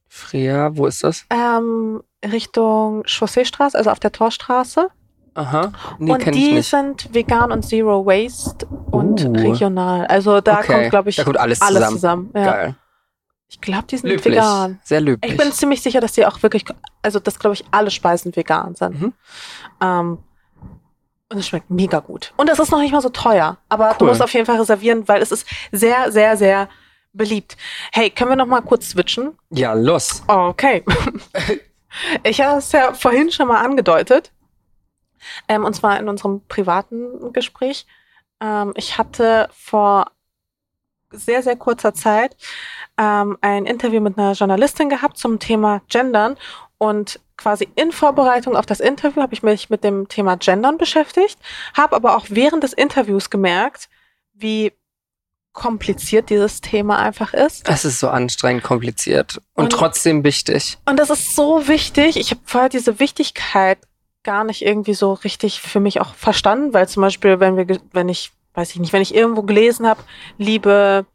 Freya, 0.08 0.76
wo 0.78 0.86
ist 0.86 1.04
das? 1.04 1.26
Ähm, 1.30 2.02
Richtung 2.24 3.04
Chausseestraße, 3.06 3.78
also 3.78 3.90
auf 3.90 4.00
der 4.00 4.12
Torstraße. 4.12 4.90
Aha. 5.36 5.72
Nee, 5.98 6.12
und 6.12 6.36
die 6.36 6.62
sind 6.62 7.12
vegan 7.14 7.52
und 7.52 7.64
Zero 7.64 8.06
Waste 8.06 8.68
und 8.68 9.26
Uh. 9.26 9.32
regional. 9.34 10.06
Also 10.06 10.40
da 10.42 10.60
Okay, 10.60 10.74
kommt, 10.74 10.90
glaube 10.92 11.10
ich, 11.10 11.16
da 11.16 11.24
kommt 11.24 11.38
alles 11.38 11.60
alles 11.62 11.90
zusammen. 11.90 11.96
zusammen. 11.96 12.32
Ja. 12.36 12.44
Geil. 12.54 12.76
Ich 13.50 13.60
glaube, 13.62 13.86
die 13.88 13.98
sind 13.98 14.10
Löblich. 14.10 14.36
vegan. 14.36 14.80
Sehr 14.84 15.02
löblich. 15.02 15.32
Ich 15.32 15.38
bin 15.38 15.52
ziemlich 15.52 15.82
sicher, 15.82 16.00
dass 16.02 16.14
die 16.14 16.26
auch 16.26 16.42
wirklich, 16.44 16.66
also 17.02 17.20
dass, 17.20 17.40
glaube 17.40 17.56
ich, 17.56 17.66
alle 17.72 17.90
Speisen 17.92 18.36
vegan 18.36 18.76
sind. 18.76 19.00
Mhm. 19.02 19.14
Ähm, 19.82 20.18
und 21.34 21.40
es 21.40 21.48
schmeckt 21.48 21.70
mega 21.70 22.00
gut. 22.00 22.34
Und 22.38 22.50
es 22.50 22.60
ist 22.60 22.72
noch 22.72 22.80
nicht 22.80 22.92
mal 22.94 23.02
so 23.02 23.10
teuer. 23.10 23.58
Aber 23.70 23.90
du 23.98 24.06
Cool. 24.06 24.10
musst 24.10 24.22
auf 24.22 24.34
jeden 24.34 24.46
Fall 24.46 24.58
reservieren, 24.58 25.08
weil 25.08 25.22
es 25.22 25.32
ist 25.32 25.48
sehr, 25.72 26.12
sehr, 26.12 26.38
sehr 26.38 26.70
beliebt. 27.14 27.58
Hey, 27.92 28.10
können 28.10 28.32
wir 28.32 28.36
noch 28.36 28.46
mal 28.48 28.62
kurz 28.62 28.90
switchen? 28.90 29.38
ja, 29.50 29.74
los. 29.74 30.24
Okay. 30.28 30.84
ich 32.24 32.42
habe 32.42 32.58
es 32.60 32.72
ja 32.72 32.94
vorhin 32.94 33.32
schon 33.32 33.48
mal 33.48 33.64
angedeutet. 33.64 34.32
Ähm, 35.48 35.64
und 35.64 35.74
zwar 35.76 36.00
in 36.00 36.10
unserem 36.10 36.42
privaten 36.48 37.32
Gespräch. 37.34 37.86
Ähm, 38.42 38.74
ich 38.76 38.98
hatte 38.98 39.48
vor 39.54 40.08
sehr, 41.12 41.44
sehr 41.44 41.56
kurzer 41.56 41.94
Zeit 41.94 42.36
ähm, 42.98 43.38
ein 43.42 43.66
Interview 43.66 44.02
mit 44.02 44.18
einer 44.18 44.34
Journalistin 44.34 44.90
gehabt 44.90 45.18
zum 45.18 45.40
Thema 45.40 45.82
Gendern. 45.88 46.36
Und 46.84 47.22
quasi 47.38 47.70
in 47.76 47.94
Vorbereitung 47.94 48.58
auf 48.58 48.66
das 48.66 48.82
Interview 48.82 49.22
habe 49.22 49.34
ich 49.34 49.42
mich 49.42 49.70
mit 49.70 49.86
dem 49.86 50.10
Thema 50.10 50.36
Gendern 50.36 50.78
beschäftigt, 50.78 51.40
habe 51.74 51.96
aber 51.96 52.18
auch 52.18 52.26
während 52.30 52.64
des 52.64 52.74
Interviews 52.74 53.30
gemerkt, 53.30 53.88
wie 54.34 54.74
kompliziert 55.54 56.30
dieses 56.30 56.60
Thema 56.60 56.98
einfach 57.00 57.34
ist. 57.34 57.70
Es 57.70 57.86
ist 57.86 58.00
so 58.00 58.10
anstrengend 58.10 58.64
kompliziert 58.64 59.38
und, 59.54 59.66
Und- 59.66 59.70
trotzdem 59.72 60.26
wichtig. 60.26 60.78
Und 60.86 61.00
das 61.00 61.10
ist 61.10 61.36
so 61.36 61.68
wichtig. 61.70 62.18
Ich 62.18 62.32
habe 62.32 62.42
vorher 62.44 62.70
diese 62.70 63.00
Wichtigkeit 63.00 63.78
gar 64.24 64.44
nicht 64.44 64.62
irgendwie 64.62 64.94
so 64.94 65.14
richtig 65.14 65.62
für 65.62 65.80
mich 65.80 66.02
auch 66.02 66.16
verstanden, 66.16 66.74
weil 66.74 66.90
zum 66.90 67.02
Beispiel, 67.02 67.40
wenn 67.40 67.56
wir, 67.56 67.80
wenn 67.92 68.10
ich, 68.10 68.32
weiß 68.56 68.72
ich 68.72 68.80
nicht, 68.80 68.92
wenn 68.92 69.02
ich 69.02 69.16
irgendwo 69.16 69.44
gelesen 69.44 69.88
habe, 69.88 70.02
liebe 70.38 71.06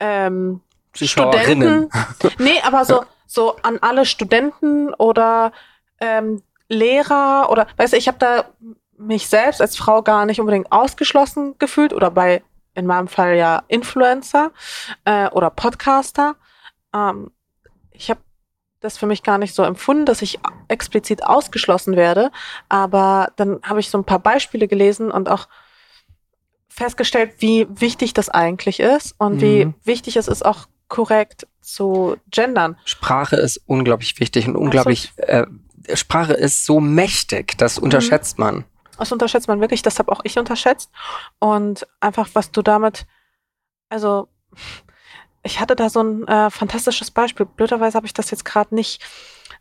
ähm. 0.00 0.60
Studenten, 0.94 1.88
nee, 2.38 2.60
aber 2.64 2.84
so, 2.84 3.04
so 3.28 3.56
an 3.62 3.78
alle 3.80 4.06
Studenten 4.06 4.92
oder 4.94 5.52
ähm, 6.00 6.42
Lehrer 6.68 7.48
oder, 7.50 7.66
weißt 7.76 7.92
du, 7.92 7.96
ich 7.96 8.08
habe 8.08 8.18
da 8.18 8.44
mich 8.96 9.28
selbst 9.28 9.60
als 9.60 9.76
Frau 9.76 10.02
gar 10.02 10.26
nicht 10.26 10.40
unbedingt 10.40 10.72
ausgeschlossen 10.72 11.54
gefühlt 11.58 11.92
oder 11.92 12.10
bei, 12.10 12.42
in 12.74 12.86
meinem 12.86 13.06
Fall 13.06 13.36
ja 13.36 13.62
Influencer 13.68 14.50
äh, 15.04 15.28
oder 15.28 15.50
Podcaster. 15.50 16.34
Ähm, 16.94 17.30
ich 17.92 18.10
habe 18.10 18.20
das 18.80 18.96
für 18.96 19.06
mich 19.06 19.22
gar 19.22 19.38
nicht 19.38 19.54
so 19.54 19.62
empfunden, 19.62 20.06
dass 20.06 20.22
ich 20.22 20.38
explizit 20.68 21.24
ausgeschlossen 21.24 21.96
werde, 21.96 22.30
aber 22.68 23.32
dann 23.36 23.60
habe 23.62 23.80
ich 23.80 23.90
so 23.90 23.98
ein 23.98 24.04
paar 24.04 24.20
Beispiele 24.20 24.68
gelesen 24.68 25.10
und 25.10 25.28
auch 25.28 25.48
festgestellt, 26.68 27.34
wie 27.38 27.66
wichtig 27.68 28.14
das 28.14 28.28
eigentlich 28.28 28.80
ist 28.80 29.14
und 29.18 29.40
wie 29.40 29.66
Mhm. 29.66 29.74
wichtig 29.84 30.16
es 30.16 30.28
ist, 30.28 30.44
auch 30.44 30.66
korrekt 30.88 31.46
zu 31.60 32.16
gendern. 32.30 32.76
Sprache 32.84 33.36
ist 33.36 33.60
unglaublich 33.66 34.18
wichtig 34.20 34.48
und 34.48 34.56
unglaublich, 34.56 35.12
äh, 35.18 35.46
Sprache 35.94 36.32
ist 36.32 36.64
so 36.64 36.80
mächtig, 36.80 37.54
Mhm. 37.54 37.58
das 37.58 37.78
unterschätzt 37.78 38.38
man. 38.38 38.64
Das 38.98 39.12
unterschätzt 39.12 39.48
man 39.48 39.60
wirklich, 39.60 39.82
das 39.82 39.98
habe 39.98 40.10
auch 40.10 40.20
ich 40.24 40.38
unterschätzt. 40.38 40.90
Und 41.38 41.86
einfach, 42.00 42.28
was 42.32 42.50
du 42.50 42.62
damit, 42.62 43.06
also 43.88 44.28
ich 45.44 45.60
hatte 45.60 45.76
da 45.76 45.88
so 45.88 46.02
ein 46.02 46.26
äh, 46.26 46.50
fantastisches 46.50 47.10
Beispiel. 47.10 47.46
Blöderweise 47.46 47.96
habe 47.96 48.06
ich 48.06 48.12
das 48.12 48.30
jetzt 48.30 48.44
gerade 48.44 48.74
nicht 48.74 49.02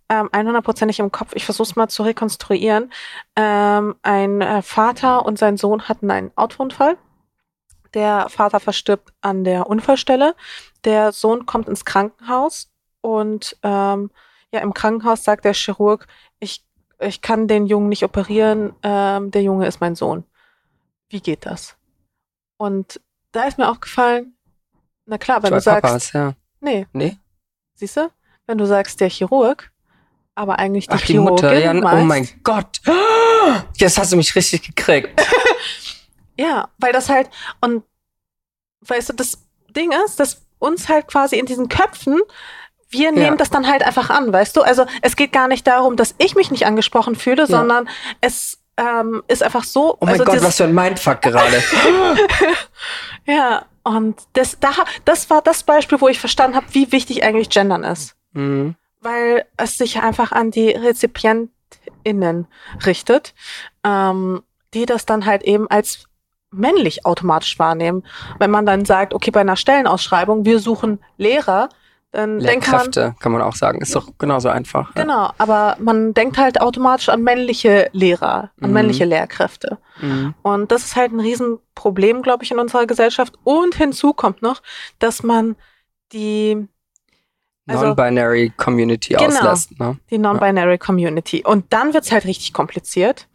ähm, 0.10 0.30
100%ig 0.30 1.00
im 1.00 1.12
Kopf. 1.12 1.34
Ich 1.36 1.46
versuche 1.46 1.70
es 1.70 1.76
mal 1.76 1.88
zu 1.88 2.04
rekonstruieren. 2.04 2.92
Ähm, 3.36 3.96
ein 4.02 4.42
äh, 4.42 4.62
Vater 4.62 5.26
und 5.26 5.38
sein 5.38 5.58
Sohn 5.58 5.88
hatten 5.88 6.10
einen 6.10 6.32
Autounfall. 6.36 6.98
Der 7.98 8.30
Vater 8.30 8.60
verstirbt 8.60 9.12
an 9.22 9.44
der 9.44 9.66
Unfallstelle. 9.66 10.36
Der 10.84 11.12
Sohn 11.12 11.48
kommt 11.48 11.68
ins 11.68 11.84
Krankenhaus 11.84 12.72
und 13.02 13.58
ähm, 13.64 14.12
ja, 14.52 14.60
im 14.60 14.76
Krankenhaus 14.76 15.24
sagt 15.24 15.46
der 15.46 15.56
Chirurg, 15.56 16.06
ich 16.40 16.64
ich 17.00 17.22
kann 17.22 17.48
den 17.48 17.66
Jungen 17.66 17.90
nicht 17.90 18.04
operieren, 18.04 18.76
ähm, 18.84 19.32
der 19.32 19.42
Junge 19.42 19.66
ist 19.66 19.82
mein 19.82 19.96
Sohn. 19.96 20.26
Wie 21.10 21.22
geht 21.22 21.48
das? 21.48 21.76
Und 22.58 23.02
da 23.32 23.46
ist 23.46 23.58
mir 23.58 23.68
aufgefallen, 23.68 24.38
na 25.08 25.18
klar, 25.18 25.42
wenn 25.42 25.50
Zwei 25.50 25.56
du 25.56 25.62
sagst, 25.62 25.82
Papas, 25.82 26.12
ja. 26.14 26.34
nee, 26.60 26.86
Nee? 26.94 27.18
siehst 27.74 27.98
du, 27.98 28.12
wenn 28.46 28.60
du 28.60 28.68
sagst, 28.68 29.02
der 29.02 29.10
Chirurg, 29.10 29.72
aber 30.36 30.60
eigentlich 30.60 30.88
die 30.88 30.94
Ach, 30.94 31.00
die 31.00 31.14
Chirurgin 31.14 31.32
Mutter, 31.32 31.58
ja, 31.58 31.72
oh 32.00 32.04
mein 32.04 32.30
Gott. 32.44 32.80
Jetzt 33.78 33.98
hast 33.98 34.12
du 34.12 34.18
mich 34.18 34.36
richtig 34.36 34.62
gekriegt. 34.62 35.20
Ja, 36.38 36.70
weil 36.78 36.94
das 36.94 37.10
halt, 37.10 37.30
und 37.62 37.84
weißt 38.82 39.10
du, 39.10 39.14
das 39.14 39.40
Ding 39.76 39.92
ist, 40.06 40.20
dass 40.20 40.46
uns 40.60 40.90
halt 40.90 41.08
quasi 41.08 41.38
in 41.38 41.46
diesen 41.46 41.70
Köpfen, 41.70 42.20
wir 42.90 43.12
nehmen 43.12 43.38
das 43.38 43.50
dann 43.50 43.68
halt 43.68 43.84
einfach 43.84 44.10
an, 44.10 44.32
weißt 44.32 44.56
du? 44.56 44.62
Also 44.62 44.86
es 45.02 45.16
geht 45.16 45.34
gar 45.34 45.48
nicht 45.48 45.68
darum, 45.68 45.98
dass 45.98 46.16
ich 46.20 46.36
mich 46.36 46.52
nicht 46.52 46.66
angesprochen 46.66 47.16
fühle, 47.16 47.46
sondern 47.46 47.90
es 48.22 48.60
ähm, 48.78 49.24
ist 49.28 49.44
einfach 49.44 49.66
so. 49.66 49.98
Oh 50.00 50.06
mein 50.06 50.14
also 50.14 50.24
Gott, 50.24 50.42
was 50.42 50.58
für 50.58 50.64
ein 50.64 50.74
Mindfuck 50.74 51.22
gerade. 51.22 51.62
Ja, 53.28 53.66
und 53.84 54.22
das, 54.34 54.58
da, 54.60 54.72
das 55.04 55.30
war 55.30 55.42
das 55.42 55.64
Beispiel, 55.64 56.00
wo 56.00 56.08
ich 56.08 56.20
verstanden 56.20 56.56
habe, 56.56 56.68
wie 56.72 56.92
wichtig 56.92 57.24
eigentlich 57.24 57.50
Gendern 57.50 57.84
ist. 57.84 58.16
mhm. 58.32 58.76
Weil 59.02 59.46
es 59.58 59.78
sich 59.78 60.02
einfach 60.02 60.32
an 60.32 60.50
die 60.50 60.70
RezipientInnen 60.72 62.48
richtet, 62.86 63.36
ähm, 63.84 64.44
die 64.74 64.86
das 64.86 65.06
dann 65.06 65.26
halt 65.26 65.44
eben 65.44 65.70
als 65.70 66.06
männlich 66.58 67.06
automatisch 67.06 67.58
wahrnehmen. 67.60 68.04
Wenn 68.40 68.52
man 68.52 68.66
dann 68.66 68.86
sagt, 68.86 69.14
okay, 69.14 69.32
bei 69.32 69.42
einer 69.42 69.56
Stellenausschreibung, 69.56 70.46
wir 70.46 70.60
suchen 70.60 71.00
Lehrer, 71.18 71.70
dann 72.12 72.40
denkt 72.40 72.68
man, 72.68 72.78
Lehrkräfte, 72.78 73.16
kann 73.20 73.32
man 73.34 73.42
auch 73.42 73.56
sagen. 73.56 73.82
Ist 73.82 73.94
doch 73.94 74.08
genauso 74.18 74.50
einfach. 74.50 74.96
ja. 74.96 75.02
genau, 75.04 75.32
aber 75.38 75.76
man 75.80 76.14
denkt 76.14 76.38
halt 76.38 76.62
automatisch 76.62 77.10
an 77.10 77.22
männliche 77.22 77.90
Lehrer, 77.92 78.52
an 78.62 78.70
Mhm. 78.70 78.74
männliche 78.74 79.06
Lehrkräfte. 79.06 79.78
Mhm. 80.02 80.34
Und 80.42 80.72
das 80.72 80.86
ist 80.86 80.96
halt 80.96 81.12
ein 81.12 81.20
Riesenproblem, 81.20 82.22
glaube 82.22 82.44
ich, 82.46 82.52
in 82.52 82.60
unserer 82.60 82.86
Gesellschaft. 82.88 83.34
Und 83.44 83.76
hinzu 83.76 84.14
kommt 84.14 84.42
noch, 84.42 84.62
dass 85.00 85.22
man 85.22 85.56
die, 86.14 86.68
Also- 87.68 87.88
Non-binary 87.88 88.54
Community 88.56 89.14
Genau. 89.14 89.26
auslässt. 89.28 89.78
Ne? 89.78 89.98
die 90.10 90.18
Non-Binary 90.18 90.78
Community. 90.78 91.44
Und 91.46 91.66
dann 91.74 91.94
wird's 91.94 92.12
halt 92.14 92.24
richtig 92.26 92.54
kompliziert. 92.54 93.28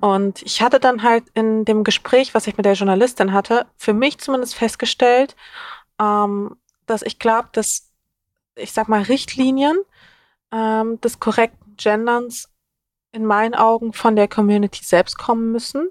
Und 0.00 0.42
ich 0.42 0.62
hatte 0.62 0.78
dann 0.80 1.02
halt 1.02 1.24
in 1.34 1.64
dem 1.64 1.84
Gespräch, 1.84 2.34
was 2.34 2.46
ich 2.46 2.56
mit 2.56 2.66
der 2.66 2.74
Journalistin 2.74 3.32
hatte, 3.32 3.66
für 3.76 3.92
mich 3.92 4.18
zumindest 4.18 4.54
festgestellt, 4.54 5.36
ähm, 6.00 6.56
dass 6.86 7.02
ich 7.02 7.18
glaube, 7.18 7.48
dass, 7.52 7.90
ich 8.54 8.72
sag 8.72 8.88
mal, 8.88 9.02
Richtlinien 9.02 9.76
ähm, 10.52 11.00
des 11.00 11.18
korrekten 11.20 11.76
Genderns 11.76 12.48
in 13.12 13.24
meinen 13.24 13.54
Augen 13.54 13.92
von 13.92 14.14
der 14.16 14.28
Community 14.28 14.84
selbst 14.84 15.18
kommen 15.18 15.50
müssen. 15.52 15.88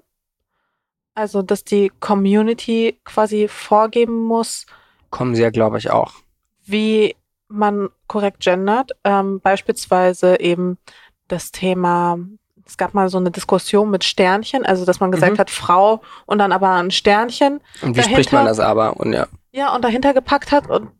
Also, 1.14 1.42
dass 1.42 1.64
die 1.64 1.90
Community 2.00 3.00
quasi 3.04 3.48
vorgeben 3.48 4.24
muss, 4.24 4.66
Kommen 5.10 5.34
sie 5.34 5.42
ja, 5.42 5.50
glaube 5.50 5.78
ich, 5.78 5.90
auch. 5.90 6.12
wie 6.64 7.16
man 7.48 7.88
korrekt 8.06 8.40
gendert. 8.40 8.92
Ähm, 9.04 9.40
beispielsweise 9.40 10.40
eben 10.40 10.78
das 11.28 11.52
Thema, 11.52 12.18
es 12.66 12.76
gab 12.76 12.94
mal 12.94 13.08
so 13.08 13.18
eine 13.18 13.30
Diskussion 13.30 13.90
mit 13.90 14.02
Sternchen, 14.04 14.66
also 14.66 14.84
dass 14.84 14.98
man 15.00 15.12
gesagt 15.12 15.34
Mhm. 15.34 15.38
hat, 15.38 15.50
Frau 15.50 16.02
und 16.26 16.38
dann 16.38 16.50
aber 16.52 16.70
ein 16.72 16.90
Sternchen. 16.90 17.60
Und 17.82 17.96
wie 17.96 18.02
spricht 18.02 18.32
man 18.32 18.44
das 18.46 18.58
aber? 18.58 18.96
Und 18.98 19.12
ja. 19.12 19.26
Ja, 19.52 19.74
und 19.74 19.84
dahinter 19.84 20.12
gepackt 20.12 20.50
hat. 20.52 20.68
Und 20.68 20.90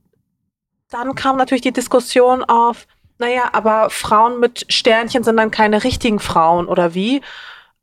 dann 0.91 1.15
kam 1.17 1.37
natürlich 1.37 1.63
die 1.63 1.73
Diskussion 1.73 2.45
auf, 2.45 2.87
naja, 3.19 3.51
aber 3.53 3.91
Frauen 3.91 4.39
mit 4.41 4.67
Sternchen 4.73 5.25
sind 5.25 5.37
dann 5.37 5.51
keine 5.51 5.83
richtigen 5.85 6.21
Frauen 6.21 6.67
oder 6.69 6.95
wie? 6.95 7.21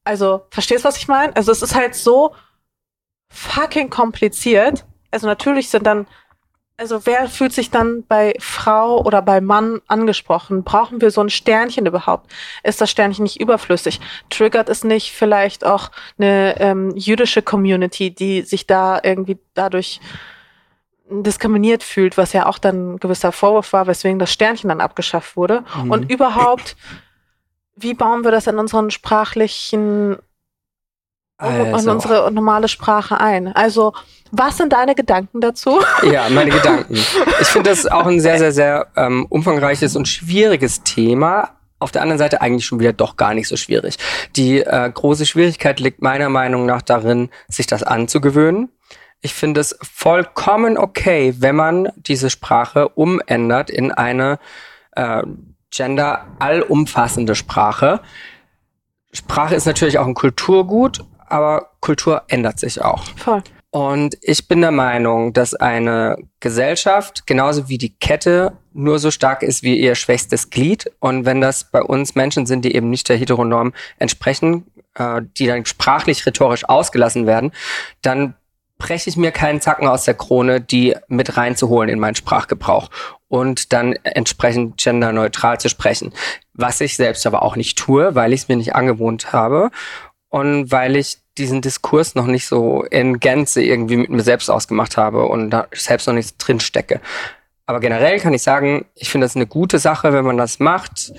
Also, 0.06 0.46
verstehst 0.50 0.84
du, 0.86 0.88
was 0.88 0.98
ich 0.98 1.08
meine? 1.08 1.36
Also, 1.36 1.52
es 1.52 1.62
ist 1.62 1.76
halt 1.76 1.96
so 1.96 2.34
fucking 3.30 3.90
kompliziert. 3.90 4.86
Also, 5.12 5.28
natürlich 5.28 5.70
sind 5.70 5.86
dann, 5.86 6.08
also, 6.76 7.06
wer 7.06 7.30
fühlt 7.30 7.54
sich 7.54 7.70
dann 7.70 8.04
bei 8.08 8.34
Frau 8.40 9.00
oder 9.04 9.22
bei 9.22 9.42
Mann 9.42 9.82
angesprochen? 9.88 10.64
Brauchen 10.64 11.02
wir 11.02 11.12
so 11.12 11.22
ein 11.22 11.30
Sternchen 11.30 11.86
überhaupt? 11.86 12.32
Ist 12.64 12.82
das 12.82 12.90
Sternchen 12.90 13.24
nicht 13.24 13.40
überflüssig? 13.40 14.02
Triggert 14.32 14.70
es 14.70 14.84
nicht 14.84 15.12
vielleicht 15.12 15.66
auch 15.66 15.92
eine 16.18 16.60
ähm, 16.60 16.92
jüdische 16.96 17.44
Community, 17.44 18.10
die 18.10 18.42
sich 18.42 18.66
da 18.66 19.00
irgendwie 19.04 19.38
dadurch 19.54 20.02
diskriminiert 21.10 21.84
fühlt, 21.84 22.18
was 22.18 22.34
ja 22.34 22.48
auch 22.48 22.58
dann 22.58 22.94
ein 22.94 23.00
gewisser 23.00 23.32
Vorwurf 23.32 23.72
war, 23.74 23.86
weswegen 23.86 24.18
das 24.18 24.34
Sternchen 24.34 24.70
dann 24.70 24.82
abgeschafft 24.82 25.38
wurde. 25.38 25.64
Mhm. 25.84 25.92
Und 25.92 26.12
überhaupt, 26.12 26.76
wie 27.76 27.94
bauen 27.94 28.24
wir 28.24 28.32
das 28.32 28.48
in 28.48 28.58
unseren 28.58 28.90
sprachlichen, 28.90 30.18
in 31.42 31.74
Also, 31.74 31.92
unsere 31.92 32.32
normale 32.32 32.68
Sprache 32.68 33.20
ein? 33.20 33.48
Also, 33.48 33.94
was 34.32 34.58
sind 34.58 34.74
deine 34.74 34.96
Gedanken 34.96 35.42
dazu? 35.42 35.80
ja, 36.12 36.30
meine 36.30 36.52
Gedanken. 36.58 36.96
Ich 36.96 37.48
finde 37.48 37.70
das 37.70 37.86
auch 37.86 38.06
ein 38.06 38.20
sehr, 38.20 38.38
sehr, 38.40 38.52
sehr 38.52 38.88
ähm, 38.96 39.26
umfangreiches 39.30 39.96
und 39.96 40.08
schwieriges 40.08 40.84
Thema. 40.84 41.52
Auf 41.80 41.92
der 41.92 42.02
anderen 42.02 42.20
Seite 42.20 42.42
eigentlich 42.42 42.66
schon 42.66 42.80
wieder 42.80 42.94
doch 42.94 43.18
gar 43.18 43.34
nicht 43.34 43.48
so 43.48 43.58
schwierig. 43.58 43.98
Die 44.36 44.60
äh, 44.60 44.90
große 44.92 45.26
Schwierigkeit 45.26 45.80
liegt 45.80 46.02
meiner 46.02 46.30
Meinung 46.30 46.66
nach 46.66 46.82
darin, 46.82 47.30
sich 47.50 47.68
das 47.68 47.84
anzugewöhnen. 47.84 48.70
Ich 49.22 49.34
finde 49.34 49.62
es 49.62 49.78
vollkommen 49.82 50.78
okay, 50.78 51.34
wenn 51.40 51.56
man 51.56 51.90
diese 51.96 52.30
Sprache 52.30 52.90
umändert 52.90 53.70
in 53.70 53.92
eine 53.92 54.40
äh, 54.96 55.24
gender 55.72 56.28
allumfassende 56.40 57.36
Sprache. 57.36 58.02
Sprache 59.12 59.56
ist 59.56 59.66
natürlich 59.66 59.98
auch 60.00 60.08
ein 60.08 60.14
Kulturgut, 60.14 61.04
aber 61.34 61.72
Kultur 61.80 62.22
ändert 62.28 62.60
sich 62.60 62.82
auch. 62.82 63.04
Voll. 63.16 63.42
Und 63.72 64.18
ich 64.22 64.48
bin 64.48 64.62
der 64.62 64.72
Meinung, 64.72 65.34
dass 65.34 65.56
eine 65.56 66.18
Gesellschaft 66.40 67.26
genauso 67.26 67.70
wie 67.70 67.80
die 67.80 67.96
Kette 67.98 68.56
nur 68.72 69.00
so 69.00 69.10
stark 69.10 69.42
ist 69.42 69.64
wie 69.64 69.80
ihr 69.80 69.96
schwächstes 69.96 70.52
Glied. 70.52 70.92
Und 71.00 71.26
wenn 71.26 71.42
das 71.42 71.72
bei 71.72 71.82
uns 71.82 72.14
Menschen 72.14 72.46
sind, 72.46 72.64
die 72.66 72.76
eben 72.76 72.92
nicht 72.92 73.10
der 73.10 73.18
Heteronorm 73.18 73.74
entsprechen, 73.98 74.68
äh, 74.94 75.22
die 75.38 75.48
dann 75.48 75.66
sprachlich 75.66 76.24
rhetorisch 76.28 76.70
ausgelassen 76.70 77.26
werden, 77.26 77.52
dann 78.04 78.36
breche 78.78 79.10
ich 79.10 79.18
mir 79.18 79.32
keinen 79.32 79.60
Zacken 79.60 79.88
aus 79.88 80.06
der 80.06 80.14
Krone, 80.14 80.62
die 80.62 80.96
mit 81.08 81.36
reinzuholen 81.36 81.90
in 81.90 82.00
meinen 82.00 82.16
Sprachgebrauch 82.16 82.92
und 83.28 83.74
dann 83.74 83.94
entsprechend 84.04 84.78
genderneutral 84.78 85.60
zu 85.60 85.68
sprechen. 85.68 86.14
Was 86.54 86.80
ich 86.80 86.96
selbst 86.96 87.26
aber 87.26 87.42
auch 87.42 87.56
nicht 87.56 87.76
tue, 87.80 88.14
weil 88.14 88.34
ich 88.34 88.42
es 88.42 88.48
mir 88.50 88.58
nicht 88.58 88.76
angewohnt 88.76 89.34
habe 89.34 89.72
und 90.30 90.72
weil 90.72 90.96
ich 90.96 91.23
diesen 91.38 91.62
Diskurs 91.62 92.16
noch 92.16 92.28
nicht 92.28 92.48
so 92.48 92.84
in 92.84 93.20
Gänze 93.20 93.64
irgendwie 93.64 93.98
mit 93.98 94.10
mir 94.10 94.24
selbst 94.24 94.50
ausgemacht 94.50 94.98
habe 94.98 95.26
und 95.26 95.50
da 95.50 95.68
selbst 95.74 96.08
noch 96.08 96.14
nicht 96.14 96.38
drin 96.38 96.60
stecke. 96.60 97.02
Aber 97.66 97.80
generell 97.80 98.20
kann 98.20 98.34
ich 98.34 98.44
sagen, 98.44 98.86
ich 98.96 99.10
finde 99.10 99.26
das 99.26 99.36
eine 99.36 99.48
gute 99.48 99.80
Sache, 99.80 100.14
wenn 100.14 100.26
man 100.26 100.38
das 100.38 100.60
macht. 100.60 101.14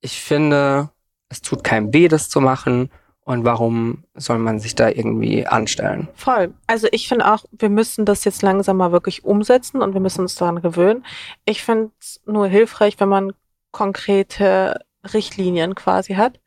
Ich 0.00 0.20
finde, 0.20 0.90
es 1.28 1.40
tut 1.40 1.64
keinem 1.64 1.92
weh, 1.92 2.08
das 2.08 2.28
zu 2.28 2.40
machen. 2.40 2.90
Und 3.24 3.44
warum 3.44 4.02
soll 4.14 4.38
man 4.38 4.58
sich 4.58 4.74
da 4.74 4.88
irgendwie 4.88 5.46
anstellen? 5.46 6.08
Voll. 6.14 6.52
Also 6.66 6.88
ich 6.90 7.08
finde 7.08 7.32
auch, 7.32 7.44
wir 7.52 7.68
müssen 7.68 8.04
das 8.04 8.24
jetzt 8.24 8.42
langsam 8.42 8.76
mal 8.76 8.90
wirklich 8.90 9.24
umsetzen 9.24 9.80
und 9.80 9.94
wir 9.94 10.00
müssen 10.00 10.22
uns 10.22 10.34
daran 10.34 10.60
gewöhnen. 10.60 11.06
Ich 11.44 11.62
finde 11.62 11.92
es 12.00 12.20
nur 12.26 12.48
hilfreich, 12.48 12.98
wenn 12.98 13.08
man 13.08 13.32
konkrete 13.70 14.80
Richtlinien 15.14 15.74
quasi 15.76 16.14
hat, 16.14 16.40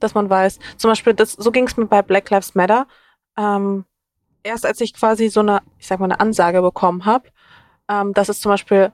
dass 0.00 0.14
man 0.14 0.28
weiß, 0.28 0.58
zum 0.76 0.90
Beispiel, 0.90 1.14
das, 1.14 1.32
so 1.32 1.50
ging 1.50 1.66
es 1.66 1.76
mir 1.76 1.86
bei 1.86 2.02
Black 2.02 2.30
Lives 2.30 2.54
Matter. 2.54 2.86
Ähm, 3.36 3.84
erst 4.42 4.66
als 4.66 4.80
ich 4.80 4.94
quasi 4.94 5.28
so 5.28 5.40
eine, 5.40 5.62
ich 5.78 5.86
sag 5.86 6.00
mal, 6.00 6.06
eine 6.06 6.20
Ansage 6.20 6.62
bekommen 6.62 7.04
habe, 7.04 7.28
ähm, 7.88 8.14
dass 8.14 8.28
es 8.28 8.40
zum 8.40 8.50
Beispiel 8.50 8.92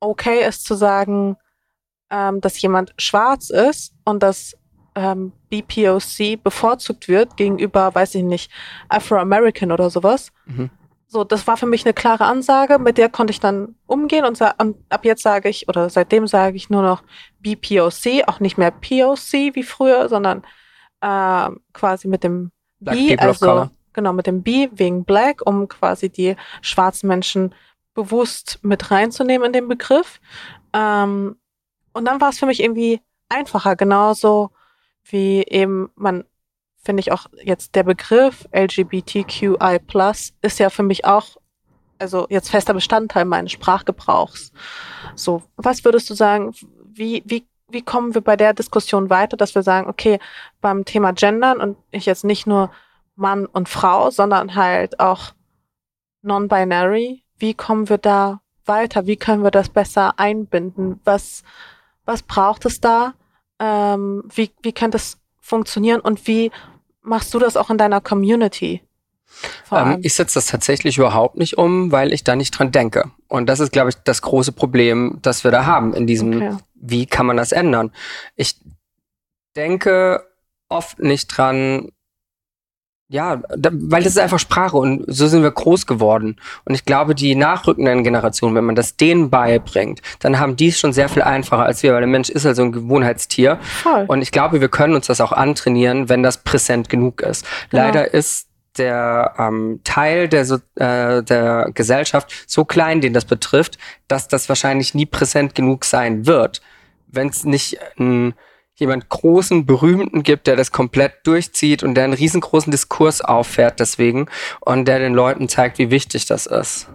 okay 0.00 0.46
ist 0.46 0.64
zu 0.64 0.74
sagen, 0.74 1.36
ähm, 2.10 2.40
dass 2.40 2.60
jemand 2.60 2.94
schwarz 2.98 3.50
ist 3.50 3.94
und 4.04 4.22
dass 4.22 4.56
ähm, 4.94 5.32
BPOC 5.50 6.42
bevorzugt 6.42 7.08
wird 7.08 7.36
gegenüber, 7.36 7.94
weiß 7.94 8.14
ich 8.14 8.22
nicht, 8.22 8.50
Afro-American 8.88 9.72
oder 9.72 9.90
sowas. 9.90 10.30
Mhm. 10.46 10.70
So, 11.14 11.22
das 11.22 11.46
war 11.46 11.56
für 11.56 11.66
mich 11.66 11.84
eine 11.84 11.94
klare 11.94 12.24
Ansage, 12.24 12.80
mit 12.80 12.98
der 12.98 13.08
konnte 13.08 13.30
ich 13.30 13.38
dann 13.38 13.76
umgehen 13.86 14.24
und, 14.24 14.40
und 14.58 14.76
ab 14.88 15.04
jetzt 15.04 15.22
sage 15.22 15.48
ich, 15.48 15.68
oder 15.68 15.88
seitdem 15.88 16.26
sage 16.26 16.56
ich 16.56 16.70
nur 16.70 16.82
noch 16.82 17.04
BPOC, 17.38 18.26
auch 18.26 18.40
nicht 18.40 18.58
mehr 18.58 18.72
POC 18.72 19.54
wie 19.54 19.62
früher, 19.62 20.08
sondern 20.08 20.42
äh, 21.02 21.50
quasi 21.72 22.08
mit 22.08 22.24
dem 22.24 22.50
Black 22.80 22.96
B, 22.96 23.16
also 23.16 23.70
genau, 23.92 24.12
mit 24.12 24.26
dem 24.26 24.42
B 24.42 24.70
wegen 24.72 25.04
Black, 25.04 25.40
um 25.46 25.68
quasi 25.68 26.10
die 26.10 26.34
schwarzen 26.62 27.06
Menschen 27.06 27.54
bewusst 27.94 28.58
mit 28.62 28.90
reinzunehmen 28.90 29.46
in 29.46 29.52
den 29.52 29.68
Begriff. 29.68 30.20
Ähm, 30.72 31.36
und 31.92 32.04
dann 32.06 32.20
war 32.20 32.30
es 32.30 32.40
für 32.40 32.46
mich 32.46 32.60
irgendwie 32.60 33.00
einfacher, 33.28 33.76
genauso 33.76 34.50
wie 35.04 35.44
eben 35.44 35.90
man, 35.94 36.24
finde 36.84 37.00
ich 37.00 37.12
auch 37.12 37.26
jetzt 37.42 37.74
der 37.74 37.82
Begriff 37.82 38.46
LGBTQI 38.52 39.80
ist 40.42 40.58
ja 40.58 40.70
für 40.70 40.82
mich 40.82 41.04
auch, 41.04 41.36
also 41.98 42.26
jetzt 42.28 42.50
fester 42.50 42.74
Bestandteil 42.74 43.24
meines 43.24 43.52
Sprachgebrauchs. 43.52 44.52
So, 45.14 45.42
was 45.56 45.84
würdest 45.84 46.10
du 46.10 46.14
sagen, 46.14 46.54
wie, 46.84 47.22
wie, 47.26 47.46
wie 47.68 47.82
kommen 47.82 48.14
wir 48.14 48.20
bei 48.20 48.36
der 48.36 48.52
Diskussion 48.52 49.10
weiter, 49.10 49.36
dass 49.36 49.54
wir 49.54 49.62
sagen, 49.62 49.88
okay, 49.88 50.18
beim 50.60 50.84
Thema 50.84 51.12
Gendern 51.12 51.60
und 51.60 51.76
ich 51.90 52.06
jetzt 52.06 52.24
nicht 52.24 52.46
nur 52.46 52.70
Mann 53.16 53.46
und 53.46 53.68
Frau, 53.68 54.10
sondern 54.10 54.54
halt 54.54 55.00
auch 55.00 55.32
non-binary, 56.22 57.22
wie 57.38 57.54
kommen 57.54 57.88
wir 57.88 57.98
da 57.98 58.40
weiter? 58.66 59.06
Wie 59.06 59.16
können 59.16 59.42
wir 59.42 59.50
das 59.50 59.68
besser 59.68 60.18
einbinden? 60.18 61.00
Was, 61.04 61.42
was 62.04 62.22
braucht 62.22 62.64
es 62.64 62.80
da? 62.80 63.14
Ähm, 63.58 64.24
wie, 64.34 64.50
wie 64.62 64.72
kann 64.72 64.90
das 64.90 65.18
funktionieren 65.40 66.00
und 66.00 66.26
wie 66.26 66.50
machst 67.04 67.32
du 67.34 67.38
das 67.38 67.56
auch 67.56 67.70
in 67.70 67.78
deiner 67.78 68.00
Community? 68.00 68.82
Ähm, 69.70 69.98
ich 70.02 70.14
setze 70.14 70.34
das 70.34 70.46
tatsächlich 70.46 70.98
überhaupt 70.98 71.36
nicht 71.36 71.58
um, 71.58 71.92
weil 71.92 72.12
ich 72.12 72.24
da 72.24 72.36
nicht 72.36 72.52
dran 72.52 72.72
denke. 72.72 73.10
Und 73.28 73.46
das 73.46 73.60
ist, 73.60 73.72
glaube 73.72 73.90
ich, 73.90 73.96
das 73.96 74.22
große 74.22 74.52
Problem, 74.52 75.18
das 75.22 75.44
wir 75.44 75.50
da 75.50 75.66
haben 75.66 75.94
in 75.94 76.06
diesem, 76.06 76.36
okay. 76.36 76.56
wie 76.74 77.06
kann 77.06 77.26
man 77.26 77.36
das 77.36 77.52
ändern? 77.52 77.92
Ich 78.36 78.56
denke 79.56 80.24
oft 80.68 80.98
nicht 80.98 81.28
dran, 81.28 81.90
ja, 83.08 83.42
da, 83.56 83.70
weil 83.72 84.02
das 84.02 84.12
ist 84.12 84.18
einfach 84.18 84.38
Sprache 84.38 84.76
und 84.76 85.04
so 85.06 85.26
sind 85.26 85.42
wir 85.42 85.50
groß 85.50 85.86
geworden. 85.86 86.36
Und 86.64 86.74
ich 86.74 86.84
glaube, 86.84 87.14
die 87.14 87.34
nachrückenden 87.34 88.02
Generationen, 88.02 88.54
wenn 88.56 88.64
man 88.64 88.74
das 88.74 88.96
denen 88.96 89.28
beibringt, 89.28 90.00
dann 90.20 90.38
haben 90.38 90.56
die 90.56 90.68
es 90.68 90.78
schon 90.78 90.92
sehr 90.92 91.08
viel 91.08 91.22
einfacher 91.22 91.64
als 91.64 91.82
wir, 91.82 91.92
weil 91.92 92.00
der 92.00 92.08
Mensch 92.08 92.30
ist 92.30 92.46
halt 92.46 92.56
so 92.56 92.62
ein 92.62 92.72
Gewohnheitstier. 92.72 93.58
Voll. 93.60 94.06
Und 94.08 94.22
ich 94.22 94.32
glaube, 94.32 94.60
wir 94.60 94.68
können 94.68 94.94
uns 94.94 95.06
das 95.06 95.20
auch 95.20 95.32
antrainieren, 95.32 96.08
wenn 96.08 96.22
das 96.22 96.38
präsent 96.38 96.88
genug 96.88 97.20
ist. 97.20 97.46
Genau. 97.70 97.84
Leider 97.84 98.14
ist 98.14 98.48
der 98.78 99.34
ähm, 99.38 99.80
Teil 99.84 100.28
der, 100.28 100.44
so, 100.46 100.56
äh, 100.76 101.22
der 101.22 101.70
Gesellschaft 101.74 102.32
so 102.46 102.64
klein, 102.64 103.00
den 103.00 103.12
das 103.12 103.26
betrifft, 103.26 103.78
dass 104.08 104.28
das 104.28 104.48
wahrscheinlich 104.48 104.94
nie 104.94 105.06
präsent 105.06 105.54
genug 105.54 105.84
sein 105.84 106.26
wird. 106.26 106.62
Wenn 107.06 107.28
es 107.28 107.44
nicht 107.44 107.78
ein 107.98 108.34
jemand 108.76 109.08
großen, 109.08 109.66
berühmten 109.66 110.22
gibt, 110.22 110.46
der 110.46 110.56
das 110.56 110.72
komplett 110.72 111.26
durchzieht 111.26 111.82
und 111.82 111.94
der 111.94 112.04
einen 112.04 112.12
riesengroßen 112.12 112.70
Diskurs 112.70 113.20
auffährt 113.20 113.80
deswegen 113.80 114.26
und 114.60 114.86
der 114.86 114.98
den 114.98 115.14
Leuten 115.14 115.48
zeigt, 115.48 115.78
wie 115.78 115.90
wichtig 115.90 116.26
das 116.26 116.46
ist. 116.46 116.88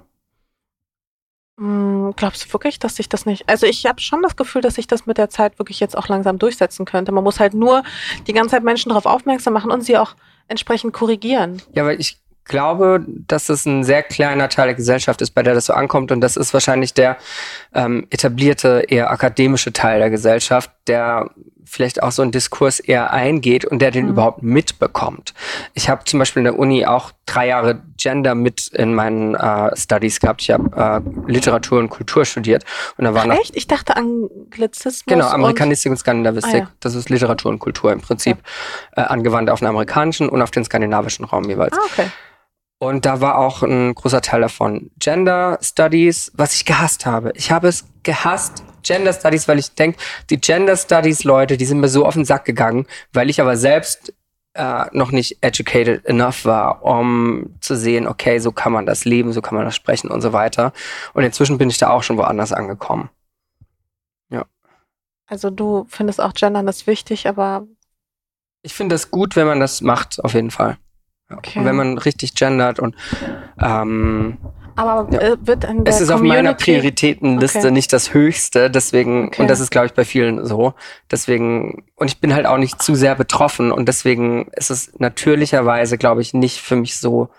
Hm, 1.57 2.13
glaubst 2.15 2.45
du 2.45 2.53
wirklich, 2.53 2.79
dass 2.79 2.95
sich 2.95 3.09
das 3.09 3.25
nicht? 3.25 3.47
Also 3.47 3.65
ich 3.65 3.85
habe 3.85 3.99
schon 3.99 4.21
das 4.21 4.35
Gefühl, 4.35 4.61
dass 4.61 4.75
sich 4.75 4.87
das 4.87 5.05
mit 5.05 5.17
der 5.17 5.29
Zeit 5.29 5.59
wirklich 5.59 5.79
jetzt 5.79 5.97
auch 5.97 6.07
langsam 6.07 6.39
durchsetzen 6.39 6.85
könnte. 6.85 7.11
Man 7.11 7.23
muss 7.23 7.39
halt 7.39 7.53
nur 7.53 7.83
die 8.27 8.33
ganze 8.33 8.51
Zeit 8.51 8.63
Menschen 8.63 8.89
darauf 8.89 9.05
aufmerksam 9.05 9.53
machen 9.53 9.71
und 9.71 9.81
sie 9.81 9.97
auch 9.97 10.15
entsprechend 10.47 10.93
korrigieren. 10.93 11.61
Ja, 11.73 11.85
weil 11.85 11.99
ich 11.99 12.17
glaube, 12.45 13.05
dass 13.07 13.47
es 13.47 13.65
ein 13.65 13.83
sehr 13.85 14.03
kleiner 14.03 14.49
Teil 14.49 14.67
der 14.67 14.75
Gesellschaft 14.75 15.21
ist, 15.21 15.31
bei 15.31 15.43
der 15.43 15.53
das 15.53 15.67
so 15.67 15.73
ankommt. 15.73 16.11
Und 16.11 16.19
das 16.19 16.35
ist 16.35 16.53
wahrscheinlich 16.53 16.93
der 16.93 17.17
ähm, 17.73 18.07
etablierte, 18.09 18.85
eher 18.87 19.11
akademische 19.11 19.71
Teil 19.71 19.99
der 19.99 20.09
Gesellschaft, 20.09 20.71
der 20.89 21.29
vielleicht 21.69 22.01
auch 22.01 22.11
so 22.11 22.23
einen 22.23 22.31
Diskurs 22.31 22.79
eher 22.79 23.13
eingeht 23.13 23.63
und 23.63 23.79
der 23.79 23.91
den 23.91 24.05
mhm. 24.05 24.11
überhaupt 24.11 24.41
mitbekommt. 24.41 25.33
Ich 25.75 25.87
habe 25.87 26.03
zum 26.05 26.19
Beispiel 26.19 26.39
in 26.41 26.45
der 26.45 26.57
Uni 26.57 26.85
auch 26.85 27.11
drei 27.27 27.47
Jahre 27.47 27.81
Gender 27.95 28.33
mit 28.33 28.67
in 28.69 28.95
meinen 28.95 29.35
äh, 29.35 29.75
Studies 29.77 30.19
gehabt. 30.19 30.41
Ich 30.41 30.49
habe 30.49 31.03
äh, 31.05 31.31
Literatur 31.31 31.79
und 31.79 31.89
Kultur 31.89 32.25
studiert 32.25 32.65
und 32.97 33.05
da 33.05 33.13
war 33.13 33.27
noch 33.27 33.39
echt. 33.39 33.55
Ich 33.55 33.67
dachte 33.67 33.95
Anglizismus. 33.95 35.05
Genau, 35.05 35.27
Amerikanistik 35.27 35.91
und, 35.91 35.93
und 35.93 35.99
Skandinavistik. 35.99 36.55
Ah, 36.55 36.57
ja. 36.57 36.71
Das 36.79 36.95
ist 36.95 37.09
Literatur 37.09 37.51
und 37.51 37.59
Kultur 37.59 37.91
im 37.91 38.01
Prinzip 38.01 38.37
ja. 38.97 39.03
äh, 39.03 39.05
angewandt 39.07 39.49
auf 39.51 39.59
den 39.59 39.67
amerikanischen 39.67 40.27
und 40.27 40.41
auf 40.41 40.51
den 40.51 40.65
skandinavischen 40.65 41.25
Raum 41.25 41.47
jeweils. 41.47 41.77
Ah, 41.77 41.81
okay. 41.85 42.09
Und 42.79 43.05
da 43.05 43.19
war 43.19 43.37
auch 43.37 43.61
ein 43.61 43.93
großer 43.93 44.21
Teil 44.21 44.41
davon 44.41 44.89
Gender 44.97 45.59
Studies, 45.61 46.31
was 46.35 46.53
ich 46.53 46.65
gehasst 46.65 47.05
habe. 47.05 47.31
Ich 47.35 47.51
habe 47.51 47.67
es 47.67 47.85
gehasst, 48.03 48.63
Gender 48.83 49.13
Studies, 49.13 49.47
weil 49.47 49.59
ich 49.59 49.73
denke, 49.73 49.99
die 50.29 50.39
Gender 50.39 50.75
Studies 50.75 51.23
Leute, 51.23 51.57
die 51.57 51.65
sind 51.65 51.79
mir 51.79 51.87
so 51.87 52.05
auf 52.05 52.13
den 52.13 52.25
Sack 52.25 52.45
gegangen, 52.45 52.85
weil 53.13 53.29
ich 53.29 53.41
aber 53.41 53.57
selbst 53.57 54.13
äh, 54.53 54.85
noch 54.91 55.11
nicht 55.11 55.37
educated 55.41 56.05
enough 56.05 56.45
war, 56.45 56.83
um 56.83 57.55
zu 57.61 57.75
sehen, 57.75 58.07
okay, 58.07 58.39
so 58.39 58.51
kann 58.51 58.73
man 58.73 58.85
das 58.85 59.05
leben, 59.05 59.31
so 59.31 59.41
kann 59.41 59.55
man 59.55 59.65
das 59.65 59.75
sprechen 59.75 60.09
und 60.09 60.21
so 60.21 60.33
weiter. 60.33 60.73
Und 61.13 61.23
inzwischen 61.23 61.57
bin 61.57 61.69
ich 61.69 61.77
da 61.77 61.89
auch 61.89 62.03
schon 62.03 62.17
woanders 62.17 62.51
angekommen. 62.51 63.09
Ja. 64.29 64.45
Also 65.27 65.49
du 65.49 65.85
findest 65.89 66.19
auch 66.21 66.33
Gendern 66.33 66.67
ist 66.67 66.87
wichtig, 66.87 67.27
aber 67.27 67.67
ich 68.61 68.73
finde 68.73 68.95
es 68.95 69.11
gut, 69.11 69.35
wenn 69.35 69.47
man 69.47 69.59
das 69.59 69.81
macht, 69.81 70.23
auf 70.23 70.33
jeden 70.33 70.51
Fall. 70.51 70.77
Okay. 71.31 71.63
Wenn 71.63 71.75
man 71.75 71.97
richtig 71.97 72.33
gendert 72.33 72.79
und 72.79 72.95
ähm, 73.61 74.39
aber 74.79 75.13
ja. 75.13 75.19
Äh, 75.19 75.37
wird 75.41 75.65
in 75.65 75.83
der 75.83 75.93
Es 75.93 75.99
ist 75.99 76.09
Community 76.09 76.29
auf 76.29 76.35
meiner 76.35 76.53
Prioritätenliste 76.53 77.59
okay. 77.59 77.71
nicht 77.71 77.91
das 77.91 78.13
höchste, 78.13 78.71
deswegen, 78.71 79.27
okay. 79.27 79.41
und 79.41 79.49
das 79.49 79.59
ist, 79.59 79.71
glaube 79.71 79.87
ich, 79.87 79.93
bei 79.93 80.05
vielen 80.05 80.45
so. 80.45 80.73
Deswegen, 81.11 81.83
und 81.95 82.07
ich 82.07 82.19
bin 82.19 82.33
halt 82.33 82.45
auch 82.45 82.57
nicht 82.57 82.81
zu 82.81 82.95
sehr 82.95 83.15
betroffen 83.15 83.71
und 83.71 83.87
deswegen 83.87 84.47
ist 84.53 84.71
es 84.71 84.97
natürlicherweise, 84.99 85.97
glaube 85.97 86.21
ich, 86.21 86.33
nicht 86.33 86.61
für 86.61 86.75
mich 86.75 86.97
so 86.97 87.29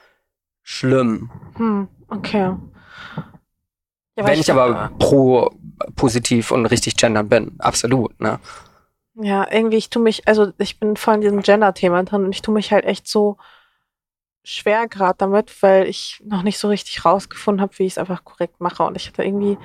schlimm. 0.63 1.31
Hm, 1.57 1.89
okay. 2.09 2.55
Ja, 4.17 4.27
Wenn 4.27 4.35
ich, 4.35 4.41
ich 4.41 4.53
aber 4.53 4.91
pro 4.99 5.51
positiv 5.97 6.51
und 6.51 6.67
richtig 6.67 6.97
gendern 6.97 7.29
bin, 7.29 7.53
absolut, 7.59 8.21
ne? 8.21 8.39
Ja, 9.15 9.47
irgendwie, 9.51 9.77
ich 9.77 9.91
tue 9.91 10.03
mich, 10.03 10.29
also 10.29 10.53
ich 10.59 10.79
bin 10.79 10.97
voll 10.97 11.15
in 11.15 11.21
diesem 11.23 11.43
Gender-Thema 11.43 12.03
drin 12.05 12.25
und 12.25 12.33
ich 12.33 12.43
tue 12.43 12.55
mich 12.55 12.71
halt 12.71 12.85
echt 12.85 13.09
so 13.09 13.39
schwer 14.43 14.89
gerade 14.89 15.17
damit, 15.19 15.63
weil 15.63 15.87
ich 15.87 16.21
noch 16.25 16.43
nicht 16.43 16.59
so 16.59 16.69
richtig 16.69 17.05
rausgefunden 17.05 17.61
habe, 17.61 17.79
wie 17.79 17.85
ich 17.85 17.95
es 17.95 17.99
einfach 17.99 18.25
korrekt 18.25 18.61
mache. 18.61 18.83
Und 18.83 18.97
ich 18.97 19.07
hatte 19.07 19.23
irgendwie 19.23 19.59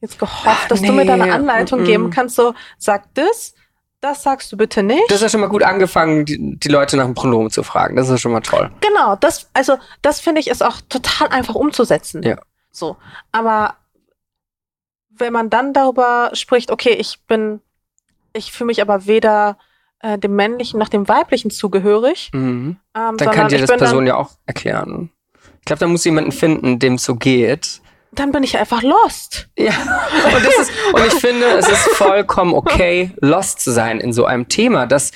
jetzt 0.00 0.18
gehofft, 0.18 0.70
dass 0.70 0.80
nee. 0.80 0.88
du 0.88 0.92
mir 0.92 1.04
da 1.04 1.14
eine 1.14 1.32
Anleitung 1.32 1.80
mm 1.80 1.82
-mm. 1.82 1.86
geben 1.86 2.10
kannst. 2.10 2.36
So, 2.36 2.54
sag 2.78 3.12
das, 3.14 3.54
das 4.00 4.22
sagst 4.22 4.52
du 4.52 4.56
bitte 4.56 4.82
nicht. 4.82 5.02
Das 5.08 5.16
ist 5.16 5.22
ja 5.22 5.28
schon 5.28 5.40
mal 5.40 5.48
gut 5.48 5.62
angefangen, 5.62 6.24
die, 6.24 6.56
die 6.56 6.68
Leute 6.68 6.96
nach 6.96 7.04
dem 7.04 7.14
Pronomen 7.14 7.50
zu 7.50 7.62
fragen. 7.62 7.96
Das 7.96 8.08
ist 8.08 8.20
schon 8.20 8.32
mal 8.32 8.40
toll. 8.40 8.70
Genau, 8.80 9.16
das, 9.16 9.50
also 9.54 9.76
das 10.02 10.20
finde 10.20 10.40
ich 10.40 10.48
ist 10.48 10.62
auch 10.62 10.80
total 10.88 11.28
einfach 11.28 11.54
umzusetzen. 11.54 12.22
Ja. 12.22 12.38
So. 12.70 12.96
Aber 13.32 13.76
wenn 15.10 15.32
man 15.32 15.50
dann 15.50 15.72
darüber 15.72 16.30
spricht, 16.34 16.70
okay, 16.70 16.92
ich 16.92 17.20
bin, 17.26 17.60
ich 18.32 18.52
fühle 18.52 18.66
mich 18.66 18.80
aber 18.80 19.06
weder 19.06 19.58
äh, 20.00 20.18
dem 20.18 20.36
männlichen 20.36 20.78
noch 20.78 20.88
dem 20.88 21.08
weiblichen 21.08 21.50
zugehörig. 21.50 22.30
Mhm. 22.32 22.76
Ähm, 22.96 23.16
dann 23.16 23.30
kann 23.30 23.48
dir 23.48 23.58
das 23.58 23.70
Person 23.70 24.06
ja 24.06 24.16
auch 24.16 24.30
erklären. 24.46 25.10
Ich 25.58 25.64
glaube, 25.64 25.80
da 25.80 25.86
muss 25.86 26.04
jemanden 26.04 26.32
finden, 26.32 26.78
dem 26.78 26.94
es 26.94 27.04
so 27.04 27.16
geht. 27.16 27.82
Dann 28.12 28.32
bin 28.32 28.42
ich 28.42 28.56
einfach 28.56 28.82
lost. 28.82 29.48
Ja, 29.58 29.72
und, 30.34 30.44
das 30.44 30.58
ist, 30.58 30.72
und 30.92 31.06
ich 31.06 31.14
finde, 31.14 31.46
es 31.58 31.68
ist 31.68 31.90
vollkommen 31.90 32.54
okay, 32.54 33.12
lost 33.20 33.60
zu 33.60 33.70
sein 33.70 34.00
in 34.00 34.12
so 34.12 34.24
einem 34.24 34.48
Thema, 34.48 34.86
das, 34.86 35.12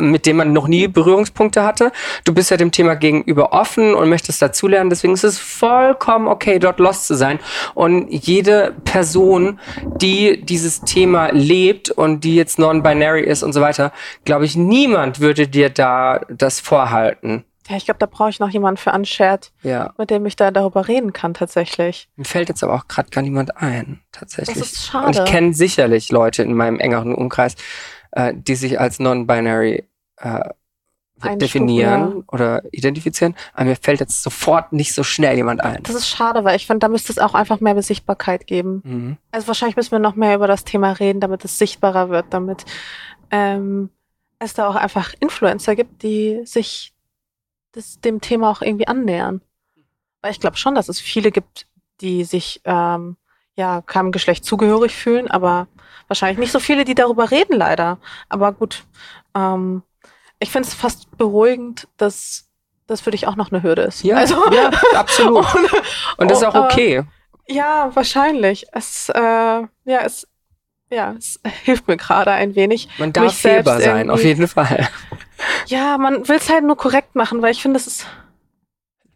mit 0.00 0.26
dem 0.26 0.36
man 0.36 0.52
noch 0.52 0.66
nie 0.66 0.88
Berührungspunkte 0.88 1.62
hatte. 1.62 1.92
Du 2.24 2.34
bist 2.34 2.50
ja 2.50 2.56
dem 2.56 2.72
Thema 2.72 2.94
gegenüber 2.94 3.52
offen 3.52 3.94
und 3.94 4.08
möchtest 4.08 4.42
dazulernen, 4.42 4.90
deswegen 4.90 5.14
ist 5.14 5.24
es 5.24 5.38
vollkommen 5.38 6.26
okay, 6.26 6.58
dort 6.58 6.80
lost 6.80 7.06
zu 7.06 7.14
sein. 7.14 7.38
Und 7.74 8.08
jede 8.10 8.74
Person, 8.84 9.60
die 9.96 10.44
dieses 10.44 10.80
Thema 10.80 11.30
lebt 11.32 11.90
und 11.90 12.24
die 12.24 12.34
jetzt 12.34 12.58
non-binary 12.58 13.22
ist 13.22 13.42
und 13.42 13.52
so 13.52 13.60
weiter, 13.60 13.92
glaube 14.24 14.44
ich, 14.46 14.56
niemand 14.56 15.20
würde 15.20 15.46
dir 15.46 15.70
da 15.70 16.20
das 16.28 16.60
vorhalten. 16.60 17.44
Ja, 17.72 17.78
ich 17.78 17.86
glaube, 17.86 17.98
da 17.98 18.04
brauche 18.04 18.28
ich 18.28 18.38
noch 18.38 18.50
jemanden 18.50 18.76
für 18.76 18.92
Unshared, 18.92 19.50
Ja. 19.62 19.94
mit 19.96 20.10
dem 20.10 20.26
ich 20.26 20.36
da 20.36 20.50
darüber 20.50 20.88
reden 20.88 21.14
kann 21.14 21.32
tatsächlich. 21.32 22.06
Mir 22.16 22.26
fällt 22.26 22.50
jetzt 22.50 22.62
aber 22.62 22.74
auch 22.74 22.86
gerade 22.86 23.08
gar 23.08 23.22
niemand 23.22 23.56
ein, 23.56 24.02
tatsächlich. 24.12 24.58
Das 24.58 24.72
ist 24.72 24.86
schade. 24.88 25.06
Und 25.06 25.16
ich 25.16 25.24
kenne 25.24 25.54
sicherlich 25.54 26.12
Leute 26.12 26.42
in 26.42 26.52
meinem 26.52 26.78
engeren 26.78 27.14
Umkreis, 27.14 27.54
äh, 28.10 28.34
die 28.36 28.56
sich 28.56 28.78
als 28.78 28.98
non-binary 28.98 29.88
äh, 30.18 30.50
definieren 31.36 32.24
oder 32.30 32.62
identifizieren. 32.72 33.34
Aber 33.54 33.64
mir 33.64 33.76
fällt 33.76 34.00
jetzt 34.00 34.22
sofort 34.22 34.74
nicht 34.74 34.92
so 34.92 35.02
schnell 35.02 35.36
jemand 35.36 35.64
ein. 35.64 35.82
Das 35.82 35.94
ist 35.94 36.08
schade, 36.08 36.44
weil 36.44 36.56
ich 36.56 36.66
finde, 36.66 36.80
da 36.80 36.88
müsste 36.88 37.10
es 37.10 37.18
auch 37.18 37.32
einfach 37.32 37.60
mehr 37.60 37.80
Sichtbarkeit 37.82 38.46
geben. 38.46 38.82
Mhm. 38.84 39.16
Also 39.30 39.46
wahrscheinlich 39.46 39.76
müssen 39.76 39.92
wir 39.92 39.98
noch 39.98 40.14
mehr 40.14 40.34
über 40.34 40.46
das 40.46 40.64
Thema 40.64 40.92
reden, 40.92 41.20
damit 41.20 41.42
es 41.46 41.56
sichtbarer 41.56 42.10
wird, 42.10 42.26
damit 42.30 42.66
ähm, 43.30 43.88
es 44.38 44.52
da 44.52 44.68
auch 44.68 44.74
einfach 44.74 45.14
Influencer 45.20 45.74
gibt, 45.74 46.02
die 46.02 46.42
sich 46.44 46.92
das, 47.72 48.00
dem 48.00 48.20
Thema 48.20 48.50
auch 48.50 48.62
irgendwie 48.62 48.86
annähern. 48.86 49.40
Weil 50.20 50.32
ich 50.32 50.40
glaube 50.40 50.56
schon, 50.56 50.74
dass 50.74 50.88
es 50.88 51.00
viele 51.00 51.32
gibt, 51.32 51.66
die 52.00 52.24
sich 52.24 52.60
ähm, 52.64 53.16
ja 53.56 53.82
keinem 53.82 54.12
Geschlecht 54.12 54.44
zugehörig 54.44 54.94
fühlen, 54.94 55.30
aber 55.30 55.68
wahrscheinlich 56.08 56.38
nicht 56.38 56.52
so 56.52 56.60
viele, 56.60 56.84
die 56.84 56.94
darüber 56.94 57.30
reden, 57.30 57.56
leider. 57.56 57.98
Aber 58.28 58.52
gut, 58.52 58.84
ähm, 59.34 59.82
ich 60.38 60.50
finde 60.50 60.68
es 60.68 60.74
fast 60.74 61.16
beruhigend, 61.16 61.88
dass 61.96 62.48
das 62.86 63.00
für 63.00 63.10
dich 63.10 63.26
auch 63.26 63.36
noch 63.36 63.50
eine 63.50 63.62
Hürde 63.62 63.82
ist. 63.82 64.02
Ja, 64.02 64.16
also, 64.16 64.52
ja, 64.52 64.70
absolut. 64.94 65.46
Und 66.16 66.30
das 66.30 66.38
ist 66.38 66.44
auch 66.44 66.54
äh, 66.54 66.58
okay. 66.58 67.02
ja, 67.48 67.90
wahrscheinlich. 67.94 68.66
Es, 68.72 69.08
äh, 69.08 69.20
ja, 69.20 69.68
es, 70.04 70.28
ja, 70.90 71.14
es 71.16 71.40
hilft 71.64 71.88
mir 71.88 71.96
gerade 71.96 72.32
ein 72.32 72.54
wenig. 72.54 72.88
Man 72.98 73.12
darf 73.12 73.34
fehlbar 73.34 73.80
sein, 73.80 74.10
auf 74.10 74.22
jeden 74.22 74.48
Fall. 74.48 74.88
Ja, 75.66 75.98
man 75.98 76.28
will 76.28 76.36
es 76.36 76.48
halt 76.48 76.64
nur 76.64 76.76
korrekt 76.76 77.14
machen, 77.14 77.42
weil 77.42 77.52
ich 77.52 77.62
finde, 77.62 77.78
es 77.78 77.86
ist. 77.86 78.06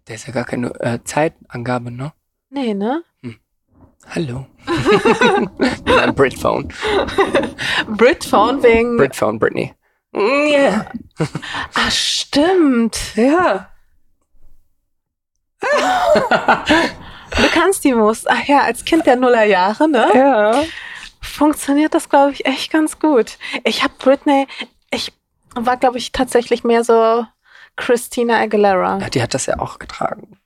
Der 0.08 0.16
ist 0.16 0.26
ja 0.26 0.32
gar 0.32 0.44
keine 0.44 0.68
äh, 0.80 0.98
Zeitangabe, 1.04 1.90
ne? 1.90 2.12
Nee, 2.50 2.74
ne? 2.74 3.02
Hallo. 4.08 4.46
Nein, 5.84 6.14
Britphone. 6.14 6.72
Britphone 7.88 8.62
wegen. 8.62 8.96
Britphone, 8.96 9.38
Britney. 9.38 9.74
Yeah. 10.14 10.86
ah, 11.74 11.90
stimmt. 11.90 13.16
Ja. 13.16 13.68
Du 15.60 17.48
kannst 17.52 17.84
die 17.84 17.92
Mus. 17.92 18.24
Ach 18.26 18.44
ja, 18.44 18.60
als 18.60 18.84
Kind 18.84 19.06
der 19.06 19.16
Nullerjahre, 19.16 19.88
ne? 19.88 20.08
Ja. 20.14 20.64
Funktioniert 21.20 21.92
das, 21.92 22.08
glaube 22.08 22.32
ich, 22.32 22.46
echt 22.46 22.72
ganz 22.72 22.98
gut. 22.98 23.38
Ich 23.64 23.82
habe 23.82 23.92
Britney. 23.98 24.46
War, 25.58 25.76
glaube 25.76 25.98
ich, 25.98 26.12
tatsächlich 26.12 26.64
mehr 26.64 26.84
so 26.84 27.24
Christina 27.76 28.38
Aguilera. 28.40 28.98
ja. 29.00 29.08
Die 29.10 29.22
hat 29.22 29.34
das 29.34 29.46
ja 29.46 29.58
auch 29.58 29.78
getragen. 29.78 30.38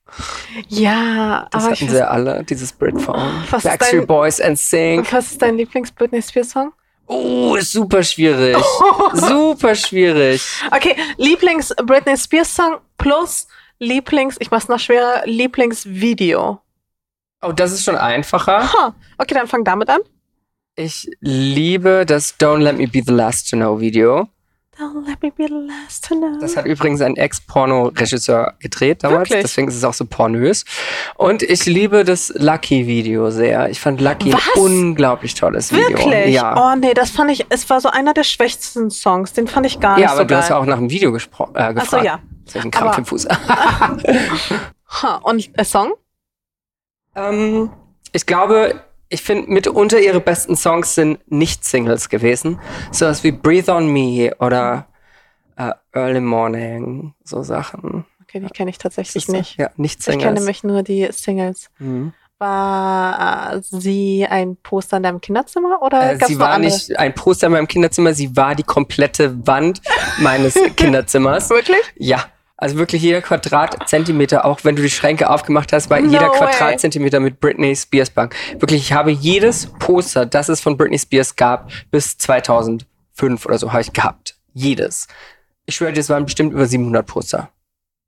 Ja, 0.69 1.47
Das 1.51 1.63
aber 1.65 1.73
hatten 1.73 1.89
sie 1.89 1.97
ja 1.97 2.09
alle, 2.09 2.43
dieses 2.45 2.73
Britphone. 2.73 3.45
Was 3.51 3.65
ist 3.65 3.71
Backstreet 3.71 4.07
Boys 4.07 4.41
and 4.41 4.59
Sing. 4.59 5.07
Was 5.13 5.33
ist 5.33 5.43
dein 5.43 5.57
Lieblings-Britney 5.57 6.21
Spears-Song? 6.23 6.73
Oh, 7.07 7.55
ist 7.57 7.73
super 7.73 8.03
schwierig. 8.03 8.57
super 9.15 9.75
schwierig. 9.75 10.43
Okay, 10.71 10.97
Lieblings-Britney 11.17 12.17
Spears-Song 12.17 12.79
plus 12.99 13.47
Lieblings, 13.79 14.37
ich 14.41 14.51
mach's 14.51 14.69
noch 14.69 14.79
schwerer, 14.81 15.23
Lieblingsvideo. 15.25 16.61
Oh, 17.43 17.53
das 17.53 17.73
ist 17.73 17.85
schon 17.85 17.97
einfacher. 17.97 18.71
Ha, 18.73 18.95
okay, 19.19 19.35
dann 19.35 19.47
fang 19.47 19.65
damit 19.65 19.89
an. 19.89 20.01
Ich 20.77 21.11
liebe 21.21 22.05
das 22.07 22.39
Don't 22.39 22.59
Let 22.59 22.77
Me 22.77 22.87
Be 22.87 23.03
the 23.05 23.13
Last 23.13 23.49
to 23.51 23.57
Know 23.57 23.81
Video. 23.81 24.29
Don't 24.81 25.07
let 25.07 25.23
me 25.23 25.31
be 25.31 25.47
the 25.47 25.53
last 25.67 26.09
to 26.09 26.15
know. 26.15 26.39
Das 26.41 26.57
hat 26.57 26.65
übrigens 26.65 27.03
ein 27.03 27.15
Ex-Porno-Regisseur 27.17 28.55
gedreht 28.61 29.05
damals, 29.05 29.29
Wirklich? 29.29 29.43
deswegen 29.43 29.69
ist 29.69 29.75
es 29.77 29.85
auch 29.85 29.93
so 29.93 30.07
pornös. 30.07 30.65
Und 31.17 31.43
ich 31.43 31.67
liebe 31.67 32.03
das 32.05 32.33
Lucky-Video 32.35 33.31
sehr. 33.31 33.69
Ich 33.69 33.79
fand 33.79 34.01
Lucky 34.01 34.33
Was? 34.33 34.41
ein 34.57 34.61
unglaublich 34.63 35.35
tolles 35.35 35.71
Video. 35.71 35.89
Wirklich? 35.91 36.35
Ja. 36.35 36.73
Oh 36.73 36.77
nee, 36.77 36.95
das 36.95 37.11
fand 37.11 37.31
ich, 37.31 37.45
es 37.51 37.69
war 37.69 37.81
so 37.83 37.91
einer 37.91 38.15
der 38.15 38.25
schwächsten 38.25 38.91
Songs, 38.91 39.35
den 39.35 39.49
fand 39.49 39.67
ich 39.67 39.81
gar 39.81 39.99
ja, 39.99 40.07
nicht 40.07 40.09
aber 40.13 40.19
so 40.23 40.25
du 40.25 40.37
hast 40.37 40.49
ja 40.49 40.55
geil. 40.55 40.63
auch 40.63 40.67
nach 40.67 40.79
dem 40.79 40.89
Video 40.91 41.11
gespro- 41.11 41.51
äh, 41.55 41.75
gefragt. 41.75 41.93
Achso, 41.95 41.97
ja. 41.99 42.21
Jetzt 42.47 42.55
hab 42.55 42.57
ich 42.57 42.63
einen 42.63 42.71
Krampf 42.71 42.89
Aber- 42.93 42.99
im 42.99 43.05
Fuß. 43.05 43.29
Ha, 45.03 45.17
und 45.23 45.57
der 45.57 45.65
Song? 45.65 45.93
ähm, 47.15 47.71
ich 48.13 48.27
glaube, 48.27 48.81
ich 49.11 49.21
finde, 49.23 49.51
mitunter 49.51 50.01
ihre 50.01 50.21
besten 50.21 50.57
Songs 50.57 50.95
sind 50.95 51.19
Nicht-Singles 51.31 52.09
gewesen. 52.09 52.59
Sowas 52.93 53.23
wie 53.25 53.33
Breathe 53.33 53.71
on 53.73 53.93
Me 53.93 54.33
oder 54.39 54.87
äh, 55.57 55.73
Early 55.93 56.21
Morning, 56.21 57.13
so 57.25 57.43
Sachen. 57.43 58.07
Okay, 58.23 58.41
die 58.41 58.47
kenne 58.49 58.71
ich 58.71 58.79
tatsächlich 58.79 59.27
das- 59.27 59.35
nicht. 59.35 59.59
Ja, 59.59 59.69
Ich 59.73 59.79
Nicht-Singles. 59.79 60.23
kenne 60.25 60.39
nämlich 60.39 60.63
nur 60.65 60.83
die 60.83 61.09
Singles. 61.13 61.69
Mhm. 61.79 62.13
War 62.39 63.53
äh, 63.55 63.61
sie 63.63 64.27
ein 64.31 64.57
Poster 64.57 64.97
in 64.97 65.03
deinem 65.03 65.21
Kinderzimmer 65.21 65.83
oder 65.83 66.13
Äh, 66.13 66.17
gab's 66.17 66.29
sie 66.33 66.39
war 66.39 66.53
andere? 66.53 66.73
nicht 66.73 66.99
ein 66.99 67.15
Poster 67.15 67.49
in 67.49 67.53
meinem 67.53 67.69
Kinderzimmer, 67.69 68.15
sie 68.15 68.35
war 68.35 68.55
die 68.55 68.63
komplette 68.63 69.47
Wand 69.47 69.83
meines 70.21 70.55
Kinderzimmers. 70.77 71.51
Wirklich? 71.51 71.83
Ja. 71.97 72.25
Also 72.61 72.77
wirklich 72.77 73.01
jeder 73.01 73.23
Quadratzentimeter, 73.23 74.45
auch 74.45 74.65
wenn 74.65 74.77
du 74.77 74.83
die 74.83 74.91
Schränke 74.91 75.31
aufgemacht 75.31 75.73
hast, 75.73 75.89
war 75.89 75.99
No 75.99 76.11
jeder 76.13 76.29
way. 76.29 76.37
Quadratzentimeter 76.37 77.19
mit 77.19 77.41
Britney 77.41 77.75
Spears 77.75 78.11
Bank. 78.11 78.37
Wirklich, 78.59 78.83
ich 78.83 78.93
habe 78.93 79.11
jedes 79.11 79.69
Poster, 79.79 80.27
das 80.27 80.51
es 80.51 80.61
von 80.61 80.77
Britney 80.77 80.99
Spears 80.99 81.37
gab, 81.37 81.71
bis 81.91 82.19
2005 82.19 83.47
oder 83.47 83.57
so, 83.57 83.73
habe 83.73 83.81
ich 83.81 83.95
gehabt. 83.95 84.37
Jedes. 84.53 85.09
Ich 85.65 85.77
schwöre 85.77 85.95
dir, 85.95 86.01
es 86.01 86.11
waren 86.11 86.27
bestimmt 86.27 86.53
über 86.53 86.67
700 86.67 87.07
Poster. 87.07 87.49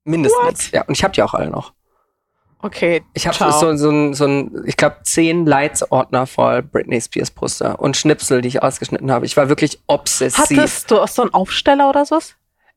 Mindestens. 0.05 0.71
Ja, 0.71 0.83
und 0.83 0.99
ich 0.99 1.03
habe 1.03 1.15
die 1.15 1.23
auch 1.23 1.33
alle 1.33 1.49
noch. 1.49 1.73
Okay, 2.59 3.03
Ich 3.15 3.27
habe 3.27 3.37
so, 3.37 3.75
so 3.75 3.91
ein, 3.91 4.13
so 4.13 4.27
ein, 4.27 4.65
ich 4.67 4.77
glaube, 4.77 4.99
zehn 5.03 5.47
Lights-Ordner 5.47 6.27
voll 6.27 6.63
Britney 6.63 7.01
Spears 7.01 7.31
Poster 7.31 7.81
und 7.81 7.97
Schnipsel, 7.97 8.43
die 8.43 8.49
ich 8.49 8.63
ausgeschnitten 8.63 9.11
habe. 9.11 9.25
Ich 9.25 9.37
war 9.37 9.49
wirklich 9.49 9.81
obsessiv. 9.87 10.59
Hattest 10.59 10.91
du 10.91 11.01
auch 11.01 11.09
so 11.09 11.23
einen 11.23 11.33
Aufsteller 11.33 11.89
oder 11.89 12.05
so? 12.05 12.19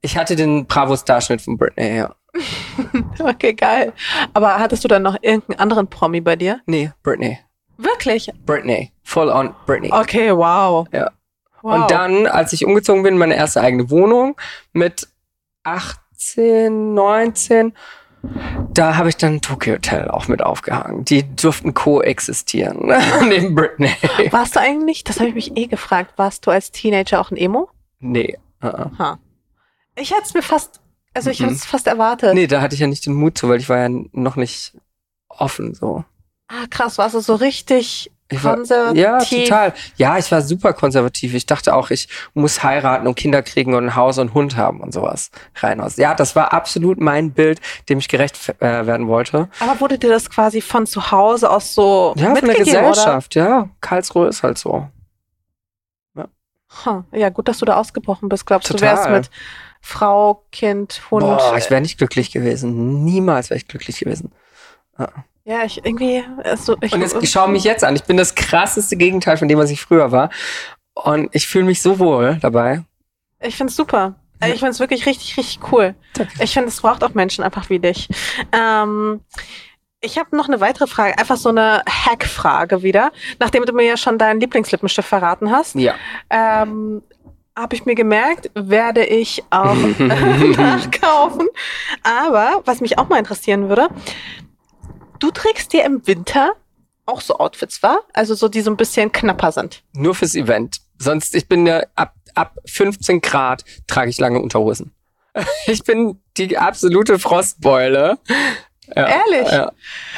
Ich 0.05 0.17
hatte 0.17 0.35
den 0.35 0.67
Bravo-Starschnitt 0.67 1.41
von 1.41 1.57
Britney, 1.57 1.97
ja. 1.97 2.15
Okay, 3.19 3.53
geil. 3.53 3.93
Aber 4.33 4.59
hattest 4.59 4.83
du 4.83 4.87
dann 4.87 5.01
noch 5.01 5.17
irgendeinen 5.21 5.59
anderen 5.59 5.87
Promi 5.87 6.21
bei 6.21 6.35
dir? 6.35 6.61
Nee, 6.67 6.91
Britney. 7.03 7.39
Wirklich? 7.77 8.31
Britney. 8.45 8.91
Full 9.03 9.29
on 9.29 9.53
Britney. 9.65 9.91
Okay, 9.91 10.31
wow. 10.31 10.87
Ja. 10.91 11.09
wow. 11.61 11.81
Und 11.81 11.91
dann, 11.91 12.27
als 12.27 12.53
ich 12.53 12.65
umgezogen 12.65 13.03
bin, 13.03 13.15
in 13.15 13.19
meine 13.19 13.35
erste 13.35 13.61
eigene 13.61 13.89
Wohnung 13.89 14.37
mit 14.73 15.07
18, 15.63 16.93
19, 16.93 17.73
da 18.73 18.97
habe 18.97 19.09
ich 19.09 19.17
dann 19.17 19.41
Tokyo 19.41 19.73
Hotel 19.73 20.09
auch 20.09 20.27
mit 20.27 20.41
aufgehangen. 20.43 21.05
Die 21.05 21.35
durften 21.35 21.73
koexistieren 21.73 22.93
neben 23.27 23.55
Britney. 23.55 23.91
Warst 24.31 24.55
du 24.55 24.59
eigentlich, 24.59 25.03
das 25.03 25.19
habe 25.19 25.29
ich 25.29 25.35
mich 25.35 25.57
eh 25.57 25.67
gefragt, 25.67 26.13
warst 26.17 26.45
du 26.45 26.51
als 26.51 26.71
Teenager 26.71 27.19
auch 27.19 27.31
ein 27.31 27.37
Emo? 27.37 27.69
Nee. 27.99 28.37
uh-uh. 28.63 28.97
Ha. 28.99 29.19
Ich 29.95 30.11
hätte 30.11 30.23
es 30.23 30.33
mir 30.33 30.41
fast, 30.41 30.79
also 31.13 31.29
ich 31.29 31.39
Mhm. 31.39 31.45
hätte 31.45 31.55
es 31.55 31.65
fast 31.65 31.87
erwartet. 31.87 32.33
Nee, 32.33 32.47
da 32.47 32.61
hatte 32.61 32.75
ich 32.75 32.81
ja 32.81 32.87
nicht 32.87 33.05
den 33.05 33.13
Mut 33.13 33.37
zu, 33.37 33.47
weil 33.49 33.59
ich 33.59 33.69
war 33.69 33.77
ja 33.77 33.89
noch 34.11 34.35
nicht 34.35 34.73
offen 35.29 35.73
so. 35.73 36.03
Ah, 36.47 36.67
krass, 36.69 36.97
warst 36.97 37.15
du 37.15 37.19
so 37.21 37.35
richtig 37.35 38.11
Ich 38.29 38.43
war, 38.43 38.55
konservativ? 38.55 39.01
ja, 39.01 39.17
total. 39.19 39.73
Ja, 39.97 40.17
ich 40.17 40.31
war 40.31 40.41
super 40.41 40.73
konservativ. 40.73 41.33
Ich 41.33 41.45
dachte 41.45 41.73
auch, 41.75 41.89
ich 41.91 42.07
muss 42.33 42.61
heiraten 42.63 43.07
und 43.07 43.15
Kinder 43.15 43.41
kriegen 43.41 43.73
und 43.73 43.85
ein 43.85 43.95
Haus 43.95 44.17
und 44.19 44.33
Hund 44.33 44.55
haben 44.57 44.79
und 44.81 44.93
sowas. 44.93 45.31
Reinhaus. 45.55 45.95
Ja, 45.97 46.13
das 46.13 46.35
war 46.35 46.53
absolut 46.53 46.99
mein 46.99 47.31
Bild, 47.31 47.61
dem 47.89 47.97
ich 47.99 48.07
gerecht 48.07 48.37
äh, 48.59 48.85
werden 48.85 49.07
wollte. 49.07 49.49
Aber 49.59 49.79
wurde 49.79 49.97
dir 49.97 50.09
das 50.09 50.29
quasi 50.29 50.61
von 50.61 50.85
zu 50.85 51.11
Hause 51.11 51.49
aus 51.49 51.73
so 51.73 52.13
Ja, 52.17 52.35
von 52.35 52.47
der 52.47 52.57
Gesellschaft, 52.57 53.33
ja. 53.35 53.69
Karlsruhe 53.81 54.27
ist 54.27 54.43
halt 54.43 54.57
so. 54.57 54.87
Ha. 56.85 57.05
Ja, 57.11 57.29
gut, 57.29 57.47
dass 57.47 57.59
du 57.59 57.65
da 57.65 57.75
ausgebrochen 57.77 58.27
bist. 58.29 58.45
Glaubst 58.45 58.69
du, 58.69 58.73
Total. 58.73 58.95
wärst 58.97 59.09
mit 59.09 59.29
Frau, 59.81 60.43
Kind, 60.51 61.01
Hund. 61.11 61.21
Boah, 61.25 61.55
ich 61.57 61.69
wäre 61.69 61.79
nicht 61.81 61.97
glücklich 61.97 62.31
gewesen. 62.31 63.03
Niemals 63.05 63.49
wäre 63.49 63.57
ich 63.57 63.67
glücklich 63.67 63.99
gewesen. 63.99 64.31
ja, 65.45 65.63
ich 65.63 65.85
irgendwie. 65.85 66.23
Also, 66.43 66.75
ich, 66.81 66.91
Und 66.93 67.01
jetzt 67.01 67.15
ich 67.21 67.29
schau 67.31 67.47
mich 67.47 67.63
jetzt 67.63 67.83
an. 67.83 67.95
Ich 67.95 68.03
bin 68.03 68.17
das 68.17 68.35
krasseste 68.35 68.95
Gegenteil 68.97 69.37
von 69.37 69.47
dem, 69.47 69.59
was 69.59 69.69
ich 69.69 69.81
früher 69.81 70.11
war. 70.11 70.29
Und 70.95 71.29
ich 71.33 71.47
fühle 71.47 71.65
mich 71.65 71.81
so 71.81 71.99
wohl 71.99 72.37
dabei. 72.41 72.83
Ich 73.39 73.55
find's 73.57 73.75
super. 73.75 74.15
Äh, 74.39 74.53
Ich 74.53 74.59
find's 74.59 74.79
wirklich 74.79 75.05
richtig, 75.05 75.37
richtig 75.37 75.59
cool. 75.71 75.93
Danke. 76.13 76.33
Ich 76.43 76.53
finde, 76.53 76.69
es 76.69 76.81
braucht 76.81 77.03
auch 77.03 77.13
Menschen 77.13 77.43
einfach 77.43 77.69
wie 77.69 77.79
dich. 77.79 78.07
Ähm, 78.51 79.21
Ich 80.05 80.19
habe 80.19 80.35
noch 80.37 80.47
eine 80.47 80.59
weitere 80.61 80.85
Frage, 80.85 81.17
einfach 81.17 81.37
so 81.37 81.49
eine 81.49 81.81
Hack-Frage 81.89 82.83
wieder. 82.83 83.11
Nachdem 83.39 83.65
du 83.65 83.73
mir 83.73 83.83
ja 83.85 83.97
schon 83.97 84.19
deinen 84.19 84.39
Lieblingslippenstift 84.39 85.07
verraten 85.07 85.49
hast, 85.51 85.73
Ja. 85.75 85.95
ähm, 86.29 87.01
habe 87.57 87.75
ich 87.75 87.85
mir 87.85 87.95
gemerkt, 87.95 88.51
werde 88.53 89.03
ich 89.05 89.43
auch 89.49 89.73
nachkaufen. 89.99 91.47
Aber 92.03 92.61
was 92.65 92.81
mich 92.81 92.97
auch 92.99 93.09
mal 93.09 93.17
interessieren 93.17 93.67
würde, 93.69 93.87
du 95.19 95.31
trägst 95.31 95.73
dir 95.73 95.83
im 95.85 96.05
Winter 96.05 96.51
auch 97.07 97.21
so 97.21 97.37
Outfits, 97.37 97.81
war? 97.81 97.99
Also 98.13 98.35
so, 98.35 98.47
die 98.47 98.61
so 98.61 98.69
ein 98.71 98.77
bisschen 98.77 99.11
knapper 99.11 99.51
sind. 99.51 99.83
Nur 99.93 100.13
fürs 100.15 100.35
Event. 100.35 100.77
Sonst, 100.99 101.33
ich 101.35 101.47
bin 101.47 101.65
ja 101.65 101.81
ab, 101.95 102.13
ab 102.35 102.57
15 102.65 103.21
Grad 103.21 103.63
trage 103.87 104.09
ich 104.09 104.19
lange 104.19 104.39
Unterhosen. 104.39 104.91
Ich 105.67 105.83
bin 105.83 106.21
die 106.37 106.57
absolute 106.57 107.19
Frostbeule. 107.19 108.17
Ja, 108.95 109.07
Ehrlich? 109.07 109.51
Ja. 109.51 109.71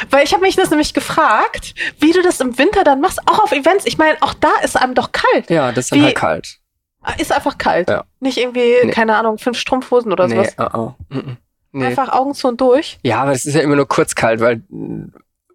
Weil 0.09 0.23
ich 0.23 0.33
habe 0.33 0.41
mich 0.43 0.55
das 0.55 0.69
nämlich 0.69 0.93
gefragt, 0.93 1.73
wie 1.99 2.11
du 2.11 2.21
das 2.21 2.39
im 2.39 2.57
Winter 2.57 2.83
dann 2.83 3.01
machst, 3.01 3.19
auch 3.27 3.39
auf 3.43 3.51
Events. 3.51 3.85
Ich 3.85 3.97
meine, 3.97 4.17
auch 4.21 4.33
da 4.33 4.49
ist 4.63 4.75
einem 4.75 4.93
doch 4.95 5.11
kalt. 5.11 5.49
ja, 5.49 5.71
das 5.71 5.85
ist 5.85 5.91
Wie- 5.93 6.03
halt 6.03 6.15
kalt. 6.15 6.57
Ist 7.19 7.31
einfach 7.31 7.57
kalt. 7.57 7.89
Ja. 7.89 8.03
Nicht 8.19 8.37
irgendwie, 8.37 8.73
Nee. 8.83 8.91
keine 8.91 9.15
Ahnung, 9.15 9.37
fünf 9.37 9.57
Strumpfhosen 9.57 10.11
oder 10.11 10.27
Nee, 10.27 10.35
sowas. 10.35 10.55
uh 10.59 10.63
-uh. 10.63 10.93
Mm 11.09 11.17
-mm. 11.19 11.35
nee. 11.71 11.85
Einfach 11.85 12.09
Augen 12.09 12.33
zu 12.33 12.49
und 12.49 12.59
durch. 12.59 12.99
Ja, 13.03 13.21
aber 13.21 13.31
es 13.31 13.45
ist 13.45 13.53
ja 13.53 13.61
immer 13.61 13.77
nur 13.77 13.87
kurz 13.87 14.13
kalt, 14.13 14.41
weil 14.41 14.61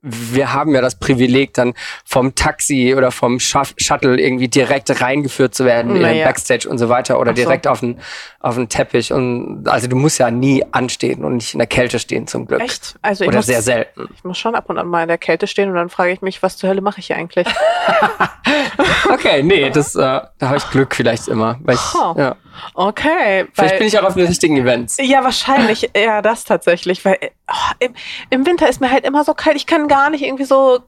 wir 0.03 0.53
haben 0.53 0.75
ja 0.75 0.81
das 0.81 0.97
Privileg, 0.97 1.55
dann 1.55 1.75
vom 2.05 2.35
Taxi 2.35 2.95
oder 2.97 3.13
vom 3.13 3.39
Shuttle 3.39 4.21
irgendwie 4.21 4.49
direkt 4.49 5.01
reingeführt 5.01 5.55
zu 5.55 5.65
werden 5.65 5.91
in 5.91 5.95
den 5.95 6.03
Naja. 6.03 6.27
Backstage 6.27 6.69
und 6.69 6.79
so 6.79 6.89
weiter 6.89 7.21
oder 7.21 7.31
so. 7.31 7.37
direkt 7.37 7.69
auf 7.69 7.81
den, 7.81 8.01
auf 8.41 8.57
den 8.57 8.69
Teppich. 8.69 9.13
Und 9.13 9.69
also 9.69 9.87
du 9.87 9.95
musst 9.97 10.19
ja 10.19 10.31
nie 10.33 10.65
anstehen 10.73 11.25
und 11.25 11.37
nicht 11.37 11.55
in 11.55 11.59
der 11.59 11.69
Kälte 11.69 12.01
stehen 12.01 12.27
zum 12.27 12.47
Glück. 12.47 12.61
Echt? 12.63 12.97
Also 13.01 13.25
Oder 13.25 13.37
muss, 13.37 13.47
sehr 13.47 13.63
selten. 13.63 14.09
ich 14.15 14.25
muss 14.25 14.39
schon 14.39 14.55
ab 14.57 14.69
und 14.69 14.79
an 14.79 14.89
mal 14.89 15.03
in 15.03 15.09
der 15.09 15.19
Kälte 15.19 15.47
stehen 15.47 15.69
und 15.69 15.77
dann 15.77 15.89
frage 15.89 16.11
ich 16.13 16.21
mich, 16.21 16.43
was 16.43 16.57
zur 16.57 16.69
Hölle 16.71 16.81
mache 16.81 16.99
ich 17.01 17.07
hier 17.07 17.17
eigentlich? 17.17 17.47
Okay, 19.13 19.43
nee, 19.43 19.71
das, 19.71 19.95
äh, 19.95 19.99
da 19.99 20.31
habe 20.43 20.57
ich 20.57 20.69
Glück 20.71 20.95
vielleicht 20.95 21.29
immer. 21.29 21.59
Weil 21.63 21.75
ich, 21.77 21.81
Oh. 21.95 22.15
ja. 22.17 22.37
Okay. 22.75 23.47
Vielleicht 23.53 23.79
bin 23.79 23.87
ich 23.87 23.99
auch 23.99 24.05
auf 24.05 24.15
den 24.15 24.27
richtigen 24.27 24.57
Events. 24.57 24.99
ja, 25.01 25.23
wahrscheinlich 25.25 25.91
eher 25.93 26.23
das 26.23 26.45
tatsächlich, 26.45 27.05
weil 27.05 27.19
oh, 27.51 27.73
im, 27.79 27.95
im 28.31 28.47
Winter 28.47 28.69
ist 28.69 28.81
mir 28.81 28.91
halt 28.91 29.05
immer 29.05 29.25
so 29.25 29.35
kalt. 29.35 29.57
Ich 29.57 29.67
kann 29.67 29.89
gar 29.89 30.11
nicht 30.11 30.23
irgendwie 30.23 30.45
so 30.45 30.81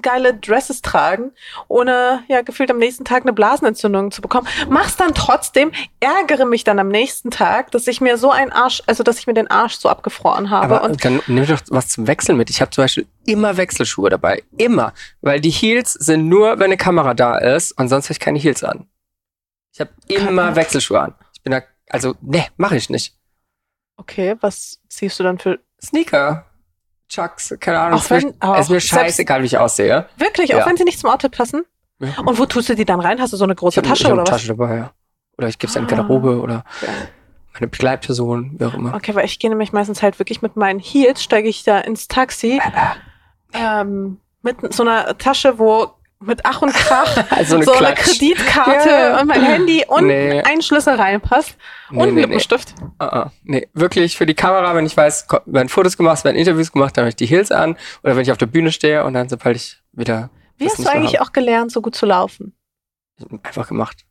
geile 0.00 0.34
Dresses 0.34 0.80
tragen, 0.80 1.32
ohne 1.68 2.22
ja 2.28 2.42
gefühlt 2.42 2.70
am 2.70 2.78
nächsten 2.78 3.04
Tag 3.04 3.22
eine 3.22 3.32
Blasenentzündung 3.32 4.10
zu 4.10 4.22
bekommen. 4.22 4.46
Mach's 4.68 4.96
dann 4.96 5.14
trotzdem, 5.14 5.72
ärgere 6.00 6.46
mich 6.46 6.64
dann 6.64 6.78
am 6.78 6.88
nächsten 6.88 7.30
Tag, 7.30 7.70
dass 7.72 7.86
ich 7.86 8.00
mir 8.00 8.16
so 8.16 8.30
einen 8.30 8.52
Arsch, 8.52 8.82
also 8.86 9.02
dass 9.02 9.18
ich 9.18 9.26
mir 9.26 9.34
den 9.34 9.50
Arsch 9.50 9.74
so 9.74 9.88
abgefroren 9.88 10.50
habe. 10.50 10.76
Aber 10.76 10.84
und 10.84 11.04
dann 11.04 11.20
nimm 11.26 11.46
doch 11.46 11.60
was 11.68 11.88
zum 11.88 12.06
Wechseln 12.06 12.38
mit. 12.38 12.48
Ich 12.48 12.60
habe 12.60 12.70
zum 12.70 12.84
Beispiel 12.84 13.06
immer 13.26 13.56
Wechselschuhe 13.56 14.08
dabei. 14.08 14.42
Immer. 14.56 14.92
Weil 15.20 15.40
die 15.40 15.50
Heels 15.50 15.92
sind 15.92 16.28
nur, 16.28 16.58
wenn 16.58 16.66
eine 16.66 16.76
Kamera 16.76 17.14
da 17.14 17.36
ist 17.38 17.72
und 17.72 17.88
sonst 17.88 18.06
habe 18.06 18.12
ich 18.12 18.20
keine 18.20 18.38
Heels 18.38 18.64
an. 18.64 18.86
Ich 19.72 19.80
habe 19.80 19.90
immer 20.08 20.54
Wechselschuhe 20.54 21.00
an. 21.00 21.14
Ich 21.34 21.42
bin 21.42 21.50
da, 21.52 21.62
also, 21.88 22.14
ne, 22.20 22.46
mache 22.56 22.76
ich 22.76 22.90
nicht. 22.90 23.16
okay, 23.96 24.36
was 24.40 24.80
ziehst 24.88 25.18
du 25.20 25.24
dann 25.24 25.38
für 25.38 25.58
Sneaker, 25.82 26.46
Chucks, 27.08 27.54
keine 27.60 27.78
Ahnung. 27.80 27.98
Auch 27.98 28.02
ist, 28.04 28.10
mir, 28.10 28.22
wenn- 28.22 28.42
auch 28.42 28.58
ist 28.58 28.68
mir 28.70 28.80
selbst- 28.80 28.88
scheißegal, 28.88 29.42
wie 29.42 29.46
ich 29.46 29.58
aussehe. 29.58 30.08
Wirklich, 30.16 30.50
Ja. 30.50 30.62
auch 30.62 30.66
wenn 30.66 30.76
sie 30.76 30.84
nicht 30.84 30.98
zum 30.98 31.10
Outfit 31.10 31.32
passen? 31.36 31.64
Ja. 32.00 32.08
Und 32.24 32.38
wo 32.38 32.46
tust 32.46 32.68
du 32.68 32.74
die 32.74 32.84
dann 32.84 33.00
rein? 33.00 33.20
Hast 33.20 33.32
du 33.32 33.36
so 33.36 33.44
eine 33.44 33.52
Ich 33.52 33.58
große 33.58 33.82
Tasche 33.82 34.04
hab 34.04 34.12
oder 34.12 34.22
eine 34.22 34.22
was? 34.22 34.30
Tasche 34.30 34.48
dabei, 34.48 34.76
ja. 34.76 34.92
Oder 35.38 35.48
ich 35.48 35.58
gebe 35.58 35.70
es 35.70 35.76
in 35.76 35.86
die 35.86 35.92
Ah. 35.92 35.96
Garderobe 35.98 36.40
oder 36.40 36.64
Ja. 36.82 36.88
meine 37.54 37.68
Begleitperson, 37.68 38.58
wie 38.58 38.64
auch 38.64 38.74
immer. 38.74 38.94
Okay, 38.94 39.14
weil 39.14 39.24
ich 39.26 39.38
gehe 39.38 39.50
nämlich 39.50 39.72
meistens 39.72 40.02
halt 40.02 40.18
wirklich 40.18 40.42
mit 40.42 40.56
meinen 40.56 40.80
Heels, 40.80 41.22
steige 41.22 41.48
ich 41.48 41.62
da 41.64 41.78
ins 41.78 42.08
Taxi 42.08 42.60
ähm, 43.52 44.18
mit 44.42 44.72
so 44.72 44.82
einer 44.82 45.16
Tasche, 45.18 45.58
wo 45.58 45.92
mit 46.22 46.40
Ach 46.44 46.62
und 46.62 46.72
Krach 46.72 47.24
Also 47.30 47.56
eine 47.56 47.64
so 47.64 47.72
eine. 47.72 47.94
Kreditkarte 47.94 48.88
Ja, 48.88 49.20
und 49.20 49.26
mein 49.28 49.42
Handy 49.42 49.84
und 49.86 50.06
Nee. 50.06 50.40
ein 50.42 50.62
Schlüssel 50.62 50.94
reinpasst 50.94 51.56
Nee, 51.90 51.96
und 52.02 52.08
ein 52.08 52.14
nee, 52.14 52.20
nee. 52.20 52.26
Lippenstift. 52.26 52.74
Ah, 52.98 53.06
ah. 53.06 53.32
Nee, 53.44 53.68
wirklich 53.74 54.16
für 54.16 54.26
die 54.26 54.34
Kamera, 54.34 54.74
wenn 54.74 54.86
ich 54.86 54.96
weiß, 54.96 55.26
werden 55.46 55.68
Fotos 55.68 55.96
gemacht, 55.96 56.24
werden 56.24 56.36
Interviews 56.36 56.72
gemacht, 56.72 56.96
dann 56.96 57.02
habe 57.02 57.10
ich 57.10 57.16
die 57.16 57.26
Heels 57.26 57.50
an. 57.52 57.76
Oder 58.02 58.16
wenn 58.16 58.22
ich 58.22 58.32
auf 58.32 58.38
der 58.38 58.46
Bühne 58.46 58.72
stehe 58.72 59.04
und 59.04 59.14
dann, 59.14 59.28
sobald 59.28 59.56
ich 59.56 59.76
wieder 59.92 60.30
Wie 60.58 60.66
hast 60.66 60.78
du 60.78 60.88
eigentlich 60.88 61.18
haben. 61.18 61.26
auch 61.26 61.32
gelernt, 61.32 61.70
so 61.72 61.82
gut 61.82 61.94
zu 61.94 62.06
laufen? 62.06 62.54
einfach 63.42 63.68
gemacht. 63.68 64.04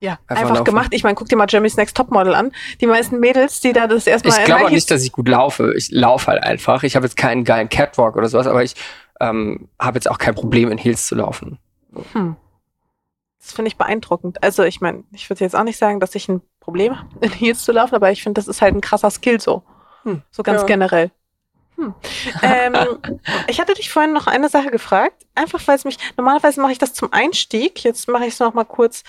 Ja, 0.00 0.18
Einfach 0.26 0.50
einfach, 0.50 0.64
gemacht. 0.64 0.88
Ich 0.90 1.02
meine, 1.02 1.14
guck 1.14 1.28
dir 1.28 1.36
mal 1.36 1.46
Jeremy's 1.48 1.76
Next 1.78 1.96
Topmodel 1.96 2.34
an. 2.34 2.52
Die 2.80 2.86
meisten 2.86 3.20
Mädels, 3.20 3.60
die 3.60 3.72
da 3.72 3.86
das 3.86 4.06
erstmal 4.06 4.38
Ich 4.38 4.44
glaube 4.44 4.66
auch 4.66 4.70
nicht, 4.70 4.90
dass 4.90 5.02
ich 5.02 5.12
gut 5.12 5.28
laufe. 5.28 5.72
Ich 5.78 5.90
laufe 5.92 6.26
halt 6.26 6.42
einfach. 6.42 6.82
Ich 6.82 6.94
habe 6.94 7.06
jetzt 7.06 7.16
keinen 7.16 7.44
geilen 7.44 7.70
Catwalk 7.70 8.14
oder 8.16 8.28
sowas, 8.28 8.46
aber 8.46 8.62
ich 8.62 8.74
ähm, 9.30 9.68
habe 9.80 9.96
jetzt 9.96 10.10
auch 10.10 10.18
kein 10.18 10.34
Problem, 10.34 10.70
in 10.70 10.78
Heels 10.78 11.06
zu 11.06 11.14
laufen. 11.14 11.58
Hm. 12.12 12.36
Das 13.40 13.52
finde 13.52 13.68
ich 13.68 13.76
beeindruckend. 13.76 14.42
Also 14.42 14.62
ich 14.62 14.80
meine, 14.80 15.04
ich 15.12 15.28
würde 15.28 15.44
jetzt 15.44 15.54
auch 15.54 15.64
nicht 15.64 15.78
sagen, 15.78 16.00
dass 16.00 16.14
ich 16.14 16.28
ein 16.28 16.40
Problem 16.60 16.98
habe, 16.98 17.08
in 17.20 17.30
Heels 17.32 17.64
zu 17.64 17.72
laufen, 17.72 17.94
aber 17.94 18.10
ich 18.10 18.22
finde, 18.22 18.38
das 18.38 18.48
ist 18.48 18.62
halt 18.62 18.74
ein 18.74 18.80
krasser 18.80 19.10
Skill 19.10 19.40
so. 19.40 19.62
Hm. 20.04 20.22
So 20.30 20.42
ganz 20.42 20.62
Ja. 20.62 20.66
generell. 20.66 21.10
Hm. 21.76 21.92
Ähm, 22.42 22.74
ich 23.48 23.60
hatte 23.60 23.74
dich 23.74 23.90
vorhin 23.90 24.12
noch 24.12 24.28
eine 24.28 24.48
Sache 24.48 24.70
gefragt, 24.70 25.26
einfach 25.34 25.60
weil 25.66 25.74
es 25.76 25.84
mich, 25.84 25.98
normalerweise 26.16 26.60
mache 26.60 26.70
ich 26.70 26.78
das 26.78 26.94
zum 26.94 27.12
Einstieg, 27.12 27.82
jetzt 27.82 28.06
mache 28.08 28.26
ich 28.26 28.34
es 28.34 28.38
noch 28.38 28.54
mal 28.54 28.62
kurz, 28.64 29.02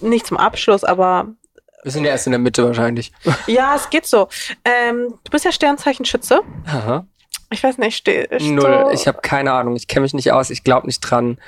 nicht 0.00 0.26
zum 0.26 0.36
Abschluss, 0.36 0.82
aber 0.82 1.28
Wir 1.84 1.92
sind 1.92 2.02
ja 2.04 2.10
erst 2.10 2.26
in 2.26 2.32
der 2.32 2.40
Mitte 2.40 2.64
wahrscheinlich. 2.64 3.12
ja, 3.46 3.76
es 3.76 3.88
geht 3.88 4.04
so. 4.04 4.28
Ähm, 4.64 5.14
du 5.22 5.30
bist 5.30 5.44
ja 5.44 5.52
Sternzeichen 5.52 6.04
Schütze. 6.04 6.40
Aha. 6.66 7.06
Ich 7.50 7.62
weiß 7.62 7.78
nicht, 7.78 7.96
stehe 7.96 8.28
Null. 8.40 8.90
Ich 8.92 9.08
habe 9.08 9.20
keine 9.22 9.52
Ahnung. 9.52 9.74
Ich 9.76 9.88
kenne 9.88 10.02
mich 10.02 10.14
nicht 10.14 10.32
aus. 10.32 10.50
Ich 10.50 10.64
glaube 10.64 10.86
nicht 10.86 11.00
dran. 11.00 11.38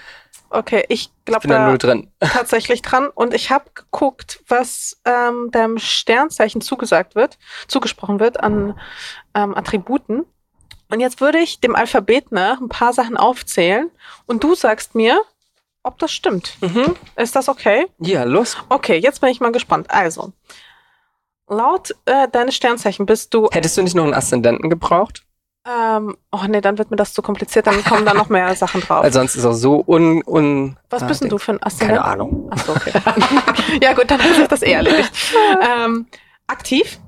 Okay, 0.48 0.84
ich 0.88 1.02
Ich 1.02 1.10
glaube 1.24 1.42
bin 1.42 1.50
da 1.50 1.58
da 1.58 1.68
null 1.68 1.78
drin. 1.78 2.10
tatsächlich 2.20 2.82
dran 2.82 3.08
und 3.14 3.34
ich 3.34 3.50
habe 3.50 3.66
geguckt, 3.74 4.42
was 4.48 5.00
ähm, 5.04 5.50
deinem 5.52 5.78
Sternzeichen 5.78 6.60
zugesagt 6.60 7.14
wird, 7.14 7.38
zugesprochen 7.68 8.18
wird 8.18 8.42
an 8.42 8.78
ähm, 9.34 9.54
Attributen. 9.54 10.24
Und 10.90 10.98
jetzt 10.98 11.20
würde 11.20 11.38
ich 11.38 11.60
dem 11.60 11.76
Alphabet 11.76 12.32
nach 12.32 12.60
ein 12.60 12.68
paar 12.68 12.92
Sachen 12.92 13.16
aufzählen 13.16 13.90
und 14.26 14.42
du 14.42 14.56
sagst 14.56 14.96
mir, 14.96 15.20
ob 15.84 15.98
das 15.98 16.10
stimmt. 16.10 16.56
Mhm. 16.60 16.96
Ist 17.14 17.36
das 17.36 17.48
okay? 17.48 17.86
Ja, 17.98 18.24
los. 18.24 18.56
Okay, 18.68 18.96
jetzt 18.98 19.20
bin 19.20 19.30
ich 19.30 19.40
mal 19.40 19.52
gespannt. 19.52 19.88
Also, 19.90 20.32
laut 21.48 21.94
äh, 22.06 22.26
deines 22.28 22.56
Sternzeichen 22.56 23.06
bist 23.06 23.32
du, 23.34 23.48
Hättest 23.52 23.76
du 23.76 23.82
nicht 23.82 23.94
noch 23.94 24.04
einen 24.04 24.14
Aszendenten 24.14 24.68
gebraucht? 24.68 25.22
Ähm, 25.68 26.16
oh 26.32 26.40
nee, 26.48 26.62
dann 26.62 26.78
wird 26.78 26.90
mir 26.90 26.96
das 26.96 27.12
zu 27.12 27.20
kompliziert, 27.20 27.66
dann 27.66 27.84
kommen 27.84 28.06
da 28.06 28.14
noch 28.14 28.30
mehr 28.30 28.54
Sachen 28.56 28.80
drauf. 28.80 29.02
Weil 29.04 29.12
sonst 29.12 29.36
ist 29.36 29.44
auch 29.44 29.52
so 29.52 29.84
un... 29.86 30.22
un 30.22 30.76
Was 30.88 31.02
ah, 31.02 31.06
bist 31.06 31.22
denn 31.22 31.28
du 31.28 31.38
für 31.38 31.52
ein 31.52 31.62
Aszendent? 31.62 32.00
Keine 32.00 32.12
Ahnung. 32.12 32.50
Ach 32.50 32.58
so, 32.64 32.72
okay. 32.72 32.92
ja 33.82 33.92
gut, 33.92 34.10
dann 34.10 34.20
sich 34.20 34.48
das 34.48 34.62
eh 34.62 34.72
erledigt. 34.72 35.12
ähm, 35.84 36.06
aktiv? 36.46 36.98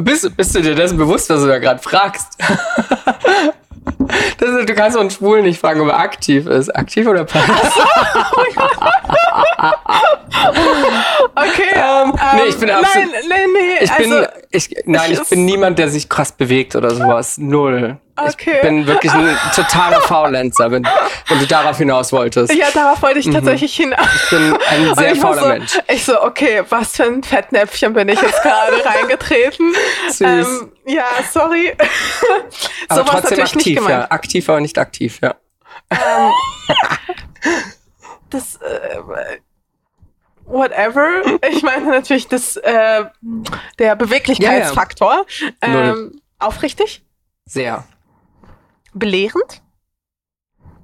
bist, 0.00 0.36
bist 0.36 0.54
du 0.54 0.62
dir 0.62 0.74
dessen 0.74 0.96
bewusst, 0.96 1.28
was 1.28 1.42
du 1.42 1.48
da 1.48 1.58
gerade 1.58 1.82
fragst? 1.82 2.38
Das 4.38 4.50
ist, 4.50 4.68
du 4.68 4.74
kannst 4.74 4.94
so 4.94 5.00
einen 5.00 5.10
Schwulen 5.10 5.44
nicht 5.44 5.60
fragen, 5.60 5.80
ob 5.80 5.88
er 5.88 5.98
aktiv 5.98 6.46
ist. 6.46 6.74
Aktiv 6.74 7.06
oder 7.06 7.24
passiv? 7.24 7.84
Okay. 11.34 11.74
Ähm, 11.74 12.14
nee, 12.36 12.42
ich 12.48 12.56
bin 12.58 12.68
nein, 12.68 12.78
absolut- 12.84 13.12
nee. 13.28 13.76
Ich 13.80 13.92
bin, 13.94 14.12
also, 14.12 14.28
ich, 14.50 14.70
nein, 14.86 15.12
ich 15.12 15.20
ich- 15.20 15.28
bin 15.28 15.44
niemand, 15.44 15.78
der 15.78 15.88
sich 15.90 16.08
krass 16.08 16.32
bewegt 16.32 16.74
oder 16.76 16.90
sowas. 16.90 17.36
Null. 17.38 17.98
Okay. 18.16 18.54
Ich 18.56 18.60
bin 18.62 18.86
wirklich 18.86 19.12
ein 19.12 19.36
totaler 19.54 20.00
Faulenzer, 20.00 20.70
wenn, 20.70 20.86
wenn 21.28 21.38
du 21.38 21.46
darauf 21.46 21.76
hinaus 21.76 22.12
wolltest. 22.12 22.54
ja, 22.54 22.68
darauf 22.72 23.02
wollte 23.02 23.18
ich 23.18 23.28
tatsächlich 23.30 23.76
hinaus. 23.76 24.06
Ich 24.24 24.30
bin 24.30 24.56
ein 24.70 24.94
sehr 24.96 25.16
fauler 25.16 25.42
so, 25.42 25.48
Mensch. 25.48 25.78
Ich 25.88 26.04
so, 26.04 26.22
okay, 26.22 26.62
was 26.70 26.96
für 26.96 27.04
ein 27.04 27.22
Fettnäpfchen 27.22 27.92
bin 27.92 28.08
ich 28.08 28.20
jetzt 28.20 28.42
gerade 28.42 28.82
reingetreten. 28.84 29.74
Süß. 30.08 30.20
Ähm, 30.22 30.72
ja, 30.86 31.04
sorry. 31.30 31.74
Aber 32.88 33.00
Sowas 33.02 33.10
trotzdem 33.20 33.38
natürlich 33.38 33.54
nicht 33.54 33.56
aktiv, 33.66 33.76
gemeint. 33.76 33.90
ja. 34.04 34.10
Aktiv, 34.10 34.48
aber 34.48 34.60
nicht 34.60 34.78
aktiv, 34.78 35.18
ja. 35.22 35.34
Ähm, 35.90 36.32
das, 38.30 38.56
äh, 38.56 38.98
whatever. 40.46 41.22
Ich 41.50 41.62
meine 41.62 41.86
natürlich 41.90 42.28
das, 42.28 42.56
äh, 42.56 43.04
der 43.78 43.96
Beweglichkeitsfaktor. 43.96 45.26
Ähm, 45.60 46.20
aufrichtig? 46.38 47.04
Sehr. 47.44 47.84
Belehrend? 48.94 49.62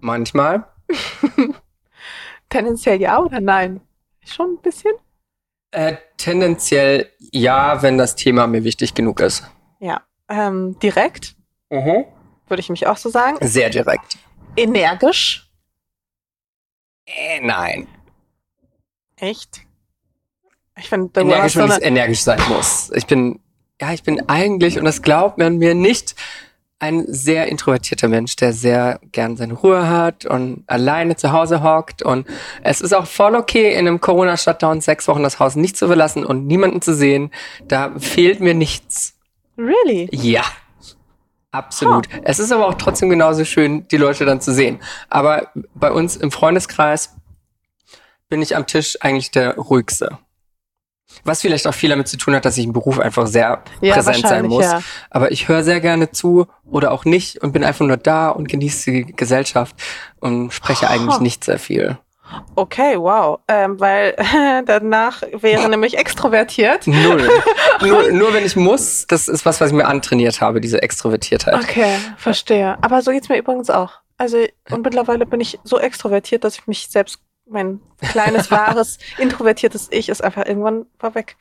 Manchmal. 0.00 0.66
Tendenziell 2.48 3.00
ja 3.00 3.18
oder 3.20 3.40
nein? 3.40 3.80
Schon 4.24 4.54
ein 4.54 4.62
bisschen? 4.62 4.92
Äh, 5.70 5.96
tendenziell 6.18 7.10
ja, 7.18 7.82
wenn 7.82 7.96
das 7.98 8.14
Thema 8.14 8.46
mir 8.46 8.62
wichtig 8.64 8.94
genug 8.94 9.20
ist. 9.20 9.44
Ja. 9.80 10.02
Ähm, 10.28 10.78
direkt, 10.80 11.34
Mhm. 11.70 12.04
würde 12.46 12.60
ich 12.60 12.68
mich 12.68 12.86
auch 12.86 12.96
so 12.98 13.08
sagen. 13.08 13.38
Sehr 13.40 13.70
direkt. 13.70 14.18
Energisch. 14.56 15.50
Äh, 17.06 17.40
nein. 17.40 17.88
Echt? 19.22 19.60
Ich 20.76 20.88
finde, 20.88 21.10
du 21.12 21.20
energisch, 21.20 21.54
wenn 21.54 21.70
ich 21.70 21.82
energisch 21.82 22.22
sein 22.22 22.40
muss. 22.48 22.90
Ich 22.92 23.06
bin, 23.06 23.38
ja, 23.80 23.92
ich 23.92 24.02
bin 24.02 24.28
eigentlich, 24.28 24.78
und 24.78 24.84
das 24.84 25.00
glaubt 25.00 25.38
man 25.38 25.58
mir 25.58 25.76
nicht, 25.76 26.16
ein 26.80 27.04
sehr 27.06 27.46
introvertierter 27.46 28.08
Mensch, 28.08 28.34
der 28.34 28.52
sehr 28.52 28.98
gern 29.12 29.36
seine 29.36 29.54
Ruhe 29.54 29.88
hat 29.88 30.24
und 30.26 30.64
alleine 30.66 31.14
zu 31.14 31.30
Hause 31.30 31.62
hockt. 31.62 32.02
Und 32.02 32.26
es 32.64 32.80
ist 32.80 32.92
auch 32.92 33.06
voll 33.06 33.36
okay, 33.36 33.72
in 33.72 33.86
einem 33.86 34.00
Corona-Shutdown 34.00 34.80
sechs 34.80 35.06
Wochen 35.06 35.22
das 35.22 35.38
Haus 35.38 35.54
nicht 35.54 35.76
zu 35.76 35.86
verlassen 35.86 36.26
und 36.26 36.48
niemanden 36.48 36.82
zu 36.82 36.92
sehen. 36.92 37.30
Da 37.68 37.92
fehlt 38.00 38.40
mir 38.40 38.54
nichts. 38.54 39.14
really? 39.56 40.08
Ja. 40.10 40.42
Absolut. 41.52 42.08
Es 42.24 42.40
ist 42.40 42.50
aber 42.50 42.66
auch 42.66 42.74
trotzdem 42.74 43.10
genauso 43.10 43.44
schön, 43.44 43.86
die 43.88 43.98
Leute 43.98 44.24
dann 44.24 44.40
zu 44.40 44.52
sehen. 44.52 44.80
Aber 45.10 45.52
bei 45.74 45.92
uns 45.92 46.16
im 46.16 46.32
Freundeskreis 46.32 47.14
bin 48.32 48.40
ich 48.40 48.56
am 48.56 48.66
Tisch 48.66 48.96
eigentlich 49.02 49.30
der 49.30 49.56
ruhigste. 49.56 50.16
Was 51.22 51.42
vielleicht 51.42 51.66
auch 51.66 51.74
viel 51.74 51.90
damit 51.90 52.08
zu 52.08 52.16
tun 52.16 52.34
hat, 52.34 52.46
dass 52.46 52.56
ich 52.56 52.64
im 52.64 52.72
Beruf 52.72 52.98
einfach 52.98 53.26
sehr 53.26 53.62
Ja, 53.82 53.92
präsent 53.92 54.26
sein 54.26 54.46
muss. 54.46 54.64
ja. 54.64 54.80
Aber 55.10 55.32
ich 55.32 55.48
höre 55.48 55.62
sehr 55.62 55.80
gerne 55.80 56.12
zu 56.12 56.46
oder 56.64 56.92
auch 56.92 57.04
nicht 57.04 57.42
und 57.42 57.52
bin 57.52 57.62
einfach 57.62 57.84
nur 57.84 57.98
da 57.98 58.30
und 58.30 58.48
genieße 58.48 58.90
die 58.90 59.04
Gesellschaft 59.04 59.76
und 60.18 60.50
spreche 60.50 60.88
eigentlich 60.88 61.20
nicht 61.20 61.44
sehr 61.44 61.58
viel. 61.58 61.98
Okay, 62.54 62.96
wow. 62.96 63.40
Ähm, 63.48 63.78
weil 63.78 64.16
danach 64.64 65.20
wäre 65.32 65.68
nämlich 65.68 65.98
extrovertiert. 65.98 66.86
Null. 66.86 67.28
nur, 67.82 68.12
nur 68.12 68.32
wenn 68.32 68.46
ich 68.46 68.56
muss, 68.56 69.06
das 69.08 69.28
ist 69.28 69.44
was, 69.44 69.60
was 69.60 69.68
ich 69.68 69.76
mir 69.76 69.84
antrainiert 69.84 70.40
habe, 70.40 70.62
diese 70.62 70.80
Extrovertiertheit. 70.80 71.56
Okay, 71.56 71.98
verstehe. 72.16 72.78
Aber 72.80 73.02
so 73.02 73.10
geht's 73.10 73.28
mir 73.28 73.36
übrigens 73.36 73.68
auch. 73.68 74.00
Also, 74.16 74.38
und 74.70 74.84
mittlerweile 74.84 75.26
bin 75.26 75.40
ich 75.40 75.58
so 75.64 75.78
extrovertiert, 75.78 76.44
dass 76.44 76.54
ich 76.54 76.66
mich 76.66 76.88
selbst, 76.88 77.18
mein 77.46 77.80
kleines, 78.00 78.50
wahres, 78.50 78.98
introvertiertes 79.18 79.88
Ich 79.90 80.08
ist 80.08 80.22
einfach 80.22 80.46
irgendwann 80.46 80.86
war 80.98 81.14
weg. 81.14 81.36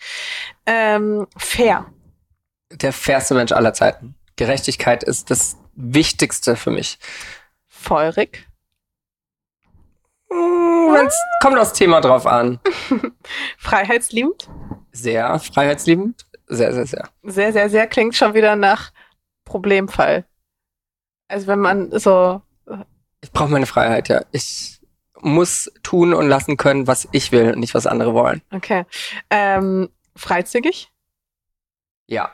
Ähm, 0.65 1.27
fair. 1.37 1.85
Der 2.71 2.93
fairste 2.93 3.33
Mensch 3.33 3.51
aller 3.51 3.73
Zeiten. 3.73 4.15
Gerechtigkeit 4.35 5.03
ist 5.03 5.29
das 5.29 5.57
Wichtigste 5.75 6.55
für 6.55 6.71
mich. 6.71 6.99
Feurig. 7.67 8.47
Hm, 10.31 10.95
Es 11.05 11.15
kommt 11.41 11.57
aufs 11.57 11.73
Thema 11.73 12.01
drauf 12.01 12.25
an. 12.25 12.59
Freiheitsliebend. 13.57 14.49
Sehr 14.91 15.39
freiheitsliebend. 15.39 16.25
Sehr, 16.47 16.73
sehr, 16.73 16.85
sehr. 16.85 17.09
Sehr, 17.23 17.53
sehr, 17.53 17.69
sehr 17.69 17.87
klingt 17.87 18.15
schon 18.15 18.33
wieder 18.33 18.55
nach 18.55 18.91
Problemfall. 19.45 20.25
Also 21.27 21.47
wenn 21.47 21.59
man 21.59 21.97
so, 21.97 22.41
Ich 23.21 23.31
brauche 23.31 23.49
meine 23.49 23.65
Freiheit, 23.65 24.09
ja. 24.09 24.21
Ich 24.31 24.70
muss 25.21 25.71
tun 25.83 26.13
und 26.13 26.27
lassen 26.27 26.57
können, 26.57 26.87
was 26.87 27.07
ich 27.11 27.31
will 27.31 27.53
und 27.53 27.59
nicht, 27.59 27.73
was 27.73 27.87
andere 27.87 28.13
wollen. 28.13 28.41
okay. 28.51 28.85
Ähm, 29.29 29.89
freizügig. 30.15 30.89
Ja. 32.07 32.31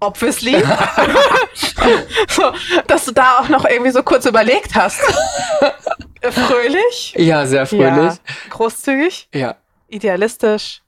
Obviously. 0.00 0.52
so, 2.28 2.52
dass 2.88 3.04
du 3.04 3.12
da 3.12 3.38
auch 3.38 3.48
noch 3.48 3.64
irgendwie 3.64 3.92
so 3.92 4.02
kurz 4.02 4.26
überlegt 4.26 4.74
hast. 4.74 5.00
Fröhlich. 6.22 7.14
Ja, 7.16 7.46
sehr 7.46 7.66
fröhlich. 7.66 8.14
Ja. 8.14 8.18
Großzügig. 8.50 9.28
Ja. 9.32 9.56
Idealistisch. 9.88 10.82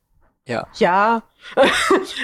Ja. 0.47 0.66
Ja. 0.74 1.23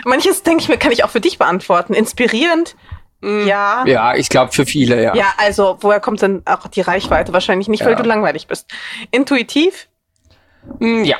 Manches, 0.04 0.42
denke 0.42 0.62
ich 0.62 0.68
mir, 0.68 0.78
kann 0.78 0.92
ich 0.92 1.04
auch 1.04 1.10
für 1.10 1.20
dich 1.20 1.38
beantworten. 1.38 1.94
Inspirierend. 1.94 2.76
Mm. 3.20 3.46
Ja. 3.46 3.84
Ja, 3.86 4.14
ich 4.14 4.28
glaube 4.28 4.52
für 4.52 4.64
viele, 4.66 5.02
ja. 5.02 5.14
Ja, 5.14 5.34
also, 5.38 5.76
woher 5.80 6.00
kommt 6.00 6.22
denn 6.22 6.42
auch 6.46 6.66
die 6.68 6.80
Reichweite? 6.80 7.32
Wahrscheinlich 7.32 7.68
nicht, 7.68 7.84
weil 7.84 7.92
Ja. 7.92 7.96
du 8.02 8.08
langweilig 8.08 8.46
bist. 8.46 8.70
Intuitiv, 9.10 9.88
Mm, 10.78 11.04
Ja, 11.04 11.16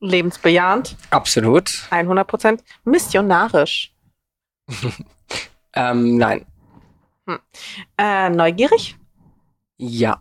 lebensbejahend, 0.00 0.96
absolut. 1.10 1.86
100 1.90 2.26
Prozent. 2.26 2.62
Missionarisch, 2.84 3.92
Ähm, 5.74 6.16
nein. 6.18 6.46
äh, 7.98 8.28
neugierig. 8.30 8.96
Ja. 9.78 10.18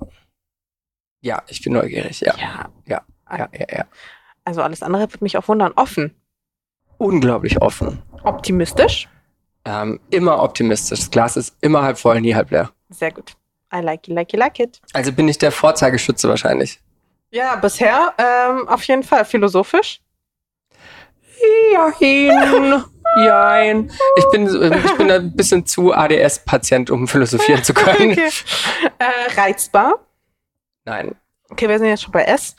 Ja, 1.22 1.44
ich 1.48 1.62
bin 1.64 1.74
neugierig, 1.74 2.22
ja. 2.22 2.34
Ja. 2.38 2.70
Ja, 2.86 3.02
ja, 3.30 3.66
ja. 3.72 3.86
Also 4.46 4.62
alles 4.62 4.82
andere 4.84 5.02
wird 5.12 5.22
mich 5.22 5.38
auch 5.38 5.48
wundern. 5.48 5.74
Offen, 5.76 6.16
Unglaublich 6.98 7.62
offen. 7.62 8.02
optimistisch. 8.24 9.08
Ähm, 9.66 10.00
immer 10.10 10.42
optimistisch. 10.42 11.00
Das 11.00 11.12
Glas 11.12 11.38
ist 11.38 11.56
immer 11.62 11.84
halb 11.84 11.98
voll, 11.98 12.20
nie 12.22 12.36
halb 12.36 12.52
leer. 12.52 12.72
Sehr 12.90 13.12
gut. 13.12 13.34
I 13.74 13.80
like 13.80 14.08
it, 14.08 14.14
like 14.14 14.34
it, 14.34 14.40
like 14.40 14.60
it. 14.60 14.82
Also 14.94 15.12
bin 15.12 15.28
ich 15.28 15.38
der 15.38 15.52
Vorzeigeschütze 15.52 16.30
wahrscheinlich. 16.30 16.80
Ja, 17.32 17.56
bisher 17.56 18.14
ähm, 18.18 18.68
auf 18.68 18.84
jeden 18.84 19.04
Fall 19.04 19.26
philosophisch. 19.26 20.00
Jein. 21.72 22.84
Jein. 23.18 23.92
Ich 24.18 24.26
bin, 24.32 24.48
ich 24.86 24.98
bin 24.98 25.12
ein 25.12 25.36
bisschen 25.36 25.66
zu 25.66 25.94
ADS-Patient, 25.94 26.90
um 26.92 27.08
philosophieren 27.08 27.64
zu 27.64 27.74
können. 27.74 28.12
Okay. 28.12 28.30
Äh, 29.00 29.40
reizbar. 29.40 30.00
Nein. 30.86 31.16
Okay, 31.50 31.68
wir 31.70 31.78
sind 31.78 31.88
jetzt 31.88 32.04
schon 32.04 32.12
bei 32.12 32.24
S. 32.24 32.56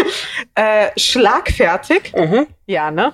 äh, 0.54 0.90
schlagfertig. 0.96 2.12
Mhm. 2.16 2.46
Ja, 2.66 2.90
ne? 2.90 3.12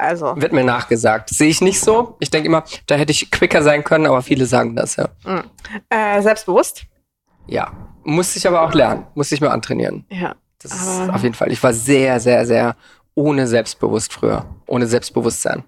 Also, 0.00 0.34
Wird 0.40 0.52
mir 0.52 0.62
nachgesagt. 0.62 1.30
Sehe 1.30 1.48
ich 1.48 1.60
nicht 1.60 1.80
so. 1.80 2.16
Ich 2.20 2.30
denke 2.30 2.46
immer, 2.46 2.62
da 2.86 2.94
hätte 2.94 3.10
ich 3.10 3.32
quicker 3.32 3.62
sein 3.64 3.82
können, 3.82 4.06
aber 4.06 4.22
viele 4.22 4.46
sagen 4.46 4.76
das, 4.76 4.94
ja. 4.96 5.08
äh, 5.90 6.22
selbstbewusst. 6.22 6.84
Ja. 7.48 7.72
Muss 8.04 8.36
ich 8.36 8.46
aber 8.46 8.62
auch 8.62 8.72
lernen. 8.74 9.06
Muss 9.14 9.32
ich 9.32 9.40
mir 9.40 9.50
antrainieren. 9.50 10.06
Ja. 10.08 10.36
Das 10.62 10.72
ist 10.72 11.00
Aber- 11.00 11.14
auf 11.16 11.22
jeden 11.24 11.34
Fall. 11.34 11.50
Ich 11.50 11.60
war 11.62 11.72
sehr, 11.72 12.20
sehr, 12.20 12.46
sehr 12.46 12.76
ohne 13.14 13.46
Selbstbewusst 13.48 14.12
früher. 14.12 14.46
Ohne 14.66 14.86
Selbstbewusstsein. 14.86 15.64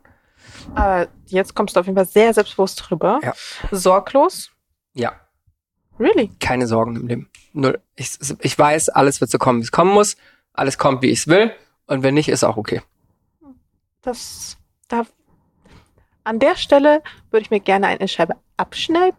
Äh, 0.76 1.06
jetzt 1.26 1.54
kommst 1.56 1.74
du 1.74 1.80
auf 1.80 1.86
jeden 1.86 1.96
Fall 1.96 2.06
sehr 2.06 2.32
selbstbewusst 2.32 2.80
drüber. 2.88 3.18
Ja. 3.24 3.34
Sorglos. 3.72 4.50
Ja. 4.94 5.12
Really? 5.98 6.30
Keine 6.38 6.66
Sorgen 6.68 6.94
im 6.96 7.06
Leben. 7.08 7.30
Null. 7.52 7.80
Ich, 7.96 8.12
ich 8.40 8.56
weiß, 8.58 8.90
alles 8.90 9.20
wird 9.20 9.30
so 9.32 9.38
kommen, 9.38 9.58
wie 9.58 9.64
es 9.64 9.72
kommen 9.72 9.92
muss. 9.92 10.16
Alles 10.52 10.78
kommt, 10.78 11.02
wie 11.02 11.10
ich 11.10 11.20
es 11.20 11.26
will. 11.28 11.50
Und 11.86 12.02
wenn 12.04 12.14
nicht, 12.14 12.28
ist 12.28 12.44
auch 12.44 12.56
okay. 12.56 12.80
Das, 14.02 14.56
da, 14.88 15.04
an 16.24 16.38
der 16.38 16.56
Stelle 16.56 17.02
würde 17.30 17.44
ich 17.44 17.50
mir 17.50 17.60
gerne 17.60 17.86
eine 17.86 18.08
Scheibe 18.08 18.34
abschneiden. 18.56 19.18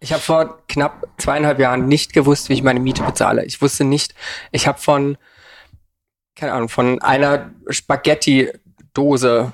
Ich 0.00 0.12
habe 0.12 0.22
vor 0.22 0.62
knapp 0.66 1.06
zweieinhalb 1.18 1.58
Jahren 1.58 1.86
nicht 1.86 2.12
gewusst, 2.12 2.48
wie 2.48 2.54
ich 2.54 2.62
meine 2.62 2.80
Miete 2.80 3.02
bezahle. 3.02 3.44
Ich 3.44 3.60
wusste 3.60 3.84
nicht, 3.84 4.14
ich 4.50 4.66
habe 4.66 4.78
von, 4.78 5.18
keine 6.34 6.52
Ahnung, 6.52 6.70
von 6.70 7.02
einer 7.02 7.50
Spaghetti-Dose 7.68 9.52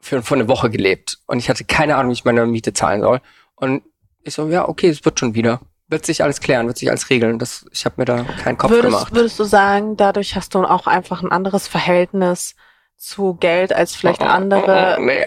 für, 0.00 0.22
für 0.22 0.34
eine 0.34 0.48
Woche 0.48 0.70
gelebt. 0.70 1.18
Und 1.26 1.38
ich 1.38 1.50
hatte 1.50 1.64
keine 1.64 1.96
Ahnung, 1.96 2.10
wie 2.10 2.14
ich 2.14 2.24
meine 2.24 2.46
Miete 2.46 2.72
zahlen 2.72 3.02
soll. 3.02 3.20
Und 3.56 3.82
ich 4.22 4.34
so, 4.34 4.48
ja, 4.48 4.66
okay, 4.68 4.88
es 4.88 5.04
wird 5.04 5.20
schon 5.20 5.34
wieder. 5.34 5.60
Wird 5.88 6.06
sich 6.06 6.22
alles 6.22 6.40
klären, 6.40 6.66
wird 6.66 6.78
sich 6.78 6.88
alles 6.88 7.10
regeln. 7.10 7.38
Das, 7.38 7.66
ich 7.70 7.84
habe 7.84 7.96
mir 7.98 8.06
da 8.06 8.22
keinen 8.22 8.56
Kopf 8.56 8.70
würdest, 8.70 8.86
gemacht. 8.86 9.14
würdest 9.14 9.38
du 9.38 9.44
sagen, 9.44 9.98
dadurch 9.98 10.34
hast 10.34 10.54
du 10.54 10.64
auch 10.64 10.86
einfach 10.86 11.22
ein 11.22 11.30
anderes 11.30 11.68
Verhältnis 11.68 12.54
zu 12.96 13.34
Geld 13.34 13.72
als 13.74 13.94
vielleicht 13.94 14.22
andere? 14.22 14.96
Oh, 14.98 15.02
nee. 15.02 15.26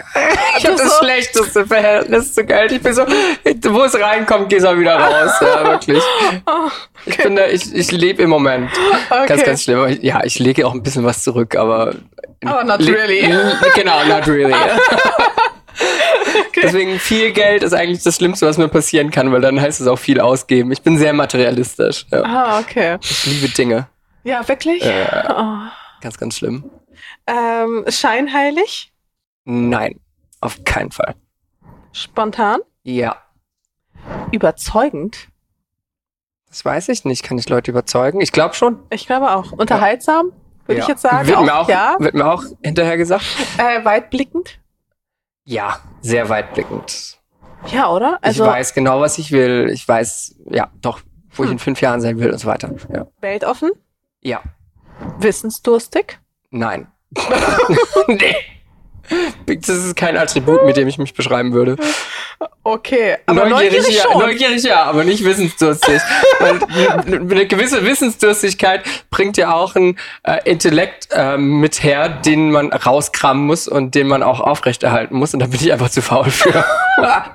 Ich 0.58 0.66
habe 0.66 0.78
das 0.78 0.98
so- 0.98 1.04
schlechteste 1.06 1.66
Verhältnis 1.68 2.34
zu 2.34 2.44
Geld. 2.44 2.72
Ich 2.72 2.82
bin 2.82 2.94
so, 2.94 3.04
wo 3.06 3.84
es 3.84 4.00
reinkommt, 4.00 4.50
gehst 4.50 4.66
du 4.66 4.80
wieder 4.80 4.96
raus. 5.00 5.32
Ja, 5.42 5.64
wirklich. 5.72 6.04
Oh, 6.48 6.70
Ich 7.06 7.18
bin 7.18 7.36
da, 7.36 7.46
ich, 7.48 7.74
ich 7.74 7.92
lebe 7.92 8.24
im 8.24 8.30
Moment. 8.32 8.72
okay. 9.10 9.26
Ganz, 9.28 9.44
ganz 9.44 9.64
schlimm. 9.64 9.98
Ja, 10.02 10.24
ich 10.24 10.40
lege 10.40 10.66
auch 10.66 10.74
ein 10.74 10.82
bisschen 10.84 11.06
was 11.06 11.24
zurück, 11.24 11.56
aber. 11.56 11.94
Aber 12.46 12.64
not 12.64 12.80
really. 12.80 13.22
Genau, 13.76 14.04
not 14.06 14.28
really. 14.28 14.54
Deswegen 16.56 16.98
viel 17.00 17.32
Geld 17.32 17.62
ist 17.64 17.74
eigentlich 17.74 18.02
das 18.04 18.16
Schlimmste, 18.16 18.48
was 18.48 18.58
mir 18.58 18.68
passieren 18.68 19.12
kann, 19.12 19.32
weil 19.32 19.42
dann 19.42 19.62
heißt 19.62 19.80
es 19.80 19.88
auch 19.88 20.00
viel 20.00 20.20
ausgeben. 20.20 20.72
Ich 20.72 20.82
bin 20.82 20.98
sehr 20.98 21.14
materialistisch. 21.14 22.06
Ja. 22.12 22.24
Ah, 22.24 22.60
okay. 22.60 22.98
Ich 23.02 23.26
liebe 23.26 23.50
Dinge. 23.50 23.88
Ja, 24.24 24.46
wirklich? 24.48 24.84
Äh. 24.84 25.06
Oh. 25.30 25.58
Ganz, 26.02 26.18
ganz 26.18 26.38
schlimm. 26.38 26.70
Ähm, 27.28 27.86
scheinheilig, 27.88 28.94
Nein, 29.44 30.00
auf 30.42 30.64
keinen 30.64 30.92
Fall. 30.92 31.16
spontan, 31.92 32.62
Ja, 32.84 33.18
überzeugend. 34.32 35.28
das 36.48 36.64
weiß 36.64 36.90
ich 36.90 37.06
nicht. 37.06 37.24
Kann 37.24 37.38
ich 37.38 37.50
Leute 37.50 37.72
überzeugen? 37.72 38.22
Ich 38.22 38.32
glaube 38.32 38.54
schon. 38.56 38.80
Ich 38.90 39.06
glaube 39.06 39.32
auch. 39.32 39.52
Unterhaltsam, 39.52 40.32
würde 40.66 40.80
ja. 40.80 40.84
ich 40.84 40.88
jetzt 40.88 41.02
sagen. 41.02 41.28
Wird, 41.28 41.42
mir 41.42 41.56
auch, 41.56 41.70
ja. 41.70 41.96
wird 42.00 42.14
mir 42.14 42.26
auch 42.26 42.44
hinterher 42.64 42.98
gesagt. 42.98 43.26
Äh, 43.58 43.84
weitblickend. 43.84 44.60
Ja, 45.46 45.80
sehr 46.02 46.30
weitblickend. 46.30 47.20
Ja, 47.68 47.90
oder? 47.90 48.20
Also 48.22 48.46
ich 48.46 48.50
weiß 48.50 48.74
genau, 48.74 49.02
was 49.02 49.18
ich 49.18 49.32
will. 49.32 49.70
Ich 49.74 49.88
weiß, 49.88 50.36
ja, 50.50 50.72
doch, 50.82 51.02
wo 51.32 51.44
ich 51.44 51.52
in 51.52 51.60
fünf 51.60 51.82
Jahren 51.82 52.02
sein 52.02 52.20
will 52.20 52.32
und 52.32 52.38
so 52.38 52.48
weiter. 52.48 52.74
Ja. 52.94 53.08
weltoffen, 53.22 53.72
ja. 54.22 54.42
wissensdurstig. 55.20 56.20
Nein. 56.50 56.88
nee. 58.08 58.36
Das 59.46 59.70
ist 59.70 59.96
kein 59.96 60.18
Attribut, 60.18 60.66
mit 60.66 60.76
dem 60.76 60.88
ich 60.88 60.98
mich 60.98 61.14
beschreiben 61.14 61.54
würde. 61.54 61.78
Okay, 62.64 63.18
aber 63.26 63.48
neugierig, 63.48 63.78
neugierig, 63.78 64.04
ja, 64.04 64.18
neugierig 64.18 64.64
ja, 64.64 64.84
aber 64.84 65.04
nicht 65.06 65.24
wissensdurstig. 65.24 66.02
Eine 66.42 67.48
gewisse 67.48 67.86
Wissensdurstigkeit 67.86 68.84
bringt 69.10 69.38
ja 69.38 69.54
auch 69.54 69.76
einen 69.76 69.98
äh, 70.24 70.38
Intellekt 70.44 71.08
äh, 71.12 71.38
mit 71.38 71.82
her, 71.84 72.10
den 72.10 72.52
man 72.52 72.74
rauskramen 72.74 73.46
muss 73.46 73.68
und 73.68 73.96
den 73.96 74.08
man 74.08 74.22
auch 74.22 74.42
aufrechterhalten 74.42 75.16
muss. 75.16 75.34
Und 75.34 75.40
da 75.40 75.48
bin 75.48 75.60
ich 75.62 75.72
einfach 75.72 75.90
zu 75.90 76.02
faul 76.02 76.30
für. 76.30 76.66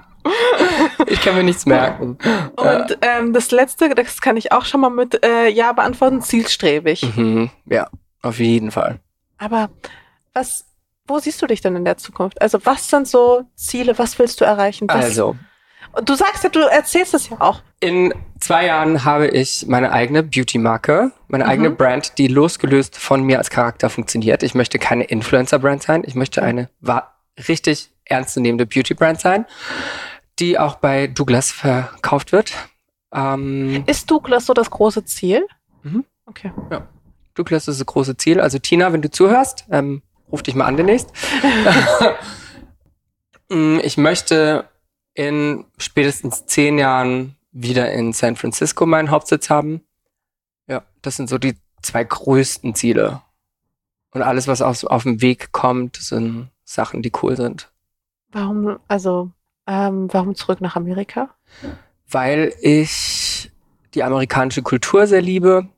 ich 1.07 1.21
kann 1.23 1.35
mir 1.35 1.43
nichts 1.43 1.67
merken. 1.67 2.19
Und 2.57 2.99
ähm, 3.01 3.33
das 3.33 3.51
letzte, 3.51 3.89
das 3.95 4.21
kann 4.21 4.37
ich 4.37 4.53
auch 4.53 4.67
schon 4.67 4.83
mal 4.83 4.91
mit 4.91 5.25
äh, 5.25 5.49
Ja 5.49 5.73
beantworten, 5.73 6.21
zielstrebig. 6.21 7.05
Mhm, 7.17 7.51
ja, 7.67 7.89
auf 8.21 8.39
jeden 8.39 8.71
Fall. 8.71 9.01
Aber 9.43 9.71
was, 10.35 10.65
wo 11.09 11.19
siehst 11.19 11.43
du 11.43 11.47
dich 11.47 11.61
denn 11.61 11.75
in 11.75 11.85
der 11.85 11.97
Zukunft? 11.97 12.41
Also 12.41 12.65
was 12.65 12.89
sind 12.89 13.09
so 13.09 13.43
Ziele, 13.57 13.99
was 13.99 14.19
willst 14.21 14.41
du 14.41 14.45
erreichen? 14.45 14.87
Was, 14.89 15.05
Also, 15.05 15.37
Und 15.93 16.09
du 16.09 16.15
sagst 16.15 16.45
ja, 16.45 16.49
du 16.51 16.61
erzählst 16.61 17.13
es 17.13 17.29
ja 17.29 17.41
auch. 17.41 17.61
in 17.81 18.15
zwei 18.41 18.67
Jahren 18.67 19.05
habe 19.05 19.27
ich 19.27 19.67
meine 19.67 19.91
eigene 19.91 20.23
Beauty-Marke, 20.23 21.11
meine 21.27 21.47
eigene 21.47 21.71
Mhm. 21.71 21.77
Brand, 21.77 22.19
die 22.19 22.29
losgelöst 22.29 22.97
von 22.97 23.25
mir 23.25 23.39
als 23.39 23.51
Charakter 23.51 23.91
funktioniert. 23.91 24.45
Ich 24.45 24.55
möchte 24.55 24.79
keine 24.79 25.05
Influencer-Brand 25.05 25.83
sein. 25.83 26.05
Ich 26.07 26.15
möchte 26.15 26.43
eine 26.43 26.71
wa- 26.81 27.13
richtig 27.49 27.91
ernstzunehmende 28.05 28.65
Beauty-Brand 28.67 29.21
sein, 29.21 29.45
die 30.39 30.57
auch 30.59 30.77
bei 30.77 31.09
Douglas 31.09 31.51
verkauft 31.51 32.31
wird. 32.31 32.53
Ähm, 33.13 33.83
Ist 33.87 34.09
Douglas 34.11 34.47
so 34.47 34.55
das 34.55 34.71
große 34.71 35.05
Ziel? 35.05 35.45
Mhm. 35.83 36.05
Okay. 36.27 36.53
Douglas 37.35 37.69
ist 37.69 37.81
das 37.81 37.87
große 37.87 38.17
Ziel. 38.17 38.41
Also 38.41 38.59
Tina, 38.59 38.93
wenn 38.93 39.03
du 39.03 39.11
zuhörst, 39.11 39.65
ähm, 39.71 40.03
ruf 40.31 40.43
dich 40.43 40.55
mal 40.55 40.67
an 40.67 40.77
demnächst. 40.77 41.11
Mm, 43.49 43.81
ich 43.83 43.99
möchte 43.99 44.65
in 45.13 45.67
spätestens 45.77 46.47
zehn 46.47 46.79
Jahren 46.79 47.37
wieder 47.51 47.93
in 47.93 48.15
San 48.15 48.35
Francisco 48.35 48.87
meinen 48.87 49.11
Hauptsitz 49.11 49.51
haben. 49.51 49.83
Ja, 50.69 50.85
das 51.03 51.17
sind 51.17 51.29
so 51.29 51.37
die 51.37 51.57
zwei 51.83 52.03
größten 52.03 52.75
Ziele. 52.75 53.21
Und 54.13 54.23
alles, 54.23 54.49
was 54.49 54.63
auf, 54.63 54.85
auf 54.85 55.03
dem 55.03 55.21
Weg 55.21 55.53
kommt, 55.53 55.97
sind 55.97 56.49
Sachen, 56.65 57.03
die 57.03 57.13
cool 57.23 57.37
sind. 57.37 57.71
Warum, 58.31 58.79
also, 58.89 59.31
ähm, 59.67 60.09
warum 60.11 60.35
zurück 60.35 60.63
nach 60.63 60.77
Amerika? 60.77 61.29
weil 62.13 62.55
ich 62.61 63.51
die 63.95 64.03
amerikanische 64.03 64.63
Kultur 64.63 65.07
sehr 65.07 65.23
liebe. 65.23 65.69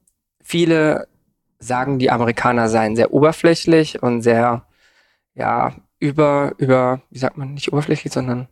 Viele 0.43 1.09
sagen, 1.59 1.99
die 1.99 2.11
Amerikaner 2.11 2.69
seien 2.69 2.97
sehr 2.97 3.13
oberflächlich 3.13 4.03
und 4.03 4.23
sehr, 4.23 4.67
ja, 5.35 5.75
über, 6.01 6.53
über, 6.59 7.03
wie 7.11 7.19
sagt 7.19 7.37
man, 7.39 7.55
nicht 7.55 7.73
oberflächlich, 7.73 8.13
sondern 8.13 8.49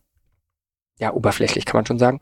ja, 1.02 1.12
oberflächlich 1.12 1.64
kann 1.64 1.78
man 1.78 1.86
schon 1.86 1.98
sagen. 1.98 2.20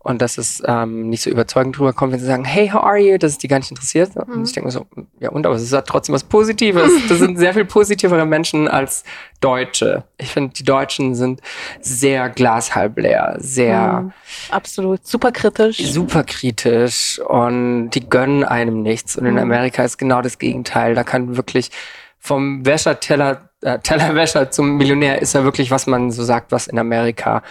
Und 0.00 0.20
dass 0.20 0.36
es 0.36 0.60
ähm, 0.66 1.08
nicht 1.10 1.22
so 1.22 1.30
überzeugend 1.30 1.78
drüber 1.78 1.92
kommt, 1.92 2.12
wenn 2.12 2.18
sie 2.20 2.26
sagen, 2.26 2.44
hey, 2.44 2.68
how 2.68 2.82
are 2.82 2.98
you? 2.98 3.18
Dass 3.18 3.32
es 3.32 3.38
die 3.38 3.46
gar 3.48 3.58
nicht 3.58 3.70
interessiert. 3.70 4.16
Und 4.16 4.28
Mhm. 4.36 4.42
ich 4.44 4.52
denke 4.52 4.66
mir 4.66 4.72
so, 4.72 4.86
ja 5.20 5.30
und, 5.30 5.46
aber 5.46 5.54
es 5.54 5.62
ist 5.62 5.72
halt 5.72 5.86
trotzdem 5.86 6.14
was 6.14 6.24
Positives. 6.24 6.90
Das 7.08 7.18
sind 7.18 7.38
sehr 7.38 7.54
viel 7.54 7.64
positivere 7.64 8.26
Menschen 8.26 8.66
als 8.68 9.04
Deutsche. 9.40 10.02
Ich 10.18 10.30
finde, 10.32 10.52
die 10.54 10.64
Deutschen 10.64 11.14
sind 11.14 11.40
sehr 11.80 12.28
glashalb 12.30 12.98
leer, 12.98 13.36
sehr 13.38 14.02
Mhm. 14.02 14.12
Absolut. 14.50 15.06
Super 15.06 15.30
kritisch. 15.32 15.78
super 15.92 16.24
kritisch 16.24 17.20
und 17.26 17.90
die 17.90 18.08
gönnen 18.08 18.42
einem 18.44 18.82
nichts. 18.82 19.16
Und 19.16 19.26
in 19.26 19.34
Mhm. 19.34 19.40
Amerika 19.40 19.84
ist 19.84 19.98
genau 19.98 20.20
das 20.20 20.38
Gegenteil. 20.38 20.94
Da 20.94 21.04
kann 21.04 21.36
wirklich 21.36 21.70
vom 22.18 22.66
Wäscherteller, 22.66 23.50
äh, 23.62 23.78
Tellerwäscher 23.78 24.50
zum 24.50 24.76
Millionär 24.78 25.22
ist 25.22 25.34
ja 25.34 25.44
wirklich, 25.44 25.70
was 25.70 25.86
man 25.86 26.10
so 26.10 26.24
sagt, 26.24 26.50
was 26.50 26.66
in 26.66 26.78
Amerika 26.78 27.42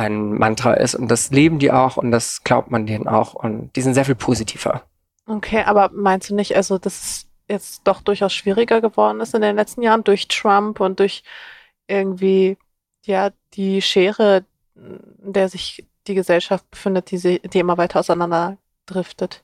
ein 0.00 0.32
Mantra 0.32 0.74
ist. 0.74 0.94
Und 0.94 1.08
das 1.08 1.30
leben 1.30 1.58
die 1.58 1.70
auch 1.70 1.96
und 1.96 2.10
das 2.10 2.42
glaubt 2.42 2.70
man 2.70 2.86
denen 2.86 3.06
auch. 3.06 3.34
Und 3.34 3.74
die 3.76 3.82
sind 3.82 3.94
sehr 3.94 4.04
viel 4.04 4.14
positiver. 4.14 4.82
Okay, 5.26 5.62
aber 5.64 5.90
meinst 5.92 6.30
du 6.30 6.34
nicht, 6.34 6.56
also 6.56 6.78
dass 6.78 7.02
es 7.02 7.26
jetzt 7.48 7.82
doch 7.84 8.00
durchaus 8.00 8.32
schwieriger 8.32 8.80
geworden 8.80 9.20
ist 9.20 9.34
in 9.34 9.42
den 9.42 9.56
letzten 9.56 9.82
Jahren 9.82 10.04
durch 10.04 10.28
Trump 10.28 10.80
und 10.80 11.00
durch 11.00 11.22
irgendwie, 11.86 12.56
ja, 13.04 13.30
die 13.54 13.82
Schere, 13.82 14.44
in 14.74 15.32
der 15.32 15.48
sich 15.48 15.84
die 16.06 16.14
Gesellschaft 16.14 16.68
befindet, 16.70 17.10
die, 17.10 17.18
sie, 17.18 17.40
die 17.40 17.58
immer 17.58 17.76
weiter 17.76 18.00
auseinander 18.00 18.56
driftet? 18.86 19.42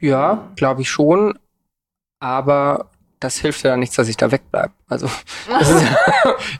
Ja, 0.00 0.50
glaube 0.56 0.82
ich 0.82 0.90
schon. 0.90 1.38
Aber 2.20 2.90
das 3.20 3.38
hilft 3.38 3.64
ja 3.64 3.76
nichts, 3.76 3.96
dass 3.96 4.08
ich 4.08 4.16
da 4.16 4.30
wegbleibe. 4.30 4.72
Also 4.88 5.08
Das, 5.48 5.70
ist, 5.70 5.84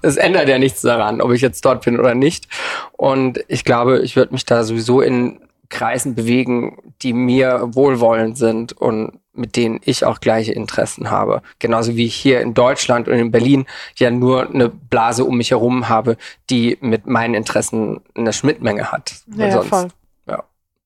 das 0.03 0.17
ändert 0.17 0.49
ja 0.49 0.59
nichts 0.59 0.83
daran, 0.83 1.21
ob 1.21 1.33
ich 1.33 1.41
jetzt 1.41 1.65
dort 1.65 1.85
bin 1.85 1.99
oder 1.99 2.15
nicht. 2.15 2.49
Und 2.93 3.45
ich 3.49 3.65
glaube, 3.65 4.01
ich 4.01 4.17
würde 4.17 4.33
mich 4.33 4.45
da 4.45 4.65
sowieso 4.65 5.01
in 5.01 5.41
Kreisen 5.69 6.15
bewegen, 6.15 6.79
die 7.03 7.13
mir 7.13 7.69
wohlwollend 7.73 8.39
sind 8.39 8.73
und 8.73 9.21
mit 9.35 9.57
denen 9.57 9.81
ich 9.85 10.05
auch 10.05 10.21
gleiche 10.21 10.53
Interessen 10.53 11.11
habe. 11.11 11.43
Genauso 11.59 11.95
wie 11.95 12.07
ich 12.07 12.15
hier 12.15 12.41
in 12.41 12.55
Deutschland 12.55 13.07
und 13.07 13.15
in 13.15 13.31
Berlin 13.31 13.67
ja 13.97 14.11
nur 14.11 14.49
eine 14.49 14.69
Blase 14.69 15.25
um 15.25 15.37
mich 15.37 15.53
herum 15.53 15.89
habe, 15.89 16.17
die 16.51 16.77
mit 16.81 17.07
meinen 17.07 17.35
Interessen 17.35 18.01
eine 18.17 18.33
Schnittmenge 18.33 18.91
hat. 18.91 19.15
Ja, 19.37 19.63
voll. 19.63 19.89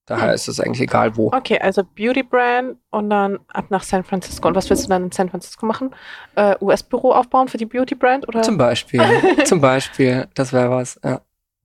Daher 0.06 0.34
ist 0.34 0.48
es 0.48 0.58
eigentlich 0.58 0.80
egal 0.80 1.16
wo. 1.16 1.28
Okay, 1.28 1.58
also 1.60 1.84
Beauty 1.84 2.24
Brand 2.24 2.76
und 2.90 3.10
dann 3.10 3.38
ab 3.48 3.66
nach 3.70 3.84
San 3.84 4.02
Francisco. 4.02 4.48
Und 4.48 4.56
was 4.56 4.68
willst 4.68 4.84
du 4.84 4.88
dann 4.88 5.04
in 5.04 5.12
San 5.12 5.28
Francisco 5.28 5.64
machen? 5.64 5.94
Äh, 6.34 6.56
US-Büro 6.60 7.12
aufbauen 7.12 7.46
für 7.46 7.56
die 7.56 7.66
Beauty 7.66 7.94
Brand? 7.94 8.26
Oder? 8.26 8.42
Zum 8.42 8.58
Beispiel. 8.58 9.00
zum 9.44 9.60
Beispiel. 9.60 10.26
Das 10.34 10.52
wäre 10.52 10.70
was, 10.70 10.98
ja. 11.04 11.20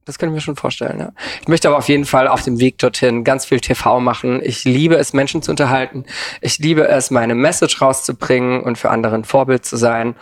Das 0.05 0.17
können 0.17 0.33
wir 0.33 0.39
schon 0.39 0.55
vorstellen, 0.55 0.99
ja. 0.99 1.11
Ich 1.41 1.49
möchte 1.49 1.67
aber 1.67 1.77
auf 1.77 1.89
jeden 1.89 2.05
Fall 2.05 2.29
auf 2.29 2.41
dem 2.41 2.59
Weg 2.61 2.77
dorthin 2.77 3.25
ganz 3.25 3.45
viel 3.45 3.59
TV 3.59 3.99
machen. 3.99 4.39
Ich 4.41 4.63
liebe 4.63 4.95
es, 4.95 5.11
Menschen 5.11 5.41
zu 5.41 5.51
unterhalten. 5.51 6.05
Ich 6.39 6.59
liebe 6.59 6.87
es, 6.87 7.11
meine 7.11 7.35
Message 7.35 7.81
rauszubringen 7.81 8.61
und 8.61 8.77
für 8.77 8.89
andere 8.89 9.15
ein 9.15 9.25
Vorbild 9.25 9.65
zu 9.65 9.75
sein. 9.75 10.15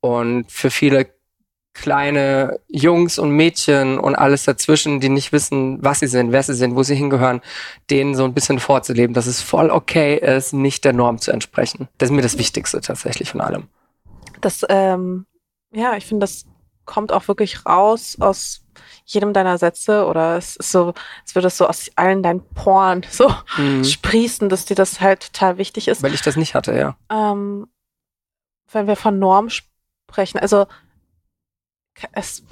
Und 0.00 0.50
für 0.52 0.70
viele 0.70 1.13
kleine 1.74 2.60
Jungs 2.68 3.18
und 3.18 3.30
Mädchen 3.30 3.98
und 3.98 4.14
alles 4.14 4.44
dazwischen, 4.44 5.00
die 5.00 5.08
nicht 5.08 5.32
wissen, 5.32 5.78
was 5.82 6.00
sie 6.00 6.06
sind, 6.06 6.32
wer 6.32 6.42
sie 6.42 6.54
sind, 6.54 6.76
wo 6.76 6.82
sie 6.82 6.94
hingehören, 6.94 7.42
denen 7.90 8.14
so 8.14 8.24
ein 8.24 8.32
bisschen 8.32 8.60
vorzuleben, 8.60 9.12
dass 9.12 9.26
es 9.26 9.40
voll 9.42 9.70
okay 9.70 10.16
ist, 10.16 10.52
nicht 10.52 10.84
der 10.84 10.92
Norm 10.92 11.18
zu 11.18 11.32
entsprechen. 11.32 11.88
Das 11.98 12.10
ist 12.10 12.14
mir 12.16 12.22
das 12.22 12.38
Wichtigste 12.38 12.80
tatsächlich 12.80 13.30
von 13.30 13.40
allem. 13.40 13.68
Das, 14.40 14.64
ähm, 14.68 15.26
ja, 15.72 15.96
ich 15.96 16.06
finde, 16.06 16.24
das 16.24 16.46
kommt 16.84 17.12
auch 17.12 17.28
wirklich 17.28 17.66
raus 17.66 18.16
aus 18.20 18.60
jedem 19.06 19.32
deiner 19.32 19.58
Sätze 19.58 20.06
oder 20.06 20.36
es 20.36 20.56
ist 20.56 20.70
so, 20.70 20.94
es 21.26 21.34
würde 21.34 21.50
so 21.50 21.66
aus 21.66 21.90
allen 21.96 22.22
deinen 22.22 22.42
Poren 22.54 23.02
so 23.10 23.28
Mhm. 23.58 23.84
sprießen, 23.84 24.48
dass 24.48 24.64
dir 24.64 24.76
das 24.76 25.00
halt 25.00 25.32
total 25.32 25.58
wichtig 25.58 25.88
ist. 25.88 26.02
Weil 26.02 26.14
ich 26.14 26.22
das 26.22 26.36
nicht 26.36 26.54
hatte, 26.54 26.72
ja. 26.76 26.96
Ähm, 27.10 27.66
wenn 28.70 28.86
wir 28.86 28.96
von 28.96 29.18
Norm 29.18 29.48
sprechen, 29.50 30.38
also 30.38 30.66
es, 32.12 32.44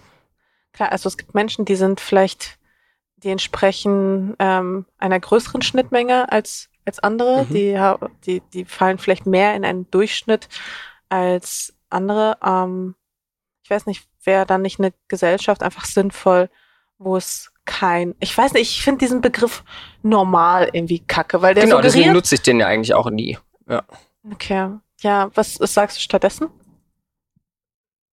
klar, 0.72 0.92
also 0.92 1.08
es 1.08 1.16
gibt 1.16 1.34
Menschen, 1.34 1.64
die 1.64 1.76
sind 1.76 2.00
vielleicht, 2.00 2.58
die 3.16 3.30
entsprechen 3.30 4.34
ähm, 4.38 4.86
einer 4.98 5.20
größeren 5.20 5.62
Schnittmenge 5.62 6.30
als, 6.30 6.68
als 6.84 6.98
andere, 6.98 7.44
Mhm. 7.48 7.54
die, 7.54 7.78
die, 8.26 8.42
die 8.52 8.64
fallen 8.64 8.98
vielleicht 8.98 9.26
mehr 9.26 9.54
in 9.54 9.64
einen 9.64 9.90
Durchschnitt 9.90 10.48
als 11.08 11.74
andere. 11.90 12.38
Ähm, 12.44 12.94
ich 13.62 13.70
weiß 13.70 13.86
nicht, 13.86 14.06
wäre 14.24 14.46
dann 14.46 14.62
nicht 14.62 14.78
eine 14.80 14.92
Gesellschaft 15.08 15.62
einfach 15.62 15.84
sinnvoll, 15.84 16.48
wo 16.98 17.16
es 17.16 17.52
kein, 17.64 18.14
ich 18.20 18.36
weiß 18.36 18.54
nicht, 18.54 18.70
ich 18.70 18.82
finde 18.82 18.98
diesen 18.98 19.20
Begriff 19.20 19.62
normal 20.02 20.70
irgendwie 20.72 20.98
kacke, 21.00 21.42
weil 21.42 21.54
der 21.54 21.64
genau, 21.64 21.80
deswegen 21.80 22.12
nutze 22.12 22.34
ich 22.34 22.42
den 22.42 22.58
ja 22.58 22.66
eigentlich 22.66 22.94
auch 22.94 23.08
nie. 23.10 23.38
okay, 24.32 24.70
ja, 25.00 25.30
was, 25.34 25.60
was 25.60 25.74
sagst 25.74 25.96
du 25.96 26.00
stattdessen? 26.00 26.48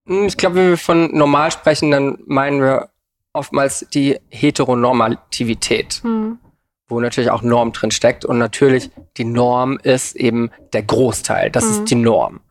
Hm, 0.10 0.26
Ich 0.26 0.36
glaube, 0.38 0.56
wenn 0.56 0.70
wir 0.70 0.78
von 0.78 1.16
normal 1.16 1.52
sprechen, 1.52 1.92
dann 1.92 2.18
meinen 2.26 2.62
wir 2.62 2.90
oftmals 3.34 3.86
die 3.94 4.20
Heteronormativität, 4.30 6.02
Hm. 6.04 6.40
wo 6.88 7.00
natürlich 7.00 7.30
auch 7.32 7.42
Norm 7.44 7.72
drin 7.72 7.92
steckt. 7.92 8.26
Und 8.26 8.38
natürlich, 8.40 8.90
die 9.18 9.26
Norm 9.26 9.78
ist 9.82 10.16
eben 10.16 10.50
der 10.74 10.84
Großteil. 10.84 11.52
Das 11.52 11.64
Mhm. 11.66 11.70
ist 11.72 11.86
die 11.92 11.96
Norm. 11.96 12.42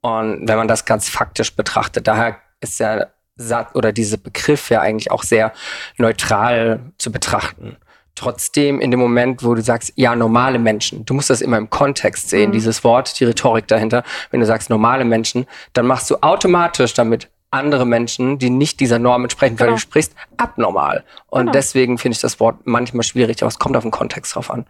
Und 0.00 0.48
wenn 0.48 0.56
man 0.56 0.68
das 0.68 0.84
ganz 0.84 1.08
faktisch 1.08 1.54
betrachtet, 1.54 2.06
daher 2.06 2.36
ist 2.60 2.80
der 2.80 3.12
Satz 3.36 3.74
oder 3.74 3.92
dieser 3.92 4.16
Begriff 4.16 4.70
ja 4.70 4.80
eigentlich 4.80 5.10
auch 5.10 5.22
sehr 5.24 5.52
neutral 5.98 6.92
zu 6.98 7.10
betrachten. 7.10 7.76
Trotzdem 8.20 8.82
in 8.82 8.90
dem 8.90 9.00
Moment, 9.00 9.42
wo 9.42 9.54
du 9.54 9.62
sagst, 9.62 9.94
ja, 9.96 10.14
normale 10.14 10.58
Menschen, 10.58 11.06
du 11.06 11.14
musst 11.14 11.30
das 11.30 11.40
immer 11.40 11.56
im 11.56 11.70
Kontext 11.70 12.28
sehen, 12.28 12.50
Mhm. 12.50 12.52
dieses 12.52 12.84
Wort, 12.84 13.18
die 13.18 13.24
Rhetorik 13.24 13.66
dahinter. 13.66 14.04
Wenn 14.30 14.40
du 14.40 14.46
sagst 14.46 14.68
normale 14.68 15.06
Menschen, 15.06 15.46
dann 15.72 15.86
machst 15.86 16.10
du 16.10 16.16
automatisch 16.20 16.92
damit 16.92 17.30
andere 17.50 17.86
Menschen, 17.86 18.38
die 18.38 18.50
nicht 18.50 18.78
dieser 18.78 18.98
Norm 18.98 19.22
entsprechen, 19.22 19.58
weil 19.58 19.68
Genau. 19.68 19.76
du 19.76 19.80
sprichst, 19.80 20.14
abnormal. 20.36 21.02
Und 21.28 21.40
Genau. 21.40 21.52
deswegen 21.52 21.96
finde 21.96 22.14
ich 22.16 22.20
das 22.20 22.38
Wort 22.40 22.58
manchmal 22.66 23.04
schwierig, 23.04 23.40
aber 23.42 23.48
es 23.48 23.58
kommt 23.58 23.74
auf 23.74 23.84
den 23.84 23.90
Kontext 23.90 24.34
drauf 24.34 24.50
an. 24.50 24.66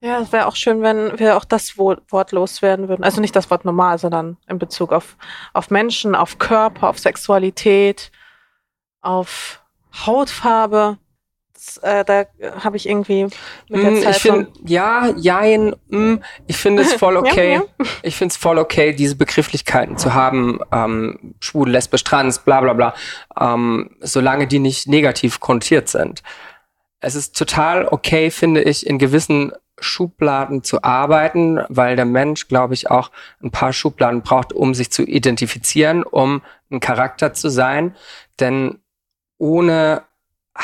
Ja, 0.00 0.20
es 0.20 0.30
wäre 0.30 0.46
auch 0.46 0.54
schön, 0.54 0.80
wenn 0.80 1.18
wir 1.18 1.36
auch 1.36 1.44
das 1.44 1.76
Wo- 1.78 1.96
Wort 2.10 2.30
loswerden 2.30 2.88
würden. 2.88 3.02
Also 3.02 3.20
nicht 3.20 3.34
das 3.34 3.50
Wort 3.50 3.64
normal, 3.64 3.98
sondern 3.98 4.36
in 4.46 4.60
Bezug 4.60 4.92
auf, 4.92 5.16
auf 5.52 5.70
Menschen, 5.70 6.14
auf 6.14 6.38
Körper, 6.38 6.88
auf 6.90 7.00
Sexualität, 7.00 8.12
auf 9.00 9.60
Hautfarbe. 10.06 10.98
Das, 11.68 11.76
äh, 11.78 12.04
da 12.04 12.24
habe 12.64 12.76
ich 12.76 12.88
irgendwie 12.88 13.24
mit 13.68 13.82
der 13.82 13.90
Mm, 13.90 14.02
Zeit 14.02 14.16
ich 14.16 14.22
finde, 14.22 14.48
ja, 14.64 15.12
jein, 15.16 15.74
mm, 15.88 16.16
ich 16.46 16.56
finde 16.56 16.82
es 16.82 16.94
voll 16.94 17.14
Ja, 17.18 17.20
okay. 17.20 17.54
ja. 17.54 17.62
Ich 18.02 18.16
finde 18.16 18.32
es 18.32 18.36
voll 18.36 18.58
okay, 18.58 18.92
diese 18.92 19.16
Begrifflichkeiten 19.16 19.98
zu 19.98 20.14
haben, 20.14 20.60
ähm, 20.72 21.34
schwul, 21.40 21.68
lesbisch, 21.70 22.04
trans, 22.04 22.38
bla 22.38 22.60
bla 22.60 22.72
bla, 22.72 22.94
ähm, 23.38 23.96
solange 24.00 24.46
die 24.46 24.58
nicht 24.58 24.88
negativ 24.88 25.40
konnotiert 25.40 25.88
sind. 25.88 26.22
Es 27.00 27.14
ist 27.14 27.36
total 27.36 27.86
okay, 27.86 28.30
finde 28.30 28.62
ich, 28.62 28.86
in 28.86 28.98
gewissen 28.98 29.52
Schubladen 29.80 30.64
zu 30.64 30.82
arbeiten, 30.82 31.60
weil 31.68 31.96
der 31.96 32.04
Mensch, 32.04 32.48
glaube 32.48 32.74
ich, 32.74 32.90
auch 32.90 33.10
ein 33.42 33.50
paar 33.50 33.72
Schubladen 33.72 34.22
braucht, 34.22 34.52
um 34.52 34.74
sich 34.74 34.90
zu 34.90 35.04
identifizieren, 35.04 36.02
um 36.02 36.42
ein 36.70 36.80
Charakter 36.80 37.32
zu 37.32 37.48
sein. 37.48 37.94
Denn 38.40 38.80
ohne 39.38 40.02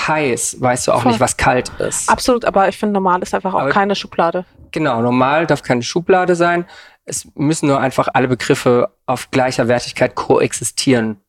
heiß 0.09 0.60
weißt 0.60 0.86
du 0.89 0.93
auch 0.93 1.02
Voll. 1.02 1.12
nicht, 1.12 1.20
was 1.20 1.36
kalt 1.36 1.68
ist. 1.81 2.09
Absolut, 2.09 2.44
aber 2.44 2.68
ich 2.68 2.76
finde, 2.78 2.94
normal 2.94 3.22
ist 3.22 3.35
einfach 3.35 3.55
auch 3.55 3.60
Aber- 3.60 3.70
keine 3.70 3.94
Schublade. 3.94 4.44
Genau, 4.70 5.01
normal 5.02 5.47
darf 5.47 5.62
keine 5.62 5.82
Schublade 5.82 6.35
sein. 6.35 6.66
Es 7.05 7.28
müssen 7.35 7.68
nur 7.68 7.78
einfach 7.81 8.09
alle 8.12 8.28
Begriffe 8.28 8.90
auf 9.06 9.31
gleicher 9.31 9.68
Wertigkeit 9.68 10.14
koexistieren 10.14 11.20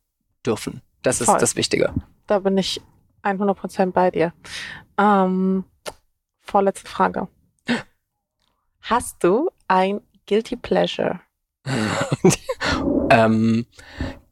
dürfen. 0.45 0.81
Das 1.03 1.21
ist 1.21 1.27
Voll. 1.27 1.37
das 1.39 1.55
Wichtige. 1.55 1.93
Da 2.27 2.39
bin 2.39 2.57
ich 2.57 2.81
100% 3.23 3.91
bei 3.91 4.09
dir. 4.11 4.33
Ähm, 4.97 5.63
vorletzte 6.41 6.87
Frage. 6.89 7.27
Hast 8.81 9.23
du 9.23 9.49
ein 9.67 10.01
Guilty 10.27 10.55
Pleasure? 10.55 11.19
ähm, 13.09 13.65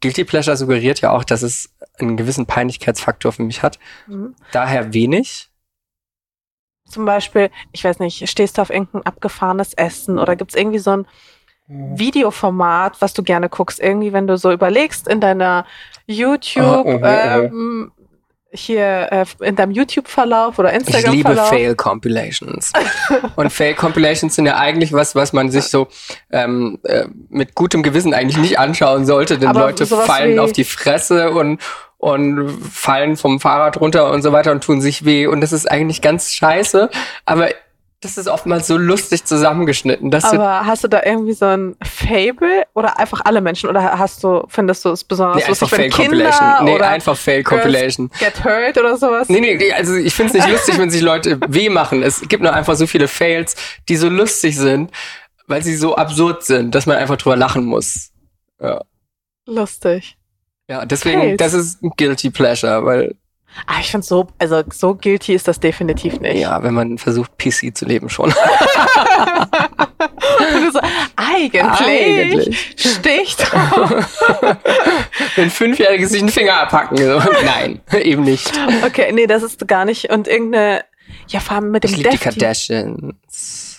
Guilty 0.03 0.25
Pleasure 0.25 0.57
suggeriert 0.57 0.99
ja 0.99 1.11
auch, 1.11 1.23
dass 1.23 1.43
es 1.43 1.69
einen 1.97 2.17
gewissen 2.17 2.45
Peinlichkeitsfaktor 2.45 3.31
für 3.31 3.43
mich 3.43 3.63
hat. 3.63 3.79
Mhm. 4.07 4.35
Daher 4.51 4.93
wenig. 4.93 5.49
Zum 6.89 7.05
Beispiel, 7.05 7.49
ich 7.71 7.85
weiß 7.85 7.99
nicht, 7.99 8.29
stehst 8.29 8.57
du 8.57 8.61
auf 8.61 8.69
irgendein 8.69 9.03
abgefahrenes 9.03 9.73
Essen 9.73 10.19
oder 10.19 10.35
gibt 10.35 10.51
es 10.51 10.59
irgendwie 10.59 10.79
so 10.79 10.91
ein 10.91 11.07
Videoformat, 11.67 13.01
was 13.01 13.13
du 13.13 13.23
gerne 13.23 13.47
guckst? 13.47 13.79
Irgendwie, 13.79 14.11
wenn 14.11 14.27
du 14.27 14.37
so 14.37 14.51
überlegst 14.51 15.07
in 15.07 15.21
deiner 15.21 15.65
YouTube, 16.05 16.65
Oh, 16.65 16.83
oh, 16.85 16.95
oh, 16.95 16.99
oh. 17.01 17.05
ähm, 17.05 17.91
hier 18.53 19.07
äh, 19.11 19.25
in 19.41 19.55
deinem 19.55 19.71
YouTube-Verlauf 19.71 20.59
oder 20.59 20.69
Ich 20.75 20.87
liebe 20.87 20.91
Instagram-Verlauf. 20.91 21.49
Fail 21.49 21.75
Compilations. 21.75 22.71
Und 23.35 23.51
Fail 23.51 23.73
Compilations 23.73 24.35
sind 24.35 24.45
ja 24.45 24.57
eigentlich 24.57 24.93
was, 24.93 25.15
was 25.15 25.33
man 25.33 25.51
sich 25.51 25.65
so 25.65 25.87
ähm, 26.31 26.79
äh, 26.83 27.05
mit 27.29 27.55
gutem 27.55 27.83
Gewissen 27.83 28.13
eigentlich 28.13 28.37
nicht 28.37 28.59
anschauen 28.59 29.05
sollte, 29.05 29.37
denn 29.37 29.49
Aber 29.49 29.61
Leute 29.61 29.85
fallen 29.85 30.39
auf 30.39 30.51
die 30.51 30.63
Fresse 30.63 31.31
und 31.31 31.59
und 31.97 32.49
fallen 32.69 33.15
vom 33.15 33.39
Fahrrad 33.39 33.79
runter 33.79 34.11
und 34.11 34.23
so 34.23 34.33
weiter 34.33 34.51
und 34.51 34.61
tun 34.61 34.81
sich 34.81 35.05
weh 35.05 35.25
und 35.25 35.39
das 35.39 35.53
ist 35.53 35.71
eigentlich 35.71 36.01
ganz 36.01 36.33
scheiße, 36.33 36.89
aber 37.25 37.47
das 38.03 38.17
ist 38.17 38.27
oftmals 38.27 38.67
so 38.67 38.77
lustig 38.77 39.23
zusammengeschnitten, 39.23 40.13
Aber 40.13 40.65
hast 40.65 40.83
du 40.83 40.87
da 40.87 41.01
irgendwie 41.03 41.33
so 41.33 41.45
ein 41.45 41.75
Fable 41.83 42.63
oder 42.73 42.99
einfach 42.99 43.21
alle 43.23 43.39
Menschen 43.41 43.69
oder 43.69 43.97
hast 43.97 44.23
du, 44.23 44.45
findest 44.49 44.83
du 44.83 44.89
es 44.89 45.03
besonders 45.03 45.37
nee, 45.37 45.43
einfach 45.45 45.71
lustig, 45.71 45.79
wenn 45.79 46.09
Kinder. 46.09 46.59
Nee, 46.63 46.75
oder 46.75 46.89
einfach 46.89 47.15
Fail 47.17 47.43
Girls 47.43 47.63
Compilation. 47.63 48.09
get 48.19 48.43
hurt 48.43 48.77
oder 48.77 48.97
sowas? 48.97 49.29
Nee, 49.29 49.39
nee, 49.39 49.55
nee, 49.55 49.71
also 49.71 49.95
ich 49.95 50.13
finde 50.13 50.37
es 50.37 50.45
nicht 50.45 50.51
lustig, 50.51 50.77
wenn 50.77 50.89
sich 50.89 51.01
Leute 51.01 51.39
weh 51.47 51.69
machen. 51.69 52.03
Es 52.03 52.21
gibt 52.27 52.43
nur 52.43 52.53
einfach 52.53 52.75
so 52.75 52.87
viele 52.87 53.07
Fails, 53.07 53.55
die 53.87 53.95
so 53.95 54.09
lustig 54.09 54.57
sind, 54.57 54.91
weil 55.47 55.63
sie 55.63 55.75
so 55.75 55.95
absurd 55.95 56.43
sind, 56.43 56.75
dass 56.75 56.85
man 56.85 56.97
einfach 56.97 57.17
drüber 57.17 57.37
lachen 57.37 57.65
muss. 57.65 58.11
Ja, 58.61 58.81
Lustig. 59.45 60.17
ja 60.69 60.85
deswegen, 60.85 61.21
Fails. 61.21 61.37
das 61.37 61.53
ist 61.53 61.83
ein 61.83 61.91
Guilty 61.97 62.29
Pleasure, 62.29 62.85
weil, 62.85 63.15
Ah, 63.67 63.79
ich 63.79 63.91
finde 63.91 64.05
so, 64.05 64.27
also 64.39 64.63
so 64.71 64.95
guilty 64.95 65.33
ist 65.33 65.47
das 65.47 65.59
definitiv 65.59 66.19
nicht. 66.19 66.39
ja, 66.39 66.61
wenn 66.63 66.73
man 66.73 66.97
versucht, 66.97 67.37
PC 67.37 67.75
zu 67.75 67.85
leben 67.85 68.09
schon. 68.09 68.33
So, 70.71 70.79
eigentlich, 71.15 71.63
Eigentlich. 71.63 72.75
sticht. 72.75 73.39
wenn 75.35 75.49
Fünfjährige 75.49 76.07
sich 76.07 76.21
einen 76.21 76.29
Finger 76.29 76.61
abhacken. 76.61 76.97
So. 76.97 77.21
Nein, 77.45 77.81
eben 77.93 78.23
nicht. 78.23 78.51
okay, 78.85 79.11
nee, 79.13 79.27
das 79.27 79.43
ist 79.43 79.65
gar 79.67 79.85
nicht. 79.85 80.09
Und 80.11 80.27
irgendeine, 80.27 80.83
ja, 81.27 81.39
vor 81.39 81.57
allem 81.57 81.71
mit 81.71 81.83
dem 81.83 81.91
Ich 81.91 81.97
liebe 81.97 82.09
die 82.09 82.17
Kardashians. 82.17 83.72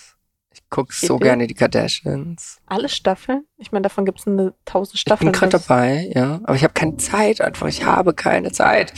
Ich 0.75 0.77
gucke 0.77 0.93
so 0.93 1.17
gerne 1.19 1.47
die 1.47 1.53
Kardashians. 1.53 2.59
Alle 2.65 2.89
Staffeln? 2.89 3.45
Ich 3.55 3.71
meine, 3.71 3.83
davon 3.83 4.03
gibt 4.03 4.19
es 4.19 4.27
eine 4.27 4.53
tausend 4.65 4.95
Ich 4.95 5.01
Staffeln. 5.01 5.31
bin 5.31 5.39
gerade 5.39 5.57
dabei, 5.57 6.11
ja. 6.13 6.41
Aber 6.43 6.55
ich 6.55 6.63
habe 6.63 6.73
keine 6.73 6.97
Zeit 6.97 7.39
einfach. 7.39 7.67
Ich 7.67 7.85
habe 7.85 8.13
keine 8.13 8.51
Zeit. 8.51 8.91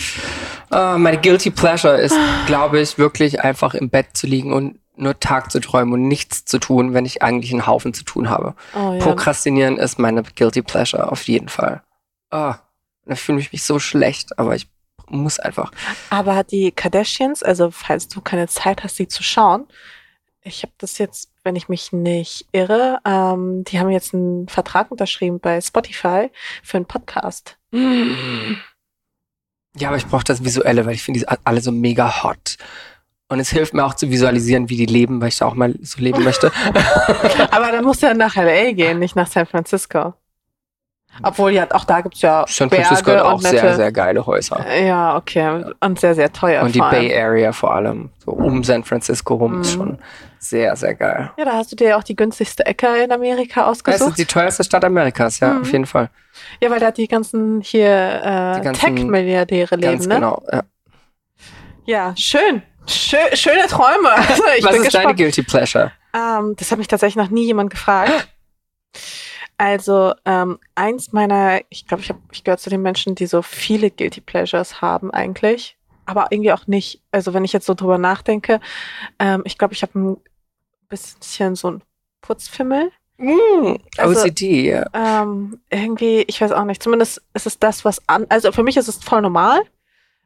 Äh, 0.72 0.98
meine 0.98 1.22
Guilty 1.22 1.52
Pleasure 1.52 1.96
ist, 1.96 2.16
glaube 2.48 2.80
ich, 2.80 2.98
wirklich 2.98 3.42
einfach 3.44 3.76
im 3.76 3.92
Bett 3.92 4.08
zu 4.18 4.26
liegen 4.26 4.54
und 4.54 4.80
nur 4.96 5.20
Tag 5.20 5.52
zu 5.52 5.60
träumen 5.60 5.94
und 5.94 6.08
nichts 6.08 6.46
zu 6.46 6.58
tun, 6.58 6.96
wenn 6.96 7.06
ich 7.06 7.22
eigentlich 7.22 7.52
einen 7.52 7.68
Haufen 7.68 7.94
zu 7.94 8.04
tun 8.04 8.32
habe. 8.32 8.56
Oh, 8.74 8.94
ja. 8.94 9.00
Prokrastinieren 9.00 9.78
ist 9.78 10.00
meine 10.00 10.24
Guilty 10.24 10.64
Pleasure, 10.64 11.12
auf 11.12 11.28
jeden 11.28 11.48
Fall. 11.48 11.84
Ah, 12.32 12.56
da 13.06 13.14
fühle 13.14 13.40
ich 13.40 13.52
mich 13.52 13.64
so 13.64 13.78
schlecht, 13.78 14.40
aber 14.40 14.56
ich 14.56 14.68
muss 15.10 15.38
einfach. 15.38 15.72
Aber 16.10 16.44
die 16.44 16.72
Kardashians, 16.72 17.44
also 17.44 17.70
falls 17.70 18.08
du 18.08 18.20
keine 18.20 18.48
Zeit 18.48 18.84
hast, 18.84 18.96
sie 18.96 19.08
zu 19.08 19.22
schauen, 19.22 19.68
ich 20.48 20.64
habe 20.64 20.74
das 20.78 20.98
jetzt, 20.98 21.30
wenn 21.44 21.56
ich 21.56 21.70
mich 21.70 21.92
nicht 21.92 22.46
irre, 22.52 23.00
ähm, 23.06 23.64
die 23.66 23.80
haben 23.80 23.90
jetzt 23.90 24.14
einen 24.14 24.48
Vertrag 24.48 24.92
unterschrieben 24.92 25.40
bei 25.40 25.60
Spotify 25.62 26.30
für 26.64 26.78
einen 26.78 26.86
Podcast. 26.86 27.58
Ja, 27.72 27.82
aber 29.90 29.98
ich 29.98 30.08
brauche 30.08 30.24
das 30.24 30.44
Visuelle, 30.44 30.86
weil 30.86 30.94
ich 30.94 31.04
finde 31.04 31.20
die 31.20 31.28
alle 31.44 31.62
so 31.62 31.72
mega 31.72 32.24
hot. 32.24 32.58
Und 33.30 33.40
es 33.40 33.50
hilft 33.50 33.74
mir 33.74 33.86
auch 33.86 33.94
zu 33.94 34.10
visualisieren, 34.10 34.70
wie 34.70 34.78
die 34.78 34.86
leben, 34.86 35.20
weil 35.20 35.28
ich 35.28 35.38
da 35.38 35.48
auch 35.48 35.54
mal 35.54 35.76
so 35.82 36.02
leben 36.02 36.24
möchte. 36.24 36.50
Aber 37.52 37.72
dann 37.74 37.84
musst 37.84 38.02
du 38.02 38.08
ja 38.08 38.14
nach 38.14 38.38
LA 38.38 38.72
gehen, 38.72 39.00
nicht 39.00 39.18
nach 39.18 39.28
San 39.28 39.46
Francisco. 39.46 40.14
Obwohl, 41.24 41.52
ja, 41.52 41.68
auch 41.72 41.84
da 41.84 42.02
gibt's 42.02 42.22
ja 42.22 42.46
San 42.48 42.70
Berge 42.70 42.86
Francisco 42.86 43.12
hat 43.12 43.22
auch 43.22 43.42
nette, 43.42 43.60
sehr, 43.60 43.76
sehr 43.76 43.92
geile 43.92 44.26
Häuser. 44.26 44.64
Ja, 44.82 45.18
okay. 45.18 45.66
Und 45.82 46.00
sehr, 46.00 46.16
sehr 46.16 46.32
teuer. 46.32 46.64
Und 46.64 46.76
die. 46.76 46.80
Bay 46.80 47.20
Area 47.20 47.52
vor 47.52 47.74
allem, 47.74 48.12
so 48.24 48.32
um 48.32 48.64
San 48.64 48.84
Francisco 48.84 49.36
rum, 49.36 49.62
ist 49.62 49.76
Mhm. 49.76 49.78
schon 49.78 50.00
sehr, 50.40 50.76
sehr 50.76 50.94
geil. 50.96 51.32
Ja, 51.38 51.46
da 51.46 51.54
hast 51.54 51.72
du 51.72 51.76
dir 51.76 51.90
ja 51.90 51.98
auch 51.98 52.04
die 52.04 52.16
günstigste 52.16 52.66
Ecke 52.66 52.88
in 53.04 53.12
Amerika 53.12 53.62
Das 53.62 53.70
ausgesucht. 53.80 54.10
ist 54.12 54.18
die 54.20 54.26
teuerste 54.26 54.64
Stadt 54.64 54.84
Amerikas, 54.86 55.40
ja, 55.40 55.54
Mhm. 55.54 55.62
auf 55.62 55.72
jeden 55.72 55.86
Fall. 55.86 56.10
ja, 56.62 56.70
weil 56.70 56.80
da 56.80 56.92
die 56.92 57.08
ganzen 57.08 57.62
hier 57.62 58.62
äh, 58.64 58.72
Tech-Milliardäre 58.74 59.76
leben, 59.76 60.04
ne? 60.06 60.16
genau. 60.16 60.44
Ja. 60.52 60.64
Ja, 61.86 62.14
schön. 62.18 62.62
Schö 62.86 63.18
schöne 63.34 63.68
Träume. 63.68 64.12
Also, 64.12 64.44
ich 64.58 64.64
Was 64.64 64.76
ist 64.76 64.94
deine 64.94 65.08
gespannt. 65.08 65.18
Guilty 65.18 65.44
Pleasure? 65.44 65.92
Ähm, 66.14 66.56
das 66.58 66.72
hat 66.72 66.78
mich 66.78 66.88
tatsächlich 66.88 67.16
noch 67.18 67.30
nie 67.30 67.46
jemand 67.46 67.70
gefragt. 67.70 68.28
Also, 69.58 70.14
ähm, 70.26 70.60
eins 70.76 71.14
meiner, 71.14 71.62
ich 71.70 71.88
glaube, 71.88 72.04
ich, 72.04 72.10
hab- 72.10 72.20
ich 72.32 72.44
gehöre 72.44 72.58
zu 72.60 72.70
den 72.70 72.82
Menschen, 72.82 73.16
die 73.16 73.26
so 73.26 73.42
viele 73.42 73.90
Guilty 73.90 74.22
Pleasures 74.22 74.82
haben 74.82 75.10
eigentlich, 75.12 75.77
aber 76.08 76.28
irgendwie 76.32 76.52
auch 76.54 76.66
nicht. 76.68 77.02
Also, 77.12 77.34
wenn 77.34 77.46
ich 77.46 77.54
jetzt 77.54 77.66
so 77.68 77.74
drüber 77.76 77.98
nachdenke, 77.98 78.60
ähm, 79.20 79.42
ich 79.46 79.58
glaube, 79.58 79.74
ich 79.74 79.82
habe 79.84 79.98
ein 80.00 80.18
bisschen 80.90 81.56
so 81.56 81.72
ein 81.72 81.84
Putzfimmel. 82.22 82.92
Mm, 83.18 83.76
Also- 83.98 84.22
OCD, 84.22 84.70
ja. 84.70 84.86
Ähm, 84.94 85.60
irgendwie, 85.70 86.22
ich 86.28 86.40
weiß 86.42 86.52
auch 86.52 86.66
nicht. 86.66 86.82
Zumindest 86.84 87.22
ist 87.34 87.48
es 87.48 87.60
das, 87.60 87.84
was 87.86 88.02
an. 88.08 88.26
Also 88.30 88.52
für 88.52 88.64
mich 88.64 88.78
ist 88.78 88.88
es 88.88 88.98
voll 88.98 89.22
normal. 89.22 89.60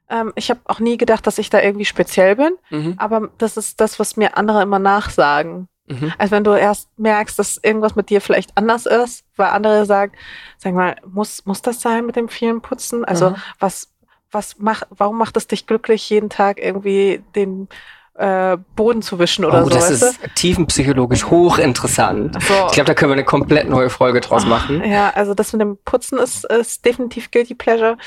Ähm, 0.10 0.34
ich 0.36 0.50
habe 0.50 0.60
auch 0.66 0.80
nie 0.80 0.98
gedacht, 0.98 1.26
dass 1.26 1.38
ich 1.38 1.50
da 1.50 1.62
irgendwie 1.62 1.86
speziell 1.86 2.36
bin. 2.36 2.54
Mhm. 2.70 2.96
Aber 2.98 3.30
das 3.38 3.56
ist 3.58 3.80
das, 3.80 3.98
was 4.00 4.18
mir 4.18 4.36
andere 4.38 4.62
immer 4.62 4.80
nachsagen. 4.80 5.70
Mhm. 5.88 6.12
Also 6.18 6.32
wenn 6.32 6.44
du 6.44 6.52
erst 6.52 6.90
merkst, 6.98 7.40
dass 7.40 7.58
irgendwas 7.64 7.96
mit 7.96 8.10
dir 8.10 8.20
vielleicht 8.20 8.58
anders 8.58 8.86
ist, 8.86 9.24
weil 9.38 9.48
andere 9.48 9.86
sagen, 9.86 10.12
sag 10.58 10.74
mal, 10.74 10.98
muss, 11.06 11.46
muss 11.46 11.62
das 11.62 11.80
sein 11.82 12.06
mit 12.06 12.18
dem 12.18 12.28
vielen 12.28 12.62
Putzen? 12.62 13.06
Also 13.06 13.28
Aha. 13.28 13.36
was, 13.60 13.90
was 14.32 14.58
macht, 14.60 14.88
warum 14.90 15.18
macht 15.18 15.38
es 15.38 15.48
dich 15.48 15.68
glücklich, 15.68 16.10
jeden 16.10 16.30
Tag 16.30 16.60
irgendwie 16.60 17.22
den 17.36 17.68
äh, 18.16 18.58
Boden 18.76 19.02
zu 19.02 19.20
wischen 19.20 19.46
oder 19.46 19.62
oh, 19.62 19.64
so, 19.64 19.70
das 19.70 19.90
ist 19.90 20.20
tiefenpsychologisch 20.36 21.26
hochinteressant. 21.26 22.36
du? 22.36 22.40
So. 22.40 22.54
Ich 22.68 22.74
glaube, 22.74 22.88
da 22.88 22.94
können 22.94 23.12
wir 23.12 23.16
eine 23.16 23.26
komplett 23.26 23.70
neue 23.70 23.90
Folge 23.90 24.22
draus 24.22 24.46
machen. 24.46 24.84
Ja, 24.84 25.10
also 25.12 25.34
das 25.34 25.54
mit 25.54 25.62
dem 25.62 25.78
Putzen 25.86 26.20
ist, 26.20 26.46
ist 26.46 26.86
definitiv 26.86 27.32
Guilty 27.32 27.56
Pleasure. 27.56 27.98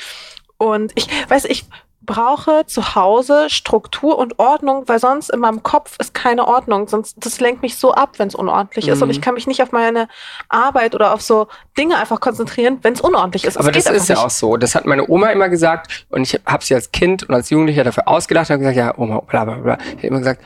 Und 0.57 0.93
ich 0.95 1.07
weiß, 1.29 1.45
ich 1.45 1.65
brauche 2.05 2.65
zu 2.65 2.95
Hause 2.95 3.49
Struktur 3.49 4.17
und 4.17 4.39
Ordnung, 4.39 4.83
weil 4.87 4.99
sonst 4.99 5.29
in 5.29 5.39
meinem 5.39 5.63
Kopf 5.63 5.95
ist 5.99 6.13
keine 6.13 6.47
Ordnung. 6.47 6.87
Sonst 6.87 7.15
das 7.19 7.39
lenkt 7.39 7.61
mich 7.61 7.77
so 7.77 7.93
ab, 7.93 8.13
wenn 8.17 8.27
es 8.27 8.35
unordentlich 8.35 8.87
ist. 8.87 9.01
Und 9.01 9.07
Mhm. 9.07 9.11
ich 9.11 9.21
kann 9.21 9.33
mich 9.33 9.47
nicht 9.47 9.61
auf 9.61 9.71
meine 9.71 10.07
Arbeit 10.49 10.95
oder 10.95 11.13
auf 11.13 11.21
so 11.21 11.47
Dinge 11.77 11.97
einfach 11.97 12.19
konzentrieren, 12.19 12.79
wenn 12.81 12.93
es 12.93 13.01
unordentlich 13.01 13.45
ist. 13.45 13.57
Aber 13.57 13.71
das 13.71 13.85
geht 13.85 13.93
ist 13.95 14.09
ja 14.09 14.15
einfach 14.15 14.25
auch 14.27 14.29
so. 14.29 14.57
Das 14.57 14.75
hat 14.75 14.85
meine 14.85 15.09
Oma 15.09 15.29
immer 15.29 15.49
gesagt 15.49 16.05
und 16.09 16.23
ich 16.23 16.39
habe 16.45 16.63
sie 16.63 16.75
als 16.75 16.91
Kind 16.91 17.23
und 17.27 17.33
als 17.33 17.49
Jugendlicher 17.49 17.83
dafür 17.83 18.07
ausgelacht 18.07 18.49
und 18.49 18.59
gesagt, 18.59 18.77
ja, 18.77 18.97
Oma, 18.97 19.19
bla 19.21 19.45
bla 19.45 19.55
bla. 19.55 19.77
Ich 19.89 19.95
habe 19.97 20.07
immer 20.07 20.19
gesagt, 20.19 20.41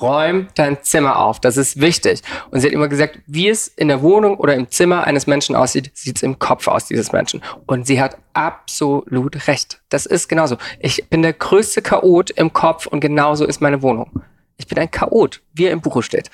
räum 0.00 0.48
dein 0.54 0.82
Zimmer 0.82 1.18
auf. 1.18 1.40
Das 1.40 1.56
ist 1.56 1.80
wichtig. 1.80 2.22
Und 2.50 2.60
sie 2.60 2.66
hat 2.66 2.74
immer 2.74 2.88
gesagt, 2.88 3.18
wie 3.26 3.48
es 3.48 3.68
in 3.68 3.88
der 3.88 4.02
Wohnung 4.02 4.36
oder 4.36 4.54
im 4.54 4.70
Zimmer 4.70 5.04
eines 5.04 5.26
Menschen 5.26 5.56
aussieht, 5.56 5.90
sieht 5.94 6.16
es 6.16 6.22
im 6.22 6.38
Kopf 6.38 6.68
aus 6.68 6.86
dieses 6.86 7.12
Menschen. 7.12 7.42
Und 7.66 7.86
sie 7.86 8.00
hat 8.00 8.18
absolut 8.34 9.48
recht. 9.48 9.80
Das 9.88 10.06
ist 10.06 10.28
genauso. 10.28 10.56
Ich 10.80 11.08
bin 11.08 11.22
der 11.22 11.32
größte 11.32 11.82
Chaot 11.82 12.30
im 12.30 12.52
Kopf 12.52 12.86
und 12.86 13.00
genauso 13.00 13.44
ist 13.44 13.60
meine 13.60 13.82
Wohnung. 13.82 14.22
Ich 14.56 14.66
bin 14.66 14.78
ein 14.78 14.90
Chaot, 14.90 15.42
wie 15.52 15.66
er 15.66 15.72
im 15.72 15.80
Buche 15.80 16.02
steht. 16.02 16.30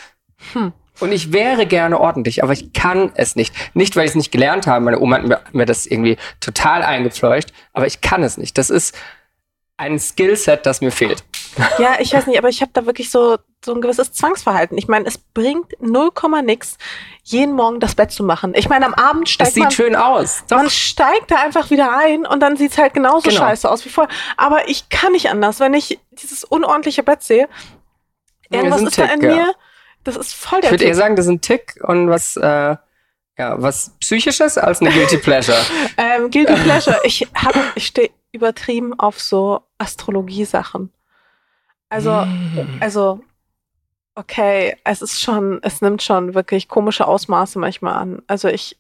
Hm. 0.52 0.72
Und 1.00 1.10
ich 1.10 1.32
wäre 1.32 1.66
gerne 1.66 1.98
ordentlich, 1.98 2.42
aber 2.42 2.52
ich 2.52 2.72
kann 2.72 3.12
es 3.14 3.34
nicht. 3.34 3.54
Nicht, 3.74 3.96
weil 3.96 4.04
ich 4.04 4.10
es 4.10 4.14
nicht 4.14 4.30
gelernt 4.30 4.66
habe. 4.66 4.84
Meine 4.84 5.00
Oma 5.00 5.16
hat 5.16 5.54
mir 5.54 5.66
das 5.66 5.86
irgendwie 5.86 6.16
total 6.40 6.82
eingefleucht, 6.82 7.52
aber 7.72 7.86
ich 7.86 8.00
kann 8.00 8.22
es 8.22 8.36
nicht. 8.36 8.58
Das 8.58 8.70
ist 8.70 8.94
ein 9.76 9.98
Skillset, 9.98 10.64
das 10.66 10.80
mir 10.80 10.92
fehlt. 10.92 11.24
Ja, 11.78 11.96
ich 11.98 12.12
weiß 12.12 12.26
nicht, 12.26 12.38
aber 12.38 12.48
ich 12.48 12.60
habe 12.60 12.70
da 12.72 12.86
wirklich 12.86 13.10
so, 13.10 13.38
so 13.64 13.74
ein 13.74 13.80
gewisses 13.80 14.12
Zwangsverhalten. 14.12 14.76
Ich 14.76 14.88
meine, 14.88 15.06
es 15.06 15.18
bringt 15.18 15.80
0, 15.80 16.10
nix, 16.42 16.76
jeden 17.22 17.54
Morgen 17.54 17.80
das 17.80 17.94
Bett 17.94 18.10
zu 18.10 18.24
machen. 18.24 18.54
Ich 18.54 18.68
meine, 18.68 18.86
am 18.86 18.94
Abend 18.94 19.28
steigt 19.28 19.48
das 19.48 19.54
sieht 19.54 19.62
man, 19.64 19.72
schön 19.72 19.96
aus. 19.96 20.44
Doch. 20.48 20.56
Man 20.56 20.70
steigt 20.70 21.30
da 21.30 21.36
einfach 21.36 21.70
wieder 21.70 21.96
ein 21.96 22.26
und 22.26 22.40
dann 22.40 22.56
sieht's 22.56 22.78
halt 22.78 22.94
genauso 22.94 23.28
genau. 23.28 23.40
scheiße 23.40 23.70
aus 23.70 23.84
wie 23.84 23.88
vorher. 23.88 24.12
Aber 24.36 24.68
ich 24.68 24.88
kann 24.88 25.12
nicht 25.12 25.30
anders, 25.30 25.60
wenn 25.60 25.74
ich 25.74 26.00
dieses 26.10 26.44
unordentliche 26.44 27.02
Bett 27.02 27.22
sehe. 27.22 27.48
Irgendwas 28.50 28.82
ist, 28.82 28.88
ist 28.88 28.94
Tick, 28.96 29.06
da 29.06 29.14
in 29.14 29.20
ja. 29.22 29.28
mir. 29.28 29.54
Das 30.04 30.16
ist 30.16 30.34
voll 30.34 30.60
der 30.60 30.70
Ich 30.70 30.72
würde 30.72 30.84
eher 30.84 30.94
sagen, 30.94 31.14
das 31.14 31.26
ist 31.26 31.30
ein 31.30 31.40
Tick 31.40 31.78
und 31.84 32.10
was, 32.10 32.36
äh, 32.36 32.76
ja, 33.38 33.62
was 33.62 33.92
Psychisches 34.00 34.58
als 34.58 34.80
eine 34.80 34.90
Guilty 34.90 35.18
Pleasure. 35.18 35.58
ähm, 35.96 36.30
Guilty 36.30 36.54
Pleasure. 36.54 37.00
Ich 37.04 37.28
ich 37.76 37.86
stehe 37.86 38.10
übertrieben 38.32 38.98
auf 38.98 39.20
so 39.20 39.62
Astrologie-Sachen. 39.78 40.92
Also, 41.88 42.10
mm. 42.10 42.78
also, 42.80 43.20
okay, 44.14 44.76
es 44.84 45.02
ist 45.02 45.20
schon, 45.20 45.60
es 45.62 45.80
nimmt 45.80 46.02
schon 46.02 46.34
wirklich 46.34 46.68
komische 46.68 47.06
Ausmaße 47.06 47.58
manchmal 47.58 47.94
an. 47.94 48.22
Also 48.26 48.48
ich 48.48 48.76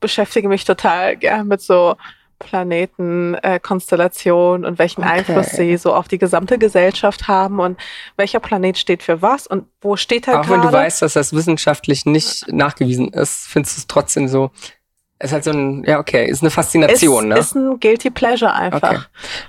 beschäftige 0.00 0.48
mich 0.48 0.64
total 0.64 1.16
gern 1.16 1.48
mit 1.48 1.60
so 1.60 1.96
Planeten, 2.40 3.34
äh, 3.34 3.60
Konstellationen 3.60 4.64
und 4.64 4.78
welchen 4.78 5.02
okay. 5.02 5.18
Einfluss 5.18 5.50
sie 5.50 5.76
so 5.76 5.94
auf 5.94 6.08
die 6.08 6.18
gesamte 6.18 6.58
Gesellschaft 6.58 7.28
haben 7.28 7.60
und 7.60 7.78
welcher 8.16 8.40
Planet 8.40 8.78
steht 8.78 9.02
für 9.02 9.20
was 9.20 9.46
und 9.46 9.66
wo 9.82 9.96
steht 9.96 10.26
er 10.26 10.34
gerade. 10.34 10.46
Auch 10.46 10.50
wenn 10.50 10.62
du 10.62 10.72
weißt, 10.72 11.02
dass 11.02 11.12
das 11.12 11.34
wissenschaftlich 11.34 12.06
nicht 12.06 12.50
nachgewiesen 12.50 13.08
ist, 13.08 13.46
findest 13.46 13.76
du 13.76 13.80
es 13.80 13.86
trotzdem 13.86 14.26
so 14.26 14.50
ist 15.22 15.32
halt 15.32 15.44
so 15.44 15.50
ein, 15.50 15.84
ja, 15.84 15.98
okay, 15.98 16.26
ist 16.26 16.42
eine 16.42 16.50
Faszination, 16.50 17.24
ist, 17.24 17.28
ne? 17.28 17.38
Ist 17.38 17.54
ein 17.54 17.78
Guilty 17.78 18.10
Pleasure 18.10 18.52
einfach. 18.52 18.90
Okay. 18.90 19.00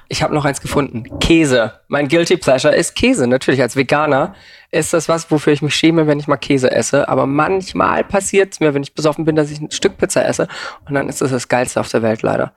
Ich 0.10 0.22
habe 0.22 0.34
noch 0.34 0.43
eins 0.43 0.60
gefunden. 0.60 1.19
Käse. 1.19 1.80
Mein 1.88 2.10
Guilty 2.10 2.35
Pleasure 2.35 2.76
ist 2.76 2.95
Käse. 2.95 3.26
Natürlich, 3.26 3.61
als 3.61 3.77
Veganer 3.77 4.35
ist 4.72 4.93
das 4.93 5.07
was, 5.07 5.31
wofür 5.31 5.53
ich 5.53 5.61
mich 5.61 5.73
schäme, 5.73 6.07
wenn 6.07 6.19
ich 6.19 6.27
mal 6.27 6.35
Käse 6.35 6.72
esse. 6.72 7.07
Aber 7.07 7.26
manchmal 7.26 8.03
passiert 8.03 8.53
es 8.53 8.60
mir, 8.60 8.73
wenn 8.73 8.84
ich 8.84 8.93
besoffen 8.93 9.23
bin, 9.23 9.38
dass 9.38 9.49
ich 9.49 9.61
ein 9.61 9.72
Stück 9.72 9.98
Pizza 9.98 10.26
esse. 10.26 10.49
Und 10.88 10.93
dann 10.93 11.07
ist 11.07 11.22
das 11.22 11.31
das 11.31 11.48
Geilste 11.48 11.80
auf 11.80 11.88
der 11.88 12.02
Welt, 12.02 12.22
leider. 12.22 12.53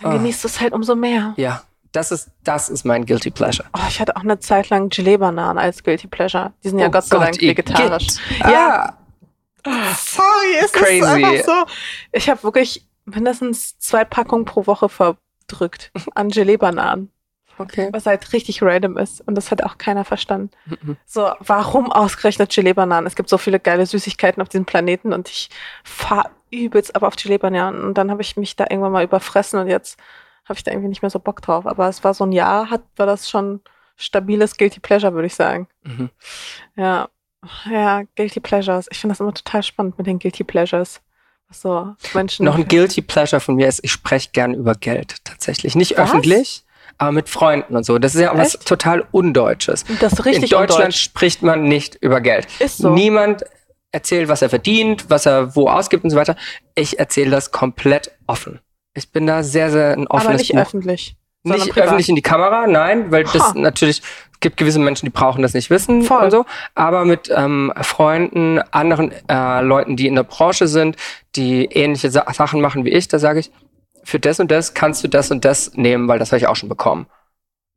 Dann 0.00 0.12
oh. 0.12 0.16
genießt 0.16 0.44
es 0.46 0.60
halt 0.60 0.72
umso 0.72 0.94
mehr. 0.94 1.34
Ja, 1.36 1.62
das 1.92 2.12
ist, 2.12 2.30
das 2.44 2.70
ist 2.70 2.84
mein 2.84 3.04
Guilty 3.04 3.30
Pleasure. 3.30 3.68
Oh, 3.74 3.86
ich 3.88 4.00
hatte 4.00 4.16
auch 4.16 4.22
eine 4.22 4.38
Zeit 4.38 4.70
lang 4.70 4.88
Gelee-Bananen 4.88 5.58
als 5.58 5.82
Guilty 5.82 6.06
Pleasure. 6.06 6.52
Die 6.64 6.70
sind 6.70 6.78
ja 6.78 6.86
oh 6.86 6.90
Gott 6.90 7.04
sei 7.04 7.18
Dank 7.18 7.40
vegetarisch. 7.40 8.06
Ja. 8.40 8.84
Ah. 8.84 8.97
Sorry, 9.96 10.64
ist 10.64 10.74
Crazy. 10.74 11.00
das 11.00 11.08
einfach 11.08 11.44
so. 11.44 11.72
Ich 12.12 12.28
habe 12.28 12.42
wirklich 12.42 12.86
mindestens 13.04 13.78
zwei 13.78 14.04
Packungen 14.04 14.44
pro 14.44 14.66
Woche 14.66 14.88
verdrückt 14.88 15.90
an 16.14 16.28
Gelee-Bananen. 16.28 17.10
Okay. 17.58 17.88
Was 17.92 18.06
halt 18.06 18.32
richtig 18.32 18.62
random 18.62 18.96
ist. 18.96 19.20
Und 19.26 19.34
das 19.34 19.50
hat 19.50 19.64
auch 19.64 19.78
keiner 19.78 20.04
verstanden. 20.04 20.50
Mhm. 20.66 20.96
So, 21.04 21.32
warum 21.40 21.90
ausgerechnet 21.90 22.54
Gelee-Bananen? 22.54 23.06
Es 23.06 23.16
gibt 23.16 23.28
so 23.28 23.36
viele 23.36 23.58
geile 23.58 23.84
Süßigkeiten 23.84 24.40
auf 24.40 24.48
diesem 24.48 24.64
Planeten 24.64 25.12
und 25.12 25.28
ich 25.28 25.50
fahr 25.82 26.30
übelst 26.50 26.94
aber 26.94 27.08
auf 27.08 27.16
Gelee-Bananen. 27.16 27.82
Und 27.82 27.94
dann 27.94 28.10
habe 28.10 28.22
ich 28.22 28.36
mich 28.36 28.54
da 28.54 28.66
irgendwann 28.70 28.92
mal 28.92 29.04
überfressen 29.04 29.58
und 29.58 29.68
jetzt 29.68 29.98
habe 30.44 30.56
ich 30.56 30.64
da 30.64 30.70
irgendwie 30.70 30.88
nicht 30.88 31.02
mehr 31.02 31.10
so 31.10 31.18
Bock 31.18 31.42
drauf. 31.42 31.66
Aber 31.66 31.88
es 31.88 32.04
war 32.04 32.14
so 32.14 32.24
ein 32.24 32.32
Jahr, 32.32 32.70
hat, 32.70 32.82
war 32.96 33.06
das 33.06 33.28
schon 33.28 33.60
stabiles 33.96 34.56
Guilty 34.56 34.80
Pleasure, 34.80 35.12
würde 35.12 35.26
ich 35.26 35.34
sagen. 35.34 35.66
Mhm. 35.82 36.10
Ja. 36.76 37.08
Ja, 37.70 38.02
Guilty 38.16 38.40
Pleasures. 38.40 38.86
Ich 38.90 38.98
finde 38.98 39.12
das 39.12 39.20
immer 39.20 39.32
total 39.34 39.62
spannend 39.62 39.98
mit 39.98 40.06
den 40.06 40.18
Guilty 40.18 40.44
Pleasures. 40.44 41.00
So, 41.50 41.94
Menschen. 42.12 42.44
Noch 42.44 42.56
ein 42.56 42.68
Guilty 42.68 43.00
Pleasure 43.00 43.40
von 43.40 43.54
mir 43.54 43.68
ist, 43.68 43.80
ich 43.82 43.92
spreche 43.92 44.30
gern 44.32 44.54
über 44.54 44.74
Geld 44.74 45.16
tatsächlich. 45.24 45.74
Nicht 45.74 45.92
was? 45.92 46.10
öffentlich, 46.10 46.64
aber 46.98 47.12
mit 47.12 47.28
Freunden 47.28 47.74
und 47.76 47.84
so. 47.84 47.98
Das 47.98 48.14
ist 48.14 48.20
ja 48.20 48.30
Echt? 48.32 48.38
was 48.38 48.52
total 48.64 49.06
Undeutsches. 49.12 49.84
Das 50.00 50.12
ist 50.14 50.24
richtig 50.26 50.52
In 50.52 50.58
Deutschland 50.58 50.80
undeutsch. 50.80 51.00
spricht 51.00 51.42
man 51.42 51.62
nicht 51.62 51.94
über 52.02 52.20
Geld. 52.20 52.46
Ist 52.58 52.78
so. 52.78 52.90
Niemand 52.90 53.44
erzählt, 53.92 54.28
was 54.28 54.42
er 54.42 54.50
verdient, 54.50 55.08
was 55.08 55.24
er 55.24 55.56
wo 55.56 55.68
ausgibt 55.68 56.04
und 56.04 56.10
so 56.10 56.16
weiter. 56.16 56.36
Ich 56.74 56.98
erzähle 56.98 57.30
das 57.30 57.50
komplett 57.50 58.10
offen. 58.26 58.60
Ich 58.94 59.10
bin 59.12 59.26
da 59.26 59.42
sehr, 59.42 59.70
sehr 59.70 59.92
ein 59.92 60.06
offenes 60.08 60.26
Aber 60.28 60.36
nicht 60.36 60.52
Buch. 60.52 60.58
öffentlich. 60.60 61.16
Nicht 61.44 61.70
privat. 61.70 61.84
öffentlich 61.84 62.08
in 62.08 62.16
die 62.16 62.22
Kamera, 62.22 62.66
nein, 62.66 63.10
weil 63.10 63.24
das 63.24 63.42
ha. 63.42 63.52
natürlich 63.54 64.02
gibt 64.40 64.56
gewisse 64.56 64.78
Menschen, 64.78 65.06
die 65.06 65.10
brauchen 65.10 65.42
das 65.42 65.54
nicht 65.54 65.70
wissen 65.70 66.02
Voll. 66.02 66.24
und 66.24 66.30
so. 66.30 66.46
Aber 66.74 67.04
mit 67.04 67.30
ähm, 67.34 67.72
Freunden, 67.80 68.60
anderen 68.70 69.12
äh, 69.28 69.60
Leuten, 69.62 69.96
die 69.96 70.06
in 70.06 70.14
der 70.14 70.22
Branche 70.22 70.68
sind, 70.68 70.96
die 71.36 71.66
ähnliche 71.66 72.10
Sa 72.10 72.32
Sachen 72.32 72.60
machen 72.60 72.84
wie 72.84 72.90
ich, 72.90 73.08
da 73.08 73.18
sage 73.18 73.40
ich, 73.40 73.50
für 74.04 74.18
das 74.18 74.40
und 74.40 74.50
das 74.50 74.74
kannst 74.74 75.02
du 75.04 75.08
das 75.08 75.30
und 75.30 75.44
das 75.44 75.72
nehmen, 75.74 76.08
weil 76.08 76.18
das 76.18 76.32
habe 76.32 76.38
ich 76.38 76.46
auch 76.46 76.56
schon 76.56 76.68
bekommen. 76.68 77.06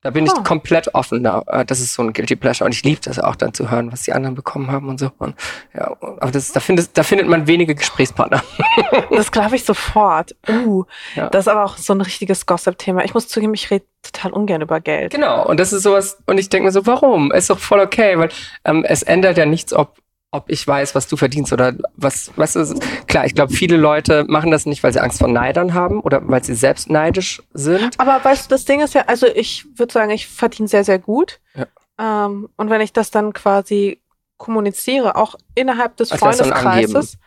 Da 0.04 0.10
bin 0.10 0.26
ich 0.26 0.32
oh. 0.36 0.42
komplett 0.44 0.94
offen. 0.96 1.24
Da. 1.24 1.44
Äh, 1.48 1.66
das 1.66 1.80
ist 1.80 1.94
so 1.94 2.02
ein 2.02 2.14
Guilty 2.14 2.36
Pleasure. 2.36 2.66
Und 2.66 2.74
ich 2.74 2.84
liebe 2.84 3.02
das 3.04 3.20
auch 3.20 3.36
dann 3.36 3.54
zu 3.54 3.70
hören, 3.70 3.92
was 3.92 4.04
die 4.04 4.14
anderen 4.14 4.36
bekommen 4.36 4.72
haben 4.72 4.90
und 4.90 5.00
so. 5.00 5.12
Und, 5.20 5.36
ja, 5.76 5.96
aber 6.00 6.32
das, 6.32 6.52
da, 6.52 6.60
findet, 6.60 6.98
da 6.98 7.04
findet 7.04 7.28
man 7.28 7.48
wenige 7.48 7.76
Gesprächspartner. 7.76 8.44
das 9.12 9.32
glaube 9.32 9.56
ich 9.56 9.64
sofort. 9.64 10.36
Uh, 10.50 10.86
ja. 11.16 11.30
Das 11.30 11.46
ist 11.46 11.48
aber 11.48 11.66
auch 11.66 11.78
so 11.78 11.94
ein 11.94 12.02
richtiges 12.02 12.46
Gossip-Thema. 12.46 13.04
Ich 13.06 13.14
muss 13.14 13.28
zugeben, 13.28 13.54
ich 13.54 13.70
rede 13.70 13.86
total 14.02 14.34
ungern 14.34 14.62
über 14.62 14.80
Geld. 14.80 15.12
Genau. 15.12 15.46
Und 15.46 15.60
das 15.60 15.72
ist 15.72 15.84
sowas, 15.84 16.18
und 16.26 16.40
ich 16.40 16.50
denke 16.50 16.66
mir 16.66 16.72
so, 16.72 16.86
warum? 16.88 17.32
Ist 17.32 17.50
doch 17.50 17.60
voll 17.60 17.80
okay, 17.80 18.18
weil 18.18 18.30
ähm, 18.66 18.84
es 18.84 19.04
ändert 19.04 19.38
ja 19.38 19.46
nichts, 19.46 19.72
ob 19.72 19.98
ob 20.32 20.50
ich 20.50 20.66
weiß, 20.66 20.96
was 20.96 21.08
du 21.08 21.18
verdienst 21.18 21.52
oder 21.52 21.74
was, 21.96 22.32
was 22.38 22.56
ist, 22.56 22.76
klar, 23.08 23.26
ich 23.26 23.36
glaube, 23.36 23.54
viele 23.54 23.76
Leute 23.76 24.24
machen 24.28 24.50
das 24.50 24.66
nicht, 24.66 24.82
weil 24.82 24.94
sie 24.94 25.02
Angst 25.02 25.20
vor 25.20 25.28
Neidern 25.28 25.74
haben 25.74 26.00
oder 26.00 26.22
weil 26.28 26.44
sie 26.44 26.56
selbst 26.56 26.90
neidisch 26.90 27.44
sind. 27.54 28.00
Aber 28.00 28.24
weißt 28.24 28.46
du, 28.46 28.56
das 28.56 28.64
Ding 28.64 28.80
ist 28.80 28.94
ja, 28.94 29.04
also 29.08 29.28
ich 29.28 29.66
würde 29.76 29.92
sagen, 29.92 30.10
ich 30.12 30.28
verdiene 30.28 30.70
sehr, 30.70 30.86
sehr 30.86 31.00
gut. 31.00 31.40
Ja. 31.54 32.26
Ähm, 32.26 32.50
und 32.56 32.70
wenn 32.70 32.80
ich 32.80 32.94
das 32.94 33.12
dann 33.12 33.34
quasi 33.34 34.00
kommuniziere, 34.38 35.18
auch 35.18 35.36
innerhalb 35.54 35.98
des 35.98 36.12
Als 36.12 36.22
Freundeskreises, 36.22 37.18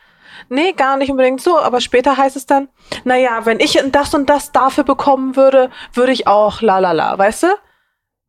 Nee, 0.49 0.73
gar 0.73 0.97
nicht 0.97 1.11
unbedingt 1.11 1.41
so, 1.41 1.59
aber 1.61 1.81
später 1.81 2.17
heißt 2.17 2.37
es 2.37 2.45
dann, 2.45 2.69
naja, 3.05 3.47
wenn 3.47 3.61
ich 3.61 3.81
das 3.93 4.15
und 4.15 4.29
das 4.29 4.53
dafür 4.53 4.85
bekommen 4.85 5.37
würde, 5.37 5.71
würde 5.93 6.13
ich 6.13 6.27
auch 6.27 6.61
la 6.61 6.81
la 6.81 6.93
la, 6.93 7.17
weißt 7.17 7.45
du? 7.45 7.47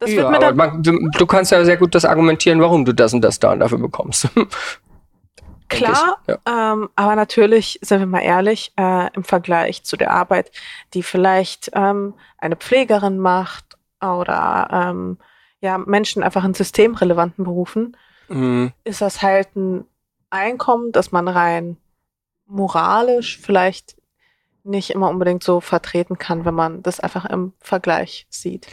Das 0.05 0.13
ja, 0.13 0.29
aber 0.29 0.53
man, 0.53 0.83
du, 0.83 1.09
du, 1.17 1.25
kannst 1.25 1.51
ja 1.51 1.63
sehr 1.65 1.77
gut 1.77 1.95
das 1.95 2.05
argumentieren, 2.05 2.61
warum 2.61 2.85
du 2.85 2.93
das 2.93 3.13
und 3.13 3.21
das 3.21 3.39
da 3.39 3.53
und 3.53 3.59
dafür 3.59 3.77
bekommst. 3.77 4.29
Klar, 5.67 6.19
ja. 6.27 6.37
ähm, 6.45 6.89
aber 6.95 7.15
natürlich, 7.15 7.79
sind 7.81 7.99
wir 7.99 8.05
mal 8.05 8.21
ehrlich, 8.21 8.71
äh, 8.77 9.11
im 9.13 9.23
Vergleich 9.23 9.83
zu 9.83 9.97
der 9.97 10.11
Arbeit, 10.11 10.51
die 10.93 11.01
vielleicht 11.01 11.71
ähm, 11.73 12.13
eine 12.37 12.55
Pflegerin 12.55 13.17
macht 13.17 13.75
oder 13.99 14.69
ähm, 14.71 15.17
ja, 15.61 15.79
Menschen 15.79 16.21
einfach 16.21 16.43
in 16.43 16.53
systemrelevanten 16.53 17.43
Berufen, 17.43 17.97
mhm. 18.27 18.73
ist 18.83 19.01
das 19.01 19.23
halt 19.23 19.55
ein 19.55 19.85
Einkommen, 20.29 20.91
das 20.91 21.11
man 21.11 21.27
rein 21.27 21.77
moralisch 22.45 23.39
vielleicht 23.41 23.95
nicht 24.65 24.89
immer 24.89 25.09
unbedingt 25.09 25.43
so 25.43 25.61
vertreten 25.61 26.17
kann, 26.17 26.43
wenn 26.43 26.53
man 26.53 26.81
das 26.81 26.99
einfach 26.99 27.25
im 27.25 27.53
Vergleich 27.59 28.25
sieht. 28.29 28.67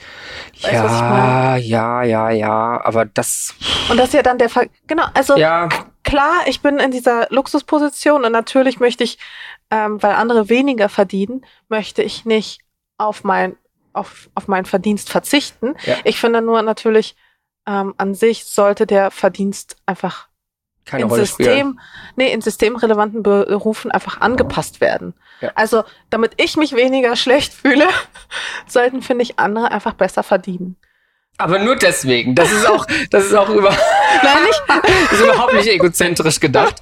Weißt, 0.62 0.73
ja, 0.73 1.56
ja, 1.56 2.02
ja, 2.02 2.31
ja, 2.31 2.81
aber 2.85 3.05
das. 3.05 3.55
Und 3.90 3.98
das 3.98 4.09
ist 4.09 4.14
ja 4.14 4.23
dann 4.23 4.39
der 4.39 4.48
Ver 4.48 4.66
genau, 4.86 5.05
also 5.14 5.36
ja. 5.36 5.69
klar, 6.02 6.43
ich 6.47 6.62
bin 6.62 6.78
in 6.78 6.90
dieser 6.90 7.27
Luxusposition 7.31 8.24
und 8.24 8.32
natürlich 8.32 8.81
möchte 8.81 9.05
ich, 9.05 9.19
ähm, 9.70 10.02
weil 10.02 10.14
andere 10.14 10.48
weniger 10.48 10.89
verdienen, 10.89 11.44
möchte 11.69 12.02
ich 12.02 12.24
nicht 12.24 12.60
auf 12.98 13.24
mein 13.24 13.56
auf, 13.93 14.31
auf 14.35 14.48
meinen 14.48 14.64
Verdienst 14.64 15.10
verzichten. 15.10 15.74
Ja. 15.85 15.97
Ich 16.05 16.19
finde 16.19 16.40
nur 16.40 16.62
natürlich 16.62 17.14
ähm, 17.66 17.94
an 17.98 18.14
sich 18.14 18.44
sollte 18.44 18.86
der 18.86 19.10
Verdienst 19.10 19.77
einfach 19.86 20.28
keine 20.85 21.05
in 21.05 21.10
Rolle 21.10 21.27
System, 21.27 21.47
spielen. 21.47 21.81
Nee, 22.16 22.32
in 22.32 22.40
systemrelevanten 22.40 23.23
Berufen 23.23 23.90
einfach 23.90 24.20
angepasst 24.20 24.81
werden. 24.81 25.14
Ja. 25.43 25.52
Also, 25.55 25.85
damit 26.10 26.32
ich 26.36 26.56
mich 26.56 26.74
weniger 26.74 27.16
schlecht 27.16 27.52
fühle, 27.52 27.86
sollten, 28.66 29.02
finde 29.02 29.24
ich, 29.24 29.39
andere 29.39 29.70
einfach 29.70 29.94
besser 29.94 30.23
verdienen. 30.23 30.77
Aber 31.39 31.59
nur 31.59 31.77
deswegen. 31.77 32.35
Das 32.35 32.52
ist 32.52 32.66
auch, 32.69 32.86
das 33.10 33.24
ist 33.27 33.35
auch 33.35 33.48
über, 33.48 33.70
Nein, 34.23 34.44
nicht. 34.44 34.62
das 35.10 35.19
ist 35.19 35.24
überhaupt 35.24 35.55
nicht 35.55 35.69
egozentrisch 35.69 36.39
gedacht. 36.40 36.77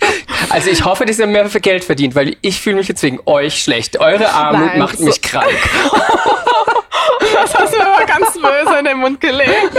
Also 0.51 0.71
ich 0.71 0.85
hoffe, 0.85 1.07
dass 1.07 1.19
ihr 1.19 1.27
mehr 1.27 1.49
für 1.49 1.61
Geld 1.61 1.85
verdient, 1.85 2.15
weil 2.15 2.37
ich 2.43 2.61
fühle 2.61 2.77
mich 2.77 2.89
jetzt 2.89 3.03
wegen 3.03 3.21
euch 3.27 3.63
schlecht. 3.63 3.99
Eure 3.99 4.31
Armut 4.31 4.67
Nein, 4.67 4.79
macht 4.79 4.99
so. 4.99 5.05
mich 5.05 5.23
krank. 5.23 5.47
das 7.33 7.55
hast 7.55 7.75
du 7.75 7.81
aber 7.81 8.05
ganz 8.05 8.33
böse 8.35 8.79
in 8.79 8.85
den 8.85 8.99
Mund 8.99 9.21
gelegt. 9.21 9.73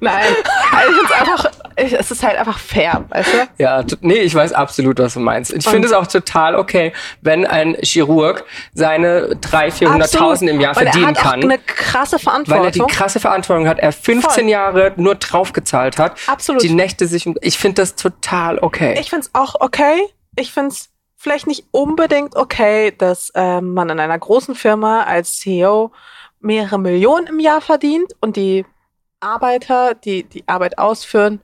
Nein, 0.00 0.24
Also 0.72 0.92
ich 0.92 0.96
find's 0.98 1.12
einfach, 1.12 1.50
ich, 1.76 1.92
es 1.92 2.10
ist 2.10 2.22
halt 2.22 2.38
einfach 2.38 2.58
fair, 2.58 3.04
weißt 3.08 3.32
du? 3.32 3.62
Ja, 3.62 3.84
nee, 4.00 4.14
ich 4.20 4.34
weiß 4.34 4.52
absolut, 4.52 4.98
was 4.98 5.14
du 5.14 5.20
meinst. 5.20 5.52
Ich 5.52 5.66
finde 5.66 5.88
es 5.88 5.92
auch 5.94 6.06
total 6.06 6.54
okay, 6.54 6.92
wenn 7.22 7.46
ein 7.46 7.76
Chirurg 7.82 8.44
seine 8.72 9.34
300.000, 9.34 10.16
400.000 10.16 10.48
im 10.48 10.60
Jahr 10.60 10.74
verdienen 10.74 11.04
er 11.04 11.08
hat 11.10 11.16
kann. 11.16 11.40
Auch 11.40 11.44
eine 11.44 11.58
krasse 11.58 12.16
weil 12.16 12.30
er 12.64 12.70
die 12.70 12.78
Verantwortung. 12.78 12.86
krasse 12.88 13.20
Verantwortung 13.20 13.68
hat, 13.68 13.78
er 13.78 13.92
15 13.92 14.30
Voll. 14.30 14.48
Jahre 14.48 14.92
nur 14.96 15.14
draufgezahlt 15.16 15.98
hat, 15.98 16.16
Absolut. 16.26 16.62
die 16.62 16.70
Nächte 16.70 17.06
sich, 17.06 17.28
ich 17.40 17.58
finde 17.58 17.82
das 17.82 17.96
total 17.96 18.58
okay. 18.58 18.96
Ich 19.00 19.10
find's 19.10 19.30
auch 19.32 19.56
okay. 19.60 20.00
Ich 20.36 20.52
find's 20.52 20.90
vielleicht 21.16 21.46
nicht 21.46 21.64
unbedingt 21.70 22.36
okay, 22.36 22.94
dass 22.96 23.30
ähm, 23.34 23.74
man 23.74 23.90
in 23.90 24.00
einer 24.00 24.18
großen 24.18 24.54
Firma 24.54 25.02
als 25.02 25.38
CEO 25.38 25.92
mehrere 26.40 26.78
Millionen 26.78 27.26
im 27.26 27.38
Jahr 27.40 27.60
verdient 27.60 28.14
und 28.20 28.36
die 28.36 28.64
Arbeiter, 29.20 29.94
die 29.94 30.24
die 30.24 30.46
Arbeit 30.48 30.78
ausführen, 30.78 31.40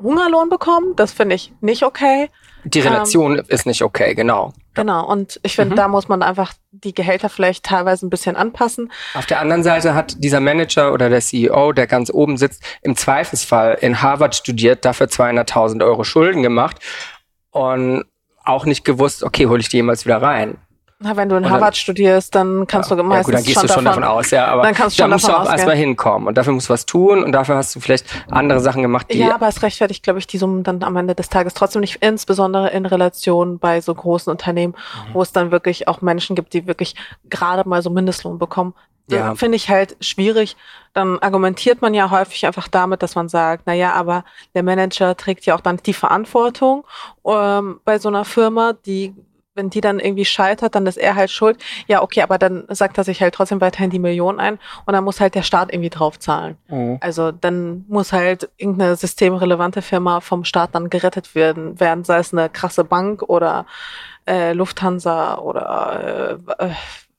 Hungerlohn 0.00 0.48
bekommen. 0.48 0.94
Das 0.94 1.12
finde 1.12 1.34
ich 1.34 1.52
nicht 1.60 1.82
okay. 1.82 2.30
die 2.64 2.80
Relation 2.80 3.36
ist 3.36 3.66
nicht 3.66 3.82
okay, 3.82 4.14
genau. 4.14 4.52
Genau. 4.74 5.06
Und 5.06 5.40
ich 5.42 5.54
finde, 5.56 5.74
Mhm. 5.74 5.76
da 5.76 5.88
muss 5.88 6.08
man 6.08 6.22
einfach 6.22 6.52
die 6.70 6.94
Gehälter 6.94 7.28
vielleicht 7.28 7.64
teilweise 7.64 8.06
ein 8.06 8.10
bisschen 8.10 8.36
anpassen. 8.36 8.92
Auf 9.14 9.26
der 9.26 9.40
anderen 9.40 9.62
Seite 9.62 9.94
hat 9.94 10.22
dieser 10.22 10.40
Manager 10.40 10.92
oder 10.92 11.08
der 11.08 11.20
CEO, 11.20 11.72
der 11.72 11.86
ganz 11.86 12.10
oben 12.10 12.36
sitzt, 12.36 12.62
im 12.82 12.94
Zweifelsfall 12.94 13.78
in 13.80 14.02
Harvard 14.02 14.34
studiert, 14.34 14.84
dafür 14.84 15.06
200.000 15.08 15.82
Euro 15.84 16.04
Schulden 16.04 16.42
gemacht 16.42 16.76
und 17.50 18.04
auch 18.44 18.66
nicht 18.66 18.84
gewusst, 18.84 19.22
okay, 19.22 19.46
hole 19.46 19.60
ich 19.60 19.68
die 19.68 19.76
jemals 19.78 20.04
wieder 20.04 20.20
rein. 20.20 20.58
Na, 21.00 21.16
wenn 21.16 21.28
du 21.28 21.36
in 21.36 21.44
dann- 21.44 21.52
Harvard 21.52 21.76
studierst, 21.76 22.34
dann 22.34 22.66
kannst 22.66 22.90
du 22.90 22.96
ja, 22.96 23.02
meistens 23.04 23.26
gut, 23.26 23.34
dann 23.36 23.44
gehst 23.44 23.54
schon 23.60 23.66
du 23.68 23.72
schon 23.72 23.84
davon, 23.84 24.02
davon 24.02 24.18
aus, 24.18 24.30
ja, 24.32 24.46
aber 24.46 24.62
dann 24.62 24.74
kannst 24.74 24.98
du 24.98 25.02
da 25.02 25.04
schon 25.04 25.12
musst 25.12 25.28
du 25.28 25.32
auch 25.32 25.38
ausgehen. 25.42 25.52
erstmal 25.58 25.76
hinkommen 25.76 26.26
und 26.26 26.36
dafür 26.36 26.52
musst 26.52 26.68
du 26.68 26.72
was 26.72 26.86
tun 26.86 27.22
und 27.22 27.30
dafür 27.30 27.54
hast 27.54 27.76
du 27.76 27.80
vielleicht 27.80 28.04
andere 28.30 28.58
Sachen 28.58 28.82
gemacht, 28.82 29.06
die 29.12 29.18
Ja, 29.18 29.36
aber 29.36 29.46
es 29.46 29.62
rechtfertigt, 29.62 30.02
glaube 30.02 30.18
ich, 30.18 30.26
die 30.26 30.38
Summen 30.38 30.64
dann 30.64 30.82
am 30.82 30.96
Ende 30.96 31.14
des 31.14 31.28
Tages 31.28 31.54
trotzdem 31.54 31.82
nicht, 31.82 32.02
insbesondere 32.02 32.70
in 32.70 32.84
Relation 32.84 33.60
bei 33.60 33.80
so 33.80 33.94
großen 33.94 34.28
Unternehmen, 34.28 34.74
Mhm. 34.74 35.14
wo 35.14 35.22
es 35.22 35.30
dann 35.30 35.52
wirklich 35.52 35.86
auch 35.86 36.00
Menschen 36.00 36.34
gibt, 36.34 36.52
die 36.52 36.66
wirklich 36.66 36.96
gerade 37.30 37.68
mal 37.68 37.80
so 37.80 37.90
Mindestlohn 37.90 38.38
bekommen. 38.40 38.74
Ja. 39.10 39.30
Das 39.30 39.38
Finde 39.38 39.54
ich 39.56 39.70
halt 39.70 39.96
schwierig. 40.00 40.56
Dann 40.94 41.18
argumentiert 41.20 41.80
man 41.80 41.94
ja 41.94 42.10
häufig 42.10 42.44
einfach 42.44 42.66
damit, 42.68 43.02
dass 43.04 43.14
man 43.14 43.28
sagt, 43.28 43.62
na 43.66 43.72
ja, 43.72 43.92
aber 43.92 44.24
der 44.54 44.62
Manager 44.64 45.16
trägt 45.16 45.46
ja 45.46 45.54
auch 45.54 45.60
dann 45.62 45.76
die 45.78 45.94
Verantwortung 45.94 46.84
ähm, 47.24 47.80
bei 47.86 47.98
so 48.00 48.08
einer 48.08 48.24
Firma, 48.26 48.74
die 48.84 49.14
wenn 49.58 49.68
die 49.68 49.82
dann 49.82 49.98
irgendwie 49.98 50.24
scheitert, 50.24 50.74
dann 50.74 50.86
ist 50.86 50.96
er 50.96 51.16
halt 51.16 51.30
schuld. 51.30 51.62
Ja, 51.86 52.00
okay, 52.00 52.22
aber 52.22 52.38
dann 52.38 52.64
sagt 52.68 52.96
er 52.96 53.04
sich 53.04 53.20
halt 53.20 53.34
trotzdem 53.34 53.60
weiterhin 53.60 53.90
die 53.90 53.98
Million 53.98 54.40
ein 54.40 54.58
und 54.86 54.94
dann 54.94 55.04
muss 55.04 55.20
halt 55.20 55.34
der 55.34 55.42
Staat 55.42 55.70
irgendwie 55.72 55.90
drauf 55.90 56.18
zahlen. 56.18 56.56
Mhm. 56.68 56.98
Also 57.00 57.32
dann 57.32 57.84
muss 57.88 58.12
halt 58.12 58.48
irgendeine 58.56 58.96
systemrelevante 58.96 59.82
Firma 59.82 60.20
vom 60.20 60.44
Staat 60.44 60.74
dann 60.74 60.88
gerettet 60.88 61.34
werden, 61.34 61.78
werden 61.80 62.04
sei 62.04 62.18
es 62.18 62.32
eine 62.32 62.48
krasse 62.48 62.84
Bank 62.84 63.22
oder 63.24 63.66
äh, 64.26 64.52
Lufthansa 64.52 65.38
oder 65.38 66.38
äh, 66.58 66.66
äh, 66.66 66.70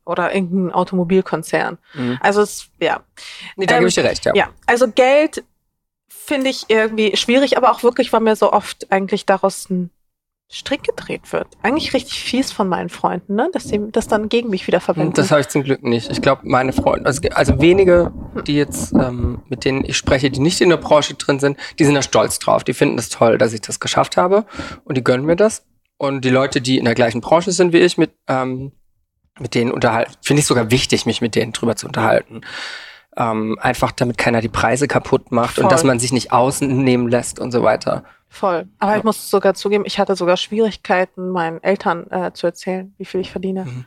oder 0.06 0.34
irgendein 0.34 0.74
Automobilkonzern. 0.74 1.78
Mhm. 1.94 2.18
Also 2.22 2.41
es 2.41 2.70
ja 2.82 3.02
Nee, 3.57 3.68
da 3.68 3.76
Ähm, 3.76 3.82
gebe 3.82 3.90
ich 3.90 3.95
dir 3.95 4.03
recht, 4.06 4.26
ja. 4.26 4.34
ja, 4.34 4.48
also 4.66 4.88
Geld 4.88 5.44
finde 6.07 6.49
ich 6.49 6.66
irgendwie 6.70 7.18
schwierig, 7.18 7.57
aber 7.57 7.72
auch 7.72 7.84
wirklich, 7.84 8.14
weil 8.14 8.22
mir 8.22 8.36
so 8.36 8.53
oft 8.53 8.91
eigentlich 8.91 9.26
daraus 9.26 9.70
ein 9.70 9.91
Strick 10.52 10.82
gedreht 10.82 11.32
wird. 11.32 11.48
Eigentlich 11.62 11.94
richtig 11.94 12.24
fies 12.24 12.52
von 12.52 12.68
meinen 12.68 12.90
Freunden, 12.90 13.36
ne? 13.36 13.50
dass 13.54 13.66
sie 13.66 13.80
das 13.92 14.08
dann 14.08 14.30
gegen 14.30 14.50
mich 14.50 14.66
wieder 14.66 14.80
verwenden. 14.80 15.14
Das 15.14 15.30
habe 15.30 15.42
ich 15.42 15.48
zum 15.48 15.62
Glück 15.62 15.84
nicht. 15.84 16.10
Ich 16.10 16.24
glaube, 16.24 16.42
meine 16.46 16.74
Freunde, 16.74 17.06
also, 17.06 17.22
also 17.36 17.62
wenige, 17.62 18.12
die 18.48 18.56
jetzt, 18.56 18.92
ähm, 18.94 19.44
mit 19.48 19.64
denen 19.64 19.86
ich 19.86 19.96
spreche, 19.96 20.32
die 20.32 20.40
nicht 20.40 20.60
in 20.60 20.70
der 20.70 20.78
Branche 20.78 21.14
drin 21.14 21.40
sind, 21.40 21.58
die 21.78 21.86
sind 21.86 21.94
da 21.94 22.02
stolz 22.02 22.40
drauf. 22.40 22.64
Die 22.64 22.74
finden 22.74 22.98
es 22.98 23.10
toll, 23.10 23.38
dass 23.38 23.54
ich 23.54 23.62
das 23.62 23.80
geschafft 23.80 24.18
habe 24.18 24.46
und 24.86 24.98
die 24.98 25.04
gönnen 25.04 25.28
mir 25.28 25.36
das. 25.36 25.66
Und 25.98 26.26
die 26.26 26.32
Leute, 26.32 26.62
die 26.62 26.80
in 26.80 26.86
der 26.86 26.96
gleichen 26.96 27.22
Branche 27.22 27.52
sind 27.52 27.72
wie 27.72 27.80
ich, 27.80 28.00
mit, 28.00 28.12
ähm, 28.28 28.72
mit 29.40 29.54
denen 29.54 29.72
unterhalten, 29.72 30.14
finde 30.22 30.40
ich 30.40 30.48
sogar 30.48 30.72
wichtig, 30.72 31.06
mich 31.06 31.22
mit 31.22 31.36
denen 31.36 31.54
drüber 31.54 31.76
zu 31.76 31.86
unterhalten. 31.86 32.42
Ähm, 33.16 33.60
einfach 33.62 33.92
damit 33.92 34.18
keiner 34.18 34.42
die 34.42 34.50
Preise 34.50 34.88
kaputt 34.88 35.32
macht 35.32 35.56
Voll. 35.56 35.66
und 35.66 35.72
dass 35.72 35.84
man 35.84 36.00
sich 36.00 36.12
nicht 36.12 36.32
außen 36.32 36.84
nehmen 36.84 37.08
lässt 37.08 37.40
und 37.40 37.52
so 37.52 37.62
weiter. 37.62 38.04
Voll. 38.30 38.68
Aber 38.80 38.91
Ja. 38.91 38.97
ich 38.99 39.03
muss 39.03 39.30
sogar 39.30 39.53
zugeben, 39.56 39.84
ich 39.85 39.97
hatte 39.99 40.15
sogar 40.15 40.38
Schwierigkeiten, 40.38 41.30
meinen 41.31 41.61
Eltern 41.64 42.10
äh, 42.11 42.31
zu 42.34 42.45
erzählen, 42.47 42.93
wie 42.97 43.06
viel 43.06 43.22
ich 43.22 43.31
verdiene. 43.31 43.65
Mhm. 43.65 43.85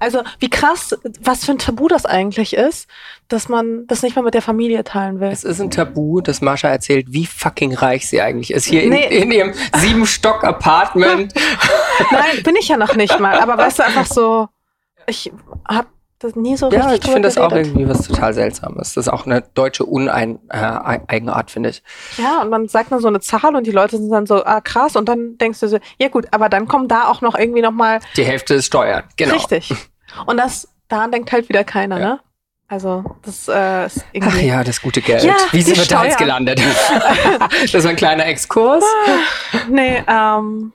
Also 0.00 0.22
wie 0.40 0.50
krass, 0.50 0.98
was 1.20 1.44
für 1.44 1.52
ein 1.52 1.58
Tabu 1.58 1.86
das 1.86 2.04
eigentlich 2.04 2.54
ist, 2.54 2.88
dass 3.28 3.48
man 3.48 3.86
das 3.86 4.02
nicht 4.02 4.16
mal 4.16 4.22
mit 4.22 4.34
der 4.34 4.42
Familie 4.42 4.82
teilen 4.82 5.20
will. 5.20 5.28
Es 5.28 5.44
ist 5.44 5.60
ein 5.60 5.70
Tabu, 5.70 6.20
dass 6.20 6.40
Mascha 6.40 6.68
erzählt, 6.68 7.06
wie 7.10 7.24
fucking 7.24 7.72
reich 7.74 8.08
sie 8.08 8.20
eigentlich 8.20 8.50
ist. 8.52 8.64
Hier 8.66 8.90
Nee. 8.90 9.06
in, 9.06 9.22
in 9.22 9.32
ihrem 9.32 9.52
Sieben-Stock-Apartment. 9.76 11.32
Nein, 12.10 12.42
bin 12.42 12.56
ich 12.56 12.68
ja 12.68 12.76
noch 12.76 12.96
nicht 12.96 13.18
mal. 13.20 13.38
Aber 13.38 13.56
weißt 13.56 13.78
du, 13.78 13.84
einfach 13.84 14.06
so, 14.06 14.48
ich 15.06 15.32
habe 15.66 15.86
das 16.18 16.36
nie 16.36 16.56
so 16.56 16.70
Ja, 16.70 16.86
richtig 16.86 16.94
ich 16.94 17.00
drüber 17.00 17.12
finde 17.14 17.28
das 17.28 17.38
auch 17.38 17.52
irgendwie 17.52 17.88
was 17.88 18.06
total 18.06 18.32
Seltsames. 18.32 18.94
Das 18.94 19.06
ist 19.06 19.12
auch 19.12 19.26
eine 19.26 19.42
deutsche 19.54 19.84
Uneigenart, 19.84 21.50
finde 21.50 21.70
ich. 21.70 21.82
Ja, 22.16 22.40
und 22.42 22.50
man 22.50 22.68
sagt 22.68 22.92
dann 22.92 23.00
so 23.00 23.08
eine 23.08 23.20
Zahl 23.20 23.54
und 23.56 23.66
die 23.66 23.72
Leute 23.72 23.96
sind 23.98 24.10
dann 24.10 24.26
so, 24.26 24.44
ah 24.44 24.60
krass, 24.60 24.96
und 24.96 25.08
dann 25.08 25.36
denkst 25.38 25.60
du 25.60 25.68
so, 25.68 25.78
ja 25.98 26.08
gut, 26.08 26.26
aber 26.30 26.48
dann 26.48 26.68
kommen 26.68 26.88
da 26.88 27.08
auch 27.08 27.20
noch 27.20 27.34
irgendwie 27.36 27.62
nochmal 27.62 28.00
Die 28.16 28.24
Hälfte 28.24 28.54
ist 28.54 28.66
Steuern. 28.66 29.04
Genau. 29.16 29.34
richtig. 29.34 29.74
Und 30.26 30.36
das, 30.36 30.68
daran 30.88 31.10
denkt 31.12 31.32
halt 31.32 31.48
wieder 31.48 31.64
keiner, 31.64 31.98
Ja. 32.00 32.06
ne? 32.06 32.20
Also, 32.66 33.04
das 33.22 33.46
äh, 33.46 33.86
ist 33.86 33.98
Ach 34.00 34.14
irgendwie. 34.14 34.46
ja, 34.46 34.64
das 34.64 34.80
gute 34.80 35.02
Geld. 35.02 35.22
Ja, 35.22 35.36
Wie 35.52 35.60
sind 35.60 35.76
wir 35.76 35.84
da 35.84 36.04
jetzt 36.04 36.16
gelandet? 36.16 36.60
das 37.72 37.84
war 37.84 37.90
ein 37.90 37.96
kleiner 37.96 38.24
Exkurs. 38.26 38.82
Nee, 39.68 40.02
ähm. 40.08 40.72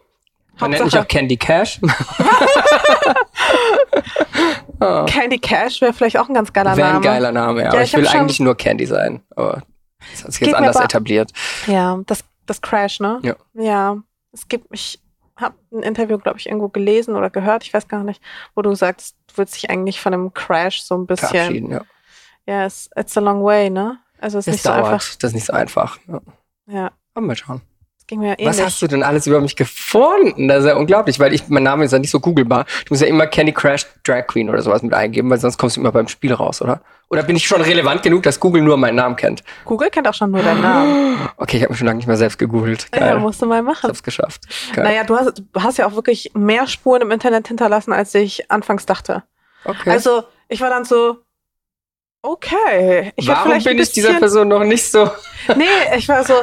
Man 0.59 0.71
nennt 0.71 0.85
mich 0.85 0.97
auch 0.97 1.07
Candy 1.07 1.37
Cash. 1.37 1.79
oh, 4.79 5.05
Candy 5.05 5.39
Cash 5.39 5.81
wäre 5.81 5.93
vielleicht 5.93 6.17
auch 6.17 6.27
ein 6.27 6.33
ganz 6.33 6.51
geiler 6.53 6.75
Wäre 6.75 6.87
ein 6.87 6.93
Name. 6.95 7.05
geiler 7.05 7.31
Name, 7.31 7.61
ja. 7.61 7.67
Aber 7.69 7.77
Ja, 7.77 7.83
ich, 7.83 7.93
ich 7.93 7.99
will 7.99 8.07
eigentlich 8.07 8.39
nur 8.39 8.55
Candy 8.55 8.85
sein. 8.85 9.21
Aber 9.35 9.63
das 10.11 10.23
hat 10.23 10.33
sich 10.33 10.41
jetzt 10.47 10.55
anders 10.55 10.79
etabliert. 10.79 11.31
Ja, 11.67 11.99
das, 12.05 12.23
das 12.45 12.61
Crash, 12.61 12.99
ne? 12.99 13.19
Ja. 13.23 13.35
Ja. 13.53 13.97
Es 14.31 14.47
gibt, 14.47 14.67
ich 14.71 14.99
habe 15.35 15.55
ein 15.71 15.83
Interview, 15.83 16.17
glaube 16.17 16.37
ich, 16.39 16.47
irgendwo 16.47 16.67
gelesen 16.69 17.15
oder 17.15 17.29
gehört, 17.29 17.63
ich 17.63 17.73
weiß 17.73 17.87
gar 17.87 18.03
nicht, 18.03 18.21
wo 18.55 18.61
du 18.61 18.75
sagst, 18.75 19.15
du 19.27 19.37
willst 19.37 19.55
dich 19.55 19.69
eigentlich 19.69 20.01
von 20.01 20.11
dem 20.11 20.33
Crash 20.33 20.81
so 20.81 20.95
ein 20.97 21.05
bisschen. 21.07 21.29
Verabschieden, 21.29 21.71
ja. 21.71 21.81
Ja, 22.45 22.65
it's, 22.65 22.89
it's 22.95 23.17
a 23.17 23.21
long 23.21 23.43
way, 23.43 23.69
ne? 23.69 23.99
Also 24.19 24.37
es 24.39 24.47
ist 24.47 24.47
Es 24.47 24.53
nicht 24.55 24.63
so 24.63 24.69
dauert. 24.69 24.85
einfach. 24.85 25.15
Das 25.19 25.29
ist 25.29 25.33
nicht 25.33 25.45
so 25.45 25.53
einfach. 25.53 25.97
Ja. 26.07 26.19
Ja, 26.67 26.91
Aber 27.13 27.25
mal 27.25 27.35
schauen. 27.35 27.61
Ging 28.09 28.19
mir 28.19 28.37
ähnlich. 28.37 28.47
Was 28.47 28.61
hast 28.61 28.81
du 28.81 28.87
denn 28.87 29.03
alles 29.03 29.25
über 29.27 29.39
mich 29.39 29.55
gefunden? 29.55 30.47
Das 30.47 30.59
ist 30.59 30.65
ja 30.65 30.75
unglaublich, 30.75 31.19
weil 31.19 31.33
ich, 31.33 31.47
mein 31.47 31.63
Name 31.63 31.85
ist 31.85 31.91
ja 31.93 31.99
nicht 31.99 32.09
so 32.09 32.19
googelbar. 32.19 32.65
Du 32.85 32.93
musst 32.93 33.01
ja 33.01 33.07
immer 33.07 33.27
Candy 33.27 33.53
Crash 33.53 33.85
Drag 34.03 34.27
Queen 34.27 34.49
oder 34.49 34.61
sowas 34.61 34.81
mit 34.81 34.93
eingeben, 34.93 35.29
weil 35.29 35.39
sonst 35.39 35.57
kommst 35.57 35.77
du 35.77 35.81
immer 35.81 35.91
beim 35.91 36.07
Spiel 36.07 36.33
raus, 36.33 36.61
oder? 36.61 36.81
Oder 37.09 37.23
bin 37.23 37.35
ich 37.35 37.47
schon 37.47 37.61
relevant 37.61 38.03
genug, 38.03 38.23
dass 38.23 38.39
Google 38.39 38.61
nur 38.61 38.77
meinen 38.77 38.95
Namen 38.95 39.15
kennt? 39.15 39.43
Google 39.65 39.89
kennt 39.89 40.07
auch 40.07 40.13
schon 40.13 40.31
nur 40.31 40.41
deinen 40.41 40.61
Namen. 40.61 41.17
Okay, 41.37 41.57
ich 41.57 41.63
habe 41.63 41.71
mich 41.71 41.79
schon 41.79 41.87
lange 41.87 41.97
nicht 41.97 42.07
mehr 42.07 42.17
selbst 42.17 42.37
gegoogelt. 42.37 42.87
Ja, 42.93 42.99
Geil. 42.99 43.19
musst 43.19 43.41
du 43.41 43.45
mal 43.45 43.59
ich 43.59 43.65
machen. 43.65 43.87
hab's 43.87 44.03
geschafft. 44.03 44.41
Geil. 44.73 44.83
Naja, 44.83 45.03
du 45.03 45.15
hast, 45.15 45.39
du 45.39 45.61
hast 45.61 45.77
ja 45.77 45.87
auch 45.87 45.93
wirklich 45.93 46.31
mehr 46.33 46.67
Spuren 46.67 47.01
im 47.01 47.11
Internet 47.11 47.47
hinterlassen, 47.47 47.93
als 47.93 48.13
ich 48.13 48.51
anfangs 48.51 48.85
dachte. 48.85 49.23
okay. 49.65 49.89
Also, 49.89 50.23
ich 50.49 50.61
war 50.61 50.69
dann 50.69 50.85
so, 50.85 51.19
okay. 52.21 53.13
Ich 53.15 53.27
Warum 53.27 53.63
bin 53.63 53.79
ich 53.79 53.91
dieser 53.91 54.13
Person 54.13 54.47
noch 54.47 54.63
nicht 54.63 54.89
so? 54.89 55.09
Nee, 55.55 55.65
ich 55.97 56.07
war 56.09 56.23
so, 56.23 56.33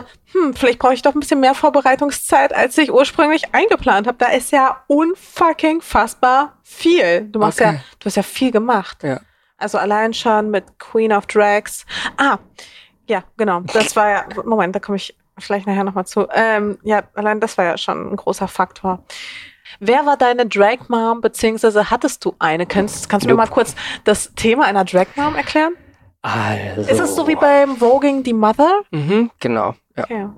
hm, 0.45 0.55
vielleicht 0.55 0.79
brauche 0.79 0.95
ich 0.95 1.03
doch 1.03 1.15
ein 1.15 1.21
bisschen 1.21 1.41
mehr 1.41 1.55
Vorbereitungszeit, 1.55 2.55
als 2.55 2.77
ich 2.79 2.93
ursprünglich 2.93 3.55
eingeplant 3.55 4.07
habe. 4.07 4.19
Da 4.19 4.29
ist 4.29 4.53
ja 4.53 4.83
unfucking 4.87 5.81
fassbar 5.81 6.59
viel. 6.63 7.23
Du 7.31 7.39
machst 7.39 7.61
Okay. 7.61 7.75
ja, 7.75 7.81
du 7.99 8.07
hast 8.07 8.17
ja 8.17 8.23
viel 8.23 8.51
gemacht. 8.51 9.03
Ja. 9.03 9.21
Also 9.59 9.79
allein 9.79 10.13
schon 10.13 10.51
mit 10.51 10.79
Queen 10.79 11.13
of 11.13 11.27
Drags. 11.27 11.87
Ah, 12.17 12.39
ja, 13.09 13.23
genau. 13.37 13.61
Das 13.73 13.97
war 13.97 14.11
ja, 14.11 14.25
Moment, 14.45 14.75
da 14.75 14.81
komme 14.81 14.97
ich 14.97 15.17
vielleicht 15.39 15.67
nachher 15.67 15.85
nochmal 15.85 16.07
zu. 16.07 16.27
Ähm, 16.35 16.79
ja, 16.83 17.03
allein 17.15 17.41
das 17.41 17.57
war 17.57 17.65
ja 17.65 17.79
schon 17.79 18.13
ein 18.13 18.17
großer 18.17 18.49
Faktor. 18.49 19.05
Wer 19.81 20.07
war 20.07 20.17
deine 20.17 20.47
Drag 20.47 20.89
Mom, 20.89 21.21
beziehungsweise 21.21 21.91
hattest 21.91 22.25
du 22.25 22.35
eine? 22.39 22.67
Kannst, 22.67 23.09
kannst 23.09 23.25
du 23.25 23.31
mir 23.31 23.37
mal 23.37 23.47
kurz 23.49 23.75
das 24.05 24.33
Thema 24.35 24.65
einer 24.65 24.85
Drag 24.85 25.07
Mom 25.17 25.35
erklären? 25.35 25.75
Also. 26.23 26.91
Ist 26.91 27.01
es 27.01 27.15
so 27.15 27.27
wie 27.29 27.37
beim 27.37 27.77
Voging 27.77 28.25
the 28.25 28.33
Mother? 28.33 28.81
Mhm, 28.91 29.31
genau. 29.41 29.75
Ja. 29.97 30.05
Okay. 30.05 30.29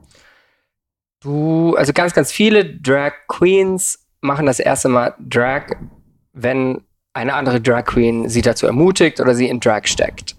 Du, 1.21 1.75
also 1.77 1.93
ganz, 1.93 2.15
ganz 2.15 2.31
viele 2.31 2.65
Drag 2.65 3.13
Queens 3.27 4.07
machen 4.21 4.47
das 4.47 4.61
erste 4.61 4.89
Mal 4.89 5.15
Drag, 5.19 5.65
wenn 6.33 6.83
eine 7.13 7.35
andere 7.35 7.61
Drag 7.61 7.85
Queen 7.85 8.29
sie 8.29 8.43
dazu 8.43 8.67
ermutigt 8.67 9.21
oder 9.21 9.35
sie 9.35 9.49
in 9.49 9.59
Drag 9.61 9.87
steckt. 9.87 10.37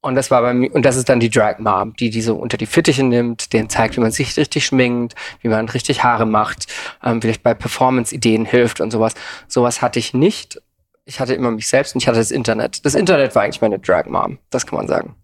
Und 0.00 0.14
das 0.14 0.30
war 0.30 0.42
bei 0.42 0.54
mir, 0.54 0.72
und 0.72 0.84
das 0.84 0.96
ist 0.96 1.08
dann 1.08 1.18
die 1.18 1.28
Drag 1.30 1.58
Mom, 1.58 1.94
die 1.96 2.10
die 2.10 2.22
so 2.22 2.36
unter 2.36 2.56
die 2.56 2.66
Fittiche 2.66 3.02
nimmt, 3.02 3.52
denen 3.52 3.68
zeigt, 3.68 3.96
wie 3.96 4.00
man 4.00 4.12
sich 4.12 4.36
richtig 4.36 4.64
schminkt, 4.64 5.16
wie 5.40 5.48
man 5.48 5.68
richtig 5.68 6.04
Haare 6.04 6.24
macht, 6.24 6.68
ähm, 7.02 7.20
vielleicht 7.20 7.42
bei 7.42 7.54
Performance-Ideen 7.54 8.44
hilft 8.44 8.80
und 8.80 8.92
sowas. 8.92 9.14
Sowas 9.48 9.82
hatte 9.82 9.98
ich 9.98 10.14
nicht. 10.14 10.62
Ich 11.04 11.18
hatte 11.18 11.34
immer 11.34 11.50
mich 11.50 11.66
selbst 11.66 11.94
und 11.94 12.02
ich 12.02 12.06
hatte 12.06 12.18
das 12.18 12.30
Internet. 12.30 12.84
Das 12.84 12.94
Internet 12.94 13.34
war 13.34 13.42
eigentlich 13.42 13.60
meine 13.60 13.80
Drag 13.80 14.06
Mom, 14.06 14.38
das 14.50 14.66
kann 14.66 14.78
man 14.78 14.86
sagen. 14.86 15.16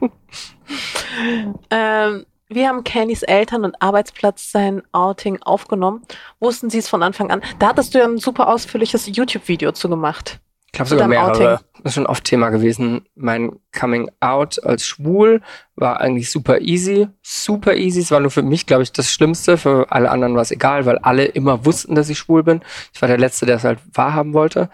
Ähm, 1.70 2.26
wie 2.48 2.66
haben 2.66 2.84
Candys 2.84 3.22
Eltern 3.22 3.64
und 3.64 3.80
Arbeitsplatz 3.80 4.50
sein 4.50 4.82
Outing 4.92 5.40
aufgenommen? 5.42 6.02
Wussten 6.40 6.70
sie 6.70 6.78
es 6.78 6.88
von 6.88 7.02
Anfang 7.02 7.30
an? 7.30 7.42
Da 7.58 7.68
hattest 7.68 7.94
du 7.94 7.98
ja 7.98 8.04
ein 8.04 8.18
super 8.18 8.48
ausführliches 8.48 9.06
YouTube-Video 9.16 9.72
zu 9.72 9.88
gemacht. 9.88 10.40
Ich 10.74 10.76
glaube 10.76 10.88
sogar 10.88 11.06
mehrere. 11.06 11.60
Das 11.84 11.92
ist 11.92 11.94
schon 11.94 12.06
oft 12.06 12.24
Thema 12.24 12.48
gewesen. 12.48 13.06
Mein 13.14 13.52
Coming 13.78 14.10
Out 14.18 14.64
als 14.64 14.84
schwul 14.84 15.40
war 15.76 16.00
eigentlich 16.00 16.32
super 16.32 16.60
easy. 16.60 17.06
Super 17.22 17.76
easy. 17.76 18.00
Es 18.00 18.10
war 18.10 18.18
nur 18.18 18.32
für 18.32 18.42
mich, 18.42 18.66
glaube 18.66 18.82
ich, 18.82 18.90
das 18.90 19.12
Schlimmste. 19.12 19.56
Für 19.56 19.92
alle 19.92 20.10
anderen 20.10 20.34
war 20.34 20.42
es 20.42 20.50
egal, 20.50 20.84
weil 20.84 20.98
alle 20.98 21.26
immer 21.26 21.64
wussten, 21.64 21.94
dass 21.94 22.08
ich 22.08 22.18
schwul 22.18 22.42
bin. 22.42 22.60
Ich 22.92 23.00
war 23.00 23.06
der 23.06 23.18
Letzte, 23.18 23.46
der 23.46 23.56
es 23.56 23.64
halt 23.64 23.78
wahrhaben 23.92 24.34
wollte. 24.34 24.68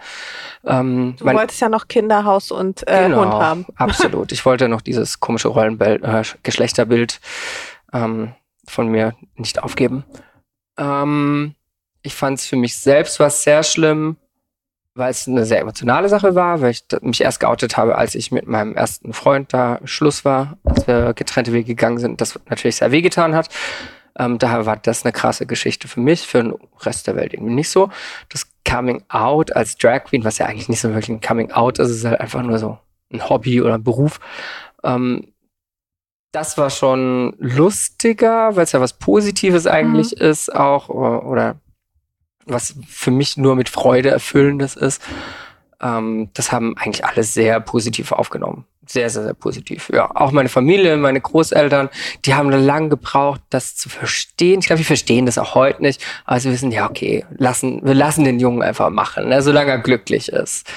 Ähm, 0.65 1.15
du 1.19 1.25
wolltest 1.25 1.61
ja 1.61 1.69
noch 1.69 1.87
Kinderhaus 1.87 2.49
und 2.49 2.87
äh, 2.87 3.03
genau, 3.03 3.21
Hund 3.21 3.33
haben. 3.33 3.65
Absolut. 3.75 4.31
Ich 4.31 4.43
wollte 4.43 4.69
noch 4.69 4.81
dieses 4.81 5.19
komische 5.19 5.49
Rollenbild, 5.49 6.03
äh, 6.03 6.23
Geschlechterbild 6.41 7.19
ähm, 7.93 8.33
von 8.67 8.87
mir 8.87 9.13
nicht 9.35 9.61
aufgeben. 9.61 10.03
Ähm, 10.79 11.53
ich 12.01 12.15
fand 12.15 12.39
es 12.39 12.47
für 12.47 12.55
mich 12.55 12.75
selbst 12.79 13.19
was 13.19 13.43
sehr 13.43 13.61
schlimm 13.61 14.17
weil 14.93 15.11
es 15.11 15.27
eine 15.27 15.45
sehr 15.45 15.59
emotionale 15.59 16.09
Sache 16.09 16.35
war, 16.35 16.61
weil 16.61 16.71
ich 16.71 16.83
mich 17.01 17.21
erst 17.21 17.39
geoutet 17.39 17.77
habe, 17.77 17.97
als 17.97 18.15
ich 18.15 18.31
mit 18.31 18.47
meinem 18.47 18.75
ersten 18.75 19.13
Freund 19.13 19.53
da 19.53 19.79
Schluss 19.85 20.25
war, 20.25 20.57
als 20.65 20.85
wir 20.87 21.13
getrennte 21.13 21.53
Wege 21.53 21.67
gegangen 21.67 21.97
sind, 21.97 22.19
das 22.19 22.39
natürlich 22.49 22.75
sehr 22.77 22.91
wehgetan 22.91 23.35
hat. 23.35 23.49
Ähm, 24.17 24.37
daher 24.37 24.65
war 24.65 24.75
das 24.75 25.05
eine 25.05 25.13
krasse 25.13 25.45
Geschichte 25.45 25.87
für 25.87 26.01
mich, 26.01 26.27
für 26.27 26.43
den 26.43 26.53
Rest 26.81 27.07
der 27.07 27.15
Welt 27.15 27.33
irgendwie 27.33 27.53
nicht 27.53 27.69
so. 27.69 27.89
Das 28.29 28.47
Coming 28.69 29.03
Out 29.07 29.55
als 29.55 29.77
Drag 29.77 30.03
Queen, 30.03 30.25
was 30.25 30.37
ja 30.37 30.47
eigentlich 30.47 30.67
nicht 30.67 30.81
so 30.81 30.89
wirklich 30.89 31.09
ein 31.09 31.21
Coming 31.21 31.51
Out 31.51 31.79
ist, 31.79 31.89
ist 31.89 32.05
halt 32.05 32.19
einfach 32.19 32.41
nur 32.41 32.59
so 32.59 32.77
ein 33.13 33.29
Hobby 33.29 33.61
oder 33.61 33.75
ein 33.75 33.83
Beruf. 33.83 34.19
Ähm, 34.83 35.31
das 36.33 36.57
war 36.57 36.69
schon 36.69 37.35
lustiger, 37.39 38.55
weil 38.55 38.63
es 38.63 38.71
ja 38.71 38.81
was 38.81 38.93
Positives 38.93 39.67
eigentlich 39.67 40.15
mhm. 40.17 40.25
ist, 40.25 40.53
auch 40.53 40.89
oder 40.89 41.55
was 42.51 42.75
für 42.87 43.11
mich 43.11 43.37
nur 43.37 43.55
mit 43.55 43.69
Freude 43.69 44.09
erfüllendes 44.09 44.75
ist. 44.75 45.01
Ähm, 45.81 46.29
das 46.33 46.51
haben 46.51 46.77
eigentlich 46.77 47.05
alle 47.05 47.23
sehr 47.23 47.59
positiv 47.59 48.11
aufgenommen. 48.11 48.65
Sehr, 48.85 49.09
sehr, 49.09 49.23
sehr 49.23 49.33
positiv. 49.33 49.89
Ja, 49.93 50.09
auch 50.15 50.31
meine 50.31 50.49
Familie, 50.49 50.97
meine 50.97 51.21
Großeltern, 51.21 51.89
die 52.25 52.33
haben 52.33 52.49
lang 52.49 52.89
gebraucht, 52.89 53.41
das 53.49 53.75
zu 53.75 53.89
verstehen. 53.89 54.59
Ich 54.59 54.65
glaube, 54.65 54.79
die 54.79 54.85
verstehen 54.85 55.25
das 55.25 55.37
auch 55.37 55.55
heute 55.55 55.81
nicht. 55.81 56.03
Aber 56.25 56.39
sie 56.39 56.51
wissen, 56.51 56.71
ja, 56.71 56.89
okay, 56.89 57.25
lassen, 57.37 57.85
wir 57.85 57.93
lassen 57.93 58.25
den 58.25 58.39
Jungen 58.39 58.63
einfach 58.63 58.89
machen, 58.89 59.29
ne, 59.29 59.41
solange 59.41 59.71
er 59.71 59.77
glücklich 59.77 60.29
ist. 60.29 60.67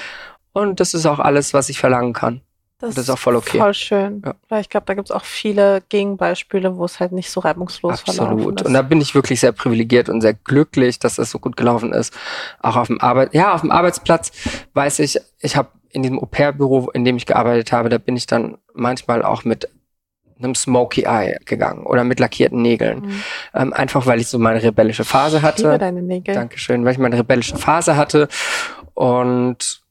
Und 0.53 0.79
das 0.79 0.93
ist 0.93 1.05
auch 1.05 1.19
alles, 1.19 1.53
was 1.53 1.67
ich 1.67 1.79
verlangen 1.79 2.13
kann. 2.13 2.41
Das, 2.79 2.93
das 2.93 3.05
ist 3.05 3.09
auch 3.09 3.17
voll 3.17 3.37
okay. 3.37 3.57
Voll 3.57 3.73
schön. 3.73 4.21
Ja. 4.25 4.35
Weil 4.49 4.61
ich 4.61 4.69
glaube, 4.69 4.85
da 4.85 4.95
gibt 4.95 5.09
es 5.09 5.15
auch 5.15 5.23
viele 5.23 5.81
Gegenbeispiele, 5.87 6.75
wo 6.75 6.83
es 6.83 6.99
halt 6.99 7.13
nicht 7.13 7.31
so 7.31 7.39
reibungslos 7.39 8.01
Absolut. 8.01 8.31
Absolut. 8.31 8.61
Und 8.63 8.73
da 8.73 8.81
bin 8.81 8.99
ich 8.99 9.15
wirklich 9.15 9.39
sehr 9.39 9.53
privilegiert 9.53 10.09
und 10.09 10.19
sehr 10.19 10.33
glücklich, 10.33 10.99
dass 10.99 11.15
das 11.15 11.31
so 11.31 11.39
gut 11.39 11.55
gelaufen 11.55 11.93
ist. 11.93 12.13
Auch 12.59 12.75
auf 12.75 12.87
dem 12.87 12.99
Arbeit, 12.99 13.33
ja, 13.33 13.53
auf 13.53 13.61
dem 13.61 13.71
Arbeitsplatz 13.71 14.31
weiß 14.73 14.99
ich, 14.99 15.17
ich 15.39 15.55
habe 15.55 15.69
in 15.89 16.03
diesem 16.03 16.19
Au-pair-Büro, 16.19 16.89
in 16.89 17.05
dem 17.05 17.15
ich 17.15 17.25
gearbeitet 17.25 17.71
habe, 17.71 17.87
da 17.87 17.97
bin 17.97 18.17
ich 18.17 18.27
dann 18.27 18.57
manchmal 18.73 19.23
auch 19.23 19.45
mit 19.45 19.69
einem 20.37 20.53
Smoky 20.53 21.03
Eye 21.03 21.37
gegangen 21.45 21.85
oder 21.85 22.03
mit 22.03 22.19
lackierten 22.19 22.61
Nägeln. 22.61 22.99
Mhm. 22.99 23.23
Ähm, 23.53 23.73
einfach 23.73 24.05
weil 24.05 24.19
ich 24.19 24.27
so 24.27 24.37
meine 24.37 24.61
rebellische 24.61 25.05
Phase 25.05 25.41
hatte. 25.41 25.61
Ich 25.61 25.63
liebe 25.63 25.77
deine 25.77 26.01
Nägel. 26.01 26.35
Dankeschön, 26.35 26.83
weil 26.83 26.91
ich 26.91 26.97
meine 26.97 27.17
rebellische 27.17 27.55
Phase 27.55 27.95
hatte 27.95 28.27
und 28.93 29.84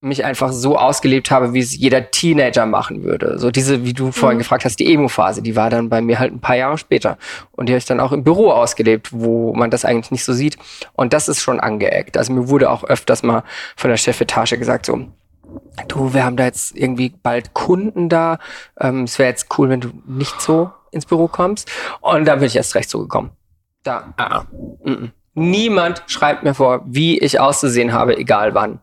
mich 0.00 0.24
einfach 0.24 0.52
so 0.52 0.76
ausgelebt 0.78 1.30
habe, 1.30 1.54
wie 1.54 1.60
es 1.60 1.76
jeder 1.76 2.10
Teenager 2.10 2.66
machen 2.66 3.02
würde. 3.02 3.38
So 3.38 3.50
diese, 3.50 3.84
wie 3.84 3.94
du 3.94 4.12
vorhin 4.12 4.36
mhm. 4.36 4.40
gefragt 4.40 4.64
hast, 4.64 4.78
die 4.78 4.92
Emo-Phase, 4.92 5.42
die 5.42 5.56
war 5.56 5.70
dann 5.70 5.88
bei 5.88 6.00
mir 6.02 6.18
halt 6.18 6.32
ein 6.32 6.40
paar 6.40 6.56
Jahre 6.56 6.76
später. 6.76 7.16
Und 7.52 7.68
die 7.68 7.72
habe 7.72 7.78
ich 7.78 7.86
dann 7.86 8.00
auch 8.00 8.12
im 8.12 8.22
Büro 8.22 8.50
ausgelebt, 8.50 9.10
wo 9.12 9.54
man 9.54 9.70
das 9.70 9.84
eigentlich 9.84 10.10
nicht 10.10 10.24
so 10.24 10.34
sieht. 10.34 10.58
Und 10.92 11.12
das 11.12 11.28
ist 11.28 11.40
schon 11.40 11.60
angeeckt. 11.60 12.18
Also 12.18 12.32
mir 12.32 12.48
wurde 12.48 12.70
auch 12.70 12.84
öfters 12.84 13.22
mal 13.22 13.42
von 13.74 13.90
der 13.90 13.96
Chefetage 13.96 14.58
gesagt, 14.58 14.86
so, 14.86 15.06
du, 15.88 16.12
wir 16.12 16.24
haben 16.24 16.36
da 16.36 16.44
jetzt 16.44 16.76
irgendwie 16.76 17.14
bald 17.22 17.54
Kunden 17.54 18.10
da. 18.10 18.38
Ähm, 18.78 19.04
es 19.04 19.18
wäre 19.18 19.30
jetzt 19.30 19.48
cool, 19.58 19.70
wenn 19.70 19.80
du 19.80 19.90
nicht 20.06 20.40
so 20.42 20.70
ins 20.90 21.06
Büro 21.06 21.26
kommst. 21.26 21.70
Und 22.02 22.26
da 22.26 22.36
bin 22.36 22.44
ich 22.44 22.56
erst 22.56 22.74
recht 22.74 22.90
so 22.90 23.00
gekommen. 23.00 23.30
Da, 23.82 24.12
ah, 24.18 24.44
mm 24.84 24.90
-mm. 24.90 25.10
Niemand 25.38 26.02
schreibt 26.06 26.44
mir 26.44 26.54
vor, 26.54 26.82
wie 26.86 27.18
ich 27.18 27.40
auszusehen 27.40 27.92
habe, 27.92 28.16
egal 28.16 28.54
wann 28.54 28.80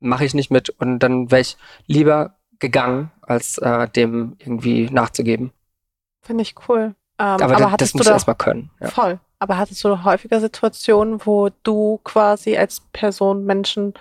mache 0.00 0.24
ich 0.24 0.34
nicht 0.34 0.50
mit 0.50 0.70
und 0.70 0.98
dann 0.98 1.30
wäre 1.30 1.40
ich 1.40 1.56
lieber 1.86 2.36
gegangen, 2.58 3.10
als 3.22 3.58
äh, 3.58 3.88
dem 3.88 4.36
irgendwie 4.38 4.88
nachzugeben. 4.90 5.52
Finde 6.22 6.42
ich 6.42 6.54
cool. 6.68 6.94
Ähm, 7.18 7.26
aber, 7.26 7.56
aber 7.56 7.76
das, 7.76 7.90
das 7.90 7.94
musst 7.94 8.08
du 8.08 8.12
erstmal 8.12 8.36
können. 8.36 8.70
Ja. 8.80 8.88
Voll. 8.88 9.20
Aber 9.38 9.58
hattest 9.58 9.84
du 9.84 10.04
häufiger 10.04 10.40
Situationen, 10.40 11.24
wo 11.24 11.50
du 11.62 12.00
quasi 12.04 12.56
als 12.56 12.80
Person 12.92 13.44
Menschen 13.44 13.94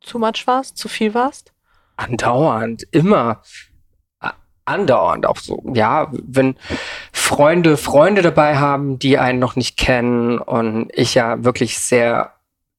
zu 0.00 0.18
much 0.18 0.46
warst, 0.46 0.76
zu 0.76 0.88
viel 0.88 1.14
warst? 1.14 1.52
Andauernd, 1.96 2.84
immer. 2.90 3.42
Andauernd 4.64 5.26
auch 5.26 5.38
so. 5.38 5.62
Ja, 5.74 6.08
wenn 6.12 6.56
Freunde 7.12 7.76
Freunde 7.76 8.22
dabei 8.22 8.58
haben, 8.58 8.98
die 8.98 9.18
einen 9.18 9.38
noch 9.38 9.56
nicht 9.56 9.76
kennen 9.76 10.38
und 10.38 10.90
ich 10.92 11.14
ja 11.14 11.44
wirklich 11.44 11.78
sehr 11.78 12.32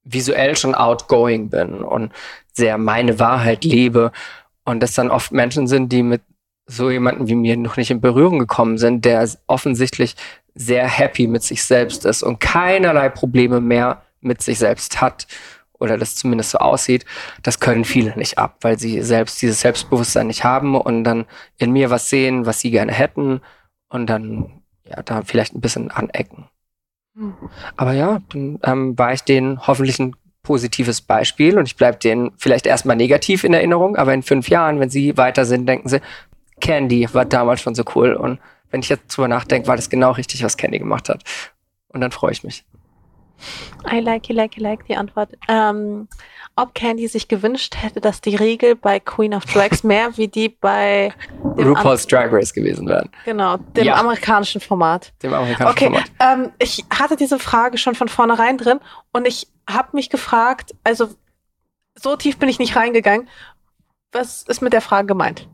visuell 0.03 0.55
schon 0.55 0.75
outgoing 0.75 1.49
bin 1.49 1.81
und 1.81 2.11
sehr 2.53 2.77
meine 2.77 3.19
Wahrheit 3.19 3.63
lebe 3.63 4.11
und 4.65 4.81
das 4.81 4.93
dann 4.93 5.09
oft 5.11 5.31
Menschen 5.31 5.67
sind, 5.67 5.91
die 5.91 6.03
mit 6.03 6.21
so 6.65 6.89
jemanden 6.89 7.27
wie 7.27 7.35
mir 7.35 7.57
noch 7.57 7.77
nicht 7.77 7.91
in 7.91 8.01
Berührung 8.01 8.39
gekommen 8.39 8.77
sind, 8.77 9.05
der 9.05 9.27
offensichtlich 9.47 10.15
sehr 10.55 10.87
happy 10.87 11.27
mit 11.27 11.43
sich 11.43 11.63
selbst 11.63 12.05
ist 12.05 12.23
und 12.23 12.39
keinerlei 12.39 13.09
Probleme 13.09 13.59
mehr 13.59 14.03
mit 14.21 14.41
sich 14.41 14.59
selbst 14.59 15.01
hat 15.01 15.27
oder 15.79 15.97
das 15.97 16.15
zumindest 16.15 16.51
so 16.51 16.59
aussieht, 16.59 17.05
das 17.41 17.59
können 17.59 17.83
viele 17.83 18.15
nicht 18.17 18.37
ab, 18.37 18.57
weil 18.61 18.79
sie 18.79 19.01
selbst 19.01 19.41
dieses 19.41 19.61
Selbstbewusstsein 19.61 20.27
nicht 20.27 20.43
haben 20.43 20.75
und 20.75 21.03
dann 21.03 21.25
in 21.57 21.71
mir 21.71 21.89
was 21.89 22.09
sehen, 22.09 22.45
was 22.45 22.61
sie 22.61 22.71
gerne 22.71 22.93
hätten 22.93 23.41
und 23.89 24.07
dann 24.07 24.61
ja 24.85 25.01
da 25.01 25.23
vielleicht 25.23 25.55
ein 25.55 25.61
bisschen 25.61 25.91
anecken. 25.91 26.47
Aber 27.77 27.93
ja, 27.93 28.21
dann 28.29 28.59
ähm, 28.63 28.97
war 28.97 29.13
ich 29.13 29.21
denen 29.21 29.65
hoffentlich 29.67 29.99
ein 29.99 30.15
positives 30.41 31.01
Beispiel 31.01 31.57
und 31.57 31.67
ich 31.67 31.77
bleibe 31.77 31.97
denen 31.97 32.31
vielleicht 32.37 32.65
erstmal 32.65 32.95
negativ 32.95 33.43
in 33.43 33.53
Erinnerung, 33.53 33.95
aber 33.95 34.13
in 34.13 34.23
fünf 34.23 34.49
Jahren, 34.49 34.79
wenn 34.79 34.89
sie 34.89 35.15
weiter 35.17 35.45
sind, 35.45 35.67
denken 35.67 35.87
sie, 35.87 36.01
Candy 36.59 37.07
war 37.13 37.25
damals 37.25 37.61
schon 37.61 37.75
so 37.75 37.83
cool. 37.95 38.13
Und 38.13 38.39
wenn 38.71 38.81
ich 38.81 38.89
jetzt 38.89 39.15
drüber 39.15 39.27
nachdenke, 39.27 39.67
war 39.67 39.75
das 39.75 39.89
genau 39.89 40.11
richtig, 40.11 40.43
was 40.43 40.57
Candy 40.57 40.79
gemacht 40.79 41.09
hat. 41.09 41.23
Und 41.89 42.01
dann 42.01 42.11
freue 42.11 42.31
ich 42.31 42.43
mich. 42.43 42.65
I 43.91 43.99
like, 43.99 44.29
I 44.29 44.33
like, 44.33 44.57
I 44.57 44.61
like 44.61 44.85
die 44.87 44.95
Antwort. 44.95 45.29
Ähm, 45.47 46.07
ob 46.55 46.75
Candy 46.75 47.07
sich 47.07 47.27
gewünscht 47.27 47.75
hätte, 47.81 47.99
dass 47.99 48.21
die 48.21 48.35
Regel 48.35 48.75
bei 48.75 48.99
Queen 48.99 49.33
of 49.33 49.45
Drags 49.45 49.83
mehr 49.83 50.15
wie 50.17 50.27
die 50.27 50.49
bei 50.49 51.13
RuPaul's 51.57 52.05
Drag 52.05 52.31
Race 52.31 52.53
gewesen 52.53 52.87
wären. 52.87 53.09
Genau, 53.25 53.57
dem 53.57 53.85
ja. 53.85 53.95
amerikanischen 53.95 54.61
Format. 54.61 55.13
Dem 55.23 55.33
amerikanischen 55.33 55.71
okay, 55.71 55.85
Format. 55.85 56.11
Ähm, 56.19 56.51
ich 56.59 56.85
hatte 56.91 57.15
diese 57.15 57.39
Frage 57.39 57.77
schon 57.77 57.95
von 57.95 58.07
vornherein 58.07 58.57
drin 58.57 58.79
und 59.11 59.27
ich 59.27 59.47
habe 59.69 59.89
mich 59.93 60.09
gefragt, 60.09 60.75
also 60.83 61.09
so 61.95 62.15
tief 62.15 62.37
bin 62.37 62.49
ich 62.49 62.59
nicht 62.59 62.75
reingegangen. 62.75 63.27
Was 64.11 64.43
ist 64.43 64.61
mit 64.61 64.73
der 64.73 64.81
Frage 64.81 65.07
gemeint? 65.07 65.47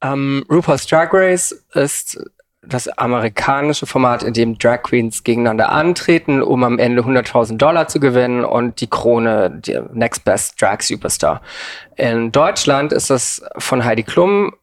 Um, 0.00 0.10
ähm, 0.12 0.46
RuPaul's 0.50 0.86
Drag 0.86 1.12
Race 1.12 1.52
ist 1.74 2.18
das 2.64 2.86
amerikanische 2.86 3.86
Format, 3.86 4.22
in 4.22 4.34
dem 4.34 4.56
Drag 4.56 4.82
Queens 4.82 5.24
gegeneinander 5.24 5.70
antreten, 5.70 6.42
um 6.42 6.62
am 6.62 6.78
Ende 6.78 7.02
100.000 7.02 7.56
Dollar 7.56 7.88
zu 7.88 7.98
gewinnen 7.98 8.44
und 8.44 8.80
die 8.80 8.86
Krone, 8.88 9.50
die 9.50 9.78
Next 9.92 10.24
Best 10.24 10.60
Drag 10.62 10.80
Superstar. 10.80 11.42
In 11.96 12.30
Deutschland 12.30 12.92
ist 12.92 13.10
das 13.10 13.44
von 13.58 13.84
Heidi 13.84 14.04
Klum, 14.04 14.54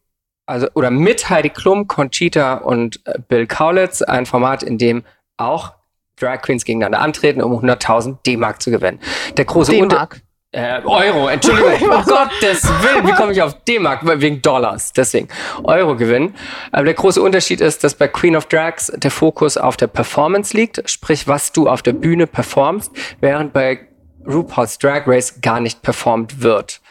also 0.45 0.67
oder 0.75 0.91
mit 0.91 1.29
Heidi 1.29 1.49
Klum, 1.49 1.87
Conchita 1.87 2.55
und 2.55 3.01
äh, 3.05 3.19
Bill 3.27 3.45
Kaulitz 3.45 4.01
ein 4.01 4.25
Format, 4.25 4.63
in 4.63 4.77
dem 4.77 5.03
auch 5.35 5.73
Drag 6.15 6.41
Queens 6.41 6.63
gegeneinander 6.63 7.01
antreten, 7.01 7.41
um 7.41 7.51
100.000 7.53 8.17
D-Mark 8.25 8.61
zu 8.61 8.71
gewinnen. 8.71 8.99
Der 9.35 9.45
große 9.45 9.71
D-Mark. 9.71 10.21
Äh, 10.51 10.81
Euro, 10.83 11.27
Entschuldigung. 11.27 11.89
oh 11.91 12.01
Gottes 12.03 12.63
Willen, 12.81 13.07
wie 13.07 13.11
komme 13.11 13.33
ich 13.33 13.41
auf 13.41 13.63
D-Mark? 13.65 14.01
Wegen 14.03 14.41
Dollars, 14.41 14.91
deswegen. 14.93 15.27
Euro 15.63 15.95
gewinnen. 15.95 16.35
Aber 16.71 16.85
der 16.85 16.95
große 16.95 17.21
Unterschied 17.21 17.61
ist, 17.61 17.83
dass 17.83 17.93
bei 17.93 18.07
Queen 18.07 18.35
of 18.35 18.47
Drags 18.47 18.91
der 18.95 19.11
Fokus 19.11 19.57
auf 19.57 19.77
der 19.77 19.87
Performance 19.87 20.57
liegt, 20.57 20.89
sprich, 20.89 21.27
was 21.27 21.51
du 21.51 21.69
auf 21.69 21.83
der 21.83 21.93
Bühne 21.93 22.25
performst, 22.25 22.91
während 23.19 23.53
bei 23.53 23.87
RuPaul's 24.25 24.79
Drag 24.79 25.03
Race 25.05 25.39
gar 25.39 25.59
nicht 25.59 25.83
performt 25.83 26.41
wird. 26.41 26.81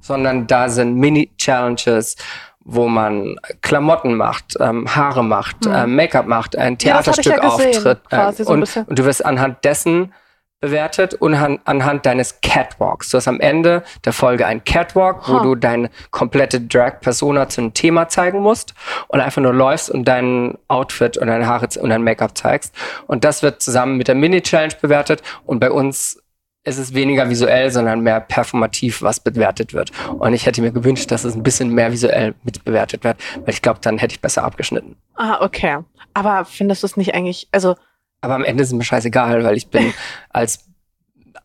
Sondern 0.00 0.46
da 0.46 0.70
sind 0.70 0.94
Mini-Challenges, 0.94 2.16
wo 2.60 2.88
man 2.88 3.36
Klamotten 3.60 4.14
macht, 4.16 4.54
ähm, 4.58 4.92
Haare 4.96 5.22
macht, 5.22 5.66
hm. 5.66 5.74
äh, 5.74 5.86
Make-up 5.86 6.26
macht, 6.26 6.56
ein 6.56 6.78
Theaterstück 6.78 7.26
ja, 7.26 7.42
auftritt. 7.42 8.00
Äh, 8.10 8.42
und, 8.44 8.76
und 8.76 8.98
du 8.98 9.04
wirst 9.04 9.24
anhand 9.24 9.62
dessen 9.62 10.14
bewertet 10.60 11.14
und 11.14 11.34
an, 11.34 11.58
anhand 11.64 12.06
deines 12.06 12.40
Catwalks. 12.40 13.10
Du 13.10 13.18
hast 13.18 13.28
am 13.28 13.40
Ende 13.40 13.82
der 14.04 14.12
Folge 14.12 14.46
einen 14.46 14.64
Catwalk, 14.64 15.28
wo 15.28 15.34
Huh. 15.38 15.42
du 15.42 15.54
deine 15.54 15.90
komplette 16.10 16.60
Drag-Persona 16.60 17.48
zu 17.48 17.60
einem 17.60 17.74
Thema 17.74 18.08
zeigen 18.08 18.40
musst 18.40 18.74
und 19.08 19.20
einfach 19.20 19.42
nur 19.42 19.52
läufst 19.52 19.90
und 19.90 20.04
dein 20.06 20.56
Outfit 20.68 21.18
und 21.18 21.26
deine 21.26 21.46
Haare 21.46 21.68
und 21.80 21.90
dein 21.90 22.02
Make-up 22.02 22.36
zeigst. 22.36 22.74
Und 23.06 23.24
das 23.24 23.42
wird 23.42 23.60
zusammen 23.60 23.96
mit 23.96 24.08
der 24.08 24.14
Mini-Challenge 24.14 24.74
bewertet 24.80 25.22
und 25.44 25.60
bei 25.60 25.70
uns 25.70 26.22
ist 26.64 26.78
es 26.78 26.94
weniger 26.94 27.30
visuell, 27.30 27.70
sondern 27.70 28.00
mehr 28.00 28.18
performativ, 28.20 29.00
was 29.00 29.20
bewertet 29.20 29.72
wird. 29.72 29.92
Und 30.18 30.32
ich 30.32 30.46
hätte 30.46 30.62
mir 30.62 30.72
gewünscht, 30.72 31.10
dass 31.12 31.22
es 31.22 31.36
ein 31.36 31.44
bisschen 31.44 31.70
mehr 31.70 31.92
visuell 31.92 32.34
mitbewertet 32.42 33.04
wird, 33.04 33.18
weil 33.44 33.50
ich 33.54 33.62
glaube, 33.62 33.78
dann 33.82 33.98
hätte 33.98 34.14
ich 34.14 34.20
besser 34.20 34.42
abgeschnitten. 34.42 34.96
Ah, 35.14 35.44
okay. 35.44 35.78
Aber 36.12 36.44
findest 36.44 36.82
du 36.82 36.86
es 36.86 36.96
nicht 36.96 37.14
eigentlich, 37.14 37.46
also 37.52 37.76
Aber 38.20 38.34
am 38.34 38.44
Ende 38.44 38.62
ist 38.62 38.70
es 38.70 38.74
mir 38.74 38.84
scheißegal, 38.84 39.44
weil 39.44 39.56
ich 39.56 39.68
bin 39.68 39.92
als, 40.30 40.64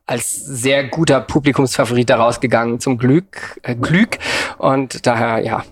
als 0.06 0.34
sehr 0.36 0.86
guter 0.88 1.22
Publikumsfavorit 1.22 2.10
da 2.10 2.18
rausgegangen, 2.18 2.80
zum 2.80 2.98
Glück, 2.98 3.60
äh, 3.64 3.76
Glück. 3.76 4.18
Und 4.58 5.06
daher, 5.06 5.40
ja, 5.44 5.64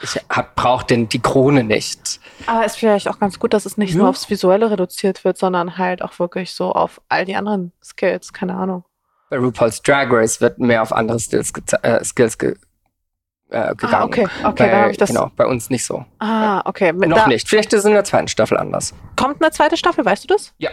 ich 0.00 0.20
hab, 0.28 0.54
brauch 0.54 0.82
den, 0.82 1.08
die 1.08 1.20
Krone 1.20 1.64
nicht. 1.64 2.20
Aber 2.46 2.64
ist 2.64 2.76
vielleicht 2.76 3.08
auch 3.08 3.18
ganz 3.18 3.38
gut, 3.38 3.54
dass 3.54 3.64
es 3.64 3.76
nicht 3.78 3.92
Ja. 3.92 3.98
nur 3.98 4.08
aufs 4.08 4.28
Visuelle 4.28 4.70
reduziert 4.70 5.24
wird, 5.24 5.38
sondern 5.38 5.78
halt 5.78 6.02
auch 6.02 6.18
wirklich 6.18 6.52
so 6.52 6.72
auf 6.72 7.00
all 7.08 7.24
die 7.24 7.36
anderen 7.36 7.72
Skills, 7.82 8.32
keine 8.32 8.54
Ahnung. 8.54 8.84
Bei 9.30 9.38
RuPaul's 9.38 9.82
Drag 9.82 10.08
Race 10.10 10.40
wird 10.40 10.58
mehr 10.58 10.82
auf 10.82 10.92
andere 10.92 11.18
Skills, 11.18 11.52
äh, 11.82 12.04
Skills 12.04 12.38
ge 12.38 12.54
äh, 13.54 13.74
gegangen. 13.76 13.94
Ah, 13.94 14.04
okay, 14.04 14.26
okay, 14.44 14.66
bei, 14.70 14.76
habe 14.76 14.90
ich 14.90 14.96
das. 14.98 15.08
Genau, 15.10 15.30
bei 15.36 15.46
uns 15.46 15.70
nicht 15.70 15.84
so. 15.84 16.04
Ah, 16.18 16.62
okay. 16.64 16.92
Mit, 16.92 17.08
Noch 17.08 17.18
da 17.18 17.26
nicht. 17.28 17.48
Vielleicht 17.48 17.72
ist 17.72 17.80
es 17.80 17.84
in 17.86 17.92
der 17.92 18.04
zweiten 18.04 18.28
Staffel 18.28 18.56
anders. 18.58 18.92
Kommt 19.16 19.40
eine 19.42 19.50
zweite 19.52 19.76
Staffel, 19.76 20.04
weißt 20.04 20.24
du 20.24 20.28
das? 20.28 20.52
Ja. 20.58 20.70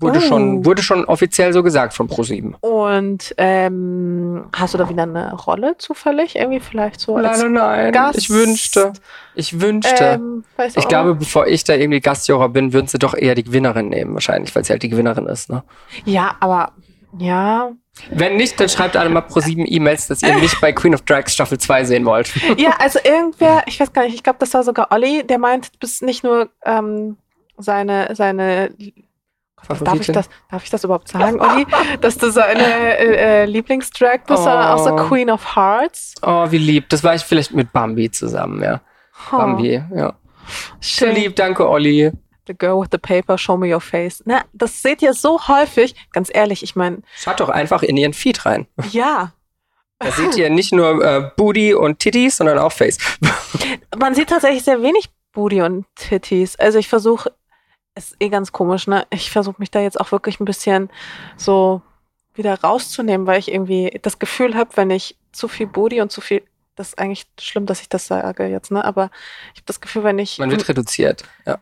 Wurde, 0.00 0.18
Oh. 0.18 0.22
schon, 0.22 0.64
wurde 0.64 0.82
schon 0.82 1.04
offiziell 1.04 1.52
so 1.52 1.62
gesagt 1.62 1.94
von 1.94 2.08
ProSieben. 2.08 2.56
Und 2.60 3.32
ähm, 3.38 4.46
hast 4.56 4.74
du 4.74 4.78
da 4.78 4.88
wieder 4.88 5.04
eine 5.04 5.32
Rolle 5.34 5.76
zufällig? 5.78 6.34
Irgendwie 6.34 6.58
vielleicht 6.58 6.98
so 6.98 7.14
als 7.14 7.38
Leider 7.38 7.48
nein. 7.48 7.92
Gast. 7.92 8.18
Ich 8.18 8.28
wünschte. 8.28 8.92
Ich 9.36 9.60
wünschte. 9.60 10.04
ähm, 10.04 10.44
Ich 10.66 10.76
auch 10.76 10.88
glaube, 10.88 11.14
bevor 11.14 11.46
ich 11.46 11.62
da 11.62 11.74
irgendwie 11.74 12.00
Gastjuror 12.00 12.48
bin, 12.48 12.72
würden 12.72 12.88
sie 12.88 12.98
doch 12.98 13.14
eher 13.14 13.36
die 13.36 13.44
Gewinnerin 13.44 13.90
nehmen, 13.90 14.14
wahrscheinlich, 14.14 14.52
weil 14.56 14.64
sie 14.64 14.72
halt 14.72 14.82
die 14.82 14.88
Gewinnerin 14.88 15.26
ist. 15.26 15.48
Ne? 15.50 15.62
Ja, 16.04 16.34
aber 16.40 16.72
ja. 17.18 17.72
Wenn 18.10 18.36
nicht, 18.36 18.58
dann 18.58 18.68
schreibt 18.68 18.96
alle 18.96 19.10
mal 19.10 19.20
pro 19.20 19.40
sieben 19.40 19.64
E-Mails, 19.66 20.06
dass 20.06 20.22
ihr 20.22 20.34
mich 20.38 20.58
bei 20.60 20.72
Queen 20.72 20.94
of 20.94 21.02
Drags 21.02 21.34
Staffel 21.34 21.58
2 21.58 21.84
sehen 21.84 22.04
wollt. 22.06 22.32
Ja, 22.56 22.70
also 22.78 22.98
irgendwer, 23.04 23.62
ich 23.66 23.78
weiß 23.78 23.92
gar 23.92 24.04
nicht, 24.04 24.14
ich 24.14 24.22
glaube, 24.22 24.38
das 24.38 24.54
war 24.54 24.62
sogar 24.62 24.90
Olli, 24.90 25.26
der 25.26 25.38
meint, 25.38 25.74
du 25.74 25.78
bist 25.78 26.02
nicht 26.02 26.24
nur 26.24 26.48
ähm, 26.64 27.18
seine, 27.58 28.14
seine 28.14 28.74
Darf 29.68 30.00
ich, 30.00 30.08
das, 30.08 30.28
darf 30.50 30.64
ich 30.64 30.70
das 30.70 30.82
überhaupt 30.82 31.08
sagen, 31.08 31.40
Olli? 31.40 31.66
Dass 32.00 32.18
du 32.18 32.30
seine 32.32 32.98
äh, 32.98 33.42
äh, 33.42 33.44
Lieblingsdrag 33.44 34.26
bist, 34.26 34.42
sondern 34.42 34.66
auch 34.66 34.84
so 34.84 34.90
Oh. 34.92 35.08
Queen 35.08 35.30
of 35.30 35.54
Hearts? 35.54 36.14
Oh, 36.22 36.50
wie 36.50 36.58
lieb. 36.58 36.88
Das 36.88 37.04
war 37.04 37.14
ich 37.14 37.22
vielleicht 37.22 37.52
mit 37.52 37.72
Bambi 37.72 38.10
zusammen, 38.10 38.62
ja. 38.62 38.80
Oh, 39.30 39.36
Bambi, 39.36 39.80
ja. 39.94 40.14
So 40.80 41.06
schön. 41.06 41.14
lieb, 41.14 41.36
danke, 41.36 41.68
Olli. 41.68 42.10
The 42.46 42.54
girl 42.54 42.80
with 42.80 42.88
the 42.90 42.98
paper, 42.98 43.38
show 43.38 43.56
me 43.56 43.72
your 43.72 43.80
face. 43.80 44.22
Na, 44.26 44.42
das 44.52 44.82
seht 44.82 45.00
ihr 45.02 45.14
so 45.14 45.46
häufig. 45.48 45.94
Ganz 46.12 46.30
ehrlich, 46.32 46.62
ich 46.62 46.74
meine, 46.74 47.02
Schaut 47.16 47.40
doch 47.40 47.48
einfach 47.48 47.82
in 47.82 47.96
ihren 47.96 48.12
Feed 48.14 48.44
rein. 48.46 48.66
ja. 48.90 49.32
Da 49.98 50.10
seht 50.10 50.36
ihr 50.36 50.50
nicht 50.50 50.72
nur 50.72 51.00
äh, 51.04 51.30
Booty 51.36 51.74
und 51.74 52.00
Titties, 52.00 52.38
sondern 52.38 52.58
auch 52.58 52.72
Face. 52.72 52.98
Man 53.96 54.16
sieht 54.16 54.30
tatsächlich 54.30 54.64
sehr 54.64 54.82
wenig 54.82 55.10
Booty 55.32 55.62
und 55.62 55.86
Titties. 55.94 56.56
Also 56.56 56.80
ich 56.80 56.88
versuche, 56.88 57.32
ist 57.94 58.16
eh 58.18 58.28
ganz 58.28 58.50
komisch, 58.50 58.88
ne? 58.88 59.06
Ich 59.10 59.30
versuche 59.30 59.56
mich 59.58 59.70
da 59.70 59.80
jetzt 59.80 60.00
auch 60.00 60.10
wirklich 60.10 60.40
ein 60.40 60.44
bisschen 60.44 60.90
so 61.36 61.82
wieder 62.34 62.60
rauszunehmen, 62.60 63.28
weil 63.28 63.38
ich 63.38 63.52
irgendwie 63.52 63.96
das 64.02 64.18
Gefühl 64.18 64.56
habe, 64.56 64.70
wenn 64.74 64.90
ich 64.90 65.16
zu 65.30 65.46
viel 65.46 65.68
Booty 65.68 66.00
und 66.00 66.10
zu 66.10 66.20
viel, 66.20 66.42
das 66.74 66.88
ist 66.88 66.98
eigentlich 66.98 67.26
schlimm, 67.38 67.66
dass 67.66 67.80
ich 67.80 67.88
das 67.88 68.08
sage 68.08 68.46
jetzt, 68.46 68.72
ne? 68.72 68.84
Aber 68.84 69.10
ich 69.54 69.60
habe 69.60 69.66
das 69.66 69.80
Gefühl, 69.80 70.02
wenn 70.02 70.18
ich, 70.18 70.36
Man 70.38 70.50
wird 70.50 70.68
reduziert. 70.68 71.22
Ja. 71.46 71.58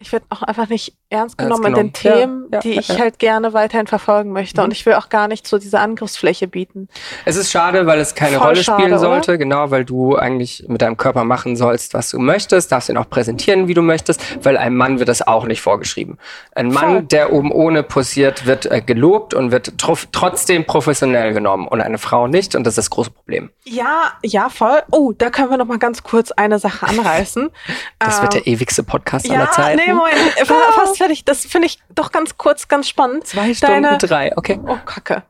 Ich 0.00 0.10
werde 0.12 0.26
auch 0.30 0.42
einfach 0.42 0.68
nicht 0.68 0.96
ernst 1.10 1.38
Ernst 1.38 1.38
genommen 1.38 1.66
in 1.66 1.74
den 1.74 1.92
genommen. 1.92 2.02
Ja, 2.02 2.26
Themen, 2.26 2.48
ja, 2.52 2.60
die 2.60 2.78
ich 2.78 2.88
ja. 2.88 2.98
halt 2.98 3.18
gerne 3.18 3.52
weiterhin 3.52 3.86
verfolgen 3.86 4.32
möchte. 4.32 4.60
Mhm. 4.60 4.66
Und 4.66 4.70
ich 4.72 4.86
will 4.86 4.94
auch 4.94 5.08
gar 5.08 5.28
nicht 5.28 5.46
so 5.46 5.58
diese 5.58 5.78
Angriffsfläche 5.80 6.48
bieten. 6.48 6.88
Es 7.24 7.36
ist 7.36 7.50
schade, 7.50 7.84
weil 7.86 7.98
es 7.98 8.14
keine 8.14 8.36
Voll 8.38 8.46
Rolle 8.48 8.62
schade, 8.64 8.80
spielen 8.80 8.92
oder? 8.92 9.00
sollte, 9.00 9.36
genau, 9.36 9.70
weil 9.70 9.84
du 9.84 10.16
eigentlich 10.16 10.64
mit 10.68 10.82
deinem 10.82 10.96
Körper 10.96 11.24
machen 11.24 11.56
sollst, 11.56 11.94
was 11.94 12.10
du 12.10 12.18
möchtest, 12.18 12.72
darfst 12.72 12.88
ihn 12.88 12.96
auch 12.96 13.10
präsentieren, 13.10 13.68
wie 13.68 13.74
du 13.74 13.82
möchtest, 13.82 14.22
weil 14.44 14.56
einem 14.56 14.76
Mann 14.76 14.98
wird 14.98 15.08
das 15.08 15.26
auch 15.26 15.46
nicht 15.46 15.60
vorgeschrieben. 15.60 16.16
Ein 16.54 16.68
Mann, 16.68 16.90
Voll. 16.90 17.02
der 17.02 17.32
oben 17.32 17.50
ohne 17.52 17.82
posiert, 17.82 18.46
wird 18.46 18.66
äh, 18.66 18.80
gelobt 18.80 19.34
und 19.34 19.50
wird 19.50 19.72
trotzdem 20.12 20.64
professionell 20.64 21.34
genommen 21.34 21.66
und 21.66 21.80
eine 21.80 21.98
Frau 21.98 22.28
nicht 22.28 22.54
und 22.54 22.64
das 22.64 22.72
ist 22.72 22.78
das 22.78 22.90
große 22.90 23.10
Problem. 23.10 23.50
Ja, 23.64 24.12
ja, 24.22 24.48
voll. 24.48 24.82
Oh, 24.92 25.12
da 25.12 25.30
können 25.30 25.50
wir 25.50 25.56
noch 25.56 25.66
mal 25.66 25.78
ganz 25.78 26.02
kurz 26.02 26.30
eine 26.32 26.58
Sache 26.58 26.86
anreißen. 26.86 27.50
Das 27.98 28.22
wird 28.22 28.34
Ähm, 28.34 28.42
der 28.44 28.52
ewigste 28.52 28.82
Podcast 28.82 29.30
aller 29.30 29.50
Zeiten. 29.50 29.80
nee, 29.86 29.92
Moment, 29.92 30.14
fa- 30.44 30.54
fast 31.00 31.08
fertig. 31.08 31.24
Das 31.24 31.46
finde 31.46 31.66
ich 31.66 31.78
doch 31.94 32.12
ganz 32.12 32.36
kurz, 32.36 32.68
ganz 32.68 32.88
spannend. 32.88 33.26
Zwei 33.26 33.54
Stunden 33.54 33.82
Deine- 33.82 33.98
drei, 33.98 34.36
okay. 34.36 34.60
Oh, 34.66 34.76
Kacke. 34.84 35.22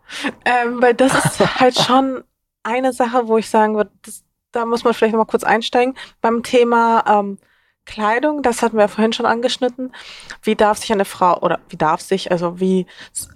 Ähm, 0.45 0.81
weil 0.83 0.95
das 0.95 1.15
ist 1.15 1.41
halt 1.61 1.79
schon 1.79 2.25
eine 2.63 2.93
Sache, 2.93 3.29
wo 3.29 3.39
ich 3.39 3.49
sagen 3.49 3.77
würde, 3.77 3.91
das, 4.03 4.23
da 4.53 4.67
muss 4.67 4.85
man 4.85 4.95
vielleicht 4.95 5.13
noch 5.15 5.21
mal 5.21 5.31
kurz 5.31 5.45
einsteigen. 5.45 5.97
Beim 6.21 6.43
Thema 6.43 7.05
ähm, 7.07 7.39
Kleidung, 7.87 8.43
das 8.43 8.63
hatten 8.63 8.77
wir 8.77 8.83
ja 8.83 8.89
vorhin 8.89 9.13
schon 9.13 9.27
angeschnitten. 9.27 9.95
Wie 10.43 10.55
darf 10.57 10.79
sich 10.79 10.93
eine 10.93 11.05
Frau, 11.05 11.39
oder 11.41 11.61
wie 11.69 11.77
darf 11.77 12.01
sich, 12.01 12.31
also 12.31 12.61
wie, 12.61 12.87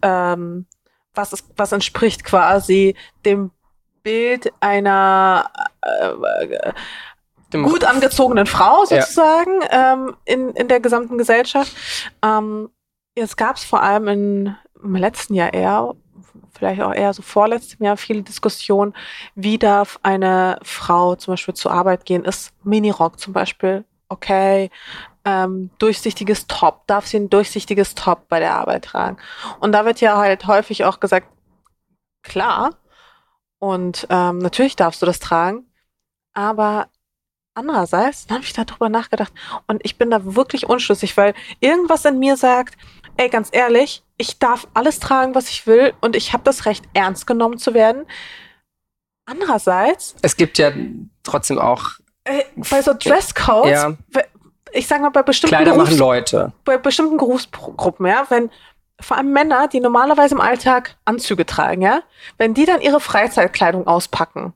ähm, 0.02 0.66
was 1.14 1.32
ist, 1.32 1.46
was 1.56 1.72
entspricht 1.72 2.24
quasi 2.24 2.94
dem 3.24 3.50
Bild 4.02 4.52
einer 4.60 5.50
äh, 5.80 6.72
Dem- 7.54 7.64
gut 7.64 7.84
angezogenen 7.84 8.46
Frau 8.46 8.84
Ja. 8.90 9.00
sozusagen 9.02 9.60
ähm, 9.70 10.16
in, 10.24 10.50
in 10.50 10.68
der 10.68 10.80
gesamten 10.80 11.16
Gesellschaft. 11.16 11.72
Ähm, 12.22 12.68
jetzt 13.16 13.36
gab 13.36 13.56
es 13.56 13.64
vor 13.64 13.82
allem 13.82 14.08
in, 14.08 14.56
im 14.82 14.96
letzten 14.96 15.34
Jahr 15.34 15.54
eher, 15.54 15.94
vielleicht 16.52 16.82
auch 16.82 16.92
eher 16.92 17.12
so 17.14 17.22
vorletztem 17.22 17.86
Jahr, 17.86 17.96
viele 17.96 18.22
Diskussionen, 18.22 18.94
wie 19.34 19.58
darf 19.58 19.98
eine 20.02 20.58
Frau 20.62 21.14
zum 21.14 21.32
Beispiel 21.32 21.54
zur 21.54 21.72
Arbeit 21.72 22.04
gehen? 22.04 22.24
Ist 22.24 22.52
Minirock 22.64 23.18
zum 23.18 23.32
Beispiel 23.32 23.84
okay? 24.08 24.70
Ähm, 25.24 25.70
durchsichtiges 25.78 26.46
Top, 26.48 26.86
darf 26.86 27.06
sie 27.06 27.16
ein 27.16 27.30
durchsichtiges 27.30 27.94
Top 27.94 28.28
bei 28.28 28.40
der 28.40 28.54
Arbeit 28.54 28.84
tragen? 28.84 29.16
Und 29.58 29.72
da 29.72 29.86
wird 29.86 30.00
ja 30.02 30.18
halt 30.18 30.46
häufig 30.46 30.84
auch 30.84 31.00
gesagt, 31.00 31.28
klar, 32.22 32.70
und 33.58 34.06
ähm, 34.10 34.38
natürlich 34.38 34.76
darfst 34.76 35.00
du 35.00 35.06
das 35.06 35.20
tragen, 35.20 35.64
aber 36.34 36.88
andererseits, 37.54 38.26
dann 38.26 38.36
habe 38.38 38.44
ich 38.44 38.52
darüber 38.52 38.88
nachgedacht 38.88 39.32
und 39.66 39.80
ich 39.84 39.96
bin 39.96 40.10
da 40.10 40.34
wirklich 40.34 40.68
unschlüssig, 40.68 41.16
weil 41.16 41.34
irgendwas 41.60 42.04
in 42.04 42.18
mir 42.18 42.36
sagt, 42.36 42.76
ey, 43.16 43.28
ganz 43.28 43.48
ehrlich, 43.52 44.02
ich 44.16 44.38
darf 44.38 44.66
alles 44.74 44.98
tragen, 45.00 45.34
was 45.34 45.48
ich 45.48 45.66
will 45.66 45.92
und 46.00 46.16
ich 46.16 46.32
habe 46.32 46.42
das 46.44 46.66
Recht, 46.66 46.84
ernst 46.94 47.26
genommen 47.26 47.58
zu 47.58 47.74
werden. 47.74 48.06
Andererseits, 49.26 50.16
Es 50.22 50.36
gibt 50.36 50.58
ja 50.58 50.70
trotzdem 51.22 51.58
auch 51.58 51.92
äh, 52.24 52.42
bei 52.56 52.82
so 52.82 52.92
Dresscodes, 52.92 53.70
Ja. 53.70 53.94
ich 54.72 54.86
sag 54.86 55.00
mal, 55.00 55.10
bei 55.10 55.22
bestimmten, 55.22 55.54
Kleider 55.56 55.72
Berufs 55.72 55.90
machen 55.90 55.98
Leute. 55.98 56.52
bei 56.64 56.76
bestimmten 56.76 57.16
Berufsgruppen, 57.16 58.06
ja, 58.06 58.26
wenn 58.28 58.50
vor 59.00 59.16
allem 59.16 59.32
Männer, 59.32 59.68
die 59.68 59.80
normalerweise 59.80 60.34
im 60.34 60.40
Alltag 60.40 60.96
Anzüge 61.04 61.44
tragen, 61.46 61.82
ja, 61.82 62.02
wenn 62.38 62.54
die 62.54 62.64
dann 62.64 62.80
ihre 62.80 63.00
Freizeitkleidung 63.00 63.86
auspacken 63.86 64.54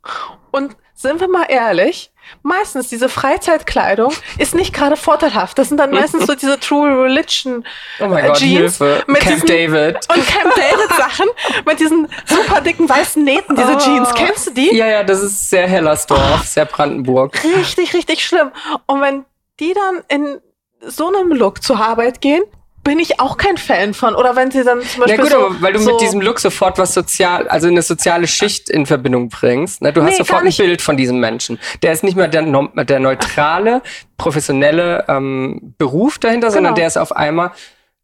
und 0.53 0.77
sind 0.95 1.21
wir 1.21 1.29
mal 1.29 1.45
ehrlich, 1.49 2.11
meistens 2.43 2.89
diese 2.89 3.09
Freizeitkleidung 3.09 4.13
ist 4.39 4.53
nicht 4.55 4.75
gerade 4.75 4.97
vorteilhaft. 4.97 5.57
Das 5.57 5.69
sind 5.69 5.77
dann 5.79 5.93
meistens 5.93 6.27
so 6.27 6.35
diese 6.35 6.59
True 6.59 7.05
Religion 7.05 7.65
Oh 8.01 8.09
mein 8.09 8.25
Äh, 8.25 8.29
Gott, 8.29 8.37
Jeans 8.39 8.79
Hilfe. 8.79 9.05
mit 9.07 9.21
Camp 9.21 9.35
diesen- 9.35 9.47
David. 9.47 9.95
und 10.13 10.27
Camp 10.27 10.55
David 10.57 10.97
Sachen 10.97 11.27
mit 11.65 11.79
diesen 11.79 12.09
super 12.27 12.61
dicken 12.61 12.89
weißen 12.89 13.23
Nähten, 13.23 13.55
diese 13.55 13.77
Oh. 13.77 13.79
Jeans. 13.79 14.13
Kennst 14.15 14.49
du 14.49 14.51
die? 14.55 14.75
Ja, 14.75 14.87
ja, 14.89 15.05
das 15.05 15.23
ist 15.23 15.49
sehr 15.51 15.69
Hellersdorf, 15.69 16.43
sehr 16.47 16.65
Brandenburg. 16.65 17.41
Richtig, 17.45 17.95
richtig 17.95 18.25
schlimm. 18.27 18.51
Und 18.87 19.01
wenn 19.01 19.25
die 19.61 19.75
dann 19.75 20.03
in 20.09 20.41
so 20.81 21.07
einem 21.09 21.31
Look 21.33 21.63
zur 21.63 21.79
Arbeit 21.81 22.21
gehen, 22.21 22.43
bin 22.89 22.99
ich 23.01 23.21
auch 23.21 23.37
kein 23.37 23.59
Fan 23.59 23.93
von. 23.93 24.15
Oder 24.15 24.35
wenn 24.35 24.51
sie 24.51 24.65
dann 24.65 24.81
zum 24.81 25.01
Na 25.01 25.05
Beispiel 25.07 25.25
gut, 25.25 25.31
so, 25.31 25.47
aber 25.47 25.61
weil 25.61 25.75
du 25.75 25.79
so 25.79 25.93
mit 25.93 26.01
diesem 26.01 26.23
Look 26.23 26.41
sofort 26.41 26.79
was 26.79 26.95
sozial, 26.95 27.47
also 27.49 27.69
eine 27.69 27.83
soziale 27.83 28.27
Schicht 28.27 28.71
in 28.71 28.87
Verbindung 28.87 29.29
bringst. 29.29 29.83
Ne? 29.83 29.93
Du 29.93 30.03
hast 30.03 30.13
Nee, 30.13 30.17
sofort 30.17 30.43
ein. 30.45 30.53
Bild 30.57 30.81
von 30.81 30.97
diesem 30.97 31.21
Menschen. 31.21 31.59
Der 31.83 31.93
ist 31.93 32.03
nicht 32.03 32.17
mehr 32.17 32.29
der, 32.29 32.43
der 32.85 32.99
neutrale, 32.99 33.83
professionelle 34.17 35.05
ähm, 35.07 35.75
Beruf 35.77 36.19
dahinter, 36.19 36.51
sondern 36.51 36.75
Genau. 36.75 36.77
der 36.81 36.87
ist 36.87 36.97
auf 36.97 37.15
einmal 37.15 37.51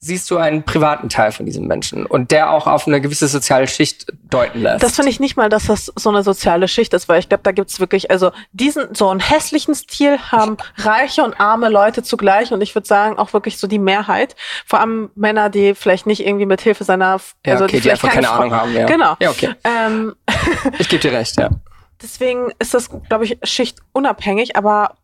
siehst 0.05 0.31
du 0.31 0.37
einen 0.37 0.63
privaten 0.65 1.09
Teil 1.09 1.33
von 1.33 1.47
diesem 1.47 1.67
Menschen 1.67 2.05
und 2.05 2.31
der 2.31 2.51
auch 2.51 2.67
auf 2.67 2.87
eine 2.87 3.01
gewisse 3.01 3.27
soziale 3.27 3.67
Schicht 3.67 4.07
deuten 4.25 4.61
lässt. 4.61 4.83
Das 4.83 4.97
finde 4.97 5.11
ich 5.11 5.19
nicht 5.21 5.37
mal, 5.37 5.49
dass 5.49 5.67
das 5.67 5.91
so 5.97 6.11
eine 6.11 6.23
soziale 6.23 6.69
Schicht 6.69 6.93
ist, 6.93 7.09
weil 7.09 7.21
ich 7.21 7.29
glaube, 7.29 7.43
da 7.43 7.53
gibt's 7.53 7.81
wirklich, 7.81 8.11
also 8.11 8.31
diesen, 8.53 8.95
so 8.95 9.09
einen 9.09 9.21
hässlichen 9.21 9.75
Stil 9.75 10.19
haben 10.19 10.59
reiche 10.77 11.23
und 11.25 11.41
arme 11.41 11.69
Leute 11.71 12.03
zugleich 12.03 12.53
und 12.53 12.61
ich 12.61 12.75
würde 12.75 12.87
sagen, 12.87 13.19
auch 13.19 13.33
wirklich 13.33 13.59
so 13.59 13.67
die 13.67 13.79
Mehrheit. 13.79 14.37
Vor 14.67 14.81
allem 14.81 15.11
Männer, 15.15 15.49
die 15.49 15.75
vielleicht 15.75 16.07
nicht 16.07 16.25
irgendwie 16.27 16.47
mit 16.47 16.61
Hilfe 16.61 16.85
seiner, 16.85 17.21
ja, 17.47 17.53
also 17.53 17.65
okay, 17.65 17.77
die, 17.77 17.83
vielleicht 17.83 18.05
einfach 18.05 18.15
keine 18.15 18.27
Frau- 18.27 18.35
Ahnung 18.35 18.53
haben. 18.55 18.75
Ja. 18.75 18.87
Genau. 18.87 19.17
Ja, 19.21 19.31
okay. 19.31 19.55
Ähm, 19.65 20.15
Ich 20.79 20.89
gebe 20.89 21.01
dir 21.01 21.13
recht, 21.13 21.39
ja. 21.39 21.51
deswegen 22.03 22.51
ist 22.59 22.75
das, 22.75 22.91
glaube 23.09 23.25
ich, 23.25 23.39
schichtunabhängig, 23.43 24.57
aber 24.57 24.97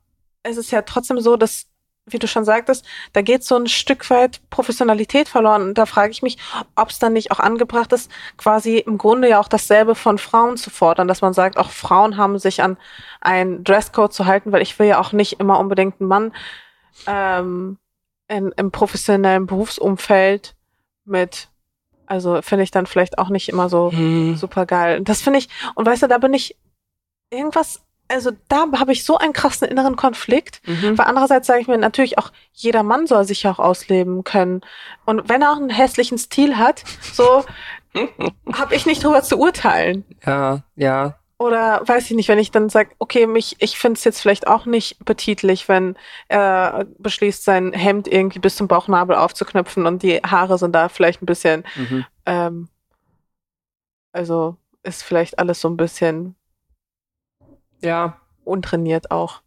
es 0.42 0.56
ist 0.56 0.70
ja 0.70 0.82
trotzdem 0.82 1.20
so, 1.20 1.36
dass, 1.36 1.66
wie 2.12 2.18
du 2.18 2.26
schon 2.28 2.44
sagtest, 2.44 2.84
da 3.12 3.22
geht 3.22 3.44
so 3.44 3.56
ein 3.56 3.66
Stück 3.66 4.08
weit 4.10 4.40
Professionalität 4.50 5.28
verloren. 5.28 5.62
Und 5.62 5.78
da 5.78 5.86
frage 5.86 6.10
ich 6.12 6.22
mich, 6.22 6.38
ob 6.76 6.90
es 6.90 6.98
dann 6.98 7.12
nicht 7.12 7.30
auch 7.32 7.40
angebracht 7.40 7.92
ist, 7.92 8.10
quasi 8.36 8.78
im 8.78 8.98
Grunde 8.98 9.28
ja 9.28 9.40
auch 9.40 9.48
dasselbe 9.48 9.94
von 9.94 10.18
Frauen 10.18 10.56
zu 10.56 10.70
fordern, 10.70 11.08
dass 11.08 11.22
man 11.22 11.32
sagt, 11.32 11.56
auch 11.56 11.70
Frauen 11.70 12.16
haben 12.16 12.38
sich 12.38 12.62
an 12.62 12.76
einen 13.20 13.64
Dresscode 13.64 14.12
zu 14.12 14.26
halten, 14.26 14.52
weil 14.52 14.62
ich 14.62 14.78
will 14.78 14.86
ja 14.86 15.00
auch 15.00 15.12
nicht 15.12 15.40
immer 15.40 15.58
unbedingt 15.58 16.00
einen 16.00 16.08
Mann 16.08 16.32
ähm, 17.06 17.78
in, 18.28 18.52
im 18.56 18.70
professionellen 18.70 19.46
Berufsumfeld 19.46 20.54
mit, 21.04 21.48
also 22.06 22.42
finde 22.42 22.64
ich 22.64 22.70
dann 22.70 22.86
vielleicht 22.86 23.18
auch 23.18 23.28
nicht 23.28 23.48
immer 23.48 23.68
so 23.68 23.90
Hm. 23.92 24.36
super 24.36 24.66
geil. 24.66 25.00
Das 25.02 25.20
finde 25.22 25.38
ich, 25.38 25.48
und 25.74 25.86
weißt 25.86 26.02
du, 26.02 26.06
da 26.08 26.18
bin 26.18 26.34
ich 26.34 26.56
irgendwas, 27.30 27.82
also 28.10 28.30
da 28.48 28.66
habe 28.78 28.92
ich 28.92 29.04
so 29.04 29.16
einen 29.16 29.32
krassen 29.32 29.68
inneren 29.68 29.96
Konflikt. 29.96 30.60
Mhm. 30.66 30.96
Aber 30.98 31.06
andererseits 31.06 31.46
sage 31.46 31.60
ich 31.60 31.68
mir 31.68 31.78
natürlich 31.78 32.18
auch, 32.18 32.32
jeder 32.52 32.82
Mann 32.82 33.06
soll 33.06 33.24
sich 33.24 33.42
ja 33.44 33.52
auch 33.52 33.58
ausleben 33.58 34.24
können. 34.24 34.60
Und 35.06 35.28
wenn 35.28 35.42
er 35.42 35.52
auch 35.52 35.56
einen 35.56 35.70
hässlichen 35.70 36.18
Stil 36.18 36.56
hat, 36.58 36.82
so 37.12 37.44
habe 38.52 38.74
ich 38.74 38.86
nicht 38.86 39.04
drüber 39.04 39.22
zu 39.22 39.38
urteilen. 39.38 40.04
Ja, 40.26 40.62
ja. 40.76 41.16
Oder 41.38 41.80
weiß 41.86 42.10
ich 42.10 42.16
nicht, 42.16 42.28
wenn 42.28 42.38
ich 42.38 42.50
dann 42.50 42.68
sage, 42.68 42.90
okay, 42.98 43.26
mich, 43.26 43.56
ich 43.60 43.78
finde 43.78 43.96
es 43.96 44.04
jetzt 44.04 44.20
vielleicht 44.20 44.46
auch 44.46 44.66
nicht 44.66 45.02
betitlich, 45.06 45.68
wenn 45.68 45.96
er 46.28 46.84
beschließt, 46.98 47.42
sein 47.42 47.72
Hemd 47.72 48.08
irgendwie 48.08 48.40
bis 48.40 48.56
zum 48.56 48.68
Bauchnabel 48.68 49.16
aufzuknöpfen 49.16 49.86
und 49.86 50.02
die 50.02 50.18
Haare 50.18 50.58
sind 50.58 50.74
da 50.74 50.90
vielleicht 50.90 51.22
ein 51.22 51.26
bisschen 51.26 51.64
Mhm. 51.76 52.04
ähm, 52.26 52.68
also 54.12 54.56
ist 54.82 55.02
vielleicht 55.02 55.38
alles 55.38 55.60
so 55.60 55.68
ein 55.68 55.76
bisschen 55.76 56.34
Ja, 57.82 58.16
untrainiert 58.44 59.10
auch. 59.10 59.40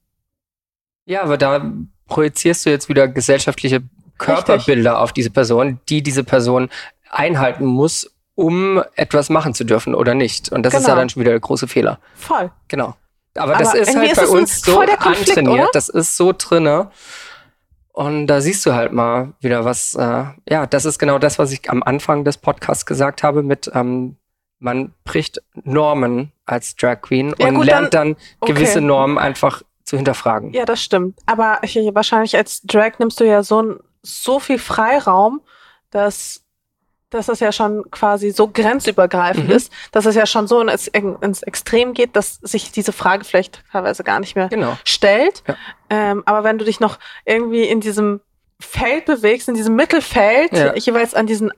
Ja, 1.06 1.24
aber 1.24 1.38
da 1.38 1.72
projizierst 2.08 2.66
du 2.66 2.70
jetzt 2.70 2.90
wieder 2.90 3.08
gesellschaftliche 3.08 3.82
Körperbilder 4.18 5.00
auf 5.00 5.12
diese 5.14 5.30
Person, 5.32 5.80
die 5.90 6.02
diese 6.04 6.24
Person 6.24 6.70
einhalten 7.10 7.66
muss, 7.66 8.10
um 8.36 8.82
etwas 8.96 9.30
machen 9.30 9.54
zu 9.54 9.64
dürfen 9.64 9.94
oder 9.96 10.14
nicht. 10.14 10.52
Und 10.52 10.64
das 10.64 10.74
ist 10.74 10.82
ja 10.82 10.88
Genau. 10.90 10.98
dann 11.02 11.10
schon 11.10 11.22
wieder 11.22 11.32
der 11.32 11.40
große 11.40 11.68
Fehler. 11.68 12.00
Voll. 12.16 12.52
Genau. 12.68 12.96
Aber, 13.36 13.56
Aber 13.56 13.64
das 13.64 13.74
ist 13.74 13.96
halt 13.96 14.12
ist 14.12 14.18
bei 14.18 14.28
uns 14.28 14.62
so 14.62 14.80
antrainiert. 14.80 15.48
oder? 15.48 15.70
Das 15.74 15.90
ist 15.90 16.16
so 16.18 16.34
drinne. 16.38 16.92
Und 17.92 18.26
da 18.28 18.42
siehst 18.42 18.66
du 18.66 18.74
halt 18.74 18.92
mal 18.92 19.34
wieder 19.40 19.66
was, 19.66 19.94
äh, 19.96 20.24
ja, 20.50 20.66
das 20.68 20.86
ist 20.86 20.98
genau 20.98 21.20
das, 21.20 21.38
was 21.38 21.52
ich 21.52 21.70
am 21.70 21.84
Anfang 21.84 22.24
des 22.24 22.38
Podcasts 22.38 22.86
gesagt 22.86 23.22
habe 23.22 23.44
mit, 23.44 23.70
ähm, 23.74 24.18
man 24.64 24.94
bricht 25.04 25.42
Normen 25.64 26.32
als 26.46 26.76
Drag 26.76 27.02
Queen 27.02 27.34
Ja, 27.38 27.48
und 27.50 27.56
gut, 27.56 27.66
lernt 27.66 27.94
dann, 27.94 28.16
okay. 28.40 28.54
gewisse 28.54 28.82
Normen 28.82 29.18
einfach 29.18 29.62
zu 29.84 29.98
hinterfragen. 29.98 30.54
Ja, 30.54 30.66
das 30.66 30.82
stimmt. 30.82 31.20
Aber 31.26 31.60
ich, 31.62 31.76
wahrscheinlich 31.94 32.36
als 32.36 32.62
Drag 32.62 32.98
nimmst 33.00 33.20
du 33.20 33.26
ja 33.26 33.44
so, 33.44 33.76
so 34.02 34.40
viel 34.40 34.58
Freiraum, 34.58 35.42
dass, 35.92 36.44
dass 37.10 37.28
es 37.28 37.42
ja 37.42 37.52
schon 37.52 37.84
quasi 37.92 38.32
so 38.32 38.48
grenzübergreifend 38.48 39.50
Mhm. 39.50 39.56
ist, 39.56 39.72
dass 39.92 40.06
es 40.06 40.16
ja 40.16 40.26
schon 40.26 40.48
so 40.48 40.62
ins, 40.62 40.88
ins 40.88 41.44
Extrem 41.44 41.94
geht, 41.94 42.16
dass 42.16 42.36
sich 42.42 42.72
diese 42.72 42.94
Frage 42.94 43.26
vielleicht 43.26 43.64
teilweise 43.72 44.04
gar 44.04 44.20
nicht 44.22 44.36
mehr 44.36 44.48
Genau. 44.48 44.78
stellt. 44.86 45.44
Ja. 45.48 45.56
Ähm, 45.90 46.24
aber 46.26 46.44
wenn 46.46 46.58
du 46.58 46.66
dich 46.66 46.80
noch 46.80 46.98
irgendwie 47.26 47.64
in 47.66 47.82
diesem 47.82 48.22
Feld 48.60 49.06
bewegst, 49.06 49.50
in 49.50 49.56
diesem 49.56 49.76
Mittelfeld, 49.76 50.54
Ja. 50.54 50.74
jeweils 50.76 51.14
an 51.14 51.28
diesen 51.28 51.52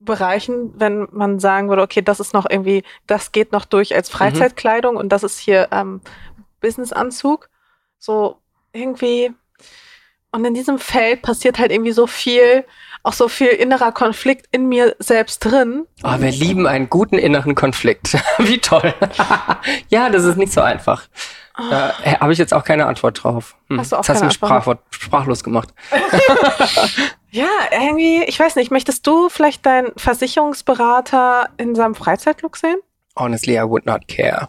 Außenbereichen, 0.00 0.78
wenn 0.78 1.08
man 1.10 1.38
sagen 1.38 1.68
würde, 1.68 1.82
okay, 1.82 2.02
das 2.02 2.20
ist 2.20 2.34
noch 2.34 2.46
irgendwie, 2.48 2.82
das 3.06 3.32
geht 3.32 3.52
noch 3.52 3.64
durch 3.64 3.94
als 3.94 4.08
Freizeitkleidung 4.08 4.96
und 4.96 5.10
das 5.10 5.22
ist 5.22 5.38
hier 5.38 5.68
ähm, 5.72 6.00
Businessanzug, 6.60 7.48
so 7.98 8.38
irgendwie. 8.72 9.32
Und 10.32 10.44
in 10.44 10.54
diesem 10.54 10.78
Feld 10.78 11.22
passiert 11.22 11.58
halt 11.58 11.70
irgendwie 11.70 11.92
so 11.92 12.06
viel, 12.06 12.64
auch 13.04 13.12
so 13.12 13.28
viel 13.28 13.48
innerer 13.48 13.92
Konflikt 13.92 14.46
in 14.50 14.68
mir 14.68 14.96
selbst 14.98 15.40
drin. 15.40 15.86
Oh, 16.02 16.16
wir 16.18 16.30
lieben 16.30 16.66
einen 16.66 16.90
guten 16.90 17.18
inneren 17.18 17.54
Konflikt. 17.54 18.16
Wie 18.38 18.58
toll. 18.58 18.92
ja, 19.88 20.10
das 20.10 20.24
ist 20.24 20.36
nicht 20.36 20.52
so 20.52 20.62
einfach. 20.62 21.04
Da 21.56 21.92
habe 22.20 22.32
ich 22.32 22.38
jetzt 22.40 22.52
auch 22.52 22.64
keine 22.64 22.86
Antwort 22.86 23.22
drauf. 23.22 23.54
Hm. 23.68 23.78
Hast 23.78 23.92
du 23.92 23.96
auch 23.96 24.00
das 24.00 24.08
hast 24.08 24.20
du 24.22 24.24
mich 24.24 24.34
sprachwort, 24.34 24.80
sprachlos 24.90 25.44
gemacht. 25.44 25.68
Ja, 27.34 27.48
irgendwie, 27.72 28.22
ich 28.22 28.38
weiß 28.38 28.54
nicht, 28.54 28.70
möchtest 28.70 29.04
du 29.08 29.28
vielleicht 29.28 29.66
deinen 29.66 29.90
Versicherungsberater 29.96 31.48
in 31.56 31.74
seinem 31.74 31.96
Freizeitlook 31.96 32.56
sehen? 32.56 32.76
Honestly, 33.16 33.56
I 33.56 33.64
would 33.64 33.86
not 33.86 34.06
care. 34.06 34.46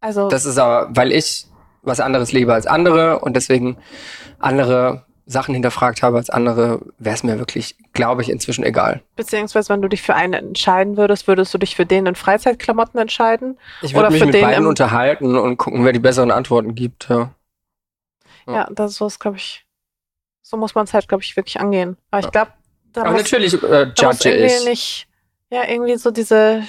Also, 0.00 0.28
Das 0.30 0.46
ist 0.46 0.56
aber, 0.56 0.88
weil 0.96 1.12
ich 1.12 1.44
was 1.82 2.00
anderes 2.00 2.32
liebe 2.32 2.54
als 2.54 2.66
andere 2.66 3.18
und 3.18 3.36
deswegen 3.36 3.76
andere 4.38 5.04
Sachen 5.26 5.54
hinterfragt 5.54 6.02
habe 6.02 6.16
als 6.16 6.30
andere, 6.30 6.80
wäre 6.98 7.14
es 7.14 7.22
mir 7.22 7.38
wirklich, 7.38 7.76
glaube 7.92 8.22
ich, 8.22 8.28
inzwischen 8.30 8.64
egal. 8.64 9.02
beziehungsweise 9.16 9.68
wenn 9.68 9.80
du 9.82 9.88
dich 9.88 10.02
für 10.02 10.14
einen 10.14 10.32
entscheiden 10.34 10.96
würdest, 10.96 11.28
würdest 11.28 11.54
du 11.54 11.58
dich 11.58 11.76
für 11.76 11.86
den 11.86 12.06
in 12.06 12.14
Freizeitklamotten 12.16 12.98
entscheiden? 13.00 13.58
Ich 13.82 13.94
würde 13.94 14.10
mich 14.10 14.18
für 14.20 14.26
mit 14.26 14.34
den 14.34 14.42
beiden 14.44 14.66
unterhalten 14.66 15.36
und 15.36 15.56
gucken, 15.58 15.84
wer 15.84 15.92
die 15.92 16.00
besseren 16.00 16.30
Antworten 16.32 16.74
gibt. 16.74 17.08
Ja. 17.08 17.32
Ja. 18.46 18.52
Ja, 18.54 18.68
das 18.72 19.00
ist, 19.00 19.20
glaube 19.20 19.36
ich, 19.36 19.64
so 20.42 20.56
muss 20.56 20.74
man 20.74 20.84
es 20.84 20.92
halt, 20.94 21.06
glaube 21.08 21.22
ich, 21.22 21.36
wirklich 21.36 21.60
angehen. 21.60 21.96
Aber 22.10 22.18
ich 22.20 22.24
Ja. 22.26 22.30
glaube, 22.30 22.52
da 22.92 23.02
Aber 23.02 23.12
muss, 23.12 23.22
natürlich 23.22 23.54
äh, 23.62 23.92
judge 23.96 24.34
ich. 24.34 24.64
nicht, 24.64 25.08
ja, 25.50 25.68
irgendwie 25.68 25.96
so 25.96 26.10
diese, 26.10 26.62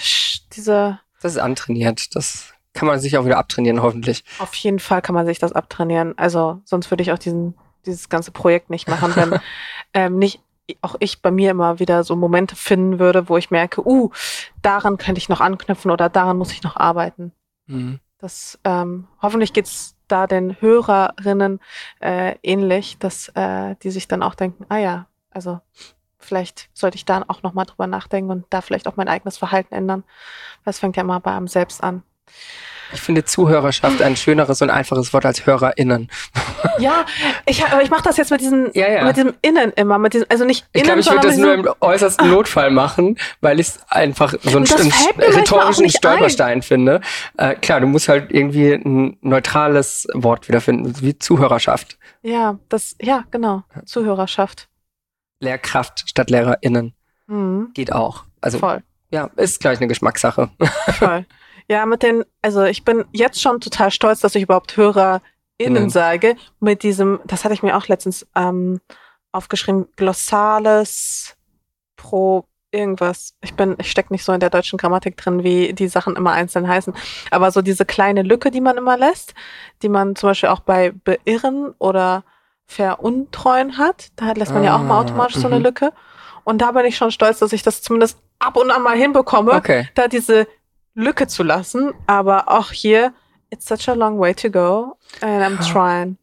diese, 0.55 0.99
Das 1.21 1.33
ist 1.33 1.39
antrainiert. 1.39 2.15
Das 2.15 2.53
kann 2.73 2.87
man 2.87 2.99
sich 2.99 3.17
auch 3.17 3.25
wieder 3.25 3.37
abtrainieren, 3.37 3.81
hoffentlich. 3.81 4.23
auf 4.39 4.53
jeden 4.55 4.79
Fall 4.79 5.01
kann 5.01 5.15
man 5.15 5.25
sich 5.25 5.39
das 5.39 5.53
abtrainieren. 5.53 6.15
Also, 6.17 6.61
sonst 6.65 6.91
würde 6.91 7.01
ich 7.03 7.11
auch 7.11 7.19
diesen, 7.19 7.55
dieses 7.85 8.09
ganze 8.09 8.31
Projekt 8.31 8.69
nicht 8.69 8.87
machen, 8.87 9.15
wenn 9.15 9.39
ähm, 9.93 10.17
nicht 10.17 10.41
auch 10.81 10.95
ich 10.99 11.21
bei 11.21 11.31
mir 11.31 11.51
immer 11.51 11.79
wieder 11.79 12.03
so 12.03 12.15
Momente 12.15 12.55
finden 12.55 12.99
würde, 12.99 13.27
wo 13.27 13.37
ich 13.37 13.51
merke, 13.51 13.85
uh, 13.85 14.11
daran 14.61 14.97
könnte 14.97 15.19
ich 15.19 15.29
noch 15.29 15.41
anknüpfen 15.41 15.91
oder 15.91 16.09
daran 16.09 16.37
muss 16.37 16.53
ich 16.53 16.63
noch 16.63 16.77
arbeiten. 16.77 17.33
Mhm. 17.67 17.99
Das 18.17 18.57
ähm, 18.63 19.07
hoffentlich 19.21 19.51
geht's 19.51 19.95
da 20.07 20.27
den 20.27 20.61
Hörerinnen 20.61 21.59
äh, 21.99 22.35
ähnlich, 22.41 22.97
dass 22.97 23.27
äh, 23.29 23.75
die 23.83 23.91
sich 23.91 24.07
dann 24.07 24.23
auch 24.23 24.35
denken, 24.35 24.65
ah 24.69 24.77
ja, 24.77 25.07
also 25.29 25.59
vielleicht 26.17 26.69
sollte 26.73 26.95
ich 26.95 27.05
da 27.05 27.23
auch 27.27 27.43
nochmal 27.43 27.65
drüber 27.65 27.87
nachdenken 27.87 28.31
und 28.31 28.45
da 28.49 28.61
vielleicht 28.61 28.87
auch 28.87 28.95
mein 28.95 29.09
eigenes 29.09 29.37
Verhalten 29.37 29.73
ändern. 29.73 30.03
Das 30.63 30.79
fängt 30.79 30.95
ja 30.95 31.03
immer 31.03 31.19
bei 31.19 31.31
einem 31.31 31.47
selbst 31.47 31.83
an. 31.83 32.03
Ich 32.93 33.01
finde 33.01 33.25
Zuhörerschaft 33.25 34.01
ein 34.01 34.15
schöneres 34.15 34.61
und 34.61 34.69
einfaches 34.69 35.13
Wort 35.13 35.25
als 35.25 35.45
HörerInnen. 35.45 36.09
Ja, 36.79 37.05
ich, 37.45 37.65
aber 37.65 37.81
ich 37.81 37.89
mache 37.89 38.03
das 38.03 38.17
jetzt 38.17 38.31
mit 38.31 38.41
diesem, 38.41 38.69
Ja, 38.73 38.89
ja. 38.89 39.03
mit 39.05 39.15
diesem 39.17 39.33
Innen 39.41 39.71
immer, 39.73 39.97
mit 39.97 40.13
diesem, 40.13 40.27
also 40.29 40.45
nicht 40.45 40.65
Ich 40.73 40.81
Innen, 40.83 40.85
glaube, 40.85 40.99
ich 41.01 41.09
würde 41.11 41.27
das 41.27 41.37
nur 41.37 41.53
im 41.53 41.69
äußersten 41.81 42.29
Notfall 42.29 42.71
machen, 42.71 43.17
weil 43.41 43.59
ich 43.59 43.67
es 43.69 43.79
einfach 43.89 44.33
so 44.43 44.57
einen, 44.57 44.67
einen 44.67 44.91
rhetorischen 45.33 45.89
Stolperstein 45.89 46.61
finde. 46.61 47.01
Äh, 47.37 47.55
klar, 47.55 47.79
du 47.81 47.87
musst 47.87 48.07
halt 48.09 48.31
irgendwie 48.31 48.73
ein 48.73 49.17
neutrales 49.21 50.07
Wort 50.13 50.47
wiederfinden, 50.47 50.93
wie 51.01 51.17
Zuhörerschaft. 51.17 51.97
ja, 52.21 52.57
das, 52.69 52.95
ja, 53.01 53.23
genau, 53.31 53.63
Zuhörerschaft. 53.85 54.67
Lehrkraft 55.39 56.09
statt 56.09 56.29
LehrerInnen 56.29 56.93
Mhm, 57.27 57.69
geht 57.73 57.91
auch. 57.93 58.23
Also 58.41 58.59
voll. 58.59 58.83
ja, 59.11 59.29
ist 59.37 59.61
gleich 59.61 59.77
eine 59.79 59.87
Geschmackssache. 59.87 60.49
Voll. 60.99 61.25
Ja, 61.69 61.85
mit 61.85 62.03
den, 62.03 62.23
also 62.41 62.63
ich 62.63 62.83
bin 62.83 63.05
jetzt 63.11 63.41
schon 63.41 63.59
total 63.61 63.91
stolz, 63.91 64.19
dass 64.21 64.35
ich 64.35 64.43
überhaupt 64.43 64.75
HörerInnen 64.77 65.21
Innen. 65.57 65.89
sage. 65.89 66.35
Mit 66.59 66.83
diesem, 66.83 67.19
das 67.25 67.43
hatte 67.43 67.53
ich 67.53 67.63
mir 67.63 67.77
auch 67.77 67.87
letztens 67.87 68.27
ähm, 68.35 68.81
aufgeschrieben, 69.31 69.87
glossales 69.95 71.35
pro 71.95 72.45
irgendwas. 72.71 73.35
Ich 73.41 73.53
bin, 73.53 73.75
ich 73.79 73.91
stecke 73.91 74.11
nicht 74.11 74.23
so 74.23 74.33
in 74.33 74.39
der 74.39 74.49
deutschen 74.49 74.77
Grammatik 74.77 75.15
drin, 75.15 75.43
wie 75.43 75.73
die 75.73 75.87
Sachen 75.87 76.15
immer 76.15 76.31
einzeln 76.31 76.67
heißen. 76.67 76.93
Aber 77.29 77.51
so 77.51 77.61
diese 77.61 77.85
kleine 77.85 78.23
Lücke, 78.23 78.49
die 78.51 78.61
man 78.61 78.77
immer 78.77 78.97
lässt, 78.97 79.33
die 79.83 79.89
man 79.89 80.15
zum 80.15 80.29
Beispiel 80.29 80.49
auch 80.49 80.61
bei 80.61 80.91
Beirren 80.91 81.73
oder 81.77 82.23
Veruntreuen 82.65 83.77
hat, 83.77 84.07
da 84.15 84.31
lässt 84.31 84.53
man 84.53 84.63
ja 84.63 84.75
auch 84.75 84.81
mal 84.81 84.95
Ah, 84.97 85.01
automatisch 85.01 85.35
so 85.37 85.47
eine 85.47 85.57
mhm. 85.59 85.63
Lücke. 85.65 85.93
Und 86.43 86.61
da 86.61 86.71
bin 86.71 86.85
ich 86.85 86.97
schon 86.97 87.11
stolz, 87.11 87.39
dass 87.39 87.53
ich 87.53 87.61
das 87.63 87.81
zumindest 87.81 88.17
ab 88.39 88.57
und 88.57 88.71
an 88.71 88.81
mal 88.81 88.97
hinbekomme 88.97 89.51
Okay. 89.53 89.87
da 89.95 90.07
diese 90.07 90.47
Lücke 90.93 91.27
zu 91.27 91.43
lassen. 91.43 91.93
Aber 92.07 92.49
auch 92.49 92.71
hier, 92.71 93.13
it's 93.49 93.65
such 93.65 93.87
a 93.89 93.93
long 93.93 94.19
way 94.19 94.33
to 94.33 94.49
go 94.49 94.97
and 95.21 95.43
I'm 95.43 95.71
trying. 95.71 96.17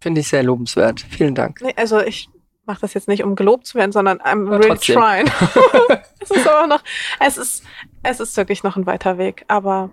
Finde 0.00 0.20
ich 0.20 0.28
sehr 0.28 0.42
lobenswert. 0.42 1.00
Vielen 1.00 1.34
Dank. 1.34 1.60
Nee, 1.60 1.74
also 1.76 2.00
ich 2.00 2.28
mache 2.66 2.82
das 2.82 2.94
jetzt 2.94 3.08
nicht, 3.08 3.24
um 3.24 3.34
gelobt 3.34 3.66
zu 3.66 3.76
werden, 3.76 3.92
sondern 3.92 4.18
I'm 4.20 4.46
Aber 4.46 4.58
really 4.58 4.68
trotzdem. 4.68 4.96
trying. 4.96 5.26
es 6.20 6.30
ist 6.30 6.46
aber 6.46 6.66
noch, 6.66 6.82
es 7.18 7.36
ist, 7.36 7.64
es 8.02 8.20
ist 8.20 8.36
wirklich 8.36 8.62
noch 8.62 8.76
ein 8.76 8.86
weiter 8.86 9.18
Weg, 9.18 9.44
aber 9.48 9.90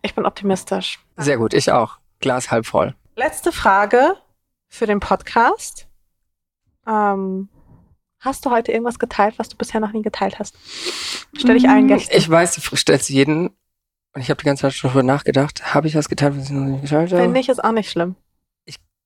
ich 0.00 0.14
bin 0.14 0.24
optimistisch. 0.24 1.00
Sehr 1.16 1.36
gut, 1.36 1.54
ich 1.54 1.70
auch. 1.70 1.98
Glas 2.20 2.50
halb 2.50 2.66
voll. 2.66 2.94
Letzte 3.16 3.52
Frage 3.52 4.16
für 4.68 4.86
den 4.86 5.00
Podcast. 5.00 5.86
Ähm, 6.86 7.48
hast 8.22 8.46
du 8.46 8.50
heute 8.50 8.72
irgendwas 8.72 8.98
geteilt, 8.98 9.34
was 9.38 9.48
du 9.48 9.56
bisher 9.56 9.80
noch 9.80 9.92
nie 9.92 10.02
geteilt 10.02 10.38
hast? 10.38 10.56
Stell 11.36 11.54
dich 11.54 11.68
allen 11.68 11.88
Gästen. 11.88 12.16
Ich 12.16 12.28
weiß, 12.28 12.54
du 12.54 12.76
stellst 12.76 13.10
jeden. 13.10 13.50
Und 14.14 14.20
ich 14.20 14.30
habe 14.30 14.38
die 14.38 14.46
ganze 14.46 14.62
Zeit 14.62 14.74
schon 14.74 14.88
darüber 14.88 15.02
nachgedacht. 15.02 15.74
Habe 15.74 15.88
ich 15.88 15.94
was 15.94 16.08
geteilt, 16.08 16.36
was 16.36 16.44
ich 16.44 16.50
noch 16.50 16.64
nicht 16.64 16.82
geteilt 16.82 17.12
habe? 17.12 17.22
Finde 17.22 17.40
ich, 17.40 17.48
ist 17.48 17.62
auch 17.62 17.72
nicht 17.72 17.90
schlimm. 17.90 18.16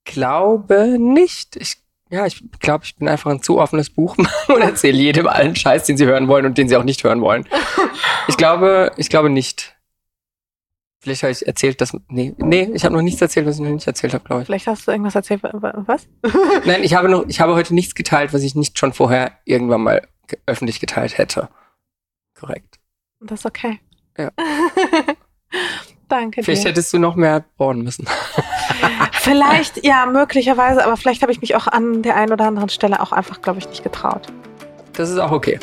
glaube 0.06 0.97
nicht. 0.98 1.56
Ich, 1.56 1.76
ja, 2.09 2.24
ich 2.24 2.43
glaube, 2.60 2.84
ich 2.84 2.97
bin 2.97 3.09
einfach 3.09 3.30
ein 3.30 3.43
zu 3.43 3.59
offenes 3.59 3.90
Buch 3.90 4.16
und 4.48 4.62
erzähle 4.62 4.97
jedem 4.97 5.26
allen 5.26 5.55
Scheiß, 5.55 5.84
den 5.84 5.98
sie 5.98 6.06
hören 6.06 6.28
wollen 6.28 6.47
und 6.47 6.56
den 6.56 6.68
sie 6.68 6.76
auch 6.76 6.84
nicht 6.84 7.05
hören 7.05 7.20
wollen. 7.20 7.47
Ich 8.28 8.36
glaube, 8.36 8.90
ich 8.97 9.09
glaube 9.09 9.30
nicht. 9.30 9.76
Vielleicht 11.06 11.22
habe 11.22 11.30
ich 11.30 11.46
erzählt, 11.46 11.80
dass. 11.80 11.96
Nee, 12.08 12.34
nee, 12.38 12.68
ich 12.74 12.84
habe 12.84 12.92
noch 12.96 13.00
nichts 13.02 13.22
erzählt, 13.22 13.46
was 13.46 13.54
ich 13.56 13.60
noch 13.62 13.70
nicht 13.70 13.86
erzählt 13.86 14.12
habe, 14.12 14.24
glaube 14.24 14.42
ich. 14.42 14.46
Vielleicht 14.46 14.66
hast 14.66 14.88
du 14.88 14.90
irgendwas 14.90 15.14
erzählt. 15.14 15.40
wa- 15.44 15.52
wa- 15.54 15.84
Was? 15.86 16.08
Nein, 16.64 16.82
ich 16.82 16.94
habe 16.94 17.08
noch, 17.08 17.24
ich 17.28 17.40
habe 17.40 17.54
heute 17.54 17.74
nichts 17.74 17.94
geteilt, 17.94 18.34
was 18.34 18.42
ich 18.42 18.56
nicht 18.56 18.76
schon 18.76 18.92
vorher 18.92 19.38
irgendwann 19.44 19.82
mal 19.82 20.02
ge- 20.26 20.40
öffentlich 20.46 20.80
geteilt 20.80 21.16
hätte. 21.16 21.48
Korrekt. 22.36 22.80
Das 23.20 23.38
ist 23.40 23.46
okay. 23.46 23.78
Ja. 24.18 24.30
Danke 26.08 26.42
Vielleicht 26.42 26.64
dir. 26.64 26.70
hättest 26.70 26.92
du 26.92 26.98
noch 26.98 27.14
mehr 27.14 27.44
bohren 27.56 27.82
müssen. 27.82 28.06
Vielleicht, 29.12 29.84
ja, 29.84 30.06
möglicherweise, 30.06 30.84
aber 30.84 30.96
vielleicht 30.96 31.22
habe 31.22 31.30
ich 31.32 31.40
mich 31.40 31.54
auch 31.54 31.66
an 31.68 32.02
der 32.02 32.16
einen 32.16 32.32
oder 32.32 32.46
anderen 32.46 32.68
Stelle 32.68 33.00
auch 33.00 33.12
einfach, 33.12 33.42
glaube 33.42 33.60
ich, 33.60 33.68
nicht 33.68 33.82
getraut. 33.84 34.26
Das 34.94 35.08
ist 35.10 35.18
auch 35.18 35.30
okay. 35.32 35.58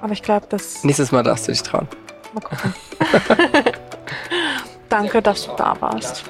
Aber 0.00 0.12
ich 0.12 0.22
glaube, 0.22 0.46
das. 0.48 0.84
Nächstes 0.84 1.10
Mal 1.12 1.22
darfst 1.24 1.48
du 1.48 1.52
dich 1.52 1.62
trauen. 1.62 1.88
Mal 2.32 2.40
gucken. 2.40 2.74
Danke, 4.90 5.22
dass 5.22 5.46
du 5.46 5.52
da 5.56 5.74
warst. 5.80 6.24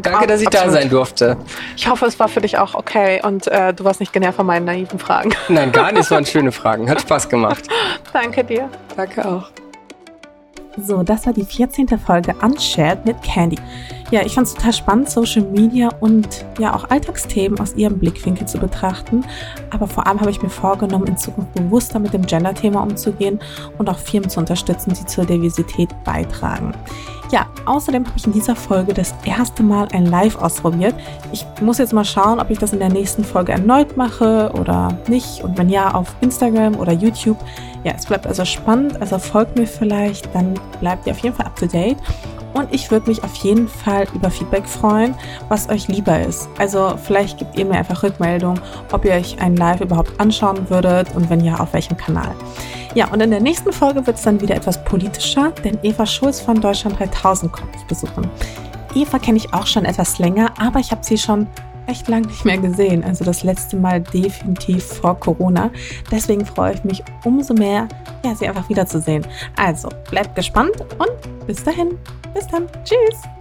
Danke, 0.00 0.28
dass 0.28 0.40
ich 0.40 0.48
da 0.48 0.58
Absolut. 0.58 0.80
sein 0.80 0.90
durfte. 0.90 1.36
Ich 1.76 1.88
hoffe, 1.88 2.06
es 2.06 2.20
war 2.20 2.28
für 2.28 2.40
dich 2.40 2.56
auch 2.56 2.74
okay 2.74 3.20
und 3.24 3.48
äh, 3.48 3.74
du 3.74 3.82
warst 3.82 3.98
nicht 3.98 4.12
genervt 4.12 4.36
von 4.36 4.46
meinen 4.46 4.64
naiven 4.64 5.00
Fragen. 5.00 5.30
Nein, 5.48 5.72
gar 5.72 5.90
nicht. 5.90 6.02
Es 6.02 6.10
waren 6.12 6.24
schöne 6.24 6.52
Fragen. 6.52 6.88
Hat 6.88 7.00
Spaß 7.00 7.28
gemacht. 7.28 7.64
Danke 8.12 8.44
dir. 8.44 8.68
Danke 8.96 9.26
auch. 9.26 9.50
So, 10.80 11.02
das 11.02 11.26
war 11.26 11.32
die 11.32 11.44
14. 11.44 11.88
Folge 11.98 12.36
Unshared 12.40 13.04
mit 13.04 13.20
Candy. 13.22 13.58
Ja, 14.10 14.22
ich 14.24 14.34
fand 14.34 14.46
es 14.46 14.54
total 14.54 14.72
spannend, 14.72 15.10
Social 15.10 15.42
Media 15.42 15.90
und 16.00 16.46
ja 16.58 16.74
auch 16.74 16.88
Alltagsthemen 16.88 17.60
aus 17.60 17.74
ihrem 17.74 17.98
Blickwinkel 17.98 18.46
zu 18.46 18.58
betrachten. 18.58 19.22
Aber 19.68 19.86
vor 19.86 20.06
allem 20.06 20.18
habe 20.20 20.30
ich 20.30 20.42
mir 20.42 20.48
vorgenommen, 20.48 21.06
in 21.06 21.18
Zukunft 21.18 21.52
bewusster 21.52 21.98
mit 21.98 22.14
dem 22.14 22.24
Gender-Thema 22.24 22.82
umzugehen 22.82 23.38
und 23.76 23.90
auch 23.90 23.98
Firmen 23.98 24.30
zu 24.30 24.40
unterstützen, 24.40 24.94
die 24.94 25.04
zur 25.04 25.26
Diversität 25.26 25.90
beitragen. 26.04 26.72
Ja, 27.30 27.46
außerdem 27.66 28.06
habe 28.06 28.16
ich 28.16 28.26
in 28.26 28.32
dieser 28.32 28.56
Folge 28.56 28.94
das 28.94 29.14
erste 29.26 29.62
Mal 29.62 29.88
ein 29.92 30.06
Live 30.06 30.36
ausprobiert. 30.36 30.94
Ich 31.30 31.44
muss 31.60 31.76
jetzt 31.76 31.92
mal 31.92 32.04
schauen, 32.04 32.40
ob 32.40 32.48
ich 32.48 32.58
das 32.58 32.72
in 32.72 32.78
der 32.78 32.88
nächsten 32.88 33.22
Folge 33.22 33.52
erneut 33.52 33.98
mache 33.98 34.50
oder 34.58 34.96
nicht. 35.08 35.44
Und 35.44 35.58
wenn 35.58 35.68
ja, 35.68 35.92
auf 35.92 36.16
Instagram 36.22 36.76
oder 36.76 36.92
YouTube. 36.92 37.36
Ja, 37.84 37.92
es 37.94 38.06
bleibt 38.06 38.26
also 38.26 38.46
spannend. 38.46 38.98
Also 39.02 39.18
folgt 39.18 39.58
mir 39.58 39.66
vielleicht, 39.66 40.34
dann 40.34 40.58
bleibt 40.80 41.06
ihr 41.06 41.12
auf 41.12 41.18
jeden 41.18 41.36
Fall 41.36 41.44
up 41.44 41.56
to 41.56 41.66
date. 41.66 41.98
Und 42.54 42.74
ich 42.74 42.90
würde 42.90 43.08
mich 43.08 43.22
auf 43.22 43.34
jeden 43.36 43.68
Fall 43.68 43.97
über 44.14 44.30
Feedback 44.30 44.66
freuen, 44.66 45.14
was 45.48 45.68
euch 45.68 45.88
lieber 45.88 46.20
ist. 46.20 46.48
Also 46.58 46.94
vielleicht 47.02 47.38
gebt 47.38 47.58
ihr 47.58 47.64
mir 47.64 47.78
einfach 47.78 48.02
Rückmeldung, 48.02 48.60
ob 48.92 49.04
ihr 49.04 49.12
euch 49.12 49.40
ein 49.40 49.56
Live 49.56 49.80
überhaupt 49.80 50.20
anschauen 50.20 50.68
würdet 50.70 51.14
und 51.14 51.28
wenn 51.30 51.40
ja, 51.40 51.58
auf 51.58 51.72
welchem 51.72 51.96
Kanal. 51.96 52.34
Ja, 52.94 53.08
und 53.08 53.20
in 53.20 53.30
der 53.30 53.40
nächsten 53.40 53.72
Folge 53.72 54.06
wird 54.06 54.16
es 54.16 54.22
dann 54.22 54.40
wieder 54.40 54.54
etwas 54.54 54.82
politischer, 54.84 55.52
denn 55.64 55.78
Eva 55.82 56.06
Schulz 56.06 56.40
von 56.40 56.60
Deutschland 56.60 56.98
3000 56.98 57.52
kommt 57.52 57.72
mich 57.74 57.84
besuchen. 57.84 58.30
Eva 58.94 59.18
kenne 59.18 59.36
ich 59.36 59.52
auch 59.52 59.66
schon 59.66 59.84
etwas 59.84 60.18
länger, 60.18 60.52
aber 60.58 60.80
ich 60.80 60.90
habe 60.90 61.04
sie 61.04 61.18
schon 61.18 61.46
echt 61.88 62.06
lang 62.08 62.22
nicht 62.26 62.44
mehr 62.44 62.58
gesehen. 62.58 63.02
Also 63.02 63.24
das 63.24 63.42
letzte 63.42 63.76
Mal 63.76 64.00
definitiv 64.00 64.84
vor 64.84 65.18
Corona. 65.18 65.70
Deswegen 66.10 66.44
freue 66.44 66.74
ich 66.74 66.84
mich 66.84 67.02
umso 67.24 67.54
mehr, 67.54 67.88
ja, 68.24 68.34
sie 68.34 68.46
einfach 68.46 68.68
wiederzusehen. 68.68 69.26
Also 69.56 69.88
bleibt 70.10 70.36
gespannt 70.36 70.76
und 70.98 71.46
bis 71.46 71.64
dahin. 71.64 71.98
Bis 72.34 72.46
dann. 72.46 72.66
Tschüss. 72.84 73.37